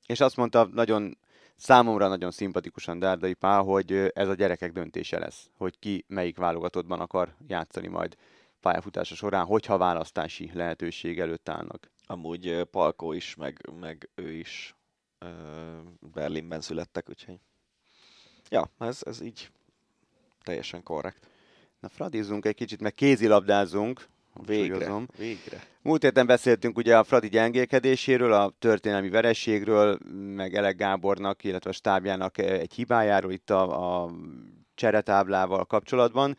és 0.07 0.21
azt 0.21 0.37
mondta 0.37 0.69
nagyon 0.73 1.19
számomra 1.57 2.09
nagyon 2.09 2.31
szimpatikusan 2.31 2.99
Dárdai 2.99 3.35
Pál, 3.35 3.63
hogy 3.63 4.11
ez 4.15 4.29
a 4.29 4.35
gyerekek 4.35 4.73
döntése 4.73 5.19
lesz, 5.19 5.51
hogy 5.57 5.79
ki 5.79 6.05
melyik 6.09 6.37
válogatottban 6.37 7.01
akar 7.01 7.35
játszani 7.47 7.89
majd 7.89 8.17
pályafutása 8.61 9.15
során, 9.15 9.45
hogyha 9.45 9.77
választási 9.77 10.51
lehetőség 10.55 11.21
előtt 11.21 11.49
állnak. 11.49 11.91
Amúgy 12.07 12.63
Palkó 12.71 13.13
is, 13.13 13.35
meg, 13.35 13.71
meg 13.81 14.09
ő 14.15 14.33
is 14.33 14.77
Berlinben 16.01 16.61
születtek, 16.61 17.09
úgyhogy 17.09 17.41
ja, 18.51 18.71
ez, 18.79 19.01
ez 19.05 19.21
így 19.21 19.51
teljesen 20.49 20.83
korrekt. 20.83 21.27
Na 21.81 21.89
fradizzunk 21.89 22.45
egy 22.45 22.55
kicsit, 22.55 22.81
meg 22.81 22.95
kézilabdázzunk. 22.95 24.09
Végre, 24.47 24.65
hangsúlyozom. 24.65 25.09
végre. 25.19 25.63
Múlt 25.83 26.03
héten 26.03 26.27
beszéltünk 26.27 26.77
ugye 26.77 26.99
a 26.99 27.05
Fradi 27.05 27.29
gyengélkedéséről, 27.29 28.33
a 28.33 28.53
történelmi 28.59 29.09
vereségről, 29.09 29.99
meg 30.35 30.55
Elek 30.55 30.77
Gábornak, 30.77 31.45
illetve 31.45 31.71
a 31.71 31.73
stábjának 31.73 32.39
egy 32.39 32.73
hibájáról 32.75 33.33
itt 33.33 33.51
a, 33.51 34.03
a 34.03 34.11
cseretáblával 34.75 35.65
kapcsolatban. 35.65 36.37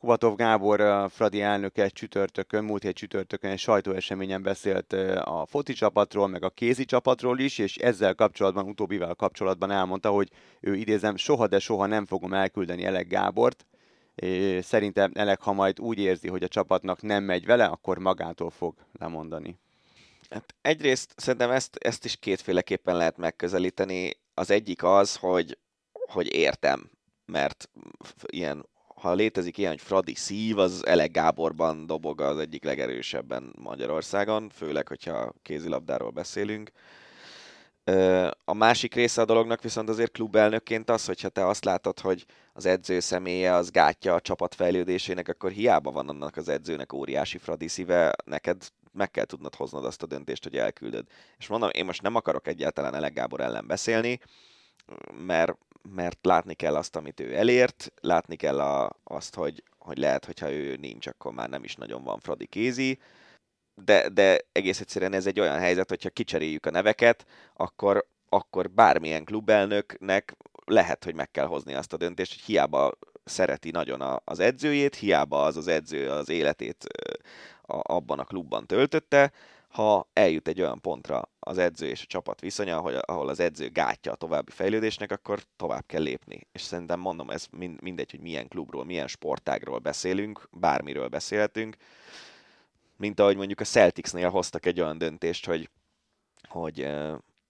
Kubatov 0.00 0.36
Gábor, 0.36 1.10
Fradi 1.10 1.42
elnöke 1.42 1.88
csütörtökön, 1.88 2.64
múlt 2.64 2.82
hét 2.82 2.94
csütörtökön 2.94 3.50
egy 3.50 3.58
sajtóeseményen 3.58 4.42
beszélt 4.42 4.92
a 5.24 5.46
foci 5.46 5.72
csapatról, 5.72 6.28
meg 6.28 6.44
a 6.44 6.50
kézi 6.50 6.84
csapatról 6.84 7.38
is, 7.38 7.58
és 7.58 7.76
ezzel 7.76 8.14
kapcsolatban, 8.14 8.68
utóbbivel 8.68 9.14
kapcsolatban 9.14 9.70
elmondta, 9.70 10.10
hogy 10.10 10.28
ő 10.60 10.74
idézem, 10.74 11.16
soha 11.16 11.46
de 11.46 11.58
soha 11.58 11.86
nem 11.86 12.06
fogom 12.06 12.34
elküldeni 12.34 12.84
Elek 12.84 13.08
Gábort, 13.08 13.66
és 14.14 14.64
szerintem 14.64 15.10
Elek, 15.14 15.40
ha 15.40 15.52
majd 15.52 15.80
úgy 15.80 15.98
érzi, 15.98 16.28
hogy 16.28 16.42
a 16.42 16.48
csapatnak 16.48 17.02
nem 17.02 17.24
megy 17.24 17.46
vele, 17.46 17.64
akkor 17.64 17.98
magától 17.98 18.50
fog 18.50 18.74
lemondani. 18.98 19.58
Hát 20.30 20.54
egyrészt 20.62 21.12
szerintem 21.16 21.50
ezt, 21.50 21.76
ezt 21.76 22.04
is 22.04 22.16
kétféleképpen 22.16 22.96
lehet 22.96 23.16
megközelíteni. 23.16 24.10
Az 24.34 24.50
egyik 24.50 24.82
az, 24.82 25.16
hogy, 25.16 25.58
hogy 25.92 26.34
értem, 26.34 26.90
mert 27.24 27.70
ilyen 28.26 28.68
ha 29.00 29.12
létezik 29.12 29.58
ilyen, 29.58 29.70
hogy 29.70 29.80
Fradi 29.80 30.14
szív, 30.14 30.58
az 30.58 30.86
Elek 30.86 31.10
Gáborban 31.10 31.86
dobog 31.86 32.20
az 32.20 32.38
egyik 32.38 32.64
legerősebben 32.64 33.52
Magyarországon, 33.58 34.48
főleg, 34.48 34.88
hogyha 34.88 35.32
kézilabdáról 35.42 36.10
beszélünk. 36.10 36.70
A 38.44 38.54
másik 38.54 38.94
része 38.94 39.20
a 39.20 39.24
dolognak 39.24 39.62
viszont 39.62 39.88
azért 39.88 40.12
klubelnökként 40.12 40.90
az, 40.90 41.06
hogyha 41.06 41.28
te 41.28 41.46
azt 41.46 41.64
látod, 41.64 42.00
hogy 42.00 42.24
az 42.52 42.66
edző 42.66 43.00
személye 43.00 43.54
az 43.54 43.70
gátja 43.70 44.14
a 44.14 44.20
csapat 44.20 44.54
fejlődésének, 44.54 45.28
akkor 45.28 45.50
hiába 45.50 45.90
van 45.90 46.08
annak 46.08 46.36
az 46.36 46.48
edzőnek 46.48 46.92
óriási 46.92 47.38
Fradi 47.38 47.68
szíve, 47.68 48.12
neked 48.24 48.62
meg 48.92 49.10
kell 49.10 49.24
tudnod 49.24 49.54
hoznod 49.54 49.84
azt 49.84 50.02
a 50.02 50.06
döntést, 50.06 50.42
hogy 50.42 50.56
elküldöd. 50.56 51.06
És 51.38 51.46
mondom, 51.46 51.70
én 51.72 51.84
most 51.84 52.02
nem 52.02 52.14
akarok 52.14 52.46
egyáltalán 52.46 52.94
Elek 52.94 53.12
Gábor 53.12 53.40
ellen 53.40 53.66
beszélni, 53.66 54.20
mert 55.26 55.56
mert 55.88 56.18
látni 56.22 56.54
kell 56.54 56.76
azt, 56.76 56.96
amit 56.96 57.20
ő 57.20 57.36
elért, 57.36 57.92
látni 58.00 58.36
kell 58.36 58.60
a, 58.60 58.96
azt, 59.04 59.34
hogy, 59.34 59.62
hogy 59.78 59.98
lehet, 59.98 60.24
hogyha 60.24 60.52
ő 60.52 60.76
nincs, 60.76 61.06
akkor 61.06 61.32
már 61.32 61.48
nem 61.48 61.64
is 61.64 61.74
nagyon 61.74 62.04
van 62.04 62.18
Fradi 62.20 62.46
kézi, 62.46 62.98
de, 63.84 64.08
de 64.08 64.40
egész 64.52 64.80
egyszerűen 64.80 65.12
ez 65.12 65.26
egy 65.26 65.40
olyan 65.40 65.58
helyzet, 65.58 65.88
hogyha 65.88 66.10
kicseréljük 66.10 66.66
a 66.66 66.70
neveket, 66.70 67.26
akkor, 67.54 68.06
akkor 68.28 68.70
bármilyen 68.70 69.24
klubelnöknek 69.24 70.36
lehet, 70.64 71.04
hogy 71.04 71.14
meg 71.14 71.30
kell 71.30 71.46
hozni 71.46 71.74
azt 71.74 71.92
a 71.92 71.96
döntést, 71.96 72.32
hogy 72.32 72.42
hiába 72.42 72.92
szereti 73.24 73.70
nagyon 73.70 74.00
a, 74.00 74.20
az 74.24 74.38
edzőjét, 74.38 74.94
hiába 74.94 75.42
az 75.42 75.56
az 75.56 75.66
edző 75.66 76.10
az 76.10 76.28
életét 76.28 76.84
a, 77.62 77.94
abban 77.94 78.18
a 78.18 78.24
klubban 78.24 78.66
töltötte, 78.66 79.32
ha 79.70 80.08
eljut 80.12 80.48
egy 80.48 80.60
olyan 80.60 80.80
pontra 80.80 81.30
az 81.40 81.58
edző 81.58 81.86
és 81.86 82.02
a 82.02 82.06
csapat 82.06 82.40
viszonya, 82.40 82.76
ahol, 82.76 82.94
ahol 82.94 83.28
az 83.28 83.40
edző 83.40 83.68
gátja 83.68 84.12
a 84.12 84.14
további 84.14 84.50
fejlődésnek, 84.50 85.12
akkor 85.12 85.42
tovább 85.56 85.86
kell 85.86 86.02
lépni. 86.02 86.46
És 86.52 86.60
szerintem 86.60 87.00
mondom, 87.00 87.30
ez 87.30 87.46
mindegy, 87.80 88.10
hogy 88.10 88.20
milyen 88.20 88.48
klubról, 88.48 88.84
milyen 88.84 89.06
sportágról 89.06 89.78
beszélünk, 89.78 90.48
bármiről 90.50 91.08
beszélhetünk, 91.08 91.76
mint 92.96 93.20
ahogy 93.20 93.36
mondjuk 93.36 93.60
a 93.60 93.64
Celticsnél 93.64 94.28
hoztak 94.28 94.66
egy 94.66 94.80
olyan 94.80 94.98
döntést, 94.98 95.46
hogy, 95.46 95.70
hogy 96.48 96.88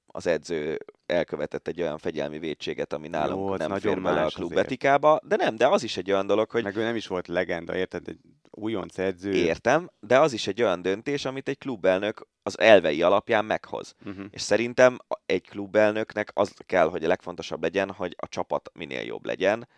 az 0.06 0.26
edző 0.26 0.78
elkövetett 1.06 1.68
egy 1.68 1.80
olyan 1.80 1.98
fegyelmi 1.98 2.38
védséget, 2.38 2.92
ami 2.92 3.08
nálunk 3.08 3.48
Jó, 3.48 3.56
nem 3.56 3.78
fér 3.78 4.02
bele 4.02 4.24
a 4.24 4.28
klub 4.28 4.56
etikába, 4.56 5.20
de 5.22 5.36
nem, 5.36 5.56
de 5.56 5.68
az 5.68 5.82
is 5.82 5.96
egy 5.96 6.10
olyan 6.10 6.26
dolog, 6.26 6.50
hogy... 6.50 6.62
Meg 6.62 6.76
ő 6.76 6.82
nem 6.82 6.96
is 6.96 7.06
volt 7.06 7.28
legenda, 7.28 7.76
érted? 7.76 8.08
Egy 8.08 8.18
újonc 8.60 8.98
edző. 8.98 9.32
Értem, 9.32 9.90
de 10.00 10.18
az 10.18 10.32
is 10.32 10.46
egy 10.46 10.62
olyan 10.62 10.82
döntés, 10.82 11.24
amit 11.24 11.48
egy 11.48 11.58
klubelnök 11.58 12.26
az 12.42 12.58
elvei 12.58 13.02
alapján 13.02 13.44
meghoz. 13.44 13.94
Uh-huh. 14.04 14.24
És 14.30 14.40
szerintem 14.40 14.98
egy 15.26 15.48
klubelnöknek 15.48 16.30
az 16.34 16.54
kell, 16.66 16.88
hogy 16.88 17.04
a 17.04 17.08
legfontosabb 17.08 17.62
legyen, 17.62 17.90
hogy 17.90 18.14
a 18.18 18.28
csapat 18.28 18.70
minél 18.74 19.02
jobb 19.02 19.26
legyen, 19.26 19.68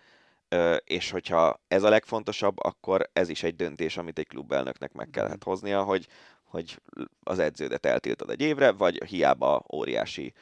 és 0.85 1.11
hogyha 1.11 1.61
ez 1.69 1.83
a 1.83 1.89
legfontosabb, 1.89 2.59
akkor 2.59 3.11
ez 3.13 3.29
is 3.29 3.43
egy 3.43 3.57
döntés, 3.57 3.97
amit 3.97 4.19
egy 4.19 4.27
klubelnöknek 4.27 4.93
meg 4.93 5.09
kellett 5.11 5.39
mhm. 5.39 5.49
hoznia, 5.49 5.83
hogy, 5.83 6.07
hogy 6.45 6.81
az 7.23 7.39
edződet 7.39 7.87
eltiltod 7.87 8.31
egy 8.31 8.41
évre, 8.41 8.73
vagy 8.73 9.05
hiába 9.05 9.65
óriási 9.73 10.33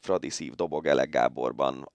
Fradi 0.00 0.30
szív 0.30 0.54
dobog 0.54 0.86
Elek 0.86 1.10
Gáborban 1.10 1.92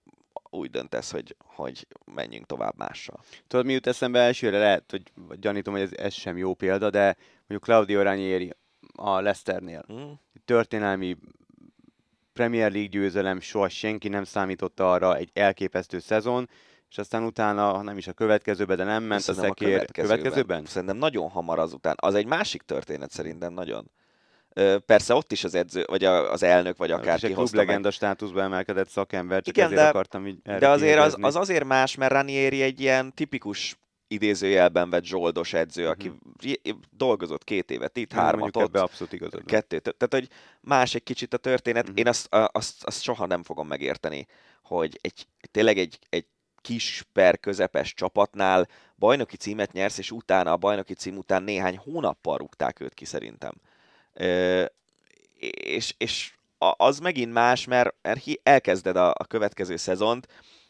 úgy 0.52 0.69
döntesz, 0.69 1.11
hogy, 1.11 1.36
hogy 1.40 1.88
menjünk 2.06 2.45
tovább 2.45 2.73
mással. 2.78 3.19
Tudod, 3.48 3.65
mi 3.65 3.73
jut 3.73 3.88
eszembe 3.88 4.19
elsőre? 4.19 4.57
Lehet, 4.57 4.91
hogy 4.91 5.02
gyanítom, 5.40 5.73
hogy 5.73 5.84
ez, 5.84 5.91
ez 5.91 6.14
sem 6.14 6.38
jó 6.38 6.53
példa, 6.53 6.90
de 6.90 7.15
mondjuk 7.38 7.64
Claudio 7.64 8.02
Ranieri 8.02 8.53
a 8.95 9.19
Leicesternél. 9.19 9.86
Mm. 9.94 10.11
Történelmi 10.45 11.18
Premier 12.34 12.72
League 12.72 12.90
győzelem, 12.90 13.40
soha 13.40 13.69
senki 13.69 14.07
nem 14.07 14.23
számította 14.23 14.91
arra, 14.91 15.15
egy 15.15 15.30
elképesztő 15.34 15.99
szezon, 15.99 16.49
és 16.90 16.98
aztán 16.98 17.23
utána, 17.23 17.82
nem 17.82 17.98
is 17.98 18.07
a 18.07 18.14
következőben, 18.14 18.78
de 18.78 18.84
nem 18.84 19.03
ment 19.03 19.22
Szerintem 19.22 19.49
a 19.49 19.53
szekér. 19.53 19.68
A 19.68 19.72
következőben. 19.72 20.18
következőben? 20.18 20.65
Szerintem 20.65 20.98
nagyon 20.98 21.30
hamar 21.30 21.60
azután. 21.60 21.95
Az 21.98 22.15
egy 22.15 22.26
másik 22.26 22.61
történet 22.61 23.11
szerintem 23.11 23.53
nagyon. 23.53 23.91
Persze 24.86 25.14
ott 25.14 25.32
is 25.32 25.44
az 25.44 25.56
edző, 25.56 25.84
vagy 25.88 26.03
az 26.03 26.44
elnök, 26.44 26.78
vagy 26.78 26.91
akárki 26.91 27.28
És 27.28 27.38
egy 27.38 27.52
legenda 27.52 27.82
meg. 27.82 27.91
státuszba 27.91 28.41
emelkedett 28.41 28.90
szakember, 28.90 29.41
csak 29.41 29.56
Igen, 29.56 29.65
ezért 29.65 29.82
de, 29.82 29.88
akartam 29.88 30.28
így 30.28 30.41
De 30.41 30.69
azért 30.69 30.99
az, 30.99 31.18
az, 31.22 31.36
azért 31.36 31.64
más, 31.64 31.95
mert 31.95 32.11
Ranieri 32.11 32.61
egy 32.61 32.80
ilyen 32.80 33.14
tipikus 33.14 33.80
idézőjelben 34.07 34.90
vett 34.90 35.03
zsoldos 35.03 35.53
edző, 35.53 35.88
aki 35.88 36.07
uh-huh. 36.07 36.80
dolgozott 36.90 37.44
két 37.44 37.72
évet 37.72 37.98
itt, 37.98 38.11
hármat 38.11 38.57
ott, 38.57 38.78
abszolút 38.78 39.14
igazad. 39.14 39.45
kettőt. 39.45 39.95
Tehát, 39.98 40.14
hogy 40.14 40.28
más 40.61 40.95
egy 40.95 41.03
kicsit 41.03 41.34
a 41.34 41.38
történet. 41.38 41.84
Uh-huh. 41.84 41.99
Én 41.99 42.07
azt, 42.07 42.28
azt, 42.32 42.84
azt 42.84 43.02
soha 43.02 43.26
nem 43.26 43.44
fogom 43.44 43.68
megérteni, 43.68 44.28
hogy 44.64 44.99
egy, 45.02 45.28
tényleg 45.52 45.78
egy, 45.78 45.99
egy 46.10 46.26
kis 46.61 47.06
per 47.14 47.40
közepes 47.40 47.94
csapatnál 47.94 48.68
bajnoki 48.95 49.38
címet 49.38 49.72
nyersz, 49.72 49.98
és 49.98 50.11
utána 50.11 50.52
a 50.52 50.57
bajnoki 50.57 50.94
cím 50.94 51.18
után 51.18 51.44
néhány 51.44 51.78
hónappal 51.78 52.38
rúgták 52.38 52.80
őt 52.80 52.94
ki 52.94 53.06
szerintem. 53.06 53.53
És, 54.14 55.94
és 55.98 56.36
az 56.78 57.00
megint 57.00 57.34
más, 57.34 57.66
mert, 57.66 57.96
mert 58.02 58.28
elkezded 58.44 58.96
a, 58.96 59.10
a 59.10 59.26
következő 59.28 59.76
szezont, 59.76 60.28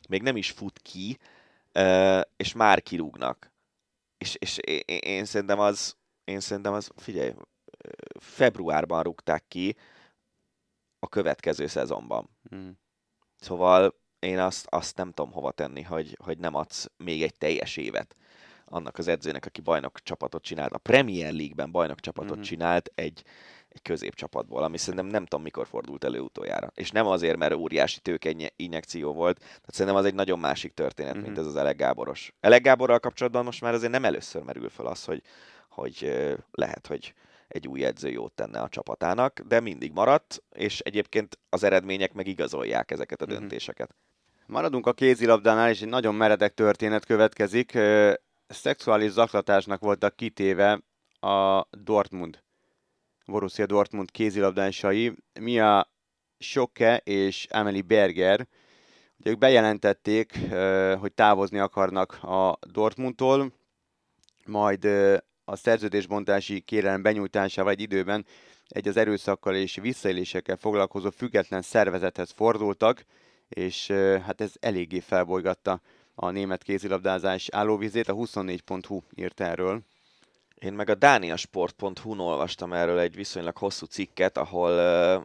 még 0.10 0.22
nem 0.22 0.38
is 0.38 0.52
fut 0.52 0.80
ki, 0.80 1.18
és 2.36 2.54
már 2.54 2.82
kirúgnak. 2.82 3.52
És, 4.18 4.36
és 4.40 4.58
én, 4.58 4.82
én 4.86 5.26
szerintem 5.26 5.60
az, 5.60 5.96
én 6.24 6.40
szerintem 6.40 6.74
az, 6.74 6.92
figyelj, 6.96 7.34
februárban 8.20 9.04
rúgták 9.04 9.44
ki 9.48 9.76
a 11.00 11.08
következő 11.08 11.68
szezonban. 11.68 12.30
Hmm. 12.50 12.80
Szóval 13.40 14.00
én 14.20 14.40
azt, 14.40 14.66
azt 14.70 14.98
nem 14.98 15.12
tudom 15.12 15.32
hova 15.32 15.52
tenni, 15.52 15.82
hogy, 15.82 16.18
hogy 16.24 16.38
nem 16.38 16.56
adsz 16.56 16.92
még 16.98 17.24
egy 17.24 17.38
teljes 17.38 17.78
évet 17.78 18.16
annak 18.72 18.98
az 18.98 19.08
edzőnek, 19.08 19.46
aki 19.46 19.62
bajnok 19.62 20.00
csapatot 20.04 20.44
csinált. 20.44 20.74
A 20.74 20.78
Premier 20.78 21.34
League-ben 21.34 21.72
bajnok 21.72 22.00
csapatot 22.00 22.32
mm-hmm. 22.32 22.42
csinált 22.42 22.92
egy, 22.96 23.24
egy 23.70 23.82
középcsapatból, 23.82 24.64
ami 24.64 24.78
szerintem 24.78 25.06
nem 25.06 25.26
tudom 25.26 25.44
mikor 25.44 25.68
fordult 25.68 26.04
elő 26.04 26.20
utoljára. 26.20 26.72
És 26.76 26.92
nem 26.92 27.08
azért, 27.08 27.38
mert 27.38 27.54
óriási 27.54 28.00
tőke 28.00 28.34
injekció 28.56 29.14
volt, 29.14 29.38
tehát 29.40 29.74
szerintem 29.74 29.96
az 29.96 30.06
egy 30.06 30.16
nagyon 30.16 30.40
másik 30.40 30.74
történet, 30.74 31.14
mm-hmm. 31.14 31.24
mint 31.24 31.38
ez 31.38 31.46
az 31.46 31.56
Elek 31.56 31.76
Gáboros. 31.76 32.34
Elek 32.40 32.62
Gáborral 32.62 33.00
kapcsolatban 33.00 33.44
most 33.44 33.62
már 33.62 33.74
azért 33.74 33.92
nem 33.92 34.06
először 34.06 34.42
merül 34.42 34.70
fel 34.70 34.86
az, 34.86 35.04
hogy, 35.04 35.22
hogy 35.70 36.28
lehet, 36.52 36.88
hogy 36.88 37.14
egy 37.48 37.68
új 37.68 37.86
edző 37.86 38.10
jót 38.10 38.34
tenne 38.34 38.60
a 38.60 38.70
csapatának, 38.70 39.40
de 39.40 39.60
mindig 39.60 39.92
maradt, 39.92 40.44
és 40.52 40.80
egyébként 40.80 41.40
az 41.50 41.64
eredmények 41.64 42.14
meg 42.14 42.28
igazolják 42.28 42.92
ezeket 42.92 43.22
a 43.22 43.26
mm-hmm. 43.26 43.40
döntéseket. 43.40 43.96
Maradunk 44.46 44.88
a 44.88 44.94
kézilabdánál, 44.94 45.70
és 45.70 45.82
egy 45.82 45.88
nagyon 45.90 46.16
meredek 46.16 46.54
történet 46.54 47.06
következik. 47.06 47.78
Szexuális 48.52 49.12
zaklatásnak 49.12 49.80
voltak 49.80 50.16
kitéve 50.16 50.82
a 51.20 51.68
Dortmund 51.70 52.44
Borussia 53.26 53.66
Dortmund 53.66 54.12
kézilabdásai, 54.12 55.16
Mia 55.40 55.92
Sokke 56.38 56.98
és 56.98 57.48
Emily 57.50 57.82
Berger, 57.82 58.48
ők 59.24 59.38
bejelentették, 59.38 60.40
hogy 61.00 61.14
távozni 61.14 61.60
akarnak 61.60 62.24
a 62.24 62.58
Dortmundtól, 62.72 63.54
majd 64.46 64.86
a 65.46 65.56
szerződésbontási 65.56 66.60
kérelem 66.60 67.02
benyújtásával 67.02 67.72
egy 67.72 67.82
időben 67.82 68.26
egy 68.68 68.88
az 68.88 68.98
erőszakkal 68.98 69.56
és 69.56 69.76
visszaélésekkel 69.76 70.58
foglalkozó 70.58 71.10
független 71.10 71.62
szervezethez 71.62 72.32
fordultak, 72.32 73.06
és 73.50 73.88
hát 74.26 74.42
ez 74.42 74.54
eléggé 74.60 75.00
felbolygatta 75.00 75.82
a 76.22 76.30
német 76.32 76.64
kézilabdázás 76.64 77.50
állóvizét, 77.50 78.08
a 78.08 78.14
24.hu 78.14 79.02
írt 79.16 79.40
erről. 79.40 79.82
Én 80.56 80.74
meg 80.74 80.90
a 80.90 80.96
dániasport.hu-n 80.96 82.20
olvastam 82.20 82.74
erről 82.74 83.00
egy 83.00 83.16
viszonylag 83.16 83.58
hosszú 83.58 83.86
cikket, 83.86 84.38
ahol 84.38 84.72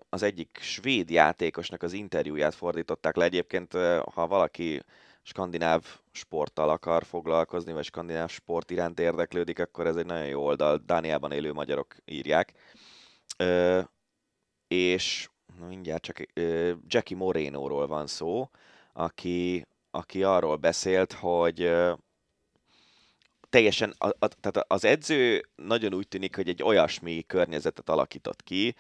az 0.09 0.23
egyik 0.23 0.59
svéd 0.61 1.11
játékosnak 1.11 1.83
az 1.83 1.93
interjúját 1.93 2.55
fordították 2.55 3.17
le. 3.17 3.25
Egyébként, 3.25 3.73
ha 4.15 4.27
valaki 4.27 4.83
skandináv 5.23 5.85
sporttal 6.13 6.69
akar 6.69 7.05
foglalkozni, 7.05 7.73
vagy 7.73 7.85
skandináv 7.85 8.31
sport 8.31 8.71
iránt 8.71 9.01
érdeklődik, 9.01 9.59
akkor 9.59 9.87
ez 9.87 9.97
egy 9.97 10.07
nagyon 10.07 10.27
jó 10.27 10.45
oldal. 10.45 10.83
Dániában 10.87 11.33
élő 11.33 11.53
magyarok 11.53 11.97
írják. 12.05 12.53
És 14.69 15.29
mindjárt 15.69 16.03
csak 16.03 16.23
Jackie 16.87 17.17
Moreno-ról 17.17 17.87
van 17.87 18.07
szó, 18.07 18.51
aki, 18.93 19.67
aki 19.97 20.23
arról 20.23 20.57
beszélt, 20.57 21.13
hogy 21.13 21.73
teljesen, 23.49 23.95
a, 23.99 24.07
a, 24.07 24.29
tehát 24.29 24.65
az 24.73 24.85
edző 24.85 25.49
nagyon 25.55 25.95
úgy 25.95 26.09
tűnik, 26.09 26.37
hogy 26.37 26.49
egy 26.49 26.63
olyasmi 26.63 27.25
környezetet 27.27 27.89
alakított 27.89 28.43
ki 28.43 28.75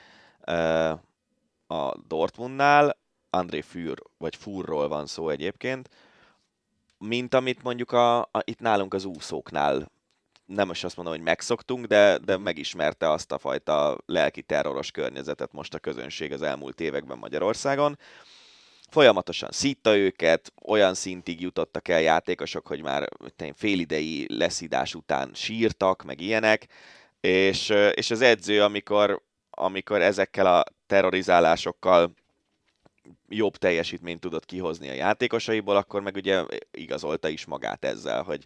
a 1.66 1.98
Dortmundnál, 2.06 2.98
André 3.30 3.60
Für, 3.60 3.94
vagy 4.18 4.36
Furról 4.36 4.88
van 4.88 5.06
szó 5.06 5.28
egyébként, 5.28 5.90
mint 6.98 7.34
amit 7.34 7.62
mondjuk 7.62 7.92
a, 7.92 8.20
a, 8.20 8.40
itt 8.44 8.60
nálunk 8.60 8.94
az 8.94 9.04
úszóknál 9.04 9.90
nem 10.46 10.70
is 10.70 10.84
azt 10.84 10.96
mondom, 10.96 11.14
hogy 11.14 11.24
megszoktunk, 11.24 11.86
de, 11.86 12.18
de 12.18 12.36
megismerte 12.36 13.10
azt 13.10 13.32
a 13.32 13.38
fajta 13.38 13.98
lelki 14.06 14.42
terroros 14.42 14.90
környezetet 14.90 15.52
most 15.52 15.74
a 15.74 15.78
közönség 15.78 16.32
az 16.32 16.42
elmúlt 16.42 16.80
években 16.80 17.18
Magyarországon. 17.18 17.98
Folyamatosan 18.88 19.50
szítta 19.52 19.96
őket, 19.96 20.52
olyan 20.62 20.94
szintig 20.94 21.40
jutottak 21.40 21.88
el 21.88 22.00
játékosok, 22.00 22.66
hogy 22.66 22.82
már 22.82 23.08
félidei 23.54 24.26
leszidás 24.28 24.94
után 24.94 25.30
sírtak, 25.34 26.02
meg 26.02 26.20
ilyenek, 26.20 26.66
és, 27.20 27.68
és 27.94 28.10
az 28.10 28.20
edző, 28.20 28.62
amikor, 28.62 29.22
amikor 29.50 30.00
ezekkel 30.00 30.46
a 30.46 30.64
terrorizálásokkal 30.86 32.14
jobb 33.28 33.56
teljesítményt 33.56 34.20
tudott 34.20 34.44
kihozni 34.44 34.88
a 34.88 34.92
játékosaiból, 34.92 35.76
akkor 35.76 36.02
meg 36.02 36.16
ugye 36.16 36.42
igazolta 36.70 37.28
is 37.28 37.44
magát 37.44 37.84
ezzel, 37.84 38.22
hogy 38.22 38.44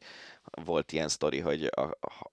volt 0.65 0.93
ilyen 0.93 1.09
sztori, 1.09 1.39
hogy 1.39 1.65
a, 1.65 1.81
a, 1.81 2.29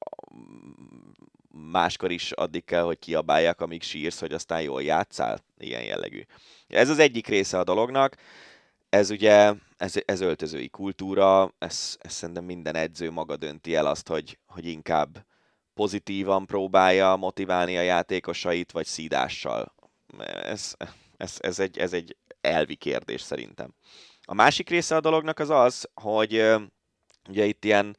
máskor 1.48 2.12
is 2.12 2.32
addig 2.32 2.64
kell, 2.64 2.84
hogy 2.84 3.00
kiabálják, 3.00 3.62
amíg 3.62 3.84
sírsz, 3.84 4.20
hogy 4.20 4.34
aztán 4.34 4.62
jól 4.62 4.84
játszál, 4.84 5.40
ilyen 5.58 5.84
jellegű. 5.84 6.22
Ez 6.68 6.90
az 6.90 7.00
egyik 7.00 7.28
része 7.28 7.60
a 7.60 7.64
dolognak, 7.64 8.16
ez 8.90 9.10
ugye, 9.10 9.54
ez, 9.78 9.94
ez 10.06 10.22
öltözői 10.22 10.70
kultúra, 10.70 11.54
ez, 11.58 11.98
ez 12.00 12.14
szerintem 12.14 12.44
minden 12.44 12.76
edző 12.76 13.12
maga 13.12 13.38
dönti 13.38 13.76
el 13.76 13.86
azt, 13.86 14.08
hogy, 14.08 14.40
hogy 14.46 14.66
inkább 14.66 15.26
pozitívan 15.74 16.46
próbálja 16.46 17.16
motiválni 17.16 17.78
a 17.78 17.82
játékosait, 17.82 18.72
vagy 18.72 18.86
szídással. 18.86 19.74
Ez, 20.44 20.76
ez, 21.18 21.38
ez, 21.40 21.60
egy, 21.60 21.78
ez 21.78 21.94
egy 21.94 22.18
elvi 22.42 22.76
kérdés 22.76 23.22
szerintem. 23.22 23.74
A 24.22 24.34
másik 24.34 24.70
része 24.70 24.96
a 24.96 25.00
dolognak 25.02 25.40
az 25.40 25.50
az, 25.50 25.90
hogy 25.94 26.56
ugye 27.30 27.46
itt 27.46 27.66
ilyen 27.66 27.98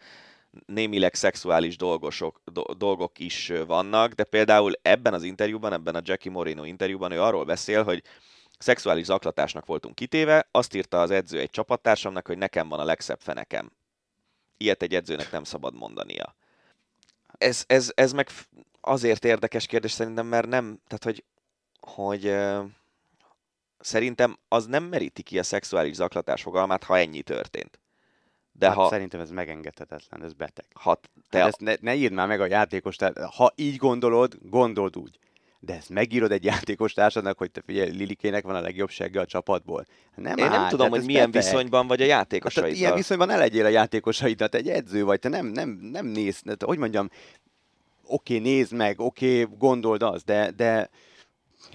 némileg 0.67 1.15
szexuális 1.15 1.77
dolgosok, 1.77 2.41
do, 2.45 2.63
dolgok 2.75 3.19
is 3.19 3.53
vannak, 3.67 4.13
de 4.13 4.25
például 4.25 4.73
ebben 4.83 5.15
az 5.15 5.23
interjúban, 5.23 5.73
ebben 5.73 5.95
a 5.95 6.01
Jackie 6.05 6.33
Moreno 6.33 6.65
interjúban 6.65 7.13
ő 7.13 7.23
arról 7.23 7.45
beszél, 7.45 7.85
hogy 7.85 8.03
szexuális 8.59 9.05
zaklatásnak 9.05 9.67
voltunk 9.67 9.95
kitéve, 9.95 10.49
azt 10.51 10.75
írta 10.75 11.01
az 11.01 11.11
edző 11.11 11.39
egy 11.39 11.51
csapattársamnak, 11.51 12.27
hogy 12.27 12.39
nekem 12.39 12.69
van 12.69 12.81
a 12.81 12.85
legszebb 12.85 13.21
fenekem. 13.21 13.73
Ilyet 14.57 14.83
egy 14.83 14.95
edzőnek 14.95 15.31
nem 15.31 15.45
szabad 15.45 15.75
mondania. 15.75 16.35
Ez, 17.39 17.65
ez, 17.67 17.93
ez 17.95 18.13
meg 18.13 18.29
azért 18.81 19.25
érdekes 19.25 19.67
kérdés 19.67 19.91
szerintem, 19.91 20.27
mert 20.27 20.49
nem, 20.49 20.81
tehát 20.87 21.05
hogy, 21.05 21.25
hogy 21.81 22.35
szerintem 23.79 24.39
az 24.49 24.67
nem 24.67 24.85
meríti 24.85 25.23
ki 25.23 25.39
a 25.39 25.43
szexuális 25.43 25.95
zaklatás 25.95 26.43
fogalmát, 26.43 26.85
ha 26.85 26.99
ennyi 26.99 27.23
történt. 27.23 27.81
De 28.59 28.67
hát 28.67 28.77
ha... 28.77 28.89
Szerintem 28.89 29.21
ez 29.21 29.31
megengedhetetlen, 29.31 30.25
ez 30.25 30.33
beteg. 30.33 30.65
Ha 30.73 31.01
te... 31.31 31.39
Hát 31.39 31.49
ezt 31.49 31.61
ne, 31.61 31.75
ne 31.81 31.95
írd 31.95 32.13
már 32.13 32.27
meg 32.27 32.41
a 32.41 32.47
játékos, 32.47 32.97
tehát 32.97 33.19
ha 33.19 33.53
így 33.57 33.77
gondolod, 33.77 34.39
gondold 34.43 34.97
úgy. 34.97 35.19
De 35.61 35.75
ezt 35.75 35.89
megírod 35.89 36.33
egy 36.33 36.45
játékos 36.45 36.93
társadnak, 36.93 37.39
hogy 37.39 37.51
te 37.51 37.63
figyelj, 37.67 37.91
Lilikének 37.91 38.45
van 38.45 38.55
a 38.55 38.61
legjobb 38.61 38.91
segge 38.91 39.21
a 39.21 39.27
csapatból. 39.27 39.87
Nem 40.15 40.37
Én 40.37 40.45
áll, 40.45 40.59
nem 40.59 40.69
tudom, 40.69 40.91
hogy 40.91 41.05
milyen 41.05 41.31
beteg. 41.31 41.51
viszonyban 41.51 41.87
vagy 41.87 42.03
a 42.03 42.05
játékosaiddal. 42.05 42.71
Hát, 42.71 42.81
ilyen 42.81 42.95
viszonyban 42.95 43.27
ne 43.27 43.37
legyél 43.37 43.65
a 43.65 43.69
játékosaiddal, 43.69 44.49
te 44.49 44.59
egy 44.59 44.69
edző 44.69 45.05
vagy, 45.05 45.19
te 45.19 45.29
nem, 45.29 45.47
nem, 45.47 45.69
nem 45.69 46.07
néz, 46.07 46.43
hogy 46.59 46.79
mondjam, 46.79 47.11
oké, 48.05 48.37
okay, 48.37 48.51
nézd 48.51 48.73
meg, 48.73 49.01
oké, 49.01 49.43
okay, 49.43 49.57
gondold 49.59 50.03
azt, 50.03 50.25
de, 50.25 50.51
de 50.51 50.91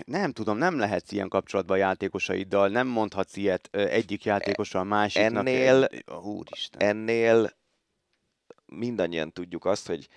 nem 0.05 0.31
tudom, 0.31 0.57
nem 0.57 0.79
lehetsz 0.79 1.11
ilyen 1.11 1.29
kapcsolatban 1.29 1.75
a 1.75 1.79
játékosaiddal, 1.79 2.67
nem 2.67 2.87
mondhatsz 2.87 3.35
ilyet 3.35 3.69
egyik 3.71 4.25
játékosra 4.25 4.79
a 4.79 4.83
másiknak. 4.83 5.47
Ennél, 5.47 5.87
úristen. 6.23 6.81
ennél 6.81 7.51
mindannyian 8.65 9.31
tudjuk 9.31 9.65
azt, 9.65 9.87
hogy 9.87 10.07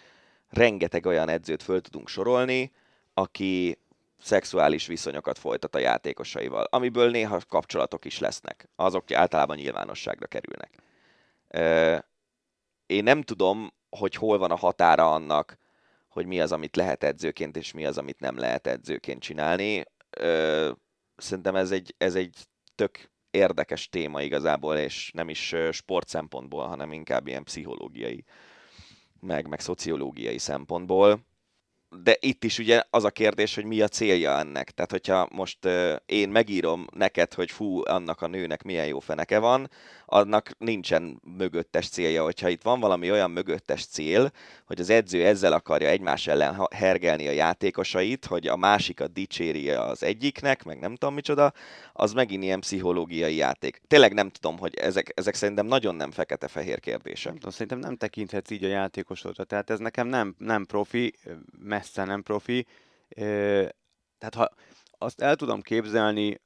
rengeteg 0.49 1.07
olyan 1.07 1.29
edzőt 1.29 1.63
föl 1.63 1.81
tudunk 1.81 2.09
sorolni, 2.09 2.73
aki 3.15 3.79
szexuális 4.21 4.87
viszonyokat 4.87 5.39
folytat 5.39 5.75
a 5.75 5.79
játékosaival, 5.79 6.67
amiből 6.71 7.11
néha 7.11 7.41
kapcsolatok 7.49 8.05
is 8.05 8.19
lesznek. 8.19 8.69
Azok 8.77 9.13
általában 9.13 9.57
nyilvánosságra 9.57 10.27
kerülnek. 10.27 10.73
Én 12.87 13.03
nem 13.03 13.23
tudom, 13.23 13.73
hogy 13.91 14.15
hol 14.15 14.39
van 14.39 14.51
a 14.51 14.57
határa 14.57 15.13
annak, 15.13 15.59
hogy 16.17 16.27
mi 16.27 16.41
az, 16.41 16.53
amit 16.53 16.77
lehet 16.77 17.05
edzőként, 17.05 17.57
és 17.57 17.73
mi 17.73 17.87
az, 17.87 17.99
amit 17.99 18.21
nem 18.21 18.37
lehet 18.37 18.67
edzőként 18.67 19.23
csinálni. 19.23 19.85
Ö, 20.11 20.71
szerintem 21.17 21.57
ez 21.57 21.71
egy, 21.71 21.95
ez 21.99 22.15
egy 22.15 22.37
tök 22.75 23.11
érdekes 23.31 23.89
téma 23.89 24.23
igazából, 24.23 24.77
és 24.77 25.11
nem 25.15 25.29
is 25.29 25.55
sport 25.71 26.09
szempontból, 26.09 26.67
hanem 26.67 26.93
inkább 26.93 27.27
ilyen 27.27 27.45
pszichológiai, 27.45 28.25
meg, 29.21 29.49
meg 29.49 29.61
szociológiai 29.61 30.39
szempontból 30.39 31.27
de 31.91 32.17
itt 32.21 32.45
is 32.45 32.59
ugye 32.59 32.83
az 32.91 33.05
a 33.05 33.11
kérdés, 33.11 33.55
hogy 33.55 33.65
mi 33.65 33.81
a 33.81 33.89
célja 33.89 34.39
ennek. 34.39 34.71
Tehát, 34.71 34.91
hogyha 34.91 35.29
most 35.33 35.59
én 36.07 36.29
megírom 36.29 36.87
neked, 36.95 37.35
hogy 37.35 37.51
fú, 37.51 37.81
annak 37.85 38.23
a 38.23 38.27
nőnek 38.27 38.63
milyen 38.63 38.87
jó 38.87 39.01
feneke 39.01 39.39
van, 39.39 39.71
annak 40.07 40.51
nincsen 40.59 41.21
mögöttes 41.37 41.89
célja. 41.89 42.23
Hogyha 42.23 42.49
itt 42.49 42.63
van 42.63 42.81
valami 42.81 43.11
olyan 43.11 43.31
mögöttes 43.31 43.87
cél, 43.87 44.31
hogy 44.67 44.81
az 44.81 44.91
edző 44.91 45.25
ezzel 45.25 45.53
akarja 45.53 45.89
egymás 45.89 46.27
ellen 46.27 46.69
hergelni 46.75 47.29
a 47.29 47.31
játékosait, 47.31 48.25
hogy 48.25 48.47
a 48.47 48.57
másikat 48.57 49.13
dicséri 49.13 49.71
az 49.71 50.03
egyiknek, 50.03 50.65
meg 50.65 50.79
nem 50.79 50.97
tudom 50.97 51.15
micsoda, 51.15 51.53
az 51.93 52.13
megint 52.13 52.43
ilyen 52.43 52.61
pszichológiai 52.61 53.37
játék. 53.37 53.81
Tényleg 53.87 54.13
nem 54.13 54.31
tudom, 54.31 54.59
hogy 54.59 54.75
ezek, 54.75 55.13
ezek 55.15 55.35
szerintem 55.35 55.67
nagyon 55.67 55.95
nem 55.95 56.11
fekete-fehér 56.11 56.81
kérdések. 56.81 57.27
Nem 57.27 57.35
tudom, 57.35 57.51
szerintem 57.51 57.79
nem 57.79 57.97
tekinthetsz 57.97 58.51
így 58.51 58.65
a 58.65 58.69
játékosodra. 58.69 59.45
Tehát 59.45 59.71
ez 59.71 59.79
nekem 59.79 60.07
nem, 60.07 60.35
nem 60.39 60.65
profi, 60.65 61.15
messze 61.77 62.05
nem 62.05 62.23
profi. 62.23 62.67
Tehát 64.19 64.35
ha 64.35 64.51
azt 64.99 65.21
el 65.21 65.37
tudom 65.37 65.61
képzelni, 65.61 66.41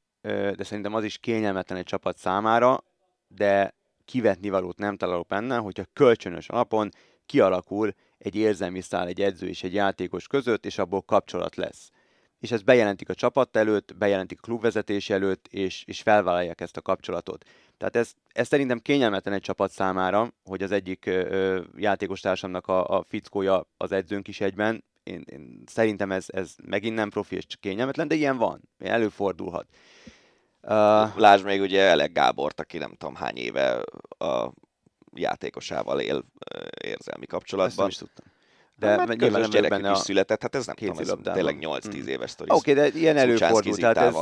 de 0.57 0.65
szerintem 0.65 0.95
az 0.95 1.05
is 1.05 1.19
kényelmetlen 1.19 1.79
egy 1.79 1.85
csapat 1.85 2.19
számára, 2.19 2.85
de 3.29 3.75
kivetni 4.05 4.49
valót 4.49 4.79
nem 4.79 4.97
találok 4.97 5.27
benne, 5.27 5.57
hogyha 5.57 5.85
kölcsönös 5.93 6.49
alapon 6.49 6.91
kialakul 7.27 7.95
egy 8.19 8.37
érzelmi 8.37 8.81
szál 8.81 9.07
egy 9.07 9.21
edző 9.21 9.49
és 9.49 9.63
egy 9.63 9.75
játékos 9.75 10.27
között, 10.27 10.67
és 10.67 10.79
abból 10.79 11.03
kapcsolat 11.03 11.57
lesz. 11.57 11.91
És 12.39 12.51
ezt 12.51 12.65
bejelentik 12.65 13.09
a 13.09 13.15
csapat 13.15 13.57
előtt, 13.57 13.97
bejelentik 13.97 14.39
a 14.39 14.47
klubvezetés 14.47 15.11
előtt, 15.11 15.47
és, 15.51 15.85
és 15.87 16.03
felvállalják 16.03 16.61
ezt 16.61 16.77
a 16.77 16.81
kapcsolatot. 16.81 17.45
Tehát 17.77 17.97
ez, 17.97 18.13
ez 18.33 18.47
szerintem 18.47 18.79
kényelmetlen 18.79 19.35
egy 19.35 19.41
csapat 19.41 19.71
számára, 19.71 20.33
hogy 20.45 20.63
az 20.63 20.71
egyik 20.71 21.07
ö, 21.07 21.63
játékostársamnak 21.77 22.67
a, 22.67 22.87
a 22.99 23.05
fickója 23.09 23.67
az 23.77 23.93
edzőnk 23.93 24.29
is 24.29 24.41
egyben. 24.41 24.85
Én, 25.03 25.25
én 25.27 25.63
szerintem 25.67 26.13
ez, 26.13 26.27
ez 26.29 26.55
megint 26.65 26.95
nem 26.95 27.11
profi 27.11 27.37
és 27.37 27.45
kényelmetlen, 27.61 28.09
de 28.09 28.15
ilyen 28.15 28.37
van, 28.37 28.61
előfordulhat. 28.79 29.67
Uh, 30.63 31.17
Lásd 31.17 31.45
még 31.45 31.61
ugye 31.61 31.83
Elek 31.83 32.13
Gábort, 32.13 32.61
aki 32.61 32.79
nem 32.79 32.91
tudom 32.91 33.15
hány 33.15 33.37
éve 33.37 33.83
a 34.19 34.53
játékosával 35.15 36.01
él 36.01 36.25
érzelmi 36.85 37.27
kapcsolatban. 37.27 37.87
Ezt 37.87 38.01
is 38.01 38.09
tudtam. 38.09 38.27
De 38.81 38.87
hát, 38.87 38.99
hát 38.99 39.17
közös 39.17 39.49
gyerekük 39.49 39.91
is 39.91 39.99
született, 39.99 40.43
hát 40.43 40.55
ez 40.55 40.67
nem 40.67 40.75
tudom, 40.77 40.99
ez 40.99 41.33
tényleg 41.33 41.59
8-10 41.61 42.03
mm. 42.03 42.07
éves 42.07 42.31
sztori. 42.31 42.51
Oké, 42.51 42.71
okay, 42.71 42.91
de 42.91 42.99
ilyen 42.99 43.17
előfordul. 43.17 43.77
Tehát 43.77 43.97
ez... 43.97 44.15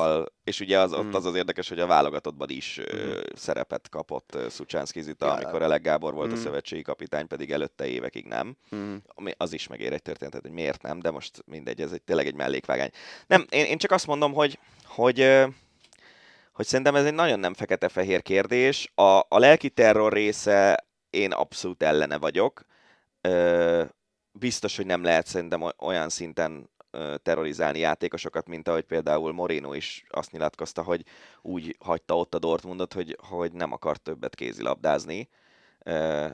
És 0.45 0.61
ugye 0.61 0.79
az, 0.79 0.97
mm. 0.97 1.13
az 1.13 1.25
az 1.25 1.35
érdekes, 1.35 1.69
hogy 1.69 1.81
a 1.81 1.87
válogatottban 1.87 2.49
is 2.51 2.81
mm. 2.81 3.11
szerepet 3.35 3.89
kapott 3.89 4.39
Szucsánszki 4.49 5.01
Zita, 5.01 5.27
ja, 5.27 5.33
amikor 5.33 5.63
Elek 5.63 5.83
Gábor 5.83 6.15
volt 6.15 6.31
mm. 6.31 6.33
a 6.33 6.37
szövetségi 6.37 6.83
kapitány, 6.83 7.27
pedig 7.27 7.53
előtte 7.53 7.87
évekig 7.87 8.27
nem. 8.27 8.57
Mm. 8.77 8.97
Az 9.37 9.53
is 9.53 9.67
megér 9.67 9.93
egy 9.93 10.03
történetet, 10.03 10.43
hogy 10.43 10.51
miért 10.51 10.83
nem, 10.83 11.01
de 11.01 11.11
most 11.11 11.43
mindegy, 11.47 11.81
ez 11.81 11.93
egy, 11.93 12.03
tényleg 12.03 12.27
egy 12.27 12.35
mellékvágány. 12.35 12.91
Nem, 13.27 13.47
én, 13.51 13.65
én 13.65 13.79
csak 13.79 13.91
azt 13.91 14.07
mondom, 14.07 14.33
hogy, 14.33 14.59
hogy 14.85 15.47
hogy 16.59 16.67
szerintem 16.67 16.95
ez 16.95 17.05
egy 17.05 17.15
nagyon 17.15 17.39
nem 17.39 17.55
fekete-fehér 17.55 18.23
kérdés. 18.23 18.93
A, 18.95 19.19
a 19.19 19.39
lelki 19.39 19.71
terror 19.71 20.13
része 20.13 20.87
én 21.11 21.33
abszolút 21.33 21.83
ellene 21.83 22.19
vagyok. 22.19 22.65
Ö, 23.21 23.85
biztos, 24.39 24.77
hogy 24.77 24.87
nem 24.87 25.03
lehet 25.03 25.27
szerintem 25.27 25.73
olyan 25.79 26.09
szinten 26.09 26.71
terrorizálni 27.23 27.79
játékosokat, 27.79 28.49
mint 28.49 28.69
ahogy 28.69 28.85
például 28.85 29.33
Moreno 29.33 29.75
is 29.75 30.05
azt 30.09 30.33
nyilatkozta, 30.33 30.83
hogy 30.83 31.05
úgy 31.43 31.77
hagyta 31.79 32.17
ott 32.17 32.35
a 32.35 32.39
Dortmundot, 32.39 32.93
hogy, 32.93 33.17
hogy 33.21 33.53
nem 33.53 33.73
akart 33.73 34.01
többet 34.01 34.35
kézilabdázni, 34.35 35.29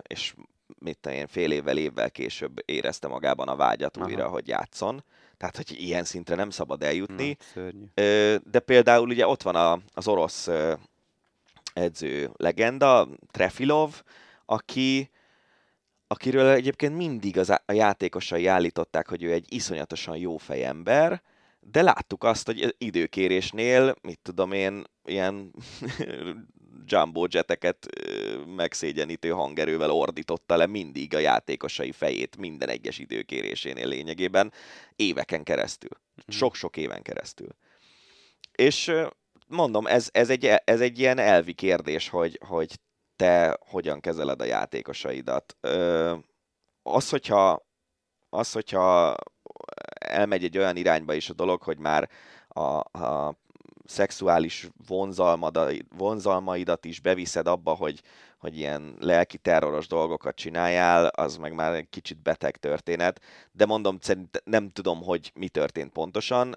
és 0.02 0.35
mit 0.78 1.06
én 1.06 1.26
fél 1.26 1.52
évvel, 1.52 1.78
évvel 1.78 2.10
később 2.10 2.62
érezte 2.64 3.09
magában 3.09 3.48
a 3.48 3.56
vágyat 3.56 3.97
Aha. 3.97 4.06
újra, 4.06 4.28
hogy 4.28 4.48
játszon. 4.48 5.05
Tehát, 5.36 5.56
hogy 5.56 5.81
ilyen 5.81 6.05
szintre 6.05 6.35
nem 6.35 6.51
szabad 6.51 6.82
eljutni. 6.82 7.36
Na, 7.55 7.62
De 8.39 8.59
például 8.64 9.09
ugye 9.09 9.26
ott 9.26 9.43
van 9.43 9.56
a, 9.56 9.78
az 9.94 10.09
orosz 10.09 10.48
edző 11.72 12.31
legenda, 12.36 13.09
Trefilov, 13.31 14.02
aki 14.47 15.10
akiről 16.15 16.49
egyébként 16.49 16.97
mindig 16.97 17.39
az 17.39 17.51
a 17.51 17.73
játékosai 17.73 18.47
állították, 18.47 19.09
hogy 19.09 19.23
ő 19.23 19.32
egy 19.32 19.53
iszonyatosan 19.53 20.16
jó 20.16 20.36
fejember, 20.36 21.23
de 21.61 21.82
láttuk 21.82 22.24
azt, 22.24 22.47
hogy 22.47 22.74
időkérésnél, 22.78 23.95
mit 24.03 24.19
tudom 24.23 24.53
én, 24.53 24.85
ilyen 25.05 25.55
jumbo 26.86 27.27
jeteket 27.31 27.86
megszégyenítő 28.57 29.28
hangerővel 29.31 29.91
ordította 29.91 30.57
le 30.57 30.66
mindig 30.66 31.15
a 31.15 31.19
játékosai 31.19 31.93
fejét 31.93 32.36
minden 32.36 32.69
egyes 32.69 32.99
időkérésénél 32.99 33.89
lényegében 33.89 34.53
éveken 34.97 35.43
keresztül. 35.43 35.91
Sok-sok 36.28 36.77
éven 36.77 37.03
keresztül. 37.03 37.49
És 38.53 38.93
mondom, 39.47 39.86
ez, 39.86 40.09
ez, 40.12 40.31
egy, 40.31 40.51
ez 40.65 40.81
egy 40.81 40.99
ilyen 40.99 41.19
elvi 41.19 41.53
kérdés, 41.53 42.09
hogy, 42.09 42.39
hogy 42.47 42.78
te 43.16 43.59
hogyan 43.61 44.01
kezeled 44.01 44.41
a 44.41 44.45
játékosaidat. 44.45 45.57
Ö, 45.61 46.15
az, 46.82 47.11
hogyha, 47.11 47.66
az, 48.28 48.53
hogyha 48.53 49.15
elmegy 49.99 50.45
egy 50.45 50.59
olyan 50.59 50.77
irányba 50.77 51.15
is 51.15 51.31
a 51.31 51.35
dolog, 51.35 51.62
hogy 51.62 51.78
már 51.78 52.09
a, 52.49 52.99
a 52.99 53.36
szexuális 53.85 54.69
vonzalmaidat 55.97 56.85
is 56.85 57.01
beviszed 57.01 57.47
abba, 57.47 57.74
hogy, 57.74 58.03
hogy 58.39 58.59
ilyen 58.59 58.97
lelki 59.01 59.39
terroros 59.39 59.86
dolgokat 59.86 60.35
csináljál, 60.35 61.07
az 61.07 61.36
meg 61.36 61.55
már 61.55 61.74
egy 61.74 61.89
kicsit 61.89 62.23
beteg 62.23 62.57
történet. 62.57 63.20
De 63.53 63.66
mondom, 63.66 63.99
szerint 64.01 64.43
nem 64.45 64.70
tudom, 64.70 65.03
hogy 65.03 65.32
mi 65.35 65.49
történt 65.49 65.93
pontosan. 65.93 66.55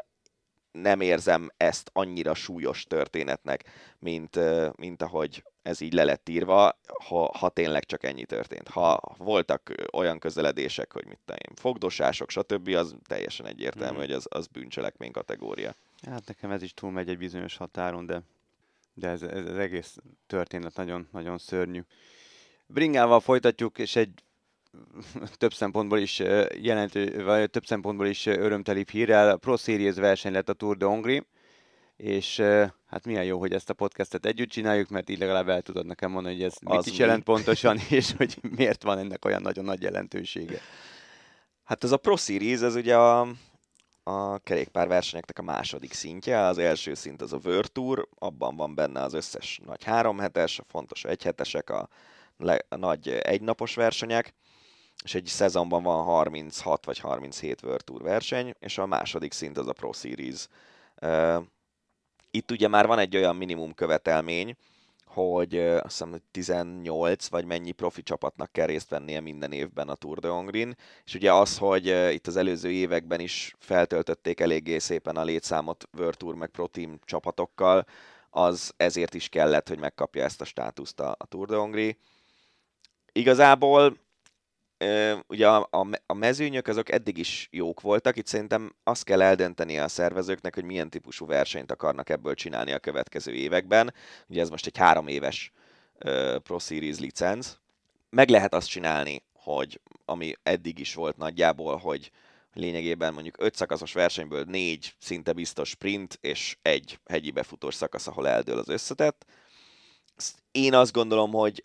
Nem 0.72 1.02
érzem 1.02 1.50
ezt 1.58 1.90
annyira 1.94 2.34
súlyos 2.34 2.84
történetnek, 2.84 3.64
mint, 4.00 4.40
mint 4.76 5.02
ahogy 5.02 5.44
ez 5.68 5.81
így 5.81 5.94
le 5.94 6.03
lett 6.03 6.30
írva, 6.30 6.80
ha, 7.07 7.31
ha 7.38 7.49
tényleg 7.49 7.85
csak 7.85 8.03
ennyi 8.03 8.26
történt. 8.26 8.68
Ha 8.68 9.02
voltak 9.18 9.73
olyan 9.94 10.19
közeledések, 10.19 10.94
hogy 10.94 11.06
mit 11.06 11.19
én, 11.30 11.56
fogdosások, 11.56 12.30
stb., 12.30 12.68
az 12.68 12.95
teljesen 13.07 13.45
egyértelmű, 13.45 13.91
Mhm. 13.98 13.99
hogy 14.06 14.11
az, 14.11 14.26
az 14.30 14.48
bűncselekmény 14.48 15.11
kategória. 15.11 15.73
Hát 16.10 16.27
nekem 16.27 16.52
ez 16.52 16.61
is 16.61 16.73
túlmegy 16.73 17.10
egy 17.10 17.18
bizonyos 17.18 17.57
határon, 17.57 18.06
de, 18.06 18.22
de 18.94 19.07
ez, 19.10 19.22
ez, 19.22 19.45
ez 19.45 19.57
egész 19.57 19.98
történet 20.27 20.76
nagyon, 20.76 21.07
nagyon 21.11 21.38
szörnyű. 21.38 21.81
Bringával 22.68 23.19
folytatjuk, 23.19 23.77
és 23.77 23.95
egy 23.95 24.10
több 25.38 25.53
szempontból 25.53 25.99
is 25.99 26.19
jelentő, 26.61 27.23
vagy 27.23 27.49
több 27.49 27.65
szempontból 27.65 28.07
is 28.07 28.26
ö, 28.26 28.31
örömtelibb 28.39 28.89
hírrel. 28.89 29.30
A 29.30 29.38
Pro 29.38 29.57
Series 29.57 29.95
verseny 29.95 30.31
lett 30.31 30.49
a 30.49 30.53
Tour 30.53 30.77
de 30.77 30.85
Hongrie, 30.85 31.23
és 31.98 32.38
hát 32.86 33.06
milyen 33.06 33.24
jó, 33.24 33.40
hogy 33.40 33.53
ezt 33.53 33.69
a 33.69 33.74
podcastet 33.74 34.26
együtt 34.26 34.49
csináljuk, 34.49 34.90
mert 34.90 35.10
így 35.10 35.19
legalább 35.19 35.49
el 35.49 35.61
tudod 35.61 35.86
nekem 35.86 36.11
mondani, 36.11 36.36
hogy 36.36 36.44
ez 36.44 36.53
Az 36.64 36.76
mit 36.76 36.86
is 36.86 36.91
mi? 36.91 36.98
jelent 36.98 37.24
pontosan, 37.24 37.78
és 37.90 38.14
hogy 38.18 38.38
miért 38.41 38.84
van 38.84 38.98
ennek 38.98 39.26
olyan 39.26 39.41
nagyon 39.41 39.65
nagy 39.65 39.82
jelentősége. 39.82 40.60
Hát 41.64 41.84
ez 41.84 41.91
a 41.91 41.98
Pro 41.98 42.15
Series, 42.15 42.61
ez 42.61 42.76
ugye 42.76 42.98
a, 42.98 43.28
a 44.03 44.38
kerékpárversenyeknek 44.38 45.40
a 45.40 45.41
második 45.41 45.94
szintje. 45.94 46.40
Az 46.40 46.57
első 46.57 46.94
szint 46.94 47.22
az 47.22 47.34
a 47.34 47.61
Tour, 47.61 48.07
abban 48.19 48.56
van 48.56 48.76
benne 48.76 49.02
az 49.02 49.14
összes 49.14 49.60
nagy 49.65 49.84
háromhetes, 49.84 50.60
a 50.60 50.64
fontos 50.68 51.03
egyhetesek, 51.03 51.69
a, 51.69 51.90
le, 52.38 52.60
a 52.69 52.76
nagy 52.76 53.10
egynapos 53.10 53.76
versenyek, 53.76 54.34
és 55.03 55.15
egy 55.15 55.26
szezonban 55.26 55.84
van 55.84 56.03
36 56.03 56.86
vagy 56.86 56.99
37 56.99 57.64
World 57.64 57.84
Tour 57.84 58.02
verseny, 58.02 58.53
és 58.60 58.78
a 58.78 58.86
második 58.86 59.34
szint 59.34 59.57
az 59.57 59.68
a 59.68 59.74
Pro 59.74 59.94
Series. 59.94 60.48
Itt 62.38 62.51
ugye 62.51 62.68
már 62.68 62.88
van 62.88 62.99
egy 62.99 63.15
olyan 63.15 63.35
minimum 63.35 63.73
követelmény, 63.73 64.55
hogy 65.05 65.57
azt 65.57 65.84
hiszem, 65.84 66.09
hogy 66.09 66.22
18 66.31 67.27
vagy 67.27 67.45
mennyi 67.45 67.72
profi 67.72 68.03
csapatnak 68.03 68.51
kell 68.51 68.65
részt 68.65 68.89
vennie 68.89 69.19
minden 69.19 69.51
évben 69.51 69.89
a 69.89 69.95
Tour 69.95 70.19
de 70.19 70.27
Hongrin, 70.27 70.76
és 71.05 71.14
ugye 71.14 71.34
az, 71.34 71.57
hogy 71.57 71.85
itt 72.14 72.27
az 72.27 72.35
előző 72.35 72.72
években 72.72 73.19
is 73.19 73.55
feltöltötték 73.59 74.39
eléggé 74.39 74.77
szépen 74.77 75.15
a 75.15 75.23
létszámot 75.23 75.89
World 75.97 76.18
Tour 76.18 76.35
meg 76.35 76.49
Pro 76.49 76.68
Team 76.68 76.99
csapatokkal, 77.05 77.85
az 78.30 78.73
ezért 78.77 79.14
is 79.14 79.30
kellett, 79.30 79.68
hogy 79.68 79.80
megkapja 79.80 80.23
ezt 80.23 80.41
a 80.41 80.45
státuszt 80.45 80.99
a, 80.99 81.18
Tour 81.30 81.47
de 81.47 81.55
Hongri. 81.55 81.97
Igazából 83.11 83.97
ugye 85.28 85.48
a, 85.48 85.68
a, 85.72 85.88
a 86.06 86.14
mezőnyök 86.14 86.68
azok 86.68 86.91
eddig 86.91 87.18
is 87.18 87.48
jók 87.52 87.82
voltak, 87.82 88.16
itt 88.16 88.28
szerintem 88.28 88.76
azt 88.84 89.04
kell 89.04 89.22
eldönteni 89.22 89.80
a 89.80 89.88
szervezőknek, 89.88 90.54
hogy 90.54 90.64
milyen 90.64 90.90
típusú 90.90 91.26
versenyt 91.26 91.72
akarnak 91.72 92.10
ebből 92.10 92.34
csinálni 92.34 92.72
a 92.72 92.80
következő 92.80 93.34
években. 93.34 93.94
Ugye 94.28 94.41
ez 94.41 94.49
most 94.49 94.66
egy 94.66 94.78
három 94.78 95.08
éves 95.08 95.52
ö, 95.98 96.38
Pro 96.44 96.60
Series 96.60 96.99
licenc. 96.99 97.56
Meg 98.10 98.30
lehet 98.30 98.54
azt 98.54 98.70
csinálni, 98.70 99.24
hogy 99.34 99.82
ami 100.06 100.34
eddig 100.44 100.80
is 100.80 100.94
volt 100.94 101.18
nagyjából, 101.18 101.78
hogy 101.78 102.12
lényegében 102.54 103.14
mondjuk 103.14 103.36
öt 103.40 103.56
szakaszos 103.56 103.94
versenyből 103.94 104.44
négy 104.44 104.95
szinte 104.99 105.34
biztos 105.34 105.70
sprint, 105.70 106.18
és 106.22 106.58
egy 106.62 106.99
hegyi 107.06 107.32
befutós 107.32 107.76
szakasz, 107.76 108.08
ahol 108.08 108.28
eldől 108.28 108.58
az 108.58 108.70
összetett. 108.70 109.26
Én 110.52 110.74
azt 110.74 110.91
gondolom, 110.91 111.32
hogy 111.32 111.64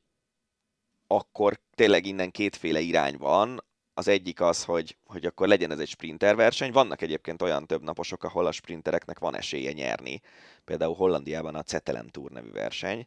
akkor 1.17 1.61
tényleg 1.75 2.07
innen 2.07 2.31
kétféle 2.31 2.81
irány 2.81 3.17
van. 3.17 3.65
Az 3.95 4.09
egyik 4.09 4.41
az, 4.41 4.65
hogy, 4.65 4.97
hogy 5.05 5.27
akkor 5.27 5.49
legyen 5.49 5.71
ez 5.71 5.79
egy 5.79 5.89
sprinter 5.89 6.37
verseny. 6.37 6.73
Vannak 6.73 7.03
egyébként 7.03 7.43
olyan 7.43 7.67
több 7.67 7.83
naposok, 7.83 8.25
ahol 8.25 8.47
a 8.47 8.53
sprintereknek 8.53 9.19
van 9.19 9.37
esélye 9.37 9.73
nyerni. 9.73 10.21
Például 10.65 10.95
Hollandiában 10.95 11.55
a 11.55 11.63
Cetelem 11.63 12.09
Tour 12.09 12.31
nevű 12.31 12.51
verseny. 12.51 13.07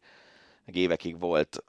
Meg 0.65 0.75
évekig 0.75 1.19
volt 1.19 1.63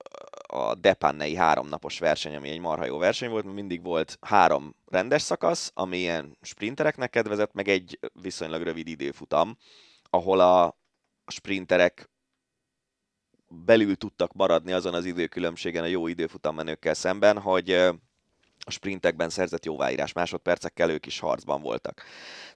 a 0.46 0.74
Depannei 0.74 1.34
háromnapos 1.34 1.98
verseny, 1.98 2.36
ami 2.36 2.48
egy 2.48 2.60
marha 2.60 2.84
jó 2.84 2.98
verseny 2.98 3.30
volt, 3.30 3.44
mindig 3.44 3.82
volt 3.82 4.18
három 4.20 4.74
rendes 4.86 5.22
szakasz, 5.22 5.70
ami 5.74 5.98
ilyen 5.98 6.36
sprintereknek 6.42 7.10
kedvezett, 7.10 7.52
meg 7.52 7.68
egy 7.68 7.98
viszonylag 8.22 8.62
rövid 8.62 8.88
időfutam, 8.88 9.56
ahol 10.10 10.40
a 10.40 10.76
sprinterek 11.26 12.10
belül 13.48 13.96
tudtak 13.96 14.32
maradni 14.32 14.72
azon 14.72 14.94
az 14.94 15.04
időkülönbségen 15.04 15.82
a 15.82 15.86
jó 15.86 16.06
időfutammenőkkel 16.06 16.94
szemben, 16.94 17.38
hogy 17.38 17.70
a 18.58 18.70
sprintekben 18.70 19.28
szerzett 19.28 19.64
jóváírás 19.64 20.12
másodpercekkel 20.12 20.90
ők 20.90 21.06
is 21.06 21.18
harcban 21.18 21.62
voltak. 21.62 22.02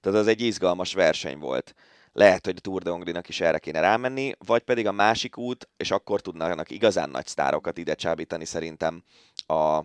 Tehát 0.00 0.18
az 0.18 0.26
egy 0.26 0.40
izgalmas 0.40 0.94
verseny 0.94 1.38
volt. 1.38 1.74
Lehet, 2.12 2.44
hogy 2.44 2.56
a 2.56 2.60
Tour 2.60 2.82
de 2.82 2.90
Hongrinak 2.90 3.28
is 3.28 3.40
erre 3.40 3.58
kéne 3.58 3.80
rámenni, 3.80 4.32
vagy 4.38 4.62
pedig 4.62 4.86
a 4.86 4.92
másik 4.92 5.36
út, 5.36 5.68
és 5.76 5.90
akkor 5.90 6.20
tudnának 6.20 6.70
igazán 6.70 7.10
nagy 7.10 7.26
sztárokat 7.26 7.78
ide 7.78 7.94
csábítani 7.94 8.44
szerintem 8.44 9.02
a, 9.46 9.84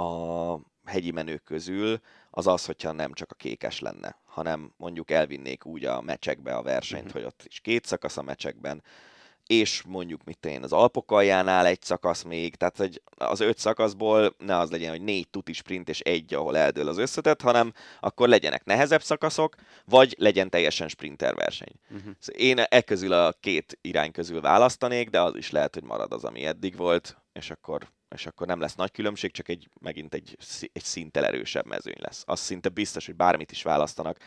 a 0.00 0.60
hegyi 0.84 1.10
menők 1.10 1.42
közül, 1.42 2.00
az 2.30 2.46
az, 2.46 2.66
hogyha 2.66 2.92
nem 2.92 3.12
csak 3.12 3.30
a 3.30 3.34
kékes 3.34 3.80
lenne, 3.80 4.18
hanem 4.24 4.72
mondjuk 4.76 5.10
elvinnék 5.10 5.64
úgy 5.64 5.84
a 5.84 6.00
meccsekbe 6.00 6.54
a 6.54 6.62
versenyt, 6.62 7.04
Mhm. 7.04 7.12
hogy 7.12 7.24
ott 7.24 7.42
is 7.44 7.60
két 7.60 7.84
szakasz 7.86 8.16
a 8.16 8.22
meccsekben, 8.22 8.82
és 9.46 9.82
mondjuk 9.86 10.24
mit 10.24 10.46
én 10.46 10.62
az 10.62 10.72
Alpok 10.72 11.10
aljánál 11.10 11.66
egy 11.66 11.82
szakasz 11.82 12.22
még, 12.22 12.54
tehát 12.54 12.76
hogy 12.76 13.02
az 13.16 13.40
öt 13.40 13.58
szakaszból 13.58 14.34
ne 14.38 14.58
az 14.58 14.70
legyen, 14.70 14.90
hogy 14.90 15.02
négy 15.02 15.28
tuti 15.28 15.52
sprint 15.52 15.88
és 15.88 16.00
egy, 16.00 16.34
ahol 16.34 16.56
eldől 16.56 16.88
az 16.88 16.98
összetett, 16.98 17.40
hanem 17.40 17.72
akkor 18.00 18.28
legyenek 18.28 18.64
nehezebb 18.64 19.02
szakaszok, 19.02 19.54
vagy 19.84 20.14
legyen 20.18 20.50
teljesen 20.50 20.88
sprinter 20.88 21.34
verseny. 21.34 21.72
Uh-huh. 21.90 22.12
Szóval 22.18 22.42
Én 22.42 22.58
e 22.58 22.80
közül 22.80 23.12
a 23.12 23.32
két 23.40 23.78
irány 23.80 24.12
közül 24.12 24.40
választanék, 24.40 25.10
de 25.10 25.20
az 25.20 25.36
is 25.36 25.50
lehet, 25.50 25.74
hogy 25.74 25.84
marad 25.84 26.12
az, 26.12 26.24
ami 26.24 26.44
eddig 26.44 26.76
volt, 26.76 27.16
és 27.32 27.50
akkor, 27.50 27.88
és 28.14 28.26
akkor 28.26 28.46
nem 28.46 28.60
lesz 28.60 28.74
nagy 28.74 28.90
különbség, 28.90 29.32
csak 29.32 29.48
egy, 29.48 29.68
megint 29.80 30.14
egy, 30.14 30.36
egy 30.72 30.84
szinttel 30.84 31.24
erősebb 31.24 31.66
mezőny 31.66 31.98
lesz. 31.98 32.22
Az 32.26 32.40
szinte 32.40 32.68
biztos, 32.68 33.06
hogy 33.06 33.16
bármit 33.16 33.50
is 33.50 33.62
választanak, 33.62 34.18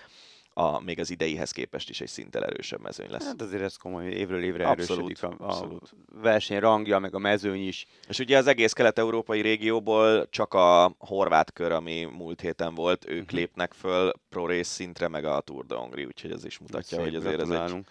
a, 0.59 0.79
még 0.79 0.99
az 0.99 1.09
ideihez 1.09 1.51
képest 1.51 1.89
is 1.89 2.01
egy 2.01 2.07
szinttel 2.07 2.45
erősebb 2.45 2.81
mezőny 2.81 3.09
lesz. 3.09 3.25
Hát 3.25 3.41
azért 3.41 3.63
ez 3.63 3.75
komoly, 3.75 4.05
évről 4.05 4.43
évre 4.43 4.67
Abszolút, 4.67 4.89
erősödik 5.21 5.23
a, 5.39 5.43
a 5.43 5.47
abszolút. 5.47 5.93
verseny 6.13 6.59
rangja, 6.59 6.99
meg 6.99 7.15
a 7.15 7.19
mezőny 7.19 7.67
is. 7.67 7.85
És 8.07 8.19
ugye 8.19 8.37
az 8.37 8.47
egész 8.47 8.73
kelet-európai 8.73 9.41
régióból 9.41 10.29
csak 10.29 10.53
a 10.53 10.95
horvát 10.97 11.53
kör, 11.53 11.71
ami 11.71 12.03
múlt 12.03 12.41
héten 12.41 12.75
volt, 12.75 13.05
ők 13.09 13.25
Mhm. 13.25 13.35
lépnek 13.35 13.73
föl 13.73 14.11
pro 14.29 14.47
race 14.47 14.63
szintre, 14.63 15.07
meg 15.07 15.25
a 15.25 15.39
Tour 15.41 15.65
de 15.65 15.75
Hongrie, 15.75 16.05
úgyhogy 16.05 16.31
ez 16.31 16.45
is 16.45 16.57
mutatja, 16.59 16.97
Szép, 16.97 17.05
hogy 17.05 17.15
azért 17.15 17.41
ez 17.41 17.49
egy, 17.49 17.85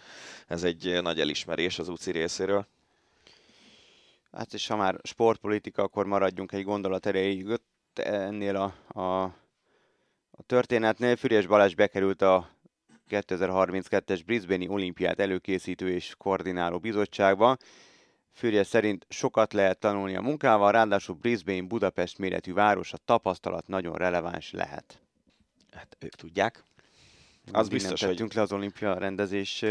ez 0.46 0.64
egy 0.64 1.02
nagy 1.02 1.20
elismerés 1.20 1.78
az 1.78 1.88
UCI 1.88 2.10
részéről. 2.10 2.66
Hát 4.32 4.52
és 4.54 4.66
ha 4.66 4.76
már 4.76 5.00
sportpolitika, 5.02 5.82
akkor 5.82 6.06
maradjunk 6.06 6.52
egy 6.52 6.64
gondolat 6.64 7.06
erejéig 7.06 7.60
ennél 7.94 8.56
a, 8.56 9.00
a, 9.00 9.22
a 10.30 10.42
történetnél. 10.46 11.16
Füriás 11.16 11.46
Balázs 11.46 11.74
bekerült 11.74 12.22
a 12.22 12.48
2032-es 13.08 14.20
Brisbane-i 14.26 14.68
olimpiát 14.68 15.20
előkészítő 15.20 15.90
és 15.90 16.14
koordináló 16.18 16.78
bizottságba. 16.78 17.56
Füriás 18.32 18.66
szerint 18.66 19.06
sokat 19.08 19.52
lehet 19.52 19.78
tanulni 19.78 20.16
a 20.16 20.20
munkával, 20.20 20.72
ráadásul 20.72 21.14
Brisbane 21.14 21.62
Budapest 21.62 22.18
méretű 22.18 22.52
város, 22.52 22.92
a 22.92 22.96
tapasztalat 23.04 23.66
nagyon 23.66 23.94
releváns 23.94 24.50
lehet. 24.52 25.00
Hát 25.70 25.96
ők 26.00 26.14
tudják. 26.14 26.62
Az 27.52 27.68
Mindig 27.68 27.70
biztos, 27.72 28.00
nem 28.00 28.14
hogy- 28.16 28.34
le 28.34 28.42
az 28.42 28.52
olimpia 28.52 28.98
rendezés 28.98 29.64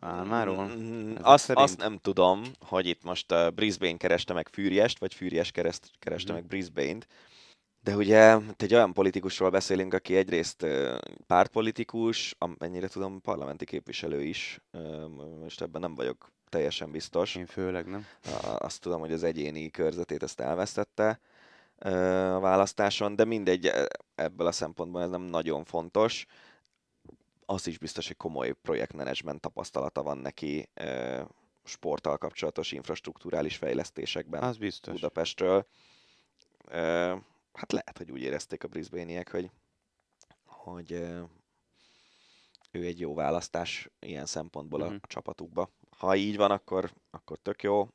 Álmáról? 0.00 0.66
Mm, 0.66 1.10
Ezek 1.10 1.24
Azt, 1.26 1.44
szerint? 1.44 1.64
azt 1.66 1.78
nem 1.78 1.98
tudom, 1.98 2.42
hogy 2.60 2.86
itt 2.86 3.02
most 3.02 3.54
Brisbane 3.54 3.96
kereste 3.96 4.32
meg 4.32 4.48
Fűriest, 4.52 4.98
vagy 4.98 5.14
Fűries 5.14 5.50
kereste 5.50 5.88
Mhm. 6.24 6.32
meg 6.32 6.44
Brisbane-t. 6.46 7.06
De 7.86 7.96
ugye 7.96 8.36
itt 8.36 8.62
egy 8.62 8.74
olyan 8.74 8.92
politikusról 8.92 9.50
beszélünk, 9.50 9.94
aki 9.94 10.16
egyrészt 10.16 10.66
pártpolitikus, 11.26 12.34
amennyire 12.38 12.88
tudom, 12.88 13.20
parlamenti 13.20 13.64
képviselő 13.64 14.22
is. 14.22 14.60
Most 15.40 15.60
ebben 15.60 15.80
nem 15.80 15.94
vagyok 15.94 16.30
teljesen 16.48 16.90
biztos. 16.90 17.34
Én 17.34 17.46
főleg, 17.46 17.86
nem? 17.86 18.06
Azt 18.58 18.80
tudom, 18.80 19.00
hogy 19.00 19.12
az 19.12 19.22
egyéni 19.22 19.70
körzetét 19.70 20.22
ezt 20.22 20.40
elvesztette 20.40 21.20
a 21.78 22.40
választáson, 22.40 23.16
de 23.16 23.24
mindegy, 23.24 23.66
e- 23.66 23.88
ebből 24.14 24.46
a 24.46 24.52
szempontból 24.52 25.02
ez 25.02 25.10
nem 25.10 25.22
nagyon 25.22 25.64
fontos. 25.64 26.26
Az 27.44 27.66
is 27.66 27.78
biztos, 27.78 28.06
hogy 28.06 28.16
komoly 28.16 28.52
projektmenedzsment 28.62 29.40
tapasztalata 29.40 30.02
van 30.02 30.18
neki 30.18 30.68
sporttal 31.64 32.16
kapcsolatos 32.18 32.72
infrastruktúrális 32.72 33.56
fejlesztésekben 33.56 34.42
Az 34.42 34.56
biztos. 34.56 34.94
Budapestről. 34.94 35.66
Hát 37.56 37.72
lehet, 37.72 37.98
hogy 37.98 38.10
úgy 38.10 38.20
érezték 38.22 38.64
a 38.64 38.68
Brisbane-iek, 38.68 39.30
hogy, 39.30 39.50
hogy 40.44 40.92
ő 42.70 42.84
egy 42.84 43.00
jó 43.00 43.14
választás 43.14 43.88
ilyen 44.00 44.26
szempontból 44.26 44.80
a 44.82 44.86
Mhm. 44.88 44.96
csapatukba. 45.06 45.70
Ha 45.98 46.16
így 46.16 46.36
van, 46.36 46.50
akkor, 46.50 46.92
akkor 47.10 47.38
tök 47.38 47.62
jó. 47.62 47.88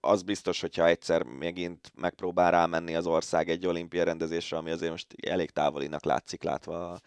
Az 0.00 0.22
biztos, 0.22 0.60
hogyha 0.60 0.86
egyszer 0.86 1.22
megint 1.22 1.92
megpróbál 1.94 2.50
rámenni 2.50 2.94
az 2.94 3.06
ország 3.06 3.48
egy 3.48 3.66
olimpia 3.66 4.04
rendezésre, 4.04 4.56
ami 4.56 4.70
azért 4.70 4.90
most 4.90 5.14
elég 5.22 5.50
távolinak 5.50 6.04
látszik, 6.04 6.42
látva 6.42 6.92
a 6.92 7.00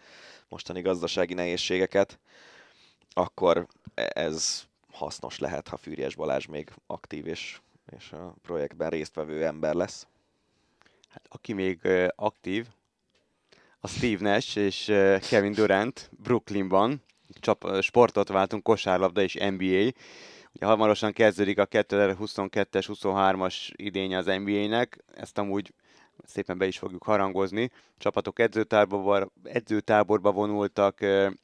mostani 0.48 0.80
gazdasági 0.80 1.34
nehézségeket, 1.34 2.18
akkor 3.12 3.66
e- 3.94 4.10
ez 4.14 4.66
hasznos 4.92 5.38
lehet, 5.38 5.68
ha 5.68 5.76
Fűrjes 5.76 6.14
Balázs 6.14 6.46
még 6.46 6.70
aktív 6.86 7.26
és, 7.26 7.60
és 7.96 8.12
a 8.12 8.34
projektben 8.42 8.90
résztvevő 8.90 9.44
ember 9.46 9.74
lesz. 9.74 10.06
Hát, 11.10 11.26
aki 11.28 11.52
még 11.52 11.78
ö, 11.82 12.06
aktív, 12.16 12.66
a 13.80 13.88
Steve 13.88 14.30
Nash 14.30 14.56
és 14.56 14.88
ö, 14.88 15.16
Kevin 15.28 15.52
Durant 15.52 16.10
Brooklynban. 16.22 17.02
Csap, 17.40 17.80
sportot 17.80 18.28
váltunk, 18.28 18.62
kosárlabda 18.62 19.22
és 19.22 19.34
NBA. 19.34 19.90
Ugye 20.52 20.66
hamarosan 20.66 21.12
kezdődik 21.12 21.58
a 21.58 21.66
2022-es, 21.66 22.84
23-as 22.88 23.54
idénye 23.76 24.16
az 24.18 24.26
NBA-nek. 24.26 25.04
Ezt 25.14 25.38
amúgy 25.38 25.72
szépen 26.24 26.58
be 26.58 26.66
is 26.66 26.78
fogjuk 26.78 27.02
harangozni. 27.02 27.70
Csapatok 27.98 28.38
edzőtáborba, 28.38 29.30
edzőtáborba 29.42 30.32
vonultak, 30.32 30.98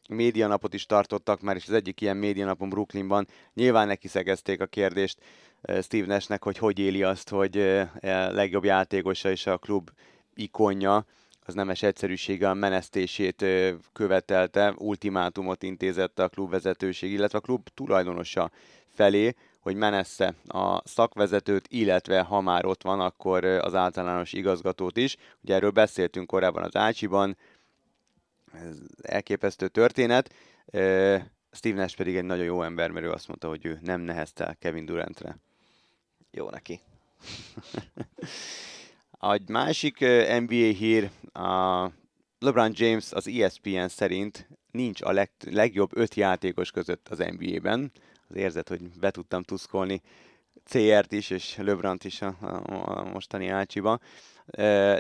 médianapot 0.09 0.75
is 0.75 0.87
tartottak 0.87 1.41
már, 1.41 1.57
és 1.57 1.67
az 1.67 1.73
egyik 1.73 2.01
ilyen 2.01 2.17
médianapon 2.17 2.69
Brooklynban 2.69 3.27
nyilván 3.55 3.87
neki 3.87 4.09
szegezték 4.09 4.61
a 4.61 4.67
kérdést 4.67 5.19
Steve 5.83 6.07
Nashnek, 6.07 6.45
hogy 6.45 6.59
hogy 6.59 6.79
éli 6.79 7.03
azt, 7.03 7.29
hogy 7.29 7.59
a 7.59 8.31
legjobb 8.31 8.65
játékosa 8.65 9.31
és 9.31 9.47
a 9.47 9.59
klub 9.59 9.91
ikonja, 10.35 11.05
az 11.47 11.55
nemes 11.55 11.83
egyszerűséggel 11.83 12.51
a 12.51 12.55
menesztését 12.55 13.43
ö, 13.43 13.73
követelte, 13.93 14.75
ultimátumot 14.79 15.63
intézett 15.63 16.19
a 16.19 16.29
klub 16.29 16.51
vezetőség, 16.51 17.13
illetve 17.13 17.39
a 17.39 17.41
klub 17.41 17.69
tulajdonosa 17.75 18.51
felé, 18.95 19.35
hogy 19.61 19.77
menessze 19.77 20.35
a 20.47 20.89
szakvezetőt, 20.89 21.67
illetve 21.69 22.21
ha 22.21 22.41
már 22.41 22.65
ott 22.65 22.83
van, 22.83 23.01
akkor 23.01 23.45
az 23.45 23.75
általános 23.75 24.33
igazgatót 24.33 24.97
is. 24.97 25.17
Ugye 25.43 25.55
erről 25.55 25.71
beszéltünk 25.71 26.27
korábban 26.27 26.63
az 26.63 26.77
Ácsiban, 26.77 27.37
ez 28.53 28.79
elképesztő 29.03 29.69
történet. 29.69 30.35
Steve 31.53 31.75
Nash 31.75 31.97
pedig 31.97 32.17
egy 32.17 32.25
nagyon 32.25 32.45
jó 32.45 32.63
ember, 32.63 32.91
mert 32.91 33.07
ő 33.07 33.11
azt 33.11 33.29
mondta, 33.29 33.49
hogy 33.49 33.67
ő 33.67 33.79
nem 33.83 34.01
neheztel 34.01 34.57
Kevin 34.59 34.85
Durantre. 34.85 35.39
Jó 36.37 36.51
neki. 36.51 36.81
Egy 39.33 39.49
másik 39.49 39.99
NBA 40.41 40.55
hír, 40.55 41.11
a 41.33 41.91
LeBron 42.39 42.73
James 42.75 43.13
az 43.13 43.29
ESPN 43.29 43.87
szerint 43.87 44.49
nincs 44.71 45.03
a 45.03 45.13
leg, 45.13 45.31
legjobb 45.51 45.97
öt 45.97 46.15
játékos 46.15 46.71
között 46.71 47.09
az 47.09 47.19
NBA-ben. 47.19 47.93
Az 48.29 48.37
érzet, 48.37 48.69
hogy 48.69 48.99
be 48.99 49.11
tudtam 49.11 49.43
tuszkolni 49.43 50.03
CR-t 50.65 51.13
is, 51.13 51.31
és 51.31 51.57
LeBront 51.57 52.05
is 52.05 52.23
a, 52.23 52.37
a, 52.41 52.99
a 52.99 53.05
mostani 53.05 53.49
Ácsiba. 53.49 53.99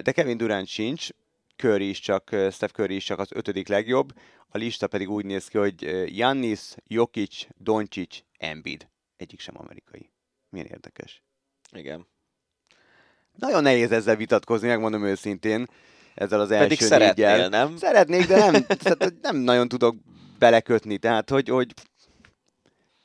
De 0.02 0.12
Kevin 0.12 0.36
Durant 0.36 0.66
sincs, 0.66 1.08
Curry 1.56 1.88
is 1.88 2.00
csak, 2.00 2.28
Steph 2.28 2.72
Curry 2.72 2.94
is 2.94 3.04
csak 3.04 3.18
az 3.18 3.28
ötödik 3.32 3.68
legjobb. 3.68 4.12
A 4.48 4.58
lista 4.58 4.86
pedig 4.86 5.10
úgy 5.10 5.24
néz 5.24 5.48
ki, 5.48 5.58
hogy 5.58 5.84
ö, 5.84 6.04
Giannis, 6.04 6.74
Jokic, 6.86 7.46
Doncic, 7.56 8.18
Embiid. 8.38 8.88
Egyik 9.16 9.40
sem 9.40 9.54
amerikai. 9.58 10.10
Milyen 10.48 10.66
érdekes. 10.66 11.25
Igen. 11.72 12.06
Nagyon 13.38 13.62
nehéz 13.62 13.92
ezzel 13.92 14.16
vitatkozni, 14.16 14.68
megmondom 14.68 15.04
őszintén, 15.04 15.66
ezzel 16.14 16.40
az 16.40 16.50
első 16.50 16.62
Pedig 16.62 16.80
szeretnél, 16.80 17.32
négyel. 17.34 17.48
nem? 17.48 17.76
Szeretnék, 17.76 18.26
de 18.26 18.36
nem, 18.36 18.66
tehát, 18.66 19.14
nem 19.22 19.36
nagyon 19.36 19.68
tudok 19.68 19.96
belekötni, 20.38 20.98
tehát 20.98 21.30
hogy, 21.30 21.48
hogy 21.48 21.74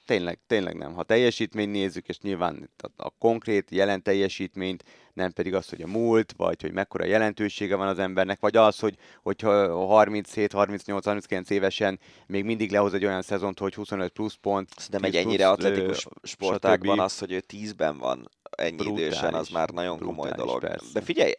tényleg, 0.05 0.39
tényleg 0.47 0.75
nem. 0.77 0.93
Ha 0.93 1.03
teljesítményt 1.03 1.71
nézzük, 1.71 2.07
és 2.07 2.19
nyilván 2.19 2.69
a, 2.97 3.09
konkrét 3.09 3.71
jelen 3.71 4.03
teljesítményt, 4.03 4.83
nem 5.13 5.31
pedig 5.31 5.53
az, 5.53 5.69
hogy 5.69 5.81
a 5.81 5.87
múlt, 5.87 6.33
vagy 6.37 6.61
hogy 6.61 6.71
mekkora 6.71 7.05
jelentősége 7.05 7.75
van 7.75 7.87
az 7.87 7.99
embernek, 7.99 8.39
vagy 8.39 8.55
az, 8.55 8.79
hogy 8.79 8.95
hogyha 9.21 9.75
37, 9.85 10.51
38, 10.51 11.05
39 11.05 11.49
évesen 11.49 11.99
még 12.27 12.43
mindig 12.43 12.71
lehoz 12.71 12.93
egy 12.93 13.05
olyan 13.05 13.21
szezont, 13.21 13.59
hogy 13.59 13.73
25 13.73 14.11
plusz 14.11 14.37
pont, 14.41 14.69
Szerintem 14.77 15.11
10 15.11 15.19
egy 15.19 15.25
ennyire 15.25 15.49
atletikus 15.49 16.07
stb. 16.23 16.89
az, 16.89 17.19
hogy 17.19 17.31
ő 17.31 17.39
tízben 17.39 17.97
van 17.97 18.29
ennyi 18.57 18.75
Brutális, 18.75 19.05
idősen, 19.05 19.33
az 19.33 19.49
már 19.49 19.69
nagyon 19.69 19.99
komoly 19.99 20.31
dolog. 20.35 20.59
persze. 20.59 20.85
De 20.93 21.01
figyelj, 21.01 21.31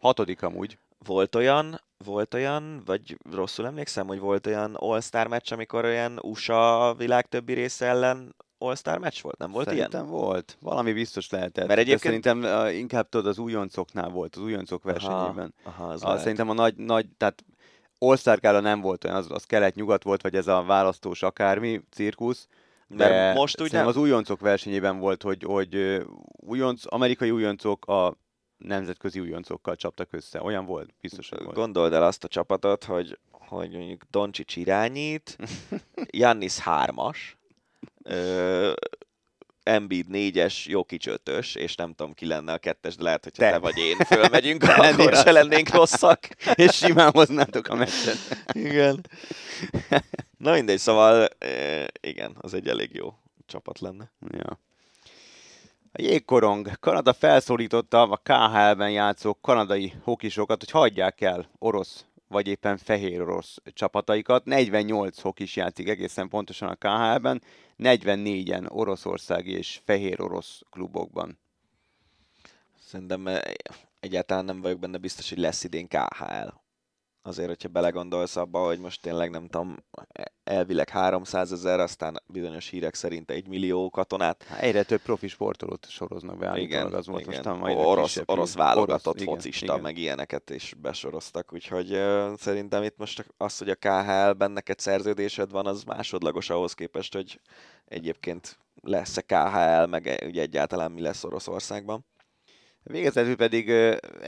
Hatodik 0.00 0.42
amúgy. 0.42 0.78
volt 1.06 1.34
olyan, 1.34 1.80
volt 2.04 2.34
olyan, 2.34 2.82
vagy 2.84 3.16
rosszul 3.32 3.66
emlékszem, 3.66 4.06
hogy 4.06 4.18
volt 4.18 4.46
olyan 4.46 4.74
All-Star 4.74 5.26
meccs, 5.26 5.52
amikor 5.52 5.84
olyan 5.84 6.18
USA 6.22 6.94
világ 6.98 7.26
többi 7.28 7.52
része 7.52 7.86
ellen 7.86 8.34
All-Star 8.58 8.98
meccs 8.98 9.20
volt? 9.22 9.38
Nem 9.38 9.50
volt 9.50 9.66
Szerintem 9.68 10.04
ilyen? 10.06 10.14
volt. 10.14 10.56
Valami 10.60 10.92
biztos 10.92 11.30
lehetett. 11.30 11.66
Mert 11.66 11.80
egyébként- 11.80 12.22
De 12.22 12.30
szerintem 12.30 12.64
uh, 12.66 12.76
inkább 12.78 13.08
tudod, 13.08 13.26
az 13.26 13.38
újoncoknál 13.38 14.08
volt, 14.08 14.36
az 14.36 14.42
újoncok 14.42 14.82
versenyében. 14.82 15.54
Aha, 15.62 15.86
az 15.86 16.02
A, 16.02 16.06
lehet. 16.06 16.20
szerintem 16.20 16.48
a 16.50 16.52
nagy, 16.54 16.76
nagy 16.76 17.06
tehát 17.16 17.44
Gála 18.40 18.60
nem 18.60 18.80
volt 18.80 19.04
olyan, 19.04 19.16
az, 19.16 19.26
az 19.30 19.44
kelet-nyugat 19.44 20.02
volt, 20.02 20.22
vagy 20.22 20.34
ez 20.34 20.46
a 20.46 20.62
választós 20.62 21.22
akármi 21.22 21.80
cirkusz. 21.90 22.48
Mert 22.96 23.10
de 23.10 23.32
most 23.32 23.60
úgy 23.60 23.68
szerintem 23.70 23.80
nem- 23.80 23.88
az 23.88 23.96
újoncok 23.96 24.40
versenyében 24.40 24.98
volt, 24.98 25.22
hogy, 25.22 25.42
hogy 25.42 26.02
újonc, 26.26 26.82
amerikai 26.86 27.30
újoncok 27.30 27.86
a 27.86 28.16
nemzetközi 28.56 29.20
újoncokkal 29.20 29.76
csaptak 29.76 30.12
össze. 30.12 30.42
Olyan 30.42 30.64
volt, 30.64 30.94
biztos, 31.00 31.28
volt. 31.28 31.54
Gondold 31.54 31.92
el 31.92 32.02
azt 32.04 32.24
a 32.24 32.28
csapatot, 32.28 32.84
hogy, 32.84 33.18
hogy 33.30 33.70
mondjuk 33.70 34.02
Doncsics 34.10 34.56
irányít, 34.56 35.36
Jannis 36.10 36.58
hármas, 36.58 37.36
Embiid 39.64 40.08
négyes, 40.08 40.66
Jokic 40.66 41.06
ötös, 41.06 41.54
és 41.54 41.74
nem 41.74 41.94
tudom 41.94 42.14
ki 42.14 42.26
lenne 42.26 42.52
a 42.52 42.58
kettes, 42.58 42.96
de 42.96 43.02
lehet, 43.02 43.24
hogyha 43.24 43.42
te, 43.42 43.50
Te. 43.50 43.58
vagy 43.58 43.78
én 43.78 43.96
fölmegyünk, 43.96 44.62
akkor 44.68 45.12
se 45.12 45.18
az. 45.18 45.32
lennénk 45.32 45.68
rosszak. 45.68 46.28
És 46.54 46.76
simán 46.76 47.10
hoznátok 47.10 47.68
a 47.68 47.74
meccset. 47.74 48.16
Igen. 48.52 49.06
Na 50.38 50.52
mindegy, 50.52 50.78
szóval 50.78 51.28
igen, 52.00 52.36
az 52.40 52.54
egy 52.54 52.68
elég 52.68 52.94
jó 52.94 53.14
csapat 53.46 53.80
lenne. 53.80 54.12
Ja. 54.30 54.58
A 55.92 56.02
jégkorong. 56.02 56.70
Kanada 56.80 57.12
felszólította 57.12 58.02
a 58.02 58.16
KHL-ben 58.16 58.90
játszó 58.90 59.38
kanadai 59.40 59.92
hokisokat, 60.02 60.60
hogy 60.60 60.70
hagyják 60.70 61.20
el 61.20 61.50
orosz 61.58 62.04
vagy 62.34 62.48
éppen 62.48 62.76
fehér 62.76 63.20
orosz 63.20 63.56
csapataikat. 63.64 64.44
48 64.44 65.20
hokis 65.20 65.56
játszik 65.56 65.88
egészen 65.88 66.28
pontosan 66.28 66.68
a 66.68 66.74
KHL-ben, 66.74 67.42
44-en 67.78 68.70
oroszországi 68.70 69.52
és 69.52 69.80
fehér 69.84 70.20
orosz 70.20 70.62
klubokban. 70.70 71.38
Szerintem 72.78 73.26
eh, 73.26 73.40
egyáltalán 74.00 74.44
nem 74.44 74.60
vagyok 74.60 74.78
benne 74.78 74.98
biztos, 74.98 75.28
hogy 75.28 75.38
lesz 75.38 75.64
idén 75.64 75.88
KHL. 75.88 76.63
Azért, 77.26 77.48
hogyha 77.48 77.68
belegondolsz 77.68 78.36
abba, 78.36 78.64
hogy 78.64 78.78
most 78.78 79.00
tényleg 79.00 79.30
nem 79.30 79.46
tudom, 79.46 79.76
elvileg 80.44 80.88
300 80.88 81.52
ezer, 81.52 81.80
aztán 81.80 82.22
bizonyos 82.26 82.68
hírek 82.68 82.94
szerint 82.94 83.30
egy 83.30 83.48
millió 83.48 83.90
katonát. 83.90 84.42
Hát 84.42 84.60
egyre 84.60 84.82
több 84.82 85.00
profi 85.00 85.28
sportolót 85.28 85.86
soroznak 85.88 86.38
be, 86.38 86.58
Igen, 86.58 86.92
az 86.92 87.06
volt 87.06 87.20
igen. 87.20 87.34
most 87.34 87.62
a 87.62 87.66
a 87.66 87.84
orosz, 87.84 88.20
orosz 88.24 88.54
válogatott 88.54 89.20
igen, 89.20 89.34
focista, 89.34 89.64
igen. 89.64 89.80
meg 89.80 89.98
ilyeneket 89.98 90.50
is 90.50 90.74
besoroztak, 90.78 91.52
úgyhogy 91.52 91.92
uh, 91.92 92.36
szerintem 92.36 92.82
itt 92.82 92.96
most 92.96 93.26
az, 93.36 93.58
hogy 93.58 93.68
a 93.68 93.74
KHL-ben 93.74 94.50
neked 94.50 94.78
szerződésed 94.78 95.50
van, 95.50 95.66
az 95.66 95.82
másodlagos 95.82 96.50
ahhoz 96.50 96.72
képest, 96.72 97.14
hogy 97.14 97.40
egyébként 97.84 98.58
lesz-e 98.82 99.20
KHL, 99.20 99.86
meg 99.86 100.06
e- 100.06 100.26
ugye 100.26 100.42
egyáltalán 100.42 100.92
mi 100.92 101.00
lesz 101.00 101.24
Oroszországban. 101.24 102.04
Végezetül 102.86 103.36
pedig 103.36 103.68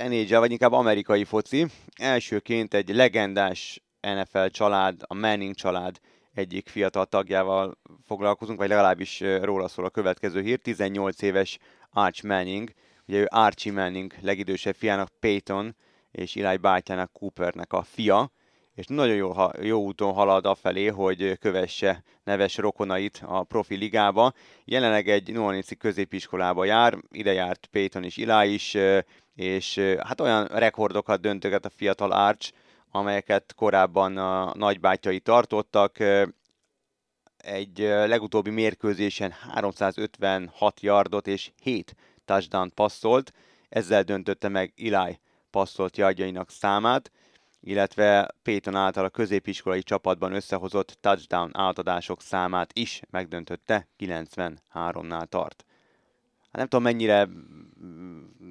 NHL, 0.09 0.39
vagy 0.39 0.51
inkább 0.51 0.73
amerikai 0.73 1.25
foci. 1.25 1.67
Elsőként 1.97 2.75
egy 2.75 2.89
legendás 2.89 3.83
NFL 4.01 4.47
család, 4.47 5.01
a 5.07 5.15
Manning 5.15 5.55
család 5.55 6.01
egyik 6.33 6.69
fiatal 6.69 7.07
tagjával 7.07 7.79
foglalkozunk, 8.05 8.59
vagy 8.59 8.69
legalábbis 8.69 9.21
róla 9.21 9.69
szól 9.69 9.85
a 9.85 9.91
következő 9.91 10.43
hír. 10.43 10.59
18 10.59 11.23
éves 11.23 11.59
Arch 11.91 12.25
Manning, 12.25 12.73
ugye 13.07 13.19
ő 13.19 13.27
Archie 13.31 13.73
Manning 13.73 14.15
legidősebb 14.21 14.75
fiának 14.75 15.09
Peyton, 15.21 15.77
és 16.11 16.37
Eli 16.37 16.57
bátyának 16.57 17.13
Coopernek 17.13 17.73
a 17.73 17.83
fia, 17.83 18.31
és 18.77 18.87
nagyon 18.87 19.15
jó, 19.15 19.33
jó 19.61 19.83
úton 19.83 20.13
halad 20.13 20.47
afelé, 20.47 20.87
hogy 20.87 21.39
kövesse 21.39 22.03
neves 22.25 22.57
rokonait 22.57 23.23
a 23.27 23.43
profi 23.43 23.75
ligába. 23.75 24.33
Jelenleg 24.65 25.09
egy 25.09 25.33
Nuanici 25.33 25.77
középiskolába 25.77 26.65
jár, 26.65 26.99
ide 27.11 27.33
járt 27.33 27.67
Peyton 27.67 28.05
és 28.05 28.19
Eli 28.19 28.53
is, 28.53 28.77
és 29.35 29.79
hát 29.79 30.21
olyan 30.21 30.45
rekordokat 30.45 31.21
döntöget 31.21 31.65
a 31.65 31.71
fiatal 31.71 32.13
Arch, 32.13 32.53
amelyeket 32.91 33.55
korábban 33.55 34.17
a 34.17 34.55
nagybátyai 34.55 35.21
tartottak. 35.21 35.97
Egy 37.37 37.79
legutóbbi 37.79 38.51
mérkőzésen 38.51 39.31
356 39.31 40.81
yardot 40.81 41.27
és 41.27 41.51
7 41.63 41.95
touchdown 42.25 42.73
passzolt, 42.75 43.33
ezzel 43.69 44.03
döntötte 44.03 44.49
meg 44.49 44.73
Eli 44.77 45.19
passzolt 45.51 45.97
yardjainak 45.97 46.51
számát, 46.51 47.11
illetve 47.67 48.35
Peyton 48.43 48.75
által 48.75 49.05
a 49.05 49.09
középiskolai 49.09 49.83
csapatban 49.83 50.33
összehozott 50.33 50.99
touchdown 51.01 51.51
átadások 51.53 52.23
számát 52.23 52.71
is 52.73 53.01
megdöntötte, 53.11 53.89
93-nál 53.99 55.27
tart. 55.27 55.65
Hát 56.41 56.57
nem 56.57 56.67
tudom 56.67 56.85
mennyire 56.85 57.29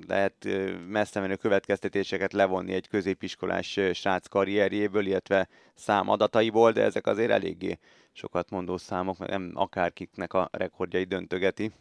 lehet 0.08 0.48
messze 0.88 1.20
menő 1.20 1.36
következtetéseket 1.36 2.34
levonni 2.34 2.74
egy 2.74 2.88
középiskolás 2.88 3.80
srác 3.94 4.28
karrierjéből, 4.28 5.06
illetve 5.06 5.48
számadataiból, 5.74 6.72
de 6.72 6.82
ezek 6.82 7.08
azért 7.08 7.32
eléggé 7.32 7.80
sokat 8.12 8.50
mondó 8.50 8.78
számok, 8.78 9.18
mert 9.18 9.32
nem 9.32 9.52
akárkiknek 9.54 10.34
a 10.34 10.50
rekordjai 10.52 11.04
döntögeti. 11.04 11.72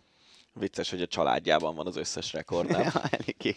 Vicces, 0.55 0.91
hogy 0.91 1.03
a 1.03 1.07
családjában 1.07 1.75
van 1.75 1.87
az 1.87 1.97
összes 1.97 2.33
rekord, 2.33 2.71
nem? 2.71 2.81
ja, 2.93 3.03
eléggé. 3.11 3.57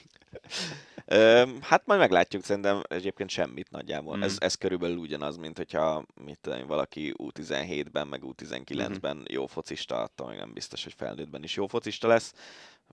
hát 1.62 1.86
majd 1.86 2.00
meglátjuk, 2.00 2.44
szerintem 2.44 2.82
egyébként 2.88 3.30
semmit 3.30 3.72
nagyjából. 3.72 4.18
Mm. 4.18 4.22
Ez, 4.22 4.36
ez 4.40 4.56
körülbelül 4.56 4.98
ugyanaz, 4.98 5.38
mint 5.38 5.58
hogyha 5.58 6.06
mit 6.26 6.40
tudom, 6.42 6.68
valaki 6.68 7.16
U17-ben, 7.18 8.08
meg 8.08 8.22
U19-ben 8.26 9.18
mm. 9.18 9.24
jó 9.28 9.46
focista, 9.46 10.02
attól 10.02 10.28
még 10.28 10.38
nem 10.38 10.54
biztos, 10.54 10.84
hogy 10.84 10.94
felnőttben 10.98 11.44
is 11.44 11.56
jó 11.56 11.68
focista 11.68 12.08
lesz. 12.08 12.34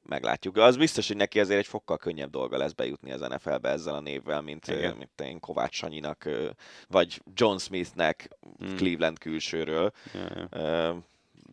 Meglátjuk. 0.03 0.57
Az 0.57 0.77
biztos, 0.77 1.07
hogy 1.07 1.17
neki 1.17 1.41
azért 1.41 1.59
egy 1.59 1.67
fokkal 1.67 1.97
könnyebb 1.97 2.31
dolga 2.31 2.57
lesz 2.57 2.73
bejutni 2.73 3.13
az 3.13 3.21
NFL-be 3.21 3.69
ezzel 3.69 3.95
a 3.95 4.01
névvel, 4.01 4.41
mint, 4.41 4.69
Igen. 4.69 4.97
mint 4.97 5.21
én 5.21 5.41
Kovács 5.41 5.75
Sanyinak, 5.75 6.29
vagy 6.89 7.23
John 7.35 7.57
Smithnek 7.57 8.29
mm. 8.65 8.75
Cleveland 8.77 9.19
külsőről. 9.19 9.93
Ja, 10.15 10.49
ja. 10.51 11.05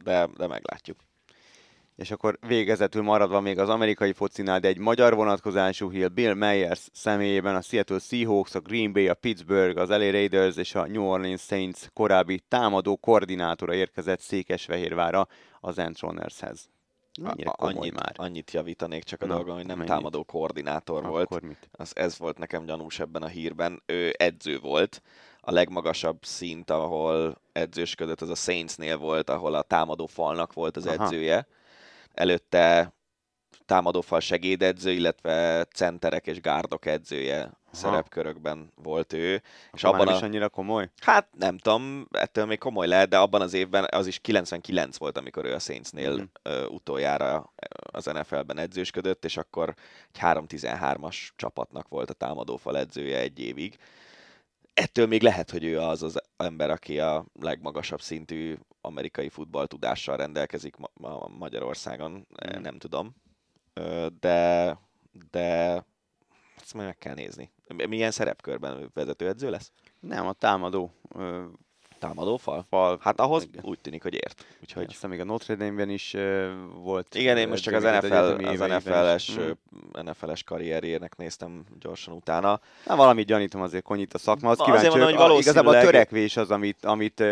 De, 0.03 0.29
de 0.37 0.47
meglátjuk 0.47 0.97
és 2.01 2.11
akkor 2.11 2.37
végezetül 2.47 3.01
maradva 3.01 3.39
még 3.39 3.59
az 3.59 3.69
amerikai 3.69 4.13
focinál, 4.13 4.59
de 4.59 4.67
egy 4.67 4.77
magyar 4.77 5.15
vonatkozású 5.15 5.91
hír 5.91 6.11
Bill 6.11 6.33
Meyers 6.33 6.87
személyében 6.93 7.55
a 7.55 7.61
Seattle 7.61 7.99
Seahawks, 7.99 8.55
a 8.55 8.59
Green 8.59 8.93
Bay, 8.93 9.07
a 9.07 9.13
Pittsburgh, 9.13 9.79
az 9.79 9.89
LA 9.89 10.11
Raiders 10.11 10.55
és 10.55 10.75
a 10.75 10.87
New 10.87 11.03
Orleans 11.03 11.41
Saints 11.41 11.87
korábbi 11.93 12.39
támadó 12.47 12.95
koordinátora 12.95 13.73
érkezett 13.73 14.19
Székesfehérvára 14.19 15.27
az 15.59 15.77
Entronershez. 15.77 16.69
A, 17.23 17.53
annyit, 17.65 17.93
már. 17.93 18.13
annyit 18.15 18.51
javítanék 18.51 19.03
csak 19.03 19.21
a 19.21 19.25
Na, 19.25 19.33
dolgon, 19.33 19.55
hogy 19.55 19.65
nem 19.65 19.77
mennyit? 19.77 19.91
támadó 19.91 20.23
koordinátor 20.23 21.05
Akkor 21.05 21.27
volt. 21.29 21.41
Mit? 21.41 21.69
Az, 21.71 21.91
ez 21.95 22.17
volt 22.17 22.37
nekem 22.37 22.65
gyanús 22.65 22.99
ebben 22.99 23.21
a 23.21 23.27
hírben. 23.27 23.81
Ő 23.85 24.13
edző 24.17 24.59
volt. 24.59 25.01
A 25.39 25.51
legmagasabb 25.51 26.17
szint, 26.21 26.69
ahol 26.69 27.41
edzősködött, 27.51 28.21
az 28.21 28.29
a 28.29 28.35
Saintsnél 28.35 28.97
volt, 28.97 29.29
ahol 29.29 29.53
a 29.53 29.61
támadó 29.61 30.05
falnak 30.05 30.53
volt 30.53 30.77
az 30.77 30.85
Aha. 30.85 31.03
edzője 31.03 31.47
előtte 32.13 32.93
támadófal 33.65 34.19
segédedző, 34.19 34.91
illetve 34.91 35.65
centerek 35.65 36.27
és 36.27 36.41
gárdok 36.41 36.85
edzője 36.85 37.39
Aha. 37.39 37.53
szerepkörökben 37.71 38.71
volt 38.75 39.13
ő. 39.13 39.41
és 39.73 39.83
abban 39.83 40.07
a... 40.07 40.15
is 40.15 40.21
annyira 40.21 40.49
komoly? 40.49 40.89
Hát 41.01 41.27
nem 41.37 41.57
tudom, 41.57 42.07
ettől 42.11 42.45
még 42.45 42.57
komoly 42.57 42.87
lehet, 42.87 43.09
de 43.09 43.17
abban 43.17 43.41
az 43.41 43.53
évben 43.53 43.87
az 43.91 44.07
is 44.07 44.19
99 44.19 44.97
volt, 44.97 45.17
amikor 45.17 45.45
ő 45.45 45.53
a 45.53 45.59
Saintsnél 45.59 46.17
mm. 46.17 46.51
utoljára 46.67 47.53
az 47.91 48.05
NFL-ben 48.05 48.57
edzősködött, 48.57 49.25
és 49.25 49.37
akkor 49.37 49.73
egy 50.13 50.19
3-13-as 50.21 51.29
csapatnak 51.35 51.87
volt 51.87 52.09
a 52.09 52.13
támadófal 52.13 52.77
edzője 52.77 53.19
egy 53.19 53.39
évig. 53.39 53.77
Ettől 54.73 55.07
még 55.07 55.21
lehet, 55.21 55.51
hogy 55.51 55.63
ő 55.63 55.79
az 55.79 56.03
az 56.03 56.21
ember, 56.37 56.69
aki 56.69 56.99
a 56.99 57.25
legmagasabb 57.39 58.01
szintű 58.01 58.57
amerikai 58.81 59.29
futball 59.29 59.67
tudással 59.67 60.17
rendelkezik 60.17 60.75
ma- 60.93 61.27
Magyarországon, 61.27 62.11
mm. 62.11 62.61
nem 62.61 62.77
tudom. 62.77 63.15
De, 64.19 64.77
de 65.31 65.75
ezt 66.55 66.73
majd 66.73 66.85
meg 66.87 66.97
kell 66.97 67.13
nézni. 67.13 67.51
Milyen 67.87 68.11
szerepkörben 68.11 68.91
vezetőedző 68.93 69.49
lesz? 69.49 69.71
Nem, 69.99 70.27
a 70.27 70.33
támadó 70.33 70.93
Támadó 72.01 72.37
fal? 72.37 72.65
fal. 72.69 72.97
Hát 73.01 73.19
ahhoz 73.19 73.43
igen. 73.43 73.63
úgy 73.65 73.79
tűnik, 73.79 74.03
hogy 74.03 74.13
ért. 74.13 74.45
Úgyhogy... 74.61 74.85
Aztán 74.89 75.09
még 75.09 75.19
a 75.19 75.23
Notre 75.23 75.55
Dame-ben 75.55 75.89
is 75.89 76.13
uh, 76.13 76.47
volt. 76.83 77.15
Igen, 77.15 77.37
én 77.37 77.47
most 77.47 77.63
csak 77.63 77.73
az, 77.73 77.83
NFL, 77.83 78.13
az 78.13 78.59
NFL-es, 78.59 79.37
mm. 79.39 79.51
NFL-es 80.05 80.43
karrierjének 80.43 81.15
néztem 81.15 81.63
gyorsan 81.79 82.13
utána. 82.13 82.59
Na, 82.85 82.95
valamit 82.95 83.25
gyanítom 83.25 83.61
azért 83.61 83.83
konyít 83.83 84.13
a 84.13 84.17
szakma. 84.17 84.49
Az 84.49 84.57
kíváncsi, 84.57 84.87
mondom, 84.87 85.07
hogy 85.07 85.17
valószínűleg... 85.17 85.41
igazából 85.41 85.75
a 85.75 85.81
törekvés 85.81 86.37
az, 86.37 86.51
amit, 86.51 86.85
amit, 86.85 87.23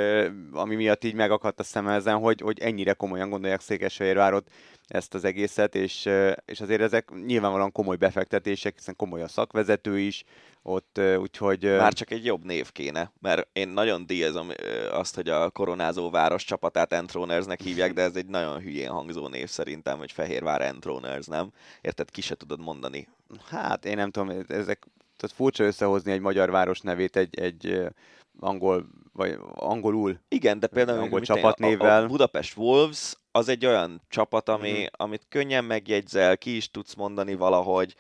ami 0.52 0.76
miatt 0.76 1.04
így 1.04 1.14
megakadt 1.14 1.60
a 1.60 1.64
szemem 1.64 1.94
ezen, 1.94 2.18
hogy, 2.18 2.42
hogy 2.42 2.60
ennyire 2.60 2.94
komolyan 2.94 3.30
gondolják 3.30 3.62
Székesfehérvárot 3.62 4.48
ezt 4.90 5.14
az 5.14 5.24
egészet, 5.24 5.76
és, 5.76 6.10
és 6.46 6.62
azért 6.62 6.82
ezek 6.82 7.10
nyilvánvalóan 7.26 7.72
komoly 7.72 7.96
befektetések, 7.96 8.76
hiszen 8.76 8.96
komoly 8.96 9.22
a 9.22 9.28
szakvezető 9.28 10.00
is, 10.00 10.24
ott, 10.62 11.02
úgyhogy... 11.18 11.64
Már 11.64 11.94
csak 11.94 12.12
egy 12.12 12.26
jobb 12.26 12.46
név 12.46 12.72
kéne, 12.72 13.12
mert 13.22 13.48
én 13.54 13.68
nagyon 13.68 14.06
díjazom 14.06 14.50
azt, 14.92 15.16
hogy 15.16 15.30
a 15.30 15.50
koronázó 15.50 16.10
város 16.10 16.44
csapatát 16.44 16.94
Entronersnek 16.94 17.62
hívják, 17.62 17.94
de 17.94 18.02
ez 18.02 18.16
egy 18.16 18.26
nagyon 18.26 18.60
hülyén 18.60 18.90
hangzó 18.90 19.28
név 19.28 19.48
szerintem, 19.48 19.98
hogy 19.98 20.12
Fehérvár 20.12 20.62
Entroners, 20.62 21.26
nem? 21.26 21.52
Érted, 21.82 22.10
ki 22.10 22.22
se 22.22 22.36
tudod 22.36 22.60
mondani. 22.60 23.08
Hát 23.50 23.86
én 23.86 23.96
nem 23.96 24.12
tudom, 24.12 24.30
ezek 24.48 24.88
tehát 25.18 25.36
furcsa 25.36 25.64
összehozni 25.64 26.12
egy 26.12 26.20
magyar 26.20 26.52
város 26.52 26.80
nevét 26.80 27.16
egy, 27.16 27.40
egy 27.40 27.88
angol, 28.40 28.88
vagy 29.14 29.38
angolul. 29.54 30.20
Igen, 30.28 30.60
de 30.60 30.68
például 30.68 31.00
angol 31.00 31.22
csapatnévvel. 31.22 32.02
A, 32.02 32.04
a 32.04 32.08
Budapest 32.08 32.58
Wolves 32.58 33.14
az 33.32 33.48
egy 33.48 33.66
olyan 33.66 34.02
csapat, 34.10 34.50
ami, 34.50 34.82
mm. 34.82 34.86
amit 34.92 35.26
könnyen 35.30 35.64
megjegyzel, 35.64 36.38
ki 36.38 36.56
is 36.56 36.72
tudsz 36.72 36.94
mondani 36.94 37.36
valahogy, 37.36 37.96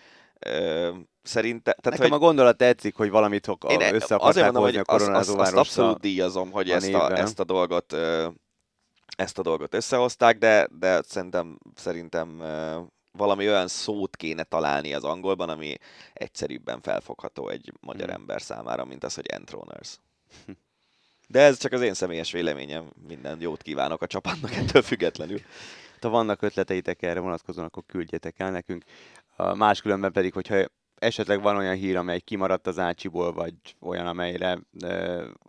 Szerinte, 1.23 1.71
tehát, 1.81 1.99
Nekem 1.99 2.11
hogy... 2.11 2.21
a 2.21 2.25
gondolat 2.25 2.57
tetszik, 2.57 2.95
hogy 2.95 3.09
valamit 3.09 3.47
én 3.67 3.93
össze 3.93 4.15
akarták 4.15 4.43
mondom, 4.43 4.63
hogy 4.63 4.75
a 4.75 4.81
azt, 4.85 5.07
azt, 5.07 5.29
azt 5.29 5.55
abszolút 5.55 5.99
díjazom, 5.99 6.51
hogy 6.51 6.69
ezt, 6.69 6.93
a, 6.93 7.17
ezt 7.17 7.39
a 7.39 7.43
dolgot 7.43 7.95
ezt 9.17 9.37
a 9.37 9.41
dolgot 9.41 9.73
összehozták, 9.73 10.37
de, 10.37 10.67
de 10.79 11.01
szerintem, 11.01 11.59
szerintem 11.75 12.43
valami 13.11 13.47
olyan 13.47 13.67
szót 13.67 14.15
kéne 14.15 14.43
találni 14.43 14.93
az 14.93 15.03
angolban, 15.03 15.49
ami 15.49 15.75
egyszerűbben 16.13 16.81
felfogható 16.81 17.49
egy 17.49 17.73
magyar 17.81 18.07
hmm. 18.07 18.15
ember 18.15 18.41
számára, 18.41 18.85
mint 18.85 19.03
az, 19.03 19.15
hogy 19.15 19.25
Entroners. 19.25 19.99
De 21.31 21.39
ez 21.39 21.57
csak 21.57 21.71
az 21.71 21.81
én 21.81 21.93
személyes 21.93 22.31
véleményem, 22.31 22.89
minden 23.07 23.41
jót 23.41 23.61
kívánok 23.61 24.01
a 24.01 24.07
csapatnak 24.07 24.55
ettől 24.55 24.81
függetlenül. 24.81 25.39
Ha 26.01 26.09
vannak 26.09 26.41
ötleteitek 26.41 27.01
erre 27.01 27.19
vonatkozóan, 27.19 27.65
akkor 27.65 27.83
küldjetek 27.87 28.39
el 28.39 28.51
nekünk. 28.51 28.83
Máskülönben 29.53 30.11
pedig, 30.11 30.33
hogyha 30.33 30.65
esetleg 30.95 31.41
van 31.41 31.57
olyan 31.57 31.75
hír, 31.75 31.97
amely 31.97 32.19
kimaradt 32.19 32.67
az 32.67 32.79
Ácsiból, 32.79 33.33
vagy 33.33 33.53
olyan, 33.79 34.07
amelyre, 34.07 34.59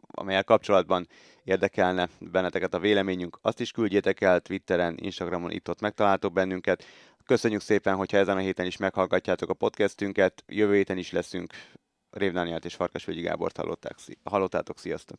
amelyel 0.07 0.45
kapcsolatban 0.45 1.07
érdekelne 1.45 2.09
benneteket 2.19 2.75
a 2.75 2.79
véleményünk, 2.79 3.39
azt 3.43 3.61
is 3.61 3.71
küldjétek 3.71 4.21
el 4.21 4.41
Twitteren, 4.41 4.95
Instagramon, 5.01 5.51
itt-ott 5.51 5.81
megtaláltok 5.81 6.33
bennünket. 6.33 6.85
Köszönjük 7.25 7.61
szépen, 7.61 7.97
hogyha 7.97 8.17
ezen 8.17 8.37
a 8.37 8.41
héten 8.41 8.67
is 8.67 8.77
meghallgatjátok 8.77 9.51
a 9.51 9.55
podcastünket, 9.55 10.45
jövő 10.47 10.75
héten 10.75 10.99
is 10.99 11.13
leszünk. 11.13 11.53
Révdániát 12.11 12.65
és 12.65 12.75
Farkasvölgyi 12.75 13.21
Gábort 13.21 13.61
hallottátok, 14.25 14.79
sziasztok! 14.79 15.19